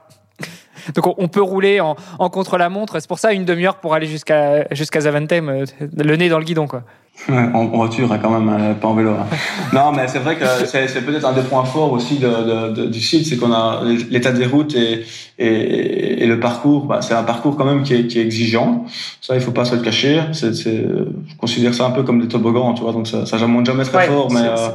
Donc 0.96 1.14
on 1.18 1.28
peut 1.28 1.42
rouler 1.42 1.82
en, 1.82 1.96
en 2.20 2.30
contre-la-montre. 2.30 3.00
C'est 3.00 3.08
pour 3.08 3.20
ça 3.20 3.34
une 3.34 3.46
demi-heure 3.46 3.76
pour 3.76 3.94
aller 3.94 4.08
jusqu'à 4.08 4.66
jusqu'à 4.74 5.02
Zaventem, 5.02 5.50
euh, 5.50 5.66
le 5.98 6.16
nez 6.16 6.30
dans 6.30 6.40
le 6.40 6.46
guidon, 6.46 6.68
quoi. 6.68 6.84
Ouais, 7.28 7.36
en, 7.36 7.66
voiture, 7.66 8.12
hein, 8.12 8.20
quand 8.22 8.30
même, 8.30 8.48
euh, 8.48 8.74
pas 8.76 8.88
en 8.88 8.94
vélo. 8.94 9.10
Hein. 9.10 9.26
non, 9.74 9.92
mais 9.92 10.08
c'est 10.08 10.20
vrai 10.20 10.38
que 10.38 10.46
c'est 10.66 11.02
peut-être 11.04 11.26
un 11.26 11.34
des 11.34 11.42
points 11.42 11.66
forts 11.66 11.92
aussi 11.92 12.20
de, 12.20 12.28
de, 12.28 12.74
de, 12.76 12.86
du 12.86 13.02
site, 13.02 13.26
c'est 13.26 13.38
qu'on 13.38 13.52
a 13.52 13.82
l'état 14.12 14.32
des 14.32 14.46
routes 14.46 14.76
et, 14.76 15.04
et, 15.40 16.24
et 16.24 16.28
le 16.28 16.40
parcours. 16.40 16.86
Bah, 16.86 17.02
c'est 17.02 17.16
un 17.16 17.24
parcours 17.24 17.58
quand 17.58 17.66
même 17.66 17.82
qui 17.82 17.96
est, 17.96 18.08
qui 18.08 18.20
est 18.20 18.22
exigeant. 18.22 18.86
Ça, 19.20 19.34
il 19.34 19.42
faut 19.42 19.52
pas 19.52 19.66
se 19.66 19.76
le 19.76 19.82
cacher. 19.82 20.22
C'est, 20.32 20.54
je 20.54 21.36
considère 21.40 21.74
ça 21.74 21.88
un 21.88 21.92
peu 21.92 22.04
comme 22.04 22.22
des 22.22 22.28
toboggans, 22.28 22.76
tu 22.76 22.84
vois. 22.84 22.94
Donc 22.94 23.08
ça, 23.08 23.26
ça 23.26 23.38
monte 23.48 23.66
jamais 23.66 23.84
très 23.84 23.98
ouais, 23.98 24.08
fort, 24.08 24.32
mais 24.32 24.42
euh, 24.44 24.70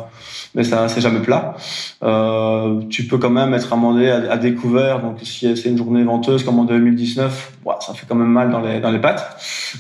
mais 0.55 0.65
ça 0.65 0.89
c'est 0.89 1.01
jamais 1.01 1.21
plat. 1.21 1.57
Euh, 2.03 2.81
tu 2.89 3.07
peux 3.07 3.19
quand 3.19 3.31
même 3.31 3.55
être 3.55 3.73
amendé 3.73 4.09
à, 4.09 4.37
découvert. 4.37 5.01
Donc 5.01 5.19
si 5.23 5.57
c'est 5.57 5.69
une 5.69 5.79
journée 5.79 6.05
venteuse 6.05 6.45
comme 6.45 6.59
en 6.59 6.65
2019, 6.65 7.53
ça 7.81 7.95
fait 7.95 8.07
quand 8.09 8.15
même 8.15 8.29
mal 8.29 8.51
dans 8.51 8.61
les 8.61 8.81
dans 8.81 8.91
les 8.91 9.01
pattes. 9.01 9.37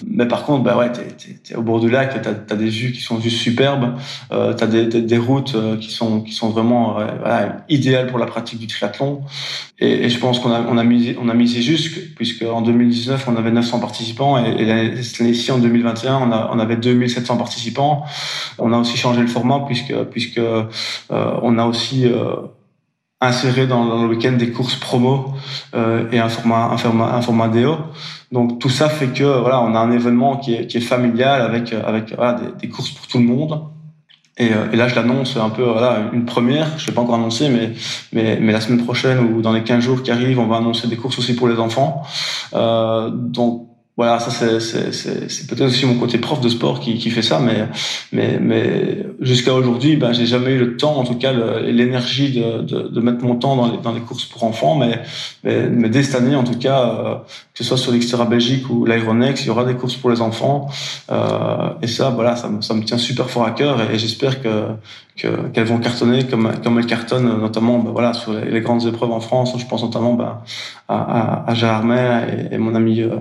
Mais 0.06 0.26
par 0.26 0.44
contre, 0.44 0.62
bah 0.62 0.76
ouais, 0.76 0.90
t'es, 0.92 1.06
es, 1.50 1.56
au 1.56 1.62
bord 1.62 1.80
du 1.80 1.90
lac, 1.90 2.20
t'as 2.22 2.30
as 2.30 2.56
des 2.56 2.68
vues 2.68 2.92
qui 2.92 3.00
sont 3.00 3.20
juste 3.20 3.38
superbes. 3.38 3.94
Euh, 4.32 4.52
t'as 4.52 4.66
des, 4.66 4.86
des, 4.86 5.18
routes 5.18 5.54
euh, 5.54 5.76
qui 5.76 5.90
sont 5.90 6.22
qui 6.22 6.32
sont 6.32 6.50
vraiment 6.50 6.94
voilà, 6.94 7.64
idéales 7.68 8.06
pour 8.08 8.18
la 8.18 8.26
pratique 8.26 8.58
du 8.58 8.66
triathlon. 8.66 9.22
Et, 9.78 10.04
et 10.04 10.08
je 10.08 10.18
pense 10.18 10.38
qu'on 10.38 10.52
a 10.52 10.60
on 10.60 10.78
a 10.78 10.84
misé 10.84 11.16
on 11.20 11.28
a 11.28 11.34
misé 11.34 11.62
juste 11.62 12.14
puisque 12.14 12.42
en 12.42 12.62
2019 12.62 13.26
on 13.28 13.36
avait 13.36 13.50
900 13.50 13.80
participants 13.80 14.38
et, 14.44 14.62
et 14.62 15.02
cette 15.02 15.20
année-ci 15.20 15.50
en 15.52 15.58
2021 15.58 16.18
on 16.18 16.32
a 16.32 16.50
on 16.52 16.58
avait 16.58 16.76
2700 16.76 17.36
participants. 17.36 18.04
On 18.58 18.72
a 18.72 18.78
aussi 18.78 18.96
changé 18.96 19.20
le 19.20 19.26
format 19.26 19.60
puisque 19.66 19.94
puisque 20.10 20.38
euh, 20.38 20.64
on 21.42 21.58
a 21.58 21.66
aussi 21.66 22.06
euh, 22.06 22.36
inséré 23.22 23.66
dans, 23.66 24.02
le 24.02 24.08
week-end 24.08 24.32
des 24.32 24.50
courses 24.50 24.76
promo 24.76 25.34
euh, 25.74 26.10
et 26.12 26.18
un 26.18 26.28
format, 26.28 26.64
un 26.66 26.76
format, 26.76 27.14
un 27.14 27.22
format 27.22 27.48
déo. 27.48 27.76
Donc 28.32 28.58
tout 28.58 28.68
ça 28.68 28.88
fait 28.88 29.08
que 29.08 29.40
voilà, 29.40 29.62
on 29.62 29.74
a 29.74 29.78
un 29.78 29.92
événement 29.92 30.36
qui 30.36 30.54
est, 30.54 30.66
qui 30.66 30.78
est 30.78 30.80
familial 30.80 31.40
avec 31.40 31.72
avec 31.72 32.14
voilà, 32.14 32.34
des, 32.34 32.66
des, 32.66 32.68
courses 32.68 32.90
pour 32.90 33.06
tout 33.06 33.18
le 33.18 33.24
monde. 33.24 33.62
Et, 34.38 34.50
et 34.72 34.76
là, 34.76 34.88
je 34.88 34.94
l'annonce 34.94 35.36
un 35.36 35.50
peu 35.50 35.62
voilà 35.62 36.10
une 36.12 36.24
première. 36.24 36.78
Je 36.78 36.86
l'ai 36.86 36.92
pas 36.92 37.02
encore 37.02 37.16
annoncé, 37.16 37.48
mais 37.48 37.72
mais 38.12 38.38
mais 38.40 38.52
la 38.52 38.60
semaine 38.60 38.84
prochaine 38.84 39.18
ou 39.20 39.42
dans 39.42 39.52
les 39.52 39.62
15 39.62 39.84
jours 39.84 40.02
qui 40.02 40.10
arrivent, 40.10 40.38
on 40.38 40.46
va 40.46 40.56
annoncer 40.56 40.88
des 40.88 40.96
courses 40.96 41.18
aussi 41.18 41.34
pour 41.36 41.48
les 41.48 41.58
enfants. 41.58 42.02
Euh, 42.54 43.10
donc 43.10 43.71
voilà, 43.98 44.18
ça 44.20 44.30
c'est 44.30 45.46
peut-être 45.48 45.68
aussi 45.68 45.84
mon 45.84 45.98
côté 45.98 46.16
prof 46.16 46.40
de 46.40 46.48
sport 46.48 46.80
qui, 46.80 46.96
qui 46.96 47.10
fait 47.10 47.20
ça, 47.20 47.38
mais 47.40 47.68
mais 48.10 48.38
mais 48.40 49.06
jusqu'à 49.20 49.52
aujourd'hui, 49.52 49.96
ben 49.96 50.14
j'ai 50.14 50.24
jamais 50.24 50.52
eu 50.52 50.58
le 50.58 50.78
temps, 50.78 50.96
en 50.96 51.04
tout 51.04 51.16
cas 51.16 51.32
l'énergie 51.60 52.32
de, 52.32 52.62
de, 52.62 52.88
de, 52.88 53.00
mettre 53.00 53.22
mon 53.22 53.36
temps 53.36 53.54
dans 53.54 53.70
les, 53.70 53.76
dans 53.78 53.92
les 53.92 54.00
courses 54.00 54.24
pour 54.24 54.44
enfants, 54.44 54.76
mais 54.76 55.02
mais, 55.44 55.68
mais 55.68 55.90
dès 55.90 56.02
cette 56.02 56.14
année, 56.14 56.34
en 56.34 56.44
tout 56.44 56.58
cas, 56.58 56.88
euh, 56.88 57.14
que 57.52 57.62
ce 57.62 57.64
soit 57.64 57.76
sur 57.76 57.92
l'Extera 57.92 58.24
Belgique 58.24 58.70
ou 58.70 58.86
l'Ironex, 58.86 59.42
il 59.42 59.48
y 59.48 59.50
aura 59.50 59.66
des 59.66 59.74
courses 59.74 59.96
pour 59.96 60.08
les 60.08 60.22
enfants, 60.22 60.70
euh, 61.10 61.68
et 61.82 61.86
ça, 61.86 62.08
voilà, 62.08 62.34
ça, 62.34 62.50
ça 62.62 62.72
me 62.72 62.84
tient 62.84 62.98
super 62.98 63.28
fort 63.28 63.44
à 63.44 63.50
cœur, 63.50 63.78
et, 63.90 63.98
j'espère 63.98 64.42
que 64.42 64.68
qu'elles 65.16 65.64
vont 65.64 65.78
cartonner 65.78 66.26
comme 66.26 66.52
comme 66.62 66.78
elles 66.78 66.86
cartonnent, 66.86 67.40
notamment 67.40 67.78
ben, 67.78 67.90
voilà 67.90 68.12
sur 68.14 68.32
les, 68.32 68.60
grandes 68.60 68.86
épreuves 68.86 69.12
en 69.12 69.20
France. 69.20 69.54
Je 69.58 69.66
pense 69.66 69.82
notamment 69.82 70.14
ben, 70.14 70.38
à, 70.88 71.44
à, 71.44 71.50
à 71.50 71.54
Gérard 71.54 71.84
et, 71.92 72.54
et 72.54 72.58
mon 72.58 72.74
ami 72.74 73.02
euh, 73.02 73.18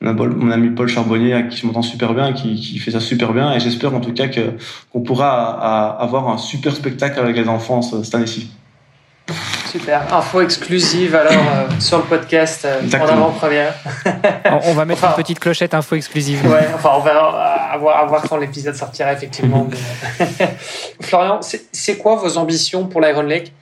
mon 0.00 0.50
ami 0.50 0.70
Paul 0.70 0.88
Charbonnier, 0.88 1.34
à 1.34 1.42
qui 1.42 1.56
je 1.56 1.66
m'entends 1.66 1.82
super 1.82 2.14
bien, 2.14 2.32
qui, 2.32 2.54
qui, 2.54 2.78
fait 2.78 2.90
ça 2.90 3.00
super 3.00 3.32
bien. 3.32 3.52
Et 3.54 3.60
j'espère 3.60 3.94
en 3.94 4.00
tout 4.00 4.12
cas 4.12 4.28
que 4.28 4.52
qu'on 4.92 5.00
pourra 5.00 5.94
avoir 5.98 6.28
un 6.28 6.38
super 6.38 6.74
spectacle 6.74 7.18
avec 7.18 7.36
les 7.36 7.48
enfants 7.48 7.82
cette 7.82 8.14
année-ci. 8.14 8.50
Super. 9.70 10.14
Info 10.14 10.42
exclusive 10.42 11.16
alors 11.16 11.32
euh, 11.32 11.80
sur 11.80 11.98
le 11.98 12.04
podcast 12.04 12.64
euh, 12.64 12.80
en 13.00 13.08
avant-première. 13.08 13.74
on 14.64 14.74
va 14.74 14.84
mettre 14.84 15.04
une 15.04 15.14
petite 15.14 15.40
clochette 15.40 15.74
info 15.74 15.96
exclusive. 15.96 16.46
Ouais, 16.46 16.68
enfin 16.74 16.90
on 16.96 17.00
verra 17.00 17.53
à 17.74 17.78
voir, 17.78 17.98
à 17.98 18.04
voir 18.06 18.22
quand 18.22 18.36
l'épisode 18.36 18.74
sortira 18.74 19.12
effectivement. 19.12 19.66
Florian, 21.00 21.40
c'est 21.42 21.98
quoi 21.98 22.14
vos 22.16 22.38
ambitions 22.38 22.86
pour 22.86 23.00
l'Iron 23.00 23.22
Lake? 23.22 23.52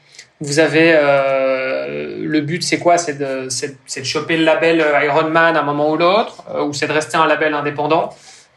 Vous 0.40 0.58
avez 0.58 0.92
euh, 0.94 2.18
le 2.20 2.40
but, 2.40 2.62
c'est 2.62 2.78
quoi? 2.78 2.98
C'est 2.98 3.16
de, 3.16 3.48
de, 3.48 4.04
choper 4.04 4.36
le 4.36 4.44
label 4.44 4.84
Ironman 5.04 5.56
à 5.56 5.60
un 5.60 5.62
moment 5.62 5.90
ou 5.90 5.96
l'autre, 5.96 6.44
ou 6.62 6.72
c'est 6.72 6.88
de 6.88 6.92
rester 6.92 7.16
un 7.16 7.26
label 7.26 7.54
indépendant? 7.54 8.10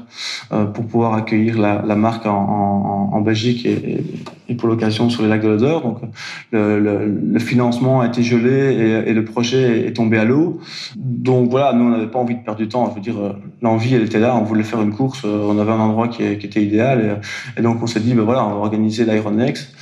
euh, 0.52 0.64
pour 0.64 0.86
pouvoir 0.86 1.14
accueillir 1.14 1.58
la, 1.58 1.96
marque 1.96 2.26
en, 2.26 3.20
Belgique 3.20 3.68
pour 4.54 4.68
l'occasion 4.68 5.10
sur 5.10 5.22
les 5.22 5.28
lacs 5.28 5.42
de 5.42 5.48
l'Odeur. 5.48 5.82
Donc 5.82 5.98
le, 6.52 7.38
financement 7.38 8.00
a 8.00 8.06
été 8.06 8.22
gelé 8.22 9.04
et, 9.06 9.12
le 9.12 9.24
projet 9.24 9.86
est 9.86 9.92
tombé 9.92 10.18
à 10.18 10.24
l'eau. 10.24 10.60
Donc 10.96 11.50
voilà, 11.50 11.72
nous 11.72 11.84
on 11.84 11.90
n'avait 11.90 12.06
pas 12.06 12.18
envie 12.18 12.36
de 12.36 12.40
perdre 12.40 12.60
du 12.60 12.68
temps. 12.68 12.88
Je 12.90 12.94
veux 12.94 13.00
dire, 13.00 13.18
euh, 13.20 13.32
l'envie 13.60 13.94
elle 13.94 14.02
était 14.02 14.20
là, 14.20 14.36
on 14.36 14.44
voulait 14.44 14.62
faire 14.62 14.80
une 14.80 14.94
course, 14.94 15.22
euh, 15.24 15.46
on 15.48 15.58
avait 15.58 15.72
un 15.72 15.80
endroit 15.80 16.08
qui, 16.08 16.22
était 16.22 16.62
idéal 16.62 17.20
et, 17.56 17.62
donc 17.62 17.82
on 17.82 17.86
s'est 17.86 18.00
dit 18.00 18.14
ben 18.14 18.22
voilà, 18.22 18.44
on 18.44 18.50
va 18.50 18.56
organiser 18.56 19.04
l'Ironnex 19.04 19.72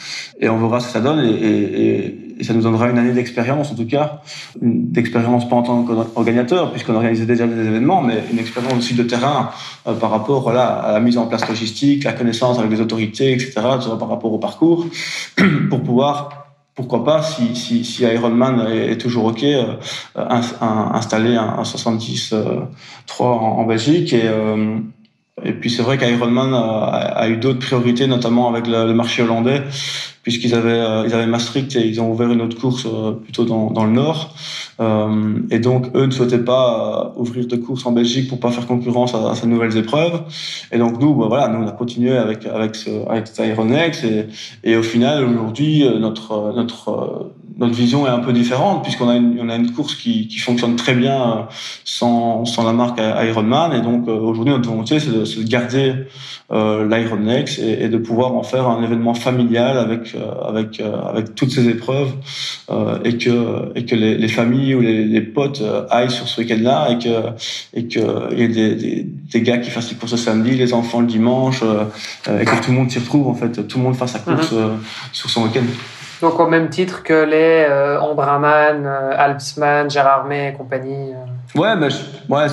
et 0.41 0.49
on 0.49 0.59
verra 0.59 0.81
ce 0.81 0.87
que 0.87 0.93
ça 0.93 1.01
donne 1.01 1.21
et 1.21 2.30
ça 2.43 2.55
nous 2.55 2.62
donnera 2.62 2.88
une 2.88 2.99
année 2.99 3.12
d'expérience, 3.12 3.72
en 3.72 3.74
tout 3.74 3.86
cas, 3.86 4.22
d'expérience 4.61 5.49
pas 5.49 5.57
en 5.57 5.62
tant 5.62 5.82
qu'organisateur, 5.82 6.70
puisqu'on 6.70 6.95
organisait 6.95 7.26
déjà 7.26 7.47
des 7.47 7.66
événements, 7.66 8.03
mais 8.03 8.22
une 8.30 8.38
expérience 8.38 8.74
aussi 8.74 8.95
de 8.95 9.03
terrain 9.03 9.51
euh, 9.86 9.95
par 9.95 10.11
rapport 10.11 10.51
à 10.51 10.93
la 10.93 11.01
mise 11.01 11.18
en 11.18 11.26
place 11.26 11.49
logistique, 11.49 12.05
la 12.05 12.12
connaissance 12.12 12.59
avec 12.59 12.70
les 12.70 12.80
autorités, 12.80 13.32
etc., 13.32 13.53
par 13.55 14.09
rapport 14.09 14.32
au 14.32 14.38
parcours, 14.38 14.86
pour 15.70 15.82
pouvoir 15.82 16.41
pourquoi 16.74 17.05
pas, 17.05 17.22
si, 17.22 17.99
Ironman 18.01 18.66
est, 18.70 18.97
toujours 18.97 19.26
OK, 19.26 19.43
euh, 19.43 19.74
installer 20.14 21.36
un, 21.36 21.59
un 21.59 21.64
70 21.64 22.34
3 23.07 23.26
en, 23.28 23.64
Belgique. 23.64 24.14
Et, 24.14 24.22
euh, 24.24 24.78
et 25.45 25.53
puis 25.53 25.70
c'est 25.70 25.82
vrai 25.82 25.99
qu'Ironman 25.99 26.55
a, 26.55 27.28
eu 27.28 27.36
d'autres 27.36 27.59
priorités, 27.59 28.07
notamment 28.07 28.49
avec 28.49 28.66
le 28.66 28.93
marché 28.93 29.22
hollandais 29.22 29.62
puisqu'ils 30.23 30.55
avaient 30.55 30.71
euh, 30.71 31.05
ils 31.07 31.14
avaient 31.14 31.27
Maastricht 31.27 31.75
et 31.77 31.87
ils 31.87 32.01
ont 32.01 32.11
ouvert 32.11 32.31
une 32.31 32.43
autre 32.43 32.59
course 32.59 32.87
euh, 32.87 33.12
plutôt 33.12 33.45
dans, 33.45 33.71
dans 33.71 33.85
le 33.85 33.93
nord. 33.93 34.35
Euh, 34.81 35.39
et 35.51 35.59
donc 35.59 35.87
eux 35.95 36.07
ne 36.07 36.11
souhaitaient 36.11 36.45
pas 36.45 37.12
ouvrir 37.16 37.47
de 37.47 37.57
course 37.57 37.87
en 37.87 37.93
Belgique 37.93 38.29
pour 38.29 38.41
pas 38.41 38.51
faire 38.51 38.66
concurrence 38.66 39.14
à, 39.14 39.35
ces 39.35 39.47
nouvelles 39.47 39.77
épreuves. 39.77 40.23
Et 40.73 40.79
donc 40.79 41.01
nous, 41.01 41.14
bah, 41.14 41.27
voilà, 41.29 41.49
nous 41.49 41.64
on 41.64 41.68
a 41.68 41.73
continué 41.73 42.16
avec 42.16 42.47
avec 42.47 42.77
ce, 42.77 42.91
avec 43.09 43.31
Ironex 43.39 44.05
et, 44.05 44.27
et 44.64 44.77
au 44.77 44.83
final 44.83 45.25
aujourd'hui 45.25 45.85
notre 45.99 46.53
notre 46.55 47.31
notre 47.57 47.75
vision 47.75 48.07
est 48.07 48.11
un 48.11 48.21
peu 48.21 48.33
différente 48.33 48.83
puisqu'on 48.83 49.09
a 49.09 49.16
une, 49.16 49.39
on 49.41 49.49
a 49.51 49.57
une 49.57 49.73
course 49.73 49.95
qui, 49.95 50.29
qui 50.29 50.39
fonctionne 50.39 50.77
très 50.77 50.95
bien 50.95 51.47
sans, 51.85 52.47
sans 52.47 52.64
la 52.64 52.73
marque 52.73 52.99
Ironman 52.99 53.75
et 53.75 53.83
donc 53.83 54.09
aujourd'hui 54.09 54.55
notre 54.55 54.71
volonté 54.71 54.99
c'est 54.99 55.11
de, 55.11 55.43
de, 55.43 55.47
garder 55.47 55.95
euh, 56.53 56.89
l'Ironnex 56.89 57.59
et, 57.59 57.85
et, 57.85 57.89
de 57.89 57.97
pouvoir 57.97 58.35
en 58.35 58.43
faire 58.43 58.66
un 58.68 58.83
événement 58.83 59.14
familial 59.14 59.79
avec 59.79 60.10
euh, 60.15 60.49
avec 60.49 60.81
euh, 60.81 61.01
avec 61.03 61.35
toutes 61.35 61.51
ces 61.51 61.69
épreuves 61.69 62.13
euh, 62.71 62.99
et 63.05 63.17
que 63.19 63.73
et 63.75 63.85
que 63.85 63.95
les, 63.95 64.17
les 64.17 64.29
familles 64.29 64.75
ou 64.75 64.81
les, 64.81 65.05
les, 65.05 65.21
potes 65.21 65.63
aillent 65.91 66.11
sur 66.11 66.29
ce 66.29 66.41
week-end-là 66.41 66.91
et 66.91 66.99
que 66.99 67.09
et 67.75 67.89
que 67.89 68.35
y 68.35 68.43
ait 68.43 68.49
des, 68.49 68.75
des, 68.75 69.03
des, 69.05 69.43
gars 69.43 69.59
qui 69.59 69.71
fassent 69.71 69.91
les 69.91 69.97
courses 69.97 70.13
le 70.13 70.19
samedi, 70.19 70.53
les 70.53 70.73
enfants 70.75 71.01
le 71.01 71.07
dimanche 71.07 71.63
et 71.63 72.45
que 72.45 72.65
tout 72.65 72.71
le 72.71 72.77
monde 72.77 72.91
s'y 72.91 72.99
retrouve 72.99 73.29
en 73.29 73.35
fait, 73.35 73.67
tout 73.67 73.79
le 73.79 73.85
monde 73.85 73.97
fasse 73.97 74.13
sa 74.13 74.19
course 74.19 74.53
mhm. 74.53 74.79
sur 75.13 75.31
son 75.31 75.45
week-end. 75.45 75.65
Donc 76.21 76.39
au 76.39 76.47
même 76.47 76.69
titre 76.69 77.03
que 77.03 77.25
les 77.25 77.67
euh, 77.69 77.99
Ambraman, 78.01 78.87
Alpsman, 78.87 79.91
Gérardmer 79.91 80.49
et 80.49 80.53
compagnie. 80.53 81.13
Ouais, 81.55 81.75
mais 81.77 81.89
ouais, 82.29 82.47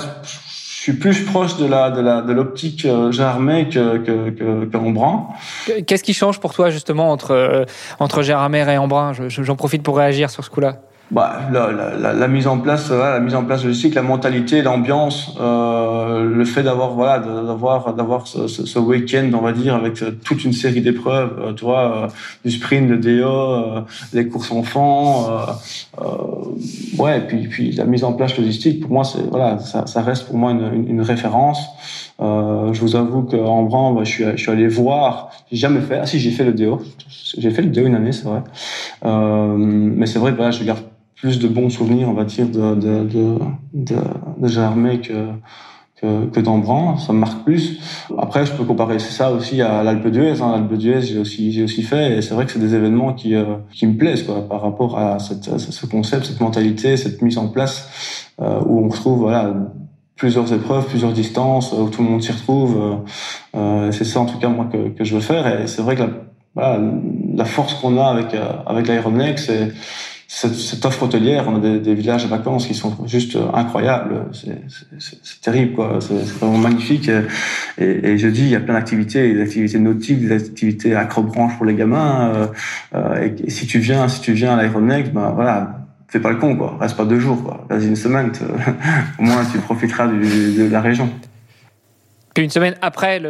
suis 0.91 0.99
plus 0.99 1.25
proche 1.25 1.57
de 1.57 2.31
l'optique 2.31 2.85
euh, 2.85 3.11
Gérardmer 3.11 3.67
que 3.67 3.97
que 3.97 4.29
que, 4.29 4.65
que 4.65 5.81
Qu'est-ce 5.81 6.03
qui 6.03 6.13
change 6.13 6.39
pour 6.39 6.53
toi 6.53 6.69
justement 6.69 7.11
entre 7.11 7.31
euh, 7.31 7.65
entre 7.99 8.21
Gérardmer 8.21 8.71
et 8.71 8.77
Embrun 8.77 9.11
J'en 9.27 9.55
profite 9.57 9.83
pour 9.83 9.97
réagir 9.97 10.29
sur 10.29 10.45
ce 10.45 10.49
coup-là 10.49 10.77
bah, 11.09 11.39
la, 11.53 11.71
la, 11.71 12.13
la, 12.13 12.27
mise 12.27 12.47
en 12.47 12.57
place, 12.59 12.91
la 12.91 13.21
mise 13.21 13.33
en 13.33 13.45
place 13.45 13.63
logistique, 13.63 13.95
la 13.95 14.01
mentalité, 14.01 14.61
l'ambiance, 14.61 15.37
euh, 15.39 16.29
le 16.29 16.43
fait 16.43 16.63
d'avoir 16.63 16.91
voilà, 16.91 17.19
d'avoir 17.19 17.93
d'avoir 17.93 18.27
ce, 18.27 18.47
ce, 18.47 18.79
week-end, 18.79 19.29
on 19.33 19.41
va 19.41 19.53
dire, 19.53 19.75
avec 19.75 20.01
euh, 20.01 20.11
toute 20.25 20.43
une 20.43 20.51
série 20.51 20.81
d'épreuves, 20.81 21.39
euh, 21.39 21.53
tu 21.53 21.63
vois, 21.63 21.95
euh, 21.95 22.07
du 22.43 22.51
sprint, 22.51 22.89
le 22.89 22.97
DO, 22.97 23.25
euh, 23.25 23.81
les 24.11 24.27
courses 24.27 24.51
enfants, 24.51 25.27
euh, 26.01 26.05
ouais, 26.99 27.19
et 27.19 27.21
puis 27.21 27.47
puis 27.47 27.71
la 27.71 27.85
mise 27.85 28.03
en 28.03 28.11
place 28.11 28.37
logistique, 28.37 28.81
pour 28.81 28.91
moi, 28.91 29.05
c'est 29.05 29.23
voilà, 29.29 29.59
ça, 29.59 29.87
ça, 29.87 30.01
reste 30.01 30.27
pour 30.27 30.35
moi 30.35 30.51
une, 30.51 30.89
une, 30.89 31.01
référence. 31.01 31.61
je 32.19 32.81
vous 32.81 32.97
avoue 32.97 33.21
qu'en 33.21 33.63
Bran, 33.63 33.93
bah, 33.93 34.01
je 34.03 34.11
suis 34.11 34.25
je 34.25 34.35
suis 34.35 34.51
allé 34.51 34.67
voir, 34.67 35.29
j'ai 35.49 35.57
jamais 35.57 35.79
fait, 35.79 35.99
ah 36.01 36.05
si 36.05 36.19
j'ai 36.19 36.31
fait 36.31 36.43
le 36.43 36.51
DO, 36.51 36.81
j'ai 37.37 37.49
fait 37.51 37.61
le 37.61 37.69
DO 37.69 37.85
une 37.85 37.95
année, 37.95 38.11
c'est 38.11 38.27
vrai, 38.27 38.41
mais 39.57 40.05
c'est 40.05 40.19
vrai, 40.19 40.33
voilà, 40.33 40.51
je 40.51 40.65
garde 40.65 40.81
plus 41.17 41.39
de 41.39 41.47
bons 41.47 41.69
souvenirs, 41.69 42.07
on 42.09 42.13
va 42.13 42.23
dire, 42.23 42.47
de, 42.47 42.75
de, 42.75 43.03
de, 43.03 43.39
de, 43.73 43.95
de 44.37 44.97
que, 44.97 45.31
que, 45.99 46.25
que 46.27 46.39
d'Embran. 46.39 46.97
Ça 46.97 47.11
me 47.11 47.17
marque 47.17 47.43
plus. 47.43 47.79
Après, 48.17 48.45
je 48.45 48.53
peux 48.53 48.63
comparer 48.63 48.99
ça 48.99 49.31
aussi 49.31 49.61
à 49.61 49.83
l'Alpe 49.83 50.07
d'Huez. 50.07 50.41
Hein. 50.41 50.51
L'Alpe 50.51 50.73
d'Huez, 50.73 51.01
j'ai 51.01 51.17
aussi, 51.17 51.51
j'ai 51.51 51.63
aussi 51.63 51.81
fait. 51.81 52.17
Et 52.17 52.21
c'est 52.21 52.35
vrai 52.35 52.45
que 52.45 52.51
c'est 52.51 52.59
des 52.59 52.75
événements 52.75 53.13
qui, 53.13 53.33
euh, 53.33 53.57
qui 53.73 53.87
me 53.87 53.97
plaisent, 53.97 54.23
quoi, 54.23 54.47
par 54.47 54.61
rapport 54.61 54.97
à, 54.99 55.17
cette, 55.17 55.57
ce 55.57 55.85
concept, 55.87 56.25
cette 56.25 56.39
mentalité, 56.39 56.97
cette 56.97 57.21
mise 57.23 57.39
en 57.39 57.47
place, 57.47 57.89
euh, 58.39 58.59
où 58.67 58.85
on 58.85 58.87
retrouve, 58.87 59.21
voilà, 59.21 59.55
plusieurs 60.15 60.53
épreuves, 60.53 60.85
plusieurs 60.85 61.13
distances, 61.13 61.73
où 61.73 61.89
tout 61.89 62.03
le 62.03 62.09
monde 62.09 62.21
s'y 62.21 62.31
retrouve. 62.31 62.77
Euh, 62.77 62.95
euh 63.55 63.91
c'est 63.91 64.05
ça, 64.05 64.19
en 64.19 64.25
tout 64.27 64.37
cas, 64.37 64.49
moi, 64.49 64.69
que, 64.71 64.89
que 64.89 65.03
je 65.03 65.15
veux 65.15 65.21
faire. 65.21 65.61
Et 65.61 65.65
c'est 65.65 65.81
vrai 65.81 65.95
que 65.95 66.01
la, 66.01 66.09
voilà, 66.53 66.79
la 67.33 67.45
force 67.45 67.73
qu'on 67.73 67.97
a 67.97 68.05
avec, 68.05 68.35
avec 68.67 68.87
l'Ironneck, 68.87 69.39
c'est, 69.39 69.71
cette, 70.27 70.55
cette, 70.55 70.85
offre 70.85 71.03
hôtelière, 71.03 71.45
on 71.47 71.55
a 71.55 71.59
des, 71.59 71.79
des, 71.79 71.93
villages 71.93 72.25
de 72.25 72.29
vacances 72.29 72.67
qui 72.67 72.73
sont 72.73 72.93
juste 73.05 73.37
incroyables. 73.53 74.25
C'est 74.33 75.41
terrible, 75.41 75.73
quoi. 75.73 75.99
C'est 76.01 76.15
vraiment 76.39 76.57
magnifique. 76.57 77.09
Et, 77.77 77.85
et, 77.85 78.17
je 78.17 78.27
dis, 78.27 78.41
il 78.41 78.49
y 78.49 78.55
a 78.55 78.59
plein 78.59 78.73
d'activités, 78.73 79.33
des 79.33 79.41
activités 79.41 79.79
nautiques, 79.79 80.19
des 80.19 80.33
activités 80.33 80.95
acrobranches 80.95 81.55
pour 81.55 81.65
les 81.65 81.75
gamins. 81.75 82.31
Euh, 82.33 82.47
euh 82.95 83.29
et, 83.45 83.49
si 83.49 83.67
tu 83.67 83.79
viens, 83.79 84.07
si 84.07 84.21
tu 84.21 84.33
viens 84.33 84.53
à 84.53 84.57
l'Aéronex, 84.57 85.11
ben 85.11 85.31
voilà, 85.31 85.85
fais 86.07 86.19
pas 86.19 86.31
le 86.31 86.37
con, 86.37 86.55
quoi. 86.57 86.77
Reste 86.79 86.97
pas 86.97 87.05
deux 87.05 87.19
jours, 87.19 87.43
quoi. 87.43 87.65
Vas-y 87.69 87.87
une 87.87 87.95
semaine. 87.95 88.31
Au 89.19 89.23
moins, 89.23 89.45
tu 89.51 89.59
profiteras 89.59 90.07
du, 90.07 90.55
de 90.57 90.69
la 90.69 90.81
région 90.81 91.09
une 92.43 92.49
semaine 92.49 92.75
après 92.81 93.21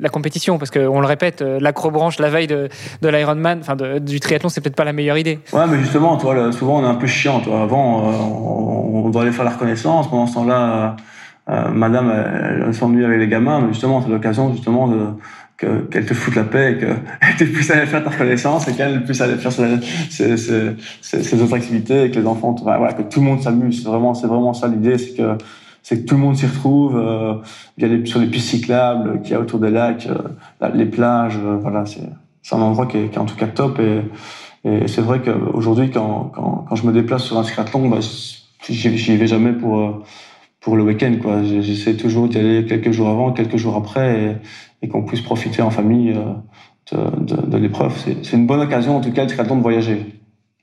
la 0.00 0.08
compétition, 0.08 0.58
parce 0.58 0.70
qu'on 0.70 1.00
le 1.00 1.06
répète, 1.06 1.42
euh, 1.42 1.58
l'acrobranche 1.60 2.18
la 2.18 2.30
veille 2.30 2.46
de, 2.46 2.68
l'Ironman, 3.02 3.58
enfin 3.60 3.76
du 4.00 4.20
triathlon, 4.20 4.48
c'est 4.48 4.60
peut-être 4.60 4.76
pas 4.76 4.84
la 4.84 4.92
meilleure 4.92 5.18
idée. 5.18 5.38
Ouais, 5.52 5.66
mais 5.68 5.78
justement, 5.78 6.16
toi, 6.16 6.52
souvent 6.52 6.80
on 6.80 6.84
est 6.84 6.88
un 6.88 6.94
peu 6.94 7.06
chiant. 7.06 7.40
Toi. 7.40 7.62
Avant, 7.62 8.08
euh, 8.08 8.12
on, 8.12 9.08
doit 9.10 9.22
aller 9.22 9.32
faire 9.32 9.44
la 9.44 9.52
reconnaissance. 9.52 10.10
Pendant 10.10 10.26
ce 10.26 10.34
temps-là, 10.34 10.96
euh, 11.48 11.68
Madame, 11.70 12.12
elle, 12.66 12.74
s'ennuie 12.74 13.04
avec 13.04 13.18
les 13.18 13.28
gamins, 13.28 13.60
mais 13.60 13.72
justement, 13.72 14.02
c'est 14.02 14.10
l'occasion 14.10 14.52
justement 14.52 14.88
de 14.88 15.06
qu'elle 15.58 16.06
te 16.06 16.14
foute 16.14 16.36
la 16.36 16.44
paix 16.44 16.72
et 16.72 16.78
qu'elle 16.78 16.96
te 17.38 17.44
puisse 17.44 17.70
aller 17.72 17.86
faire 17.86 18.04
ta 18.04 18.10
reconnaissance 18.10 18.68
et 18.68 18.74
qu'elle 18.74 19.02
puisse 19.02 19.20
aller 19.20 19.34
faire 19.34 19.50
ses, 19.50 21.42
autres 21.42 21.54
activités 21.54 22.04
et 22.04 22.10
que 22.12 22.20
les 22.20 22.26
enfants, 22.26 22.54
que 22.54 23.02
tout 23.02 23.20
le 23.20 23.26
monde 23.26 23.42
s'amuse. 23.42 23.82
C'est 23.82 23.88
vraiment, 23.88 24.14
c'est 24.14 24.28
vraiment 24.28 24.54
ça 24.54 24.68
l'idée, 24.68 24.98
c'est 24.98 25.16
que 25.16 25.36
c'est 25.88 26.02
que 26.02 26.06
tout 26.06 26.16
le 26.16 26.20
monde 26.20 26.36
s'y 26.36 26.44
retrouve. 26.44 26.98
Euh, 26.98 27.36
il 27.78 27.82
y 27.82 27.86
a 27.86 27.88
les, 27.88 28.04
sur 28.04 28.20
les 28.20 28.26
pistes 28.26 28.48
cyclables 28.48 29.22
qu'il 29.22 29.32
y 29.32 29.34
a 29.34 29.40
autour 29.40 29.58
des 29.58 29.70
lacs, 29.70 30.06
euh, 30.06 30.68
les 30.74 30.84
plages. 30.84 31.38
Euh, 31.42 31.56
voilà, 31.56 31.84
c'est 31.86 32.54
un 32.54 32.60
endroit 32.60 32.84
qui 32.84 32.98
est, 32.98 33.16
en 33.16 33.24
tout 33.24 33.36
cas 33.36 33.46
top. 33.46 33.80
Et, 33.80 34.02
c'est 34.86 35.00
vrai 35.00 35.22
qu'aujourd'hui, 35.22 35.90
quand, 35.90 36.30
quand, 36.34 36.66
quand, 36.68 36.76
je 36.76 36.86
me 36.86 36.92
déplace 36.92 37.24
sur 37.24 37.38
un 37.38 37.42
triathlon, 37.42 37.88
bah, 37.88 38.00
j'y 38.68 39.16
vais 39.16 39.26
jamais 39.26 39.52
pour 39.52 40.04
pour 40.60 40.76
le 40.76 40.82
week-end. 40.82 41.14
J'essaie 41.44 41.96
toujours 41.96 42.28
d'y 42.28 42.36
aller 42.36 42.66
quelques 42.66 42.90
jours 42.90 43.08
avant, 43.08 43.32
quelques 43.32 43.56
jours 43.56 43.76
après, 43.76 44.38
et, 44.82 44.88
qu'on 44.88 45.04
puisse 45.04 45.22
profiter 45.22 45.62
en 45.62 45.70
famille 45.70 46.14
de 46.92 47.56
l'épreuve. 47.56 47.94
C'est 48.22 48.36
une 48.36 48.46
bonne 48.46 48.60
occasion, 48.60 48.98
en 48.98 49.00
tout 49.00 49.12
cas, 49.12 49.22
le 49.22 49.28
triathlon 49.28 49.56
de 49.56 49.62
voyager 49.62 50.17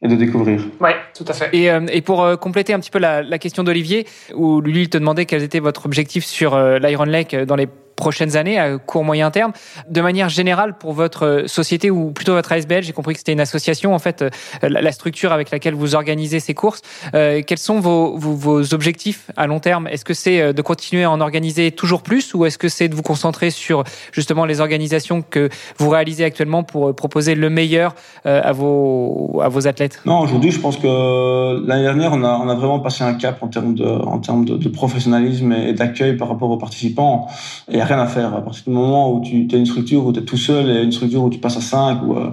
et 0.06 0.08
de 0.08 0.16
découvrir. 0.16 0.62
Oui, 0.80 0.92
tout 1.16 1.26
à 1.28 1.34
fait. 1.34 1.50
Et, 1.54 1.70
euh, 1.70 1.86
et 1.92 2.02
pour 2.02 2.24
euh, 2.24 2.36
compléter 2.36 2.74
un 2.74 2.80
petit 2.80 2.92
peu 2.92 3.00
la, 3.00 3.22
la 3.22 3.38
question 3.38 3.64
d'Olivier, 3.64 4.06
où 4.34 4.62
lui 4.62 4.84
il 4.84 4.90
te 4.90 4.98
demandait 4.98 5.26
quels 5.26 5.44
étaient 5.44 5.60
votre 5.60 5.86
objectif 5.86 6.24
sur 6.26 6.54
euh, 6.54 6.80
l'Iron 6.80 7.06
Lake 7.06 7.36
dans 7.36 7.56
les 7.56 7.68
prochaines 7.96 8.38
années, 8.38 8.60
à 8.60 8.78
court 8.78 9.04
moyen 9.04 9.32
terme. 9.32 9.52
De 9.90 10.02
manière 10.02 10.30
générale, 10.30 10.78
pour 10.78 10.94
votre 10.94 11.44
société 11.48 11.90
ou 11.90 12.12
plutôt 12.12 12.34
votre 12.34 12.52
ASBL, 12.52 12.84
j'ai 12.84 12.94
compris 12.94 13.14
que 13.14 13.20
c'était 13.20 13.34
une 13.34 13.40
association, 13.40 13.94
en 13.94 14.00
fait, 14.00 14.22
euh, 14.22 14.30
la 14.64 14.92
structure 14.92 15.32
avec 15.32 15.52
laquelle 15.52 15.74
vous 15.74 15.96
organisez 15.96 16.40
ces 16.40 16.54
courses. 16.54 16.82
Euh, 17.14 17.42
quels 17.46 17.58
sont 17.58 17.80
vos, 17.80 18.18
vos, 18.18 18.74
objectifs 18.74 19.32
à 19.38 19.48
long 19.48 19.60
terme? 19.60 19.88
Est-ce 19.88 20.06
que 20.06 20.14
c'est 20.14 20.42
euh, 20.42 20.54
de 20.54 20.62
continuer 20.62 21.04
à 21.04 21.12
en 21.12 21.22
organiser 21.22 21.72
toujours 21.72 22.02
plus 22.02 22.34
ou 22.34 22.46
est-ce 22.46 22.58
que 22.58 22.70
c'est 22.70 22.88
de 22.88 22.96
vous 22.96 23.02
concentrer 23.02 23.50
sur 23.50 23.84
justement 24.12 24.46
les 24.46 24.60
organisations 24.60 25.22
que 25.22 25.50
vous 25.78 25.90
réalisez 25.90 26.24
actuellement 26.24 26.64
pour 26.64 26.96
proposer 26.96 27.36
le 27.36 27.50
meilleur 27.50 27.96
à 28.26 28.52
vos, 28.52 29.40
à 29.42 29.50
vos 29.50 29.68
athlètes? 29.68 30.02
Non, 30.06 30.20
aujourd'hui, 30.20 30.52
je 30.52 30.60
pense 30.60 30.78
que 30.78 31.66
l'année 31.68 31.84
dernière, 31.84 32.14
on 32.14 32.24
a, 32.24 32.38
on 32.38 32.50
a 32.50 32.56
vraiment 32.56 32.80
passé 32.80 33.04
un 33.04 33.14
cap 33.14 33.42
en 33.42 33.48
termes 33.48 33.76
de, 33.76 33.86
en 33.86 34.20
termes 34.20 34.46
de 34.46 34.70
professionnalisme 34.70 35.52
et 35.52 35.74
d'accueil 35.74 36.18
par 36.18 36.30
rapport 36.30 36.50
aux 36.50 36.58
participants. 36.58 37.28
Et 37.70 37.82
rien 37.86 38.00
à 38.00 38.08
faire. 38.08 38.34
À 38.34 38.42
partir 38.42 38.64
du 38.66 38.72
moment 38.72 39.14
où 39.14 39.22
tu 39.22 39.48
as 39.52 39.58
une 39.58 39.66
structure 39.66 40.06
où 40.06 40.14
tu 40.14 40.20
es 40.20 40.24
tout 40.24 40.38
seul 40.38 40.70
et 40.70 40.84
une 40.84 40.92
structure 40.92 41.24
où 41.24 41.30
tu 41.30 41.40
passes 41.40 41.58
à 41.58 41.62
5, 41.62 42.04
ou, 42.04 42.18
euh, 42.18 42.32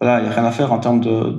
voilà, 0.00 0.20
il 0.20 0.24
n'y 0.24 0.28
a 0.28 0.32
rien 0.32 0.44
à 0.44 0.50
faire 0.50 0.72
en 0.72 0.78
termes 0.78 1.00
de, 1.00 1.30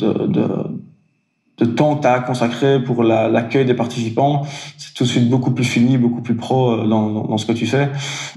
temps 1.75 1.95
que 1.95 2.01
tu 2.01 2.07
as 2.07 2.19
consacré 2.19 2.83
pour 2.83 3.03
l'accueil 3.03 3.65
des 3.65 3.73
participants, 3.73 4.43
c'est 4.77 4.93
tout 4.93 5.03
de 5.03 5.09
suite 5.09 5.29
beaucoup 5.29 5.51
plus 5.51 5.63
fini, 5.63 5.97
beaucoup 5.97 6.21
plus 6.21 6.35
pro 6.35 6.71
euh, 6.71 6.87
dans, 6.87 7.23
dans, 7.23 7.37
ce 7.37 7.45
que 7.45 7.53
tu 7.53 7.65
fais. 7.65 7.89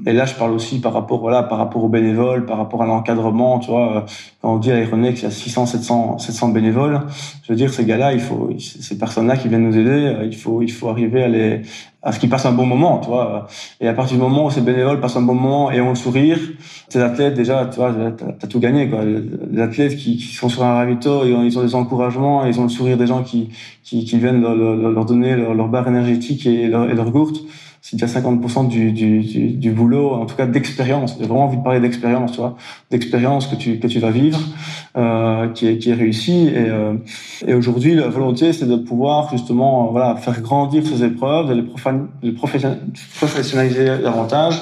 Et 0.07 0.12
là, 0.12 0.26
je 0.26 0.34
parle 0.34 0.52
aussi 0.52 0.80
par 0.80 0.92
rapport, 0.92 1.20
voilà, 1.20 1.42
par 1.42 1.59
rapport 1.59 1.82
aux 1.82 1.88
bénévoles, 1.88 2.46
par 2.46 2.59
rapport 2.59 2.82
à 2.82 2.86
l'encadrement, 2.86 3.59
tu 3.59 3.70
vois. 3.70 3.96
Euh, 3.96 4.00
quand 4.42 4.54
on 4.54 4.59
dit 4.59 4.70
à 4.70 4.80
Ironex 4.80 5.14
qu'il 5.20 5.28
y 5.28 5.32
a 5.32 5.34
600, 5.34 5.66
700, 5.66 6.18
700 6.18 6.48
bénévoles, 6.50 7.00
je 7.42 7.52
veux 7.52 7.57
dire, 7.57 7.72
ces 7.72 7.84
gars-là, 7.84 8.12
il 8.12 8.20
faut, 8.20 8.50
ces 8.59 8.98
personnes-là 8.98 9.36
qui 9.36 9.48
viennent 9.48 9.68
nous 9.68 9.76
aider, 9.76 10.16
il 10.24 10.36
faut, 10.36 10.62
il 10.62 10.70
faut 10.70 10.88
arriver 10.88 11.24
à 11.24 11.28
les, 11.28 11.62
à 12.07 12.12
ce 12.12 12.20
qu'ils 12.20 12.28
passent 12.28 12.46
un 12.46 12.52
bon 12.52 12.66
moment, 12.66 13.00
tu 13.00 13.09
vois. 13.09 13.48
Et 13.80 13.88
à 13.88 13.92
partir 13.92 14.16
du 14.16 14.22
moment 14.22 14.46
où 14.46 14.50
ces 14.50 14.61
bénévoles 14.61 15.00
passent 15.00 15.16
un 15.16 15.22
bon 15.22 15.34
moment 15.34 15.72
et 15.72 15.80
ont 15.80 15.88
le 15.88 15.96
sourire, 15.96 16.38
ces 16.88 17.00
athlètes, 17.00 17.34
déjà, 17.34 17.66
tu 17.66 17.80
vois, 17.80 17.92
t'as 18.38 18.46
tout 18.46 18.61
gagné, 18.61 18.88
quoi. 18.88 19.00
Les 19.04 19.61
athlètes 19.61 19.96
qui, 19.96 20.16
qui 20.16 20.32
sont 20.34 20.48
sur 20.48 20.62
un 20.62 20.74
ravito, 20.74 21.24
ils 21.24 21.34
ont, 21.34 21.42
ils 21.42 21.59
ont 21.59 21.64
des 21.64 21.74
encouragements, 21.74 22.46
ils 22.46 22.61
ont 22.61 22.62
le 22.62 22.68
sourire 22.68 22.96
des 22.96 23.09
gens 23.09 23.24
qui, 23.24 23.48
qui, 23.82 24.04
qui 24.04 24.18
viennent 24.18 24.40
leur, 24.40 24.54
leur, 24.54 25.04
donner 25.04 25.34
leur, 25.34 25.52
leur, 25.52 25.66
barre 25.66 25.88
énergétique 25.88 26.46
et 26.46 26.68
leur, 26.68 26.88
et 26.88 26.94
leur 26.94 27.11
gourde 27.11 27.38
c'est 27.89 27.97
déjà 27.97 28.20
50% 28.20 28.66
du, 28.66 28.91
du, 28.91 29.20
du, 29.20 29.51
du, 29.51 29.70
boulot, 29.70 30.11
en 30.11 30.26
tout 30.26 30.34
cas 30.34 30.47
d'expérience. 30.47 31.14
J'ai 31.20 31.26
vraiment 31.26 31.45
envie 31.45 31.57
de 31.57 31.62
parler 31.62 31.78
d'expérience, 31.78 32.32
tu 32.32 32.39
vois, 32.39 32.57
d'expérience 32.91 33.47
que 33.47 33.55
tu 33.55 33.78
que 33.78 33.87
tu 33.87 34.01
vas 34.01 34.11
vivre, 34.11 34.41
euh, 34.97 35.47
qui 35.51 35.68
est 35.68 35.78
qui 35.78 35.91
est 35.91 35.95
réussie. 35.95 36.49
Et, 36.49 36.68
euh, 36.68 36.95
et 37.47 37.55
aujourd'hui, 37.55 37.95
la 37.95 38.09
volonté, 38.09 38.53
c'est 38.53 38.66
de 38.66 38.74
pouvoir 38.74 39.30
justement, 39.30 39.93
voilà, 39.93 40.16
faire 40.16 40.41
grandir 40.41 40.84
ces 40.84 41.05
épreuves, 41.05 41.49
de 41.49 41.55
les, 41.55 41.64
les 42.24 42.32
professionnaliser 42.32 43.84
davantage, 44.03 44.61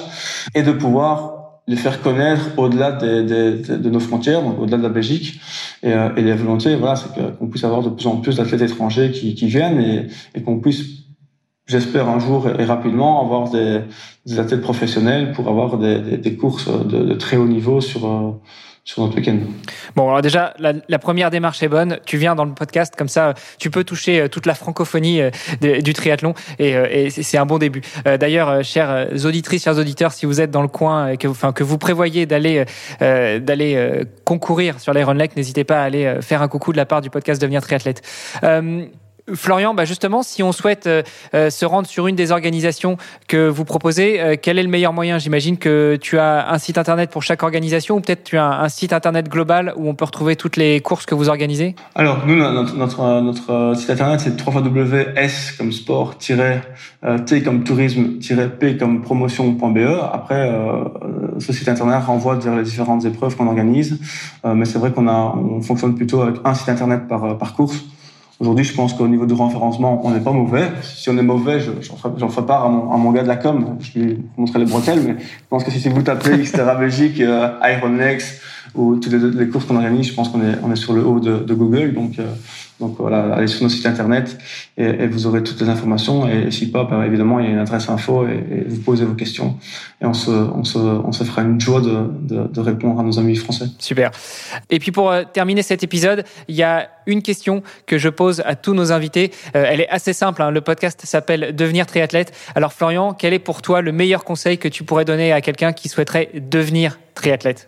et 0.53 0.61
de 0.61 0.71
pouvoir 0.71 1.61
les 1.65 1.77
faire 1.77 2.03
connaître 2.03 2.51
au-delà 2.57 2.91
des, 2.91 3.23
des, 3.23 3.77
de 3.77 3.89
nos 3.89 3.99
frontières, 3.99 4.43
donc 4.43 4.59
au-delà 4.59 4.77
de 4.77 4.83
la 4.83 4.89
Belgique. 4.89 5.39
Et, 5.81 5.91
euh, 5.91 6.09
et 6.15 6.21
la 6.21 6.35
volonté, 6.35 6.75
voilà, 6.75 6.95
c'est 6.95 7.09
qu'on 7.39 7.47
puisse 7.47 7.63
avoir 7.63 7.81
de 7.81 7.89
plus 7.89 8.05
en 8.05 8.17
plus 8.17 8.37
d'athlètes 8.37 8.61
étrangers 8.61 9.09
qui, 9.09 9.33
qui 9.33 9.47
viennent 9.47 9.81
et, 9.81 10.07
et 10.35 10.43
qu'on 10.43 10.59
puisse 10.59 11.04
j'espère 11.67 12.07
un 12.09 12.19
jour 12.19 12.47
et 12.59 12.65
rapidement 12.65 13.21
avoir 13.21 13.49
des, 13.49 13.81
des 14.25 14.39
athlètes 14.39 14.61
professionnels 14.61 15.31
pour 15.31 15.47
avoir 15.47 15.77
des, 15.77 16.35
courses 16.35 16.69
de, 16.69 17.13
très 17.13 17.37
haut 17.37 17.47
niveau 17.47 17.81
sur, 17.81 18.05
euh, 18.05 18.31
sur 18.83 19.03
notre 19.03 19.15
week-end. 19.15 19.37
Bon, 19.95 20.09
alors 20.09 20.21
déjà, 20.21 20.53
la, 20.59 20.99
première 20.99 21.31
démarche 21.31 21.63
est 21.63 21.67
bonne. 21.67 21.97
Tu 22.05 22.17
viens 22.17 22.35
dans 22.35 22.45
le 22.45 22.53
podcast, 22.53 22.95
comme 22.95 23.07
ça, 23.07 23.33
tu 23.57 23.71
peux 23.71 23.83
toucher 23.83 24.21
euh, 24.21 24.27
toute 24.27 24.45
la 24.45 24.53
francophonie 24.53 25.21
euh, 25.21 25.81
du 25.81 25.93
triathlon 25.93 26.33
et, 26.59 27.09
c'est 27.09 27.37
un 27.37 27.45
bon 27.45 27.57
début. 27.57 27.81
D'ailleurs, 28.05 28.63
chers 28.63 29.07
auditrices, 29.25 29.63
chers 29.63 29.77
auditeurs, 29.77 30.11
si 30.11 30.25
vous 30.25 30.41
êtes 30.41 30.51
dans 30.51 30.61
le 30.61 30.67
coin 30.67 31.09
et 31.09 31.17
que, 31.17 31.27
enfin, 31.27 31.51
que 31.51 31.63
vous 31.63 31.77
prévoyez 31.77 32.25
d'aller 32.25 32.65
concourir 34.23 34.79
sur 34.79 34.93
l'Iron 34.93 35.13
Lake, 35.13 35.35
n'hésitez 35.35 35.63
pas 35.63 35.81
à 35.81 35.83
aller 35.83 36.17
faire 36.21 36.41
un 36.41 36.47
coucou 36.47 36.71
de 36.71 36.77
la 36.77 36.85
part 36.85 37.01
du 37.01 37.09
podcast 37.09 37.41
Devenir 37.41 37.61
triathlète. 37.61 38.01
Florian, 39.33 39.73
bah 39.73 39.85
justement, 39.85 40.21
si 40.21 40.43
on 40.43 40.51
souhaite 40.51 40.85
euh, 40.85 41.01
euh, 41.33 41.49
se 41.49 41.65
rendre 41.65 41.87
sur 41.87 42.05
une 42.05 42.15
des 42.15 42.31
organisations 42.31 42.97
que 43.27 43.47
vous 43.47 43.65
proposez, 43.65 44.21
euh, 44.21 44.35
quel 44.39 44.59
est 44.59 44.63
le 44.63 44.69
meilleur 44.69 44.93
moyen? 44.93 45.17
J'imagine 45.17 45.57
que 45.57 45.97
tu 45.99 46.19
as 46.19 46.51
un 46.51 46.59
site 46.59 46.77
internet 46.77 47.09
pour 47.09 47.23
chaque 47.23 47.41
organisation 47.41 47.95
ou 47.95 48.01
peut-être 48.01 48.23
tu 48.23 48.37
as 48.37 48.61
un, 48.61 48.69
site 48.69 48.93
internet 48.93 49.27
global 49.27 49.73
où 49.77 49.89
on 49.89 49.95
peut 49.95 50.05
retrouver 50.05 50.35
toutes 50.35 50.57
les 50.57 50.79
courses 50.79 51.07
que 51.07 51.15
vous 51.15 51.27
organisez? 51.29 51.75
Alors, 51.95 52.27
nous, 52.27 52.35
notre, 52.35 52.75
notre, 52.75 53.21
notre 53.21 53.73
site 53.75 53.89
internet, 53.89 54.19
c'est 54.19 54.39
www.s 54.39 55.53
comme 55.57 55.71
sport, 55.71 56.17
T 56.19 57.41
comme 57.43 57.63
tourisme, 57.63 58.19
P 58.59 58.77
comme 58.77 59.01
promotion.be. 59.01 59.77
Après, 60.13 60.51
ce 61.39 61.53
site 61.53 61.69
internet 61.69 62.03
renvoie 62.05 62.35
vers 62.35 62.55
les 62.55 62.63
différentes 62.63 63.05
épreuves 63.05 63.35
qu'on 63.35 63.47
organise. 63.47 63.99
mais 64.43 64.65
c'est 64.65 64.77
vrai 64.77 64.91
qu'on 64.91 65.07
on 65.07 65.61
fonctionne 65.61 65.95
plutôt 65.95 66.21
avec 66.21 66.35
un 66.43 66.53
site 66.53 66.69
internet 66.69 67.07
par, 67.07 67.37
par 67.37 67.53
course. 67.53 67.85
Aujourd'hui, 68.39 68.65
je 68.65 68.73
pense 68.73 68.93
qu'au 68.93 69.07
niveau 69.07 69.25
du 69.25 69.33
renférencement, 69.33 70.01
on 70.03 70.11
n'est 70.11 70.19
pas 70.19 70.33
mauvais. 70.33 70.69
Si 70.83 71.09
on 71.09 71.17
est 71.17 71.23
mauvais, 71.23 71.59
j'en 71.59 72.29
ferai, 72.29 72.45
part 72.45 72.65
à 72.65 72.69
mon, 72.69 72.91
à 72.91 72.97
mon, 72.97 73.11
gars 73.11 73.23
de 73.23 73.29
la 73.29 73.37
com. 73.37 73.77
Je 73.79 73.99
lui 73.99 74.17
montrerai 74.35 74.59
les 74.59 74.71
bretelles, 74.71 74.99
mais 75.05 75.15
je 75.19 75.47
pense 75.49 75.63
que 75.63 75.71
si 75.71 75.87
vous 75.87 76.01
tapez 76.01 76.37
Xterra 76.37 76.75
Belgique, 76.75 77.21
euh, 77.21 77.49
Ironlex 77.63 78.41
ou 78.75 78.97
toutes 78.97 79.13
les, 79.13 79.19
les 79.19 79.47
courses 79.47 79.63
qu'on 79.63 79.77
organise, 79.77 80.07
je 80.07 80.13
pense 80.13 80.27
qu'on 80.27 80.41
est, 80.41 80.55
on 80.63 80.71
est 80.71 80.75
sur 80.75 80.91
le 80.91 81.05
haut 81.05 81.21
de, 81.21 81.37
de 81.37 81.53
Google. 81.53 81.93
Donc, 81.93 82.19
euh, 82.19 82.25
Donc 82.79 82.97
voilà, 82.99 83.33
allez 83.35 83.47
sur 83.47 83.63
nos 83.63 83.69
sites 83.69 83.85
internet 83.85 84.37
et, 84.77 85.07
vous 85.07 85.27
aurez 85.27 85.43
toutes 85.43 85.61
les 85.61 85.69
informations. 85.69 86.27
Et, 86.27 86.51
si 86.51 86.69
pas, 86.69 86.83
ben, 86.83 87.03
évidemment, 87.03 87.39
il 87.39 87.45
y 87.45 87.47
a 87.47 87.51
une 87.51 87.59
adresse 87.59 87.89
info 87.89 88.27
et, 88.27 88.65
vous 88.67 88.81
posez 88.81 89.05
vos 89.05 89.13
questions. 89.13 89.57
Et 90.01 90.05
on 90.05 90.13
se, 90.13 90.29
on 90.29 90.63
se, 90.63 90.77
on 90.77 91.11
se 91.11 91.23
fera 91.23 91.43
une 91.43 91.59
joie 91.59 91.79
de, 91.79 92.09
de, 92.21 92.47
de, 92.47 92.59
répondre 92.59 92.99
à 92.99 93.03
nos 93.03 93.17
amis 93.17 93.35
français. 93.35 93.65
Super. 93.79 94.11
Et 94.69 94.79
puis 94.79 94.91
pour 94.91 95.09
euh, 95.09 95.23
terminer 95.31 95.61
cet 95.61 95.83
épisode, 95.83 96.25
il 96.47 96.55
y 96.55 96.63
a 96.63 96.89
une 97.07 97.21
question 97.21 97.63
que 97.85 97.97
je 97.97 98.09
pose 98.09 98.41
à 98.45 98.55
tous 98.55 98.73
nos 98.73 98.91
invités. 98.91 99.31
Euh, 99.55 99.65
elle 99.67 99.79
est 99.79 99.89
assez 99.89 100.11
simple. 100.11 100.41
Hein. 100.41 100.51
Le 100.51 100.61
podcast 100.61 101.01
s'appelle 101.05 101.55
Devenir 101.55 101.85
triathlète. 101.85 102.33
Alors 102.55 102.73
Florian, 102.73 103.13
quel 103.13 103.33
est 103.33 103.39
pour 103.39 103.61
toi 103.61 103.81
le 103.81 103.93
meilleur 103.93 104.25
conseil 104.25 104.57
que 104.57 104.67
tu 104.67 104.83
pourrais 104.83 105.05
donner 105.05 105.31
à 105.31 105.39
quelqu'un 105.39 105.71
qui 105.71 105.87
souhaiterait 105.87 106.29
devenir 106.35 106.97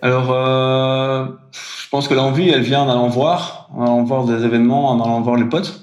Alors, 0.02 0.32
euh, 0.32 1.26
je 1.52 1.90
pense 1.90 2.08
que 2.10 2.14
l'envie, 2.14 2.50
elle 2.50 2.62
vient 2.62 2.82
en 2.82 2.90
allant 2.90 3.08
voir, 3.08 3.70
en 3.74 3.84
allant 3.84 4.04
voir 4.04 4.26
des 4.26 4.44
événements, 4.44 4.90
en 4.90 5.02
allant 5.02 5.22
voir 5.22 5.38
les 5.38 5.46
potes. 5.46 5.82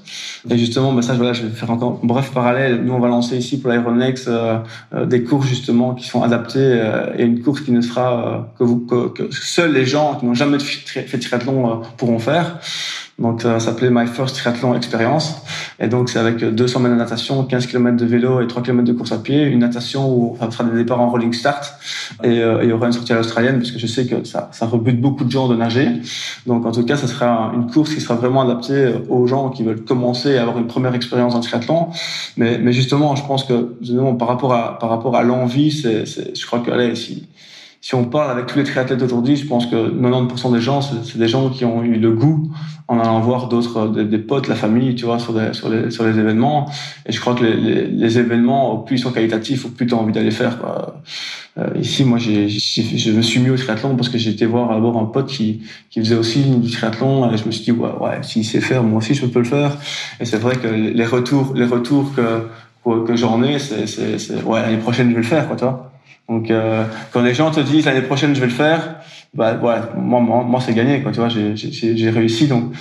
Et 0.51 0.59
justement, 0.59 0.93
bah 0.93 1.01
ça, 1.01 1.15
voilà, 1.15 1.33
je 1.33 1.47
vais 1.47 1.55
faire 1.55 1.71
encore 1.71 2.01
bref 2.03 2.31
parallèle. 2.33 2.83
Nous, 2.85 2.93
on 2.93 3.01
va 3.01 3.09
lancer 3.09 3.39
ici 3.39 3.59
pour 3.59 3.71
l'Aeronex 3.71 4.27
euh, 4.29 4.59
euh, 4.95 5.07
des 5.07 5.25
courses 5.25 5.49
justement 5.49 5.95
qui 5.95 6.07
sont 6.07 6.23
adaptées 6.23 6.59
euh, 6.59 7.15
et 7.17 7.25
une 7.25 7.41
course 7.43 7.63
qui 7.63 7.73
ne 7.73 7.81
sera 7.81 8.51
que, 8.59 8.65
vous, 8.65 8.81
que, 8.81 9.09
que, 9.09 9.31
seuls 9.35 9.73
les 9.73 9.87
gens 9.87 10.17
qui 10.17 10.27
n'ont 10.27 10.35
jamais 10.35 10.59
fait 10.59 11.19
triathlon 11.19 11.81
pourront 11.97 12.19
faire. 12.19 12.59
Donc 13.19 13.43
ça 13.43 13.61
s'appelait 13.61 13.91
My 13.91 14.07
First 14.07 14.37
Triathlon 14.37 14.75
Experience. 14.75 15.37
Et 15.79 15.87
donc 15.89 16.09
c'est 16.09 16.19
avec 16.19 16.39
200 16.43 16.81
mètres 16.81 16.95
de 16.95 16.99
natation, 16.99 17.45
15 17.45 17.67
km 17.67 17.97
de 17.97 18.07
vélo 18.07 18.41
et 18.41 18.47
3 18.47 18.63
km 18.63 18.85
de 18.85 18.93
course 18.93 19.13
à 19.13 19.19
pied, 19.19 19.45
une 19.45 19.61
natation 19.61 20.09
où 20.09 20.37
on 20.41 20.51
fera 20.51 20.65
des 20.65 20.77
départs 20.77 21.01
en 21.01 21.11
rolling 21.11 21.33
start 21.33 21.75
et 22.23 22.41
euh, 22.41 22.63
il 22.63 22.71
y 22.71 22.73
aura 22.73 22.87
une 22.87 22.93
sortie 22.93 23.13
à 23.13 23.17
l'australienne 23.17 23.59
puisque 23.59 23.79
je 23.79 23.87
sais 23.87 24.07
que 24.07 24.25
ça, 24.25 24.49
ça 24.53 24.67
rebute 24.67 25.01
beaucoup 25.01 25.25
de 25.25 25.31
gens 25.31 25.49
de 25.49 25.57
nager. 25.57 25.89
Donc 26.47 26.67
en 26.67 26.73
tout 26.73 26.85
cas, 26.85 26.97
ça 26.97 27.07
sera 27.07 27.53
une 27.55 27.71
course 27.71 27.95
qui 27.95 28.01
sera 28.01 28.15
vraiment 28.15 28.43
adaptée 28.43 28.93
aux 29.09 29.27
gens 29.27 29.51
qui 29.51 29.63
veulent 29.63 29.85
commencer 29.85 30.37
à 30.37 30.43
avoir 30.43 30.59
une 30.59 30.67
première 30.67 30.95
expérience 30.95 31.35
en 31.35 31.41
triathlon. 31.41 31.89
Mais, 32.37 32.59
mais 32.59 32.73
justement, 32.73 33.15
je 33.15 33.25
pense 33.25 33.45
que 33.45 33.75
par 34.19 34.29
rapport 34.29 34.53
à 34.53 34.79
à 35.15 35.23
l'envie, 35.23 35.71
je 35.71 36.47
crois 36.47 36.61
que 36.61 36.71
allez, 36.71 36.95
si 36.97 37.29
si 37.85 37.95
on 37.95 38.05
parle 38.07 38.31
avec 38.31 38.47
tous 38.47 38.57
les 38.57 38.65
triathlètes 38.65 39.03
aujourd'hui, 39.03 39.37
je 39.37 39.47
pense 39.47 39.67
que 39.67 39.91
90% 39.91 40.55
des 40.55 40.61
gens, 40.63 40.81
c'est 40.81 41.19
des 41.19 41.29
gens 41.29 41.51
qui 41.51 41.67
ont 41.67 41.83
eu 41.83 41.97
le 41.97 42.13
goût 42.13 42.51
en 42.89 42.99
allant 42.99 43.21
voir 43.21 43.47
d'autres, 43.49 43.89
des, 43.89 44.17
potes, 44.17 44.49
la 44.49 44.55
famille, 44.55 44.95
tu 44.95 45.05
vois, 45.05 45.19
sur, 45.19 45.35
sur, 45.55 45.69
les, 45.69 45.91
sur 45.91 46.07
les 46.07 46.19
événements. 46.19 46.71
Et 47.05 47.13
je 47.13 47.21
crois 47.21 47.35
que 47.35 47.45
les, 47.45 47.55
les, 47.55 47.87
les 47.87 48.19
événements, 48.19 48.73
au 48.73 48.79
plus 48.79 48.97
ils 48.97 49.01
sont 49.01 49.13
qualitatifs, 49.13 49.67
au 49.67 49.69
plus 49.69 49.87
tu 49.87 49.93
as 49.93 49.99
envie 49.99 50.15
d'aller 50.15 50.31
faire. 50.31 50.61
Quoi. 50.61 51.03
Euh, 51.59 51.69
ici, 51.79 52.05
moi, 52.05 52.17
j'ai, 52.17 52.49
je 52.49 53.11
me 53.11 53.21
suis 53.21 53.39
mis 53.39 53.51
au 53.51 53.57
triathlon 53.59 53.97
parce 53.97 54.09
que 54.09 54.17
j'ai 54.17 54.31
été 54.31 54.47
voir 54.47 54.71
d'abord 54.71 54.97
un 54.97 55.05
pote 55.05 55.27
qui, 55.27 55.61
qui 55.91 56.01
faisait 56.01 56.17
aussi 56.17 56.41
du 56.41 56.71
triathlon. 56.71 57.31
Et 57.35 57.37
je 57.37 57.45
me 57.45 57.51
suis 57.51 57.65
dit, 57.65 57.73
ouais, 57.73 57.91
ouais 58.01 58.23
s'il 58.23 58.47
sait 58.47 58.63
faire, 58.63 58.83
moi 58.83 58.97
aussi, 58.97 59.13
je 59.13 59.27
peux 59.27 59.41
le 59.41 59.45
faire. 59.45 59.77
Et 60.21 60.25
c'est 60.25 60.39
vrai 60.39 60.57
que 60.57 60.69
les 60.69 61.05
retours, 61.05 61.53
les 61.55 61.67
retours 61.67 62.15
que, 62.15 63.05
que 63.05 63.15
j'en 63.15 63.43
ai, 63.43 63.59
c'est, 63.59 63.87
c'est, 63.87 64.43
ouais, 64.43 64.63
l'année 64.63 64.79
prochaine, 64.79 65.11
je 65.11 65.17
vais 65.17 65.21
le 65.21 65.27
faire, 65.27 65.49
quoi, 65.49 65.57
toi. 65.59 65.91
Donc 66.29 66.51
euh, 66.51 66.85
quand 67.13 67.23
les 67.23 67.35
gens 67.35 67.51
te 67.51 67.61
disent 67.61 67.87
l'année 67.87 68.03
prochaine 68.03 68.35
je 68.35 68.41
vais 68.41 68.47
le 68.47 68.53
faire, 68.53 68.97
bah 69.35 69.55
voilà, 69.55 69.91
moi 69.97 70.21
moi, 70.21 70.43
moi 70.43 70.61
c'est 70.61 70.75
gagné 70.75 71.03
quoi, 71.03 71.13
tu 71.13 71.21
vois, 71.21 71.29
j'ai 71.29 72.11
réussi 72.11 72.47
donc 72.49 72.73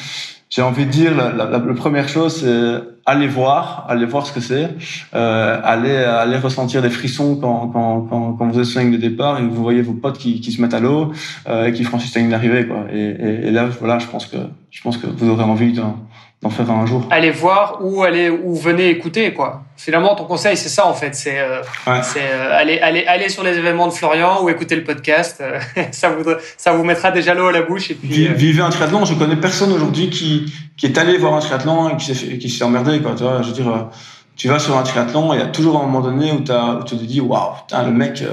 j'ai 0.50 0.62
envie 0.62 0.86
de 0.86 0.92
dire 0.92 1.16
la, 1.16 1.32
la, 1.32 1.46
la 1.46 1.74
première 1.74 2.08
chose 2.08 2.42
c'est 2.42 2.94
aller 3.06 3.28
voir, 3.28 3.86
aller 3.90 4.06
voir 4.06 4.26
ce 4.26 4.32
que 4.32 4.40
c'est, 4.40 4.70
euh, 5.14 5.60
aller 5.64 5.96
aller 5.96 6.38
ressentir 6.38 6.82
des 6.82 6.90
frissons 6.90 7.36
quand 7.36 7.68
quand 7.68 8.02
quand, 8.02 8.34
quand 8.34 8.48
vous 8.48 8.60
êtes 8.60 8.66
sur 8.66 8.82
de 8.82 8.98
départ 8.98 9.40
et 9.40 9.42
que 9.42 9.50
vous 9.50 9.64
voyez 9.64 9.82
vos 9.82 9.94
potes 9.94 10.18
qui, 10.18 10.40
qui 10.40 10.52
se 10.52 10.62
mettent 10.62 10.74
à 10.74 10.80
l'eau 10.80 11.12
euh, 11.48 11.66
et 11.66 11.74
qui 11.74 11.84
franchissent 11.84 12.16
la 12.16 12.22
ligne 12.22 12.32
d'arrivée 12.32 12.68
quoi. 12.68 12.86
Et, 12.94 13.00
et, 13.00 13.48
et, 13.48 13.52
là 13.52 13.66
voilà, 13.80 14.00
je 14.00 14.08
pense 14.08 14.26
que 14.26 14.38
je 14.72 14.82
pense 14.82 14.98
que 14.98 15.08
vous 15.08 15.30
aurez 15.30 15.44
envie 15.44 15.74
d'en 15.74 16.50
faire 16.50 16.70
un 16.72 16.86
jour. 16.86 17.08
Allez 17.10 17.32
voir 17.32 17.80
ou 17.82 18.04
aller 18.04 18.30
ou 18.30 18.56
venez 18.56 18.90
écouter 18.90 19.34
quoi. 19.34 19.63
Finalement, 19.76 20.16
ton 20.16 20.26
conseil 20.26 20.56
c'est 20.56 20.70
ça 20.70 20.88
en 20.88 20.94
fait, 20.94 21.16
c'est 21.16 21.40
euh, 21.40 21.62
c'est 22.04 22.22
euh, 22.22 22.56
aller 22.56 22.80
aller 22.80 23.06
aller 23.06 23.28
sur 23.28 23.44
les 23.44 23.58
événements 23.58 23.88
de 23.88 23.94
Florian 23.94 24.44
ou 24.44 24.50
écouter 24.50 24.76
le 24.76 24.84
podcast. 24.84 25.42
Euh, 25.42 25.60
ça 25.92 26.10
vous 26.10 26.24
ça 26.58 26.74
vous 26.74 26.84
mettra 26.84 27.12
déjà 27.12 27.34
l'eau 27.34 27.48
à 27.48 27.52
la 27.52 27.64
bouche 27.64 27.90
et 27.90 27.96
puis. 27.96 28.28
Vivez 28.28 28.62
un 28.62 28.70
triathlon. 28.70 29.04
Je 29.04 29.16
connais 29.16 29.36
personne 29.36 29.72
aujourd'hui 29.72 30.10
qui 30.10 30.54
qui 30.78 30.86
est 30.86 30.98
allé 30.98 31.18
voir 31.18 31.34
un 31.34 31.40
triathlon 31.40 31.90
et 31.90 31.98
qui 31.98 32.14
s'est 32.14 32.38
qui 32.38 32.50
s'est 32.50 32.64
emmerdé 32.64 33.02
quoi. 33.02 33.16
Tu 33.16 33.24
vois, 33.24 33.42
je 33.42 33.48
veux 33.48 33.54
dire, 33.54 33.90
tu 34.36 34.48
vas 34.48 34.60
sur 34.60 34.78
un 34.78 34.84
triathlon, 34.84 35.34
il 35.34 35.40
y 35.40 35.44
a 35.44 35.48
toujours 35.48 35.82
un 35.82 35.86
moment 35.86 36.02
donné 36.02 36.32
où, 36.32 36.44
as, 36.52 36.76
où 36.76 36.84
tu 36.84 36.96
te 36.96 37.04
dis 37.04 37.20
waouh, 37.20 37.56
putain 37.62 37.84
le 37.84 37.92
mec, 37.92 38.24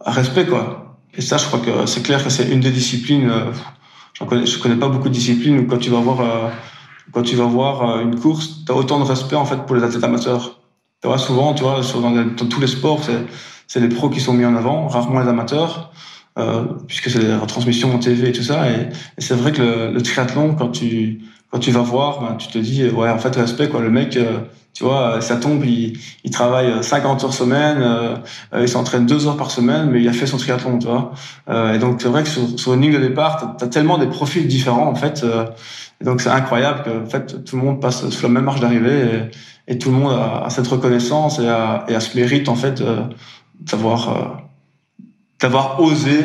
respect 0.00 0.46
quoi. 0.46 0.96
Et 1.16 1.20
ça, 1.20 1.38
je 1.38 1.44
crois 1.46 1.58
que 1.58 1.86
c'est 1.86 2.02
clair 2.02 2.22
que 2.22 2.30
c'est 2.30 2.48
une 2.48 2.60
des 2.60 2.70
disciplines. 2.70 3.30
je 4.12 4.24
connais, 4.24 4.46
je 4.46 4.58
connais 4.58 4.76
pas 4.76 4.88
beaucoup 4.88 5.08
de 5.08 5.14
disciplines 5.14 5.58
où 5.58 5.66
quand 5.66 5.78
tu 5.78 5.90
vas 5.90 6.00
voir 6.00 6.52
quand 7.10 7.22
tu 7.22 7.36
vas 7.36 7.44
voir 7.44 7.88
euh, 7.88 8.02
une 8.02 8.18
course, 8.18 8.64
tu 8.64 8.72
as 8.72 8.74
autant 8.74 9.00
de 9.00 9.04
respect 9.04 9.36
en 9.36 9.44
fait 9.44 9.66
pour 9.66 9.76
les 9.76 9.82
athlètes 9.82 10.04
amateurs. 10.04 10.60
Tu 11.00 11.08
vois, 11.08 11.18
souvent, 11.18 11.52
tu 11.52 11.64
vois, 11.64 11.80
dans, 11.80 12.46
tous 12.46 12.60
les 12.60 12.68
sports, 12.68 13.00
c'est 13.66 13.80
les 13.80 13.88
pros 13.88 14.08
qui 14.08 14.20
sont 14.20 14.34
mis 14.34 14.44
en 14.44 14.54
avant, 14.54 14.86
rarement 14.86 15.20
les 15.20 15.28
amateurs, 15.28 15.92
euh, 16.38 16.64
puisque 16.86 17.10
c'est 17.10 17.18
des 17.18 17.34
retransmissions 17.34 17.92
en 17.92 17.98
TV 17.98 18.28
et 18.28 18.32
tout 18.32 18.44
ça. 18.44 18.70
Et, 18.70 18.88
c'est 19.18 19.34
vrai 19.34 19.50
que 19.50 19.60
le, 19.60 19.92
le, 19.92 20.00
triathlon, 20.00 20.54
quand 20.54 20.68
tu 20.68 21.22
quand 21.52 21.58
tu 21.58 21.70
vas 21.70 21.82
voir, 21.82 22.20
ben, 22.20 22.36
tu 22.36 22.48
te 22.48 22.58
dis, 22.58 22.88
ouais, 22.88 23.10
en 23.10 23.18
fait, 23.18 23.36
respect, 23.36 23.68
quoi. 23.68 23.82
Le 23.82 23.90
mec, 23.90 24.16
euh, 24.16 24.38
tu 24.72 24.84
vois, 24.84 25.20
ça 25.20 25.36
tombe, 25.36 25.64
il, 25.64 25.98
il 26.24 26.30
travaille 26.30 26.82
50 26.82 27.24
heures 27.24 27.34
semaine, 27.34 27.78
euh, 27.82 28.16
il 28.58 28.68
s'entraîne 28.68 29.04
deux 29.04 29.26
heures 29.26 29.36
par 29.36 29.50
semaine, 29.50 29.90
mais 29.90 30.00
il 30.00 30.08
a 30.08 30.12
fait 30.12 30.26
son 30.26 30.38
triathlon, 30.38 30.78
tu 30.78 30.86
vois. 30.86 31.12
Euh, 31.50 31.74
et 31.74 31.78
donc, 31.78 32.00
c'est 32.00 32.08
vrai 32.08 32.22
que 32.22 32.28
sur, 32.28 32.58
sur 32.58 32.74
une 32.74 32.80
ligne 32.80 32.94
de 32.94 32.98
départ, 32.98 33.56
tu 33.58 33.64
as, 33.64 33.68
tellement 33.68 33.98
des 33.98 34.06
profils 34.06 34.46
différents, 34.46 34.88
en 34.88 34.94
fait. 34.94 35.24
Et 36.02 36.04
donc 36.04 36.20
c'est 36.20 36.30
incroyable 36.30 36.82
que 36.82 37.04
en 37.04 37.06
fait 37.06 37.44
tout 37.44 37.56
le 37.56 37.62
monde 37.62 37.80
passe 37.80 38.08
sur 38.10 38.26
la 38.26 38.34
même 38.34 38.44
marche 38.44 38.58
d'arrivée 38.58 39.30
et, 39.68 39.78
tout 39.78 39.90
le 39.90 39.96
monde 39.96 40.12
a, 40.12 40.50
cette 40.50 40.66
reconnaissance 40.66 41.38
et 41.38 41.48
a, 41.48 41.84
et 41.86 41.94
a 41.94 42.00
ce 42.00 42.16
mérite 42.16 42.48
en 42.48 42.56
fait 42.56 42.80
euh, 42.80 43.04
d'avoir 43.60 44.08
euh, 44.08 44.24
d'avoir 45.40 45.80
osé 45.80 46.24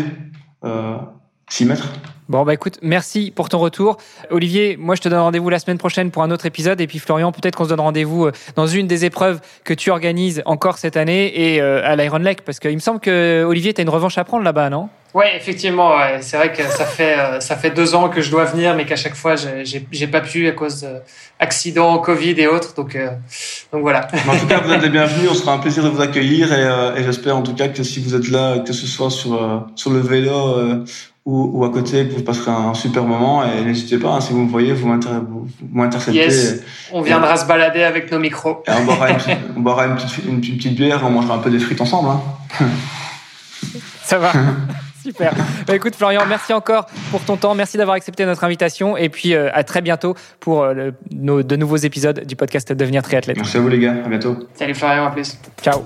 euh, 0.66 0.98
s'y 1.48 1.66
mettre. 1.66 1.90
Bon, 2.30 2.44
bah 2.44 2.54
écoute, 2.54 2.80
merci 2.82 3.32
pour 3.34 3.48
ton 3.48 3.58
retour. 3.58 3.96
Olivier, 4.32 4.76
moi 4.76 4.96
je 4.96 5.02
te 5.02 5.08
donne 5.08 5.20
rendez-vous 5.20 5.50
la 5.50 5.60
semaine 5.60 5.78
prochaine 5.78 6.12
pour 6.12 6.24
un 6.24 6.32
autre 6.32 6.46
épisode. 6.46 6.82
Et 6.82 6.88
puis 6.88 7.00
Florian, 7.00 7.32
peut-être 7.32 7.56
qu'on 7.56 7.64
se 7.64 7.70
donne 7.70 7.80
rendez-vous 7.80 8.26
euh, 8.26 8.32
dans 8.58 8.68
une 8.68 8.86
des 8.86 9.06
épreuves 9.06 9.40
que 9.64 9.74
tu 9.74 9.92
organises 9.92 10.42
encore 10.46 10.78
cette 10.78 10.98
année 10.98 11.54
et 11.54 11.62
euh, 11.62 11.82
à 11.86 11.96
l'Iron 11.96 12.18
Lake. 12.18 12.42
Parce 12.42 12.60
qu'il 12.60 12.74
me 12.74 12.80
semble 12.80 13.00
que 13.00 13.46
Olivier, 13.46 13.74
tu 13.74 13.80
as 13.80 13.84
une 13.84 13.90
revanche 13.90 14.18
à 14.18 14.26
prendre 14.26 14.44
là-bas, 14.44 14.70
non? 14.70 14.90
Ouais, 15.14 15.38
effectivement. 15.38 15.94
C'est 16.20 16.36
vrai 16.36 16.52
que 16.52 16.64
ça 16.64 16.84
fait, 16.84 17.18
euh, 17.18 17.40
ça 17.40 17.56
fait 17.56 17.70
deux 17.70 17.96
ans 17.96 18.10
que 18.10 18.20
je 18.20 18.30
dois 18.30 18.44
venir, 18.44 18.76
mais 18.76 18.86
qu'à 18.86 18.98
chaque 18.98 19.16
fois, 19.16 19.36
j'ai 19.38 20.08
pas 20.08 20.20
pu 20.20 20.50
à 20.50 20.52
cause 20.52 20.86
d'accidents, 21.40 21.98
Covid 22.00 22.36
et 22.42 22.48
autres. 22.48 22.76
Donc, 22.76 22.98
donc 23.72 23.82
voilà. 23.82 24.06
en 24.28 24.38
tout 24.38 24.48
cas, 24.48 24.60
vous 24.60 24.74
êtes 24.74 24.82
les 24.82 24.90
bienvenus. 24.90 25.30
On 25.32 25.34
sera 25.34 25.54
un 25.54 25.60
plaisir 25.60 25.82
de 25.86 25.90
vous 25.90 26.02
accueillir. 26.02 26.52
Et, 26.52 27.00
et 27.00 27.04
j'espère 27.06 27.38
en 27.38 27.42
tout 27.42 27.56
cas 27.56 27.70
que 27.70 27.84
si 27.84 28.02
vous 28.02 28.16
êtes 28.16 28.30
là, 28.30 28.60
que 28.60 28.74
ce 28.74 28.86
soit 28.86 29.10
sur, 29.10 29.66
sur 29.76 29.92
le 29.92 30.00
vélo 30.02 30.84
ou, 31.28 31.60
ou, 31.60 31.66
à 31.66 31.70
côté 31.70 32.08
que 32.08 32.14
vous 32.14 32.24
passerez 32.24 32.52
un 32.52 32.74
super 32.74 33.04
moment 33.04 33.44
et 33.44 33.62
n'hésitez 33.66 33.98
pas 33.98 34.14
hein, 34.14 34.22
si 34.22 34.32
vous 34.32 34.44
me 34.44 34.50
voyez 34.50 34.72
vous 34.72 34.88
m'interceptez 35.74 36.20
yes. 36.20 36.64
on 36.94 37.02
viendra 37.02 37.36
se 37.36 37.46
balader 37.46 37.84
avec 37.84 38.10
nos 38.10 38.18
micros 38.18 38.64
et 38.66 38.72
on 38.72 38.86
boira, 38.86 39.10
une, 39.10 39.18
on 39.58 39.60
boira 39.60 39.88
une, 39.88 39.96
petite, 39.96 40.26
une, 40.26 40.40
petite, 40.40 40.76
bière 40.76 41.02
on 41.06 41.10
mangera 41.10 41.36
un 41.36 41.40
peu 41.40 41.50
des 41.50 41.60
frites 41.60 41.82
ensemble 41.82 42.10
hein. 42.10 42.66
ça 44.04 44.18
va 44.18 44.32
Super. 45.04 45.34
Bah, 45.66 45.74
écoute 45.74 45.96
Florian, 45.96 46.24
merci 46.28 46.52
encore 46.52 46.86
pour 47.12 47.24
ton 47.24 47.38
temps, 47.38 47.56
merci 47.56 47.78
d'avoir 47.78 47.96
accepté 47.96 48.26
notre 48.26 48.44
invitation 48.44 48.98
et 48.98 49.08
puis 49.08 49.36
euh, 49.36 49.50
à 49.54 49.64
très 49.64 49.82
bientôt 49.82 50.16
pour 50.42 50.64
euh, 50.64 50.74
le, 50.74 50.94
nos, 51.12 51.44
de 51.44 51.56
nouveaux 51.56 51.78
épisodes 51.78 52.26
du 52.26 52.36
podcast 52.36 52.74
Devenir 52.74 53.04
triathlète. 53.04 53.38
Merci 53.38 53.56
à 53.56 53.62
vous 53.62 53.70
les 53.70 53.80
gars, 53.80 53.96
à 54.06 54.10
bientôt. 54.10 54.36
Salut 54.54 54.76
Florian, 54.76 55.06
à 55.06 55.12
plus. 55.12 55.38
Ciao. 55.62 55.86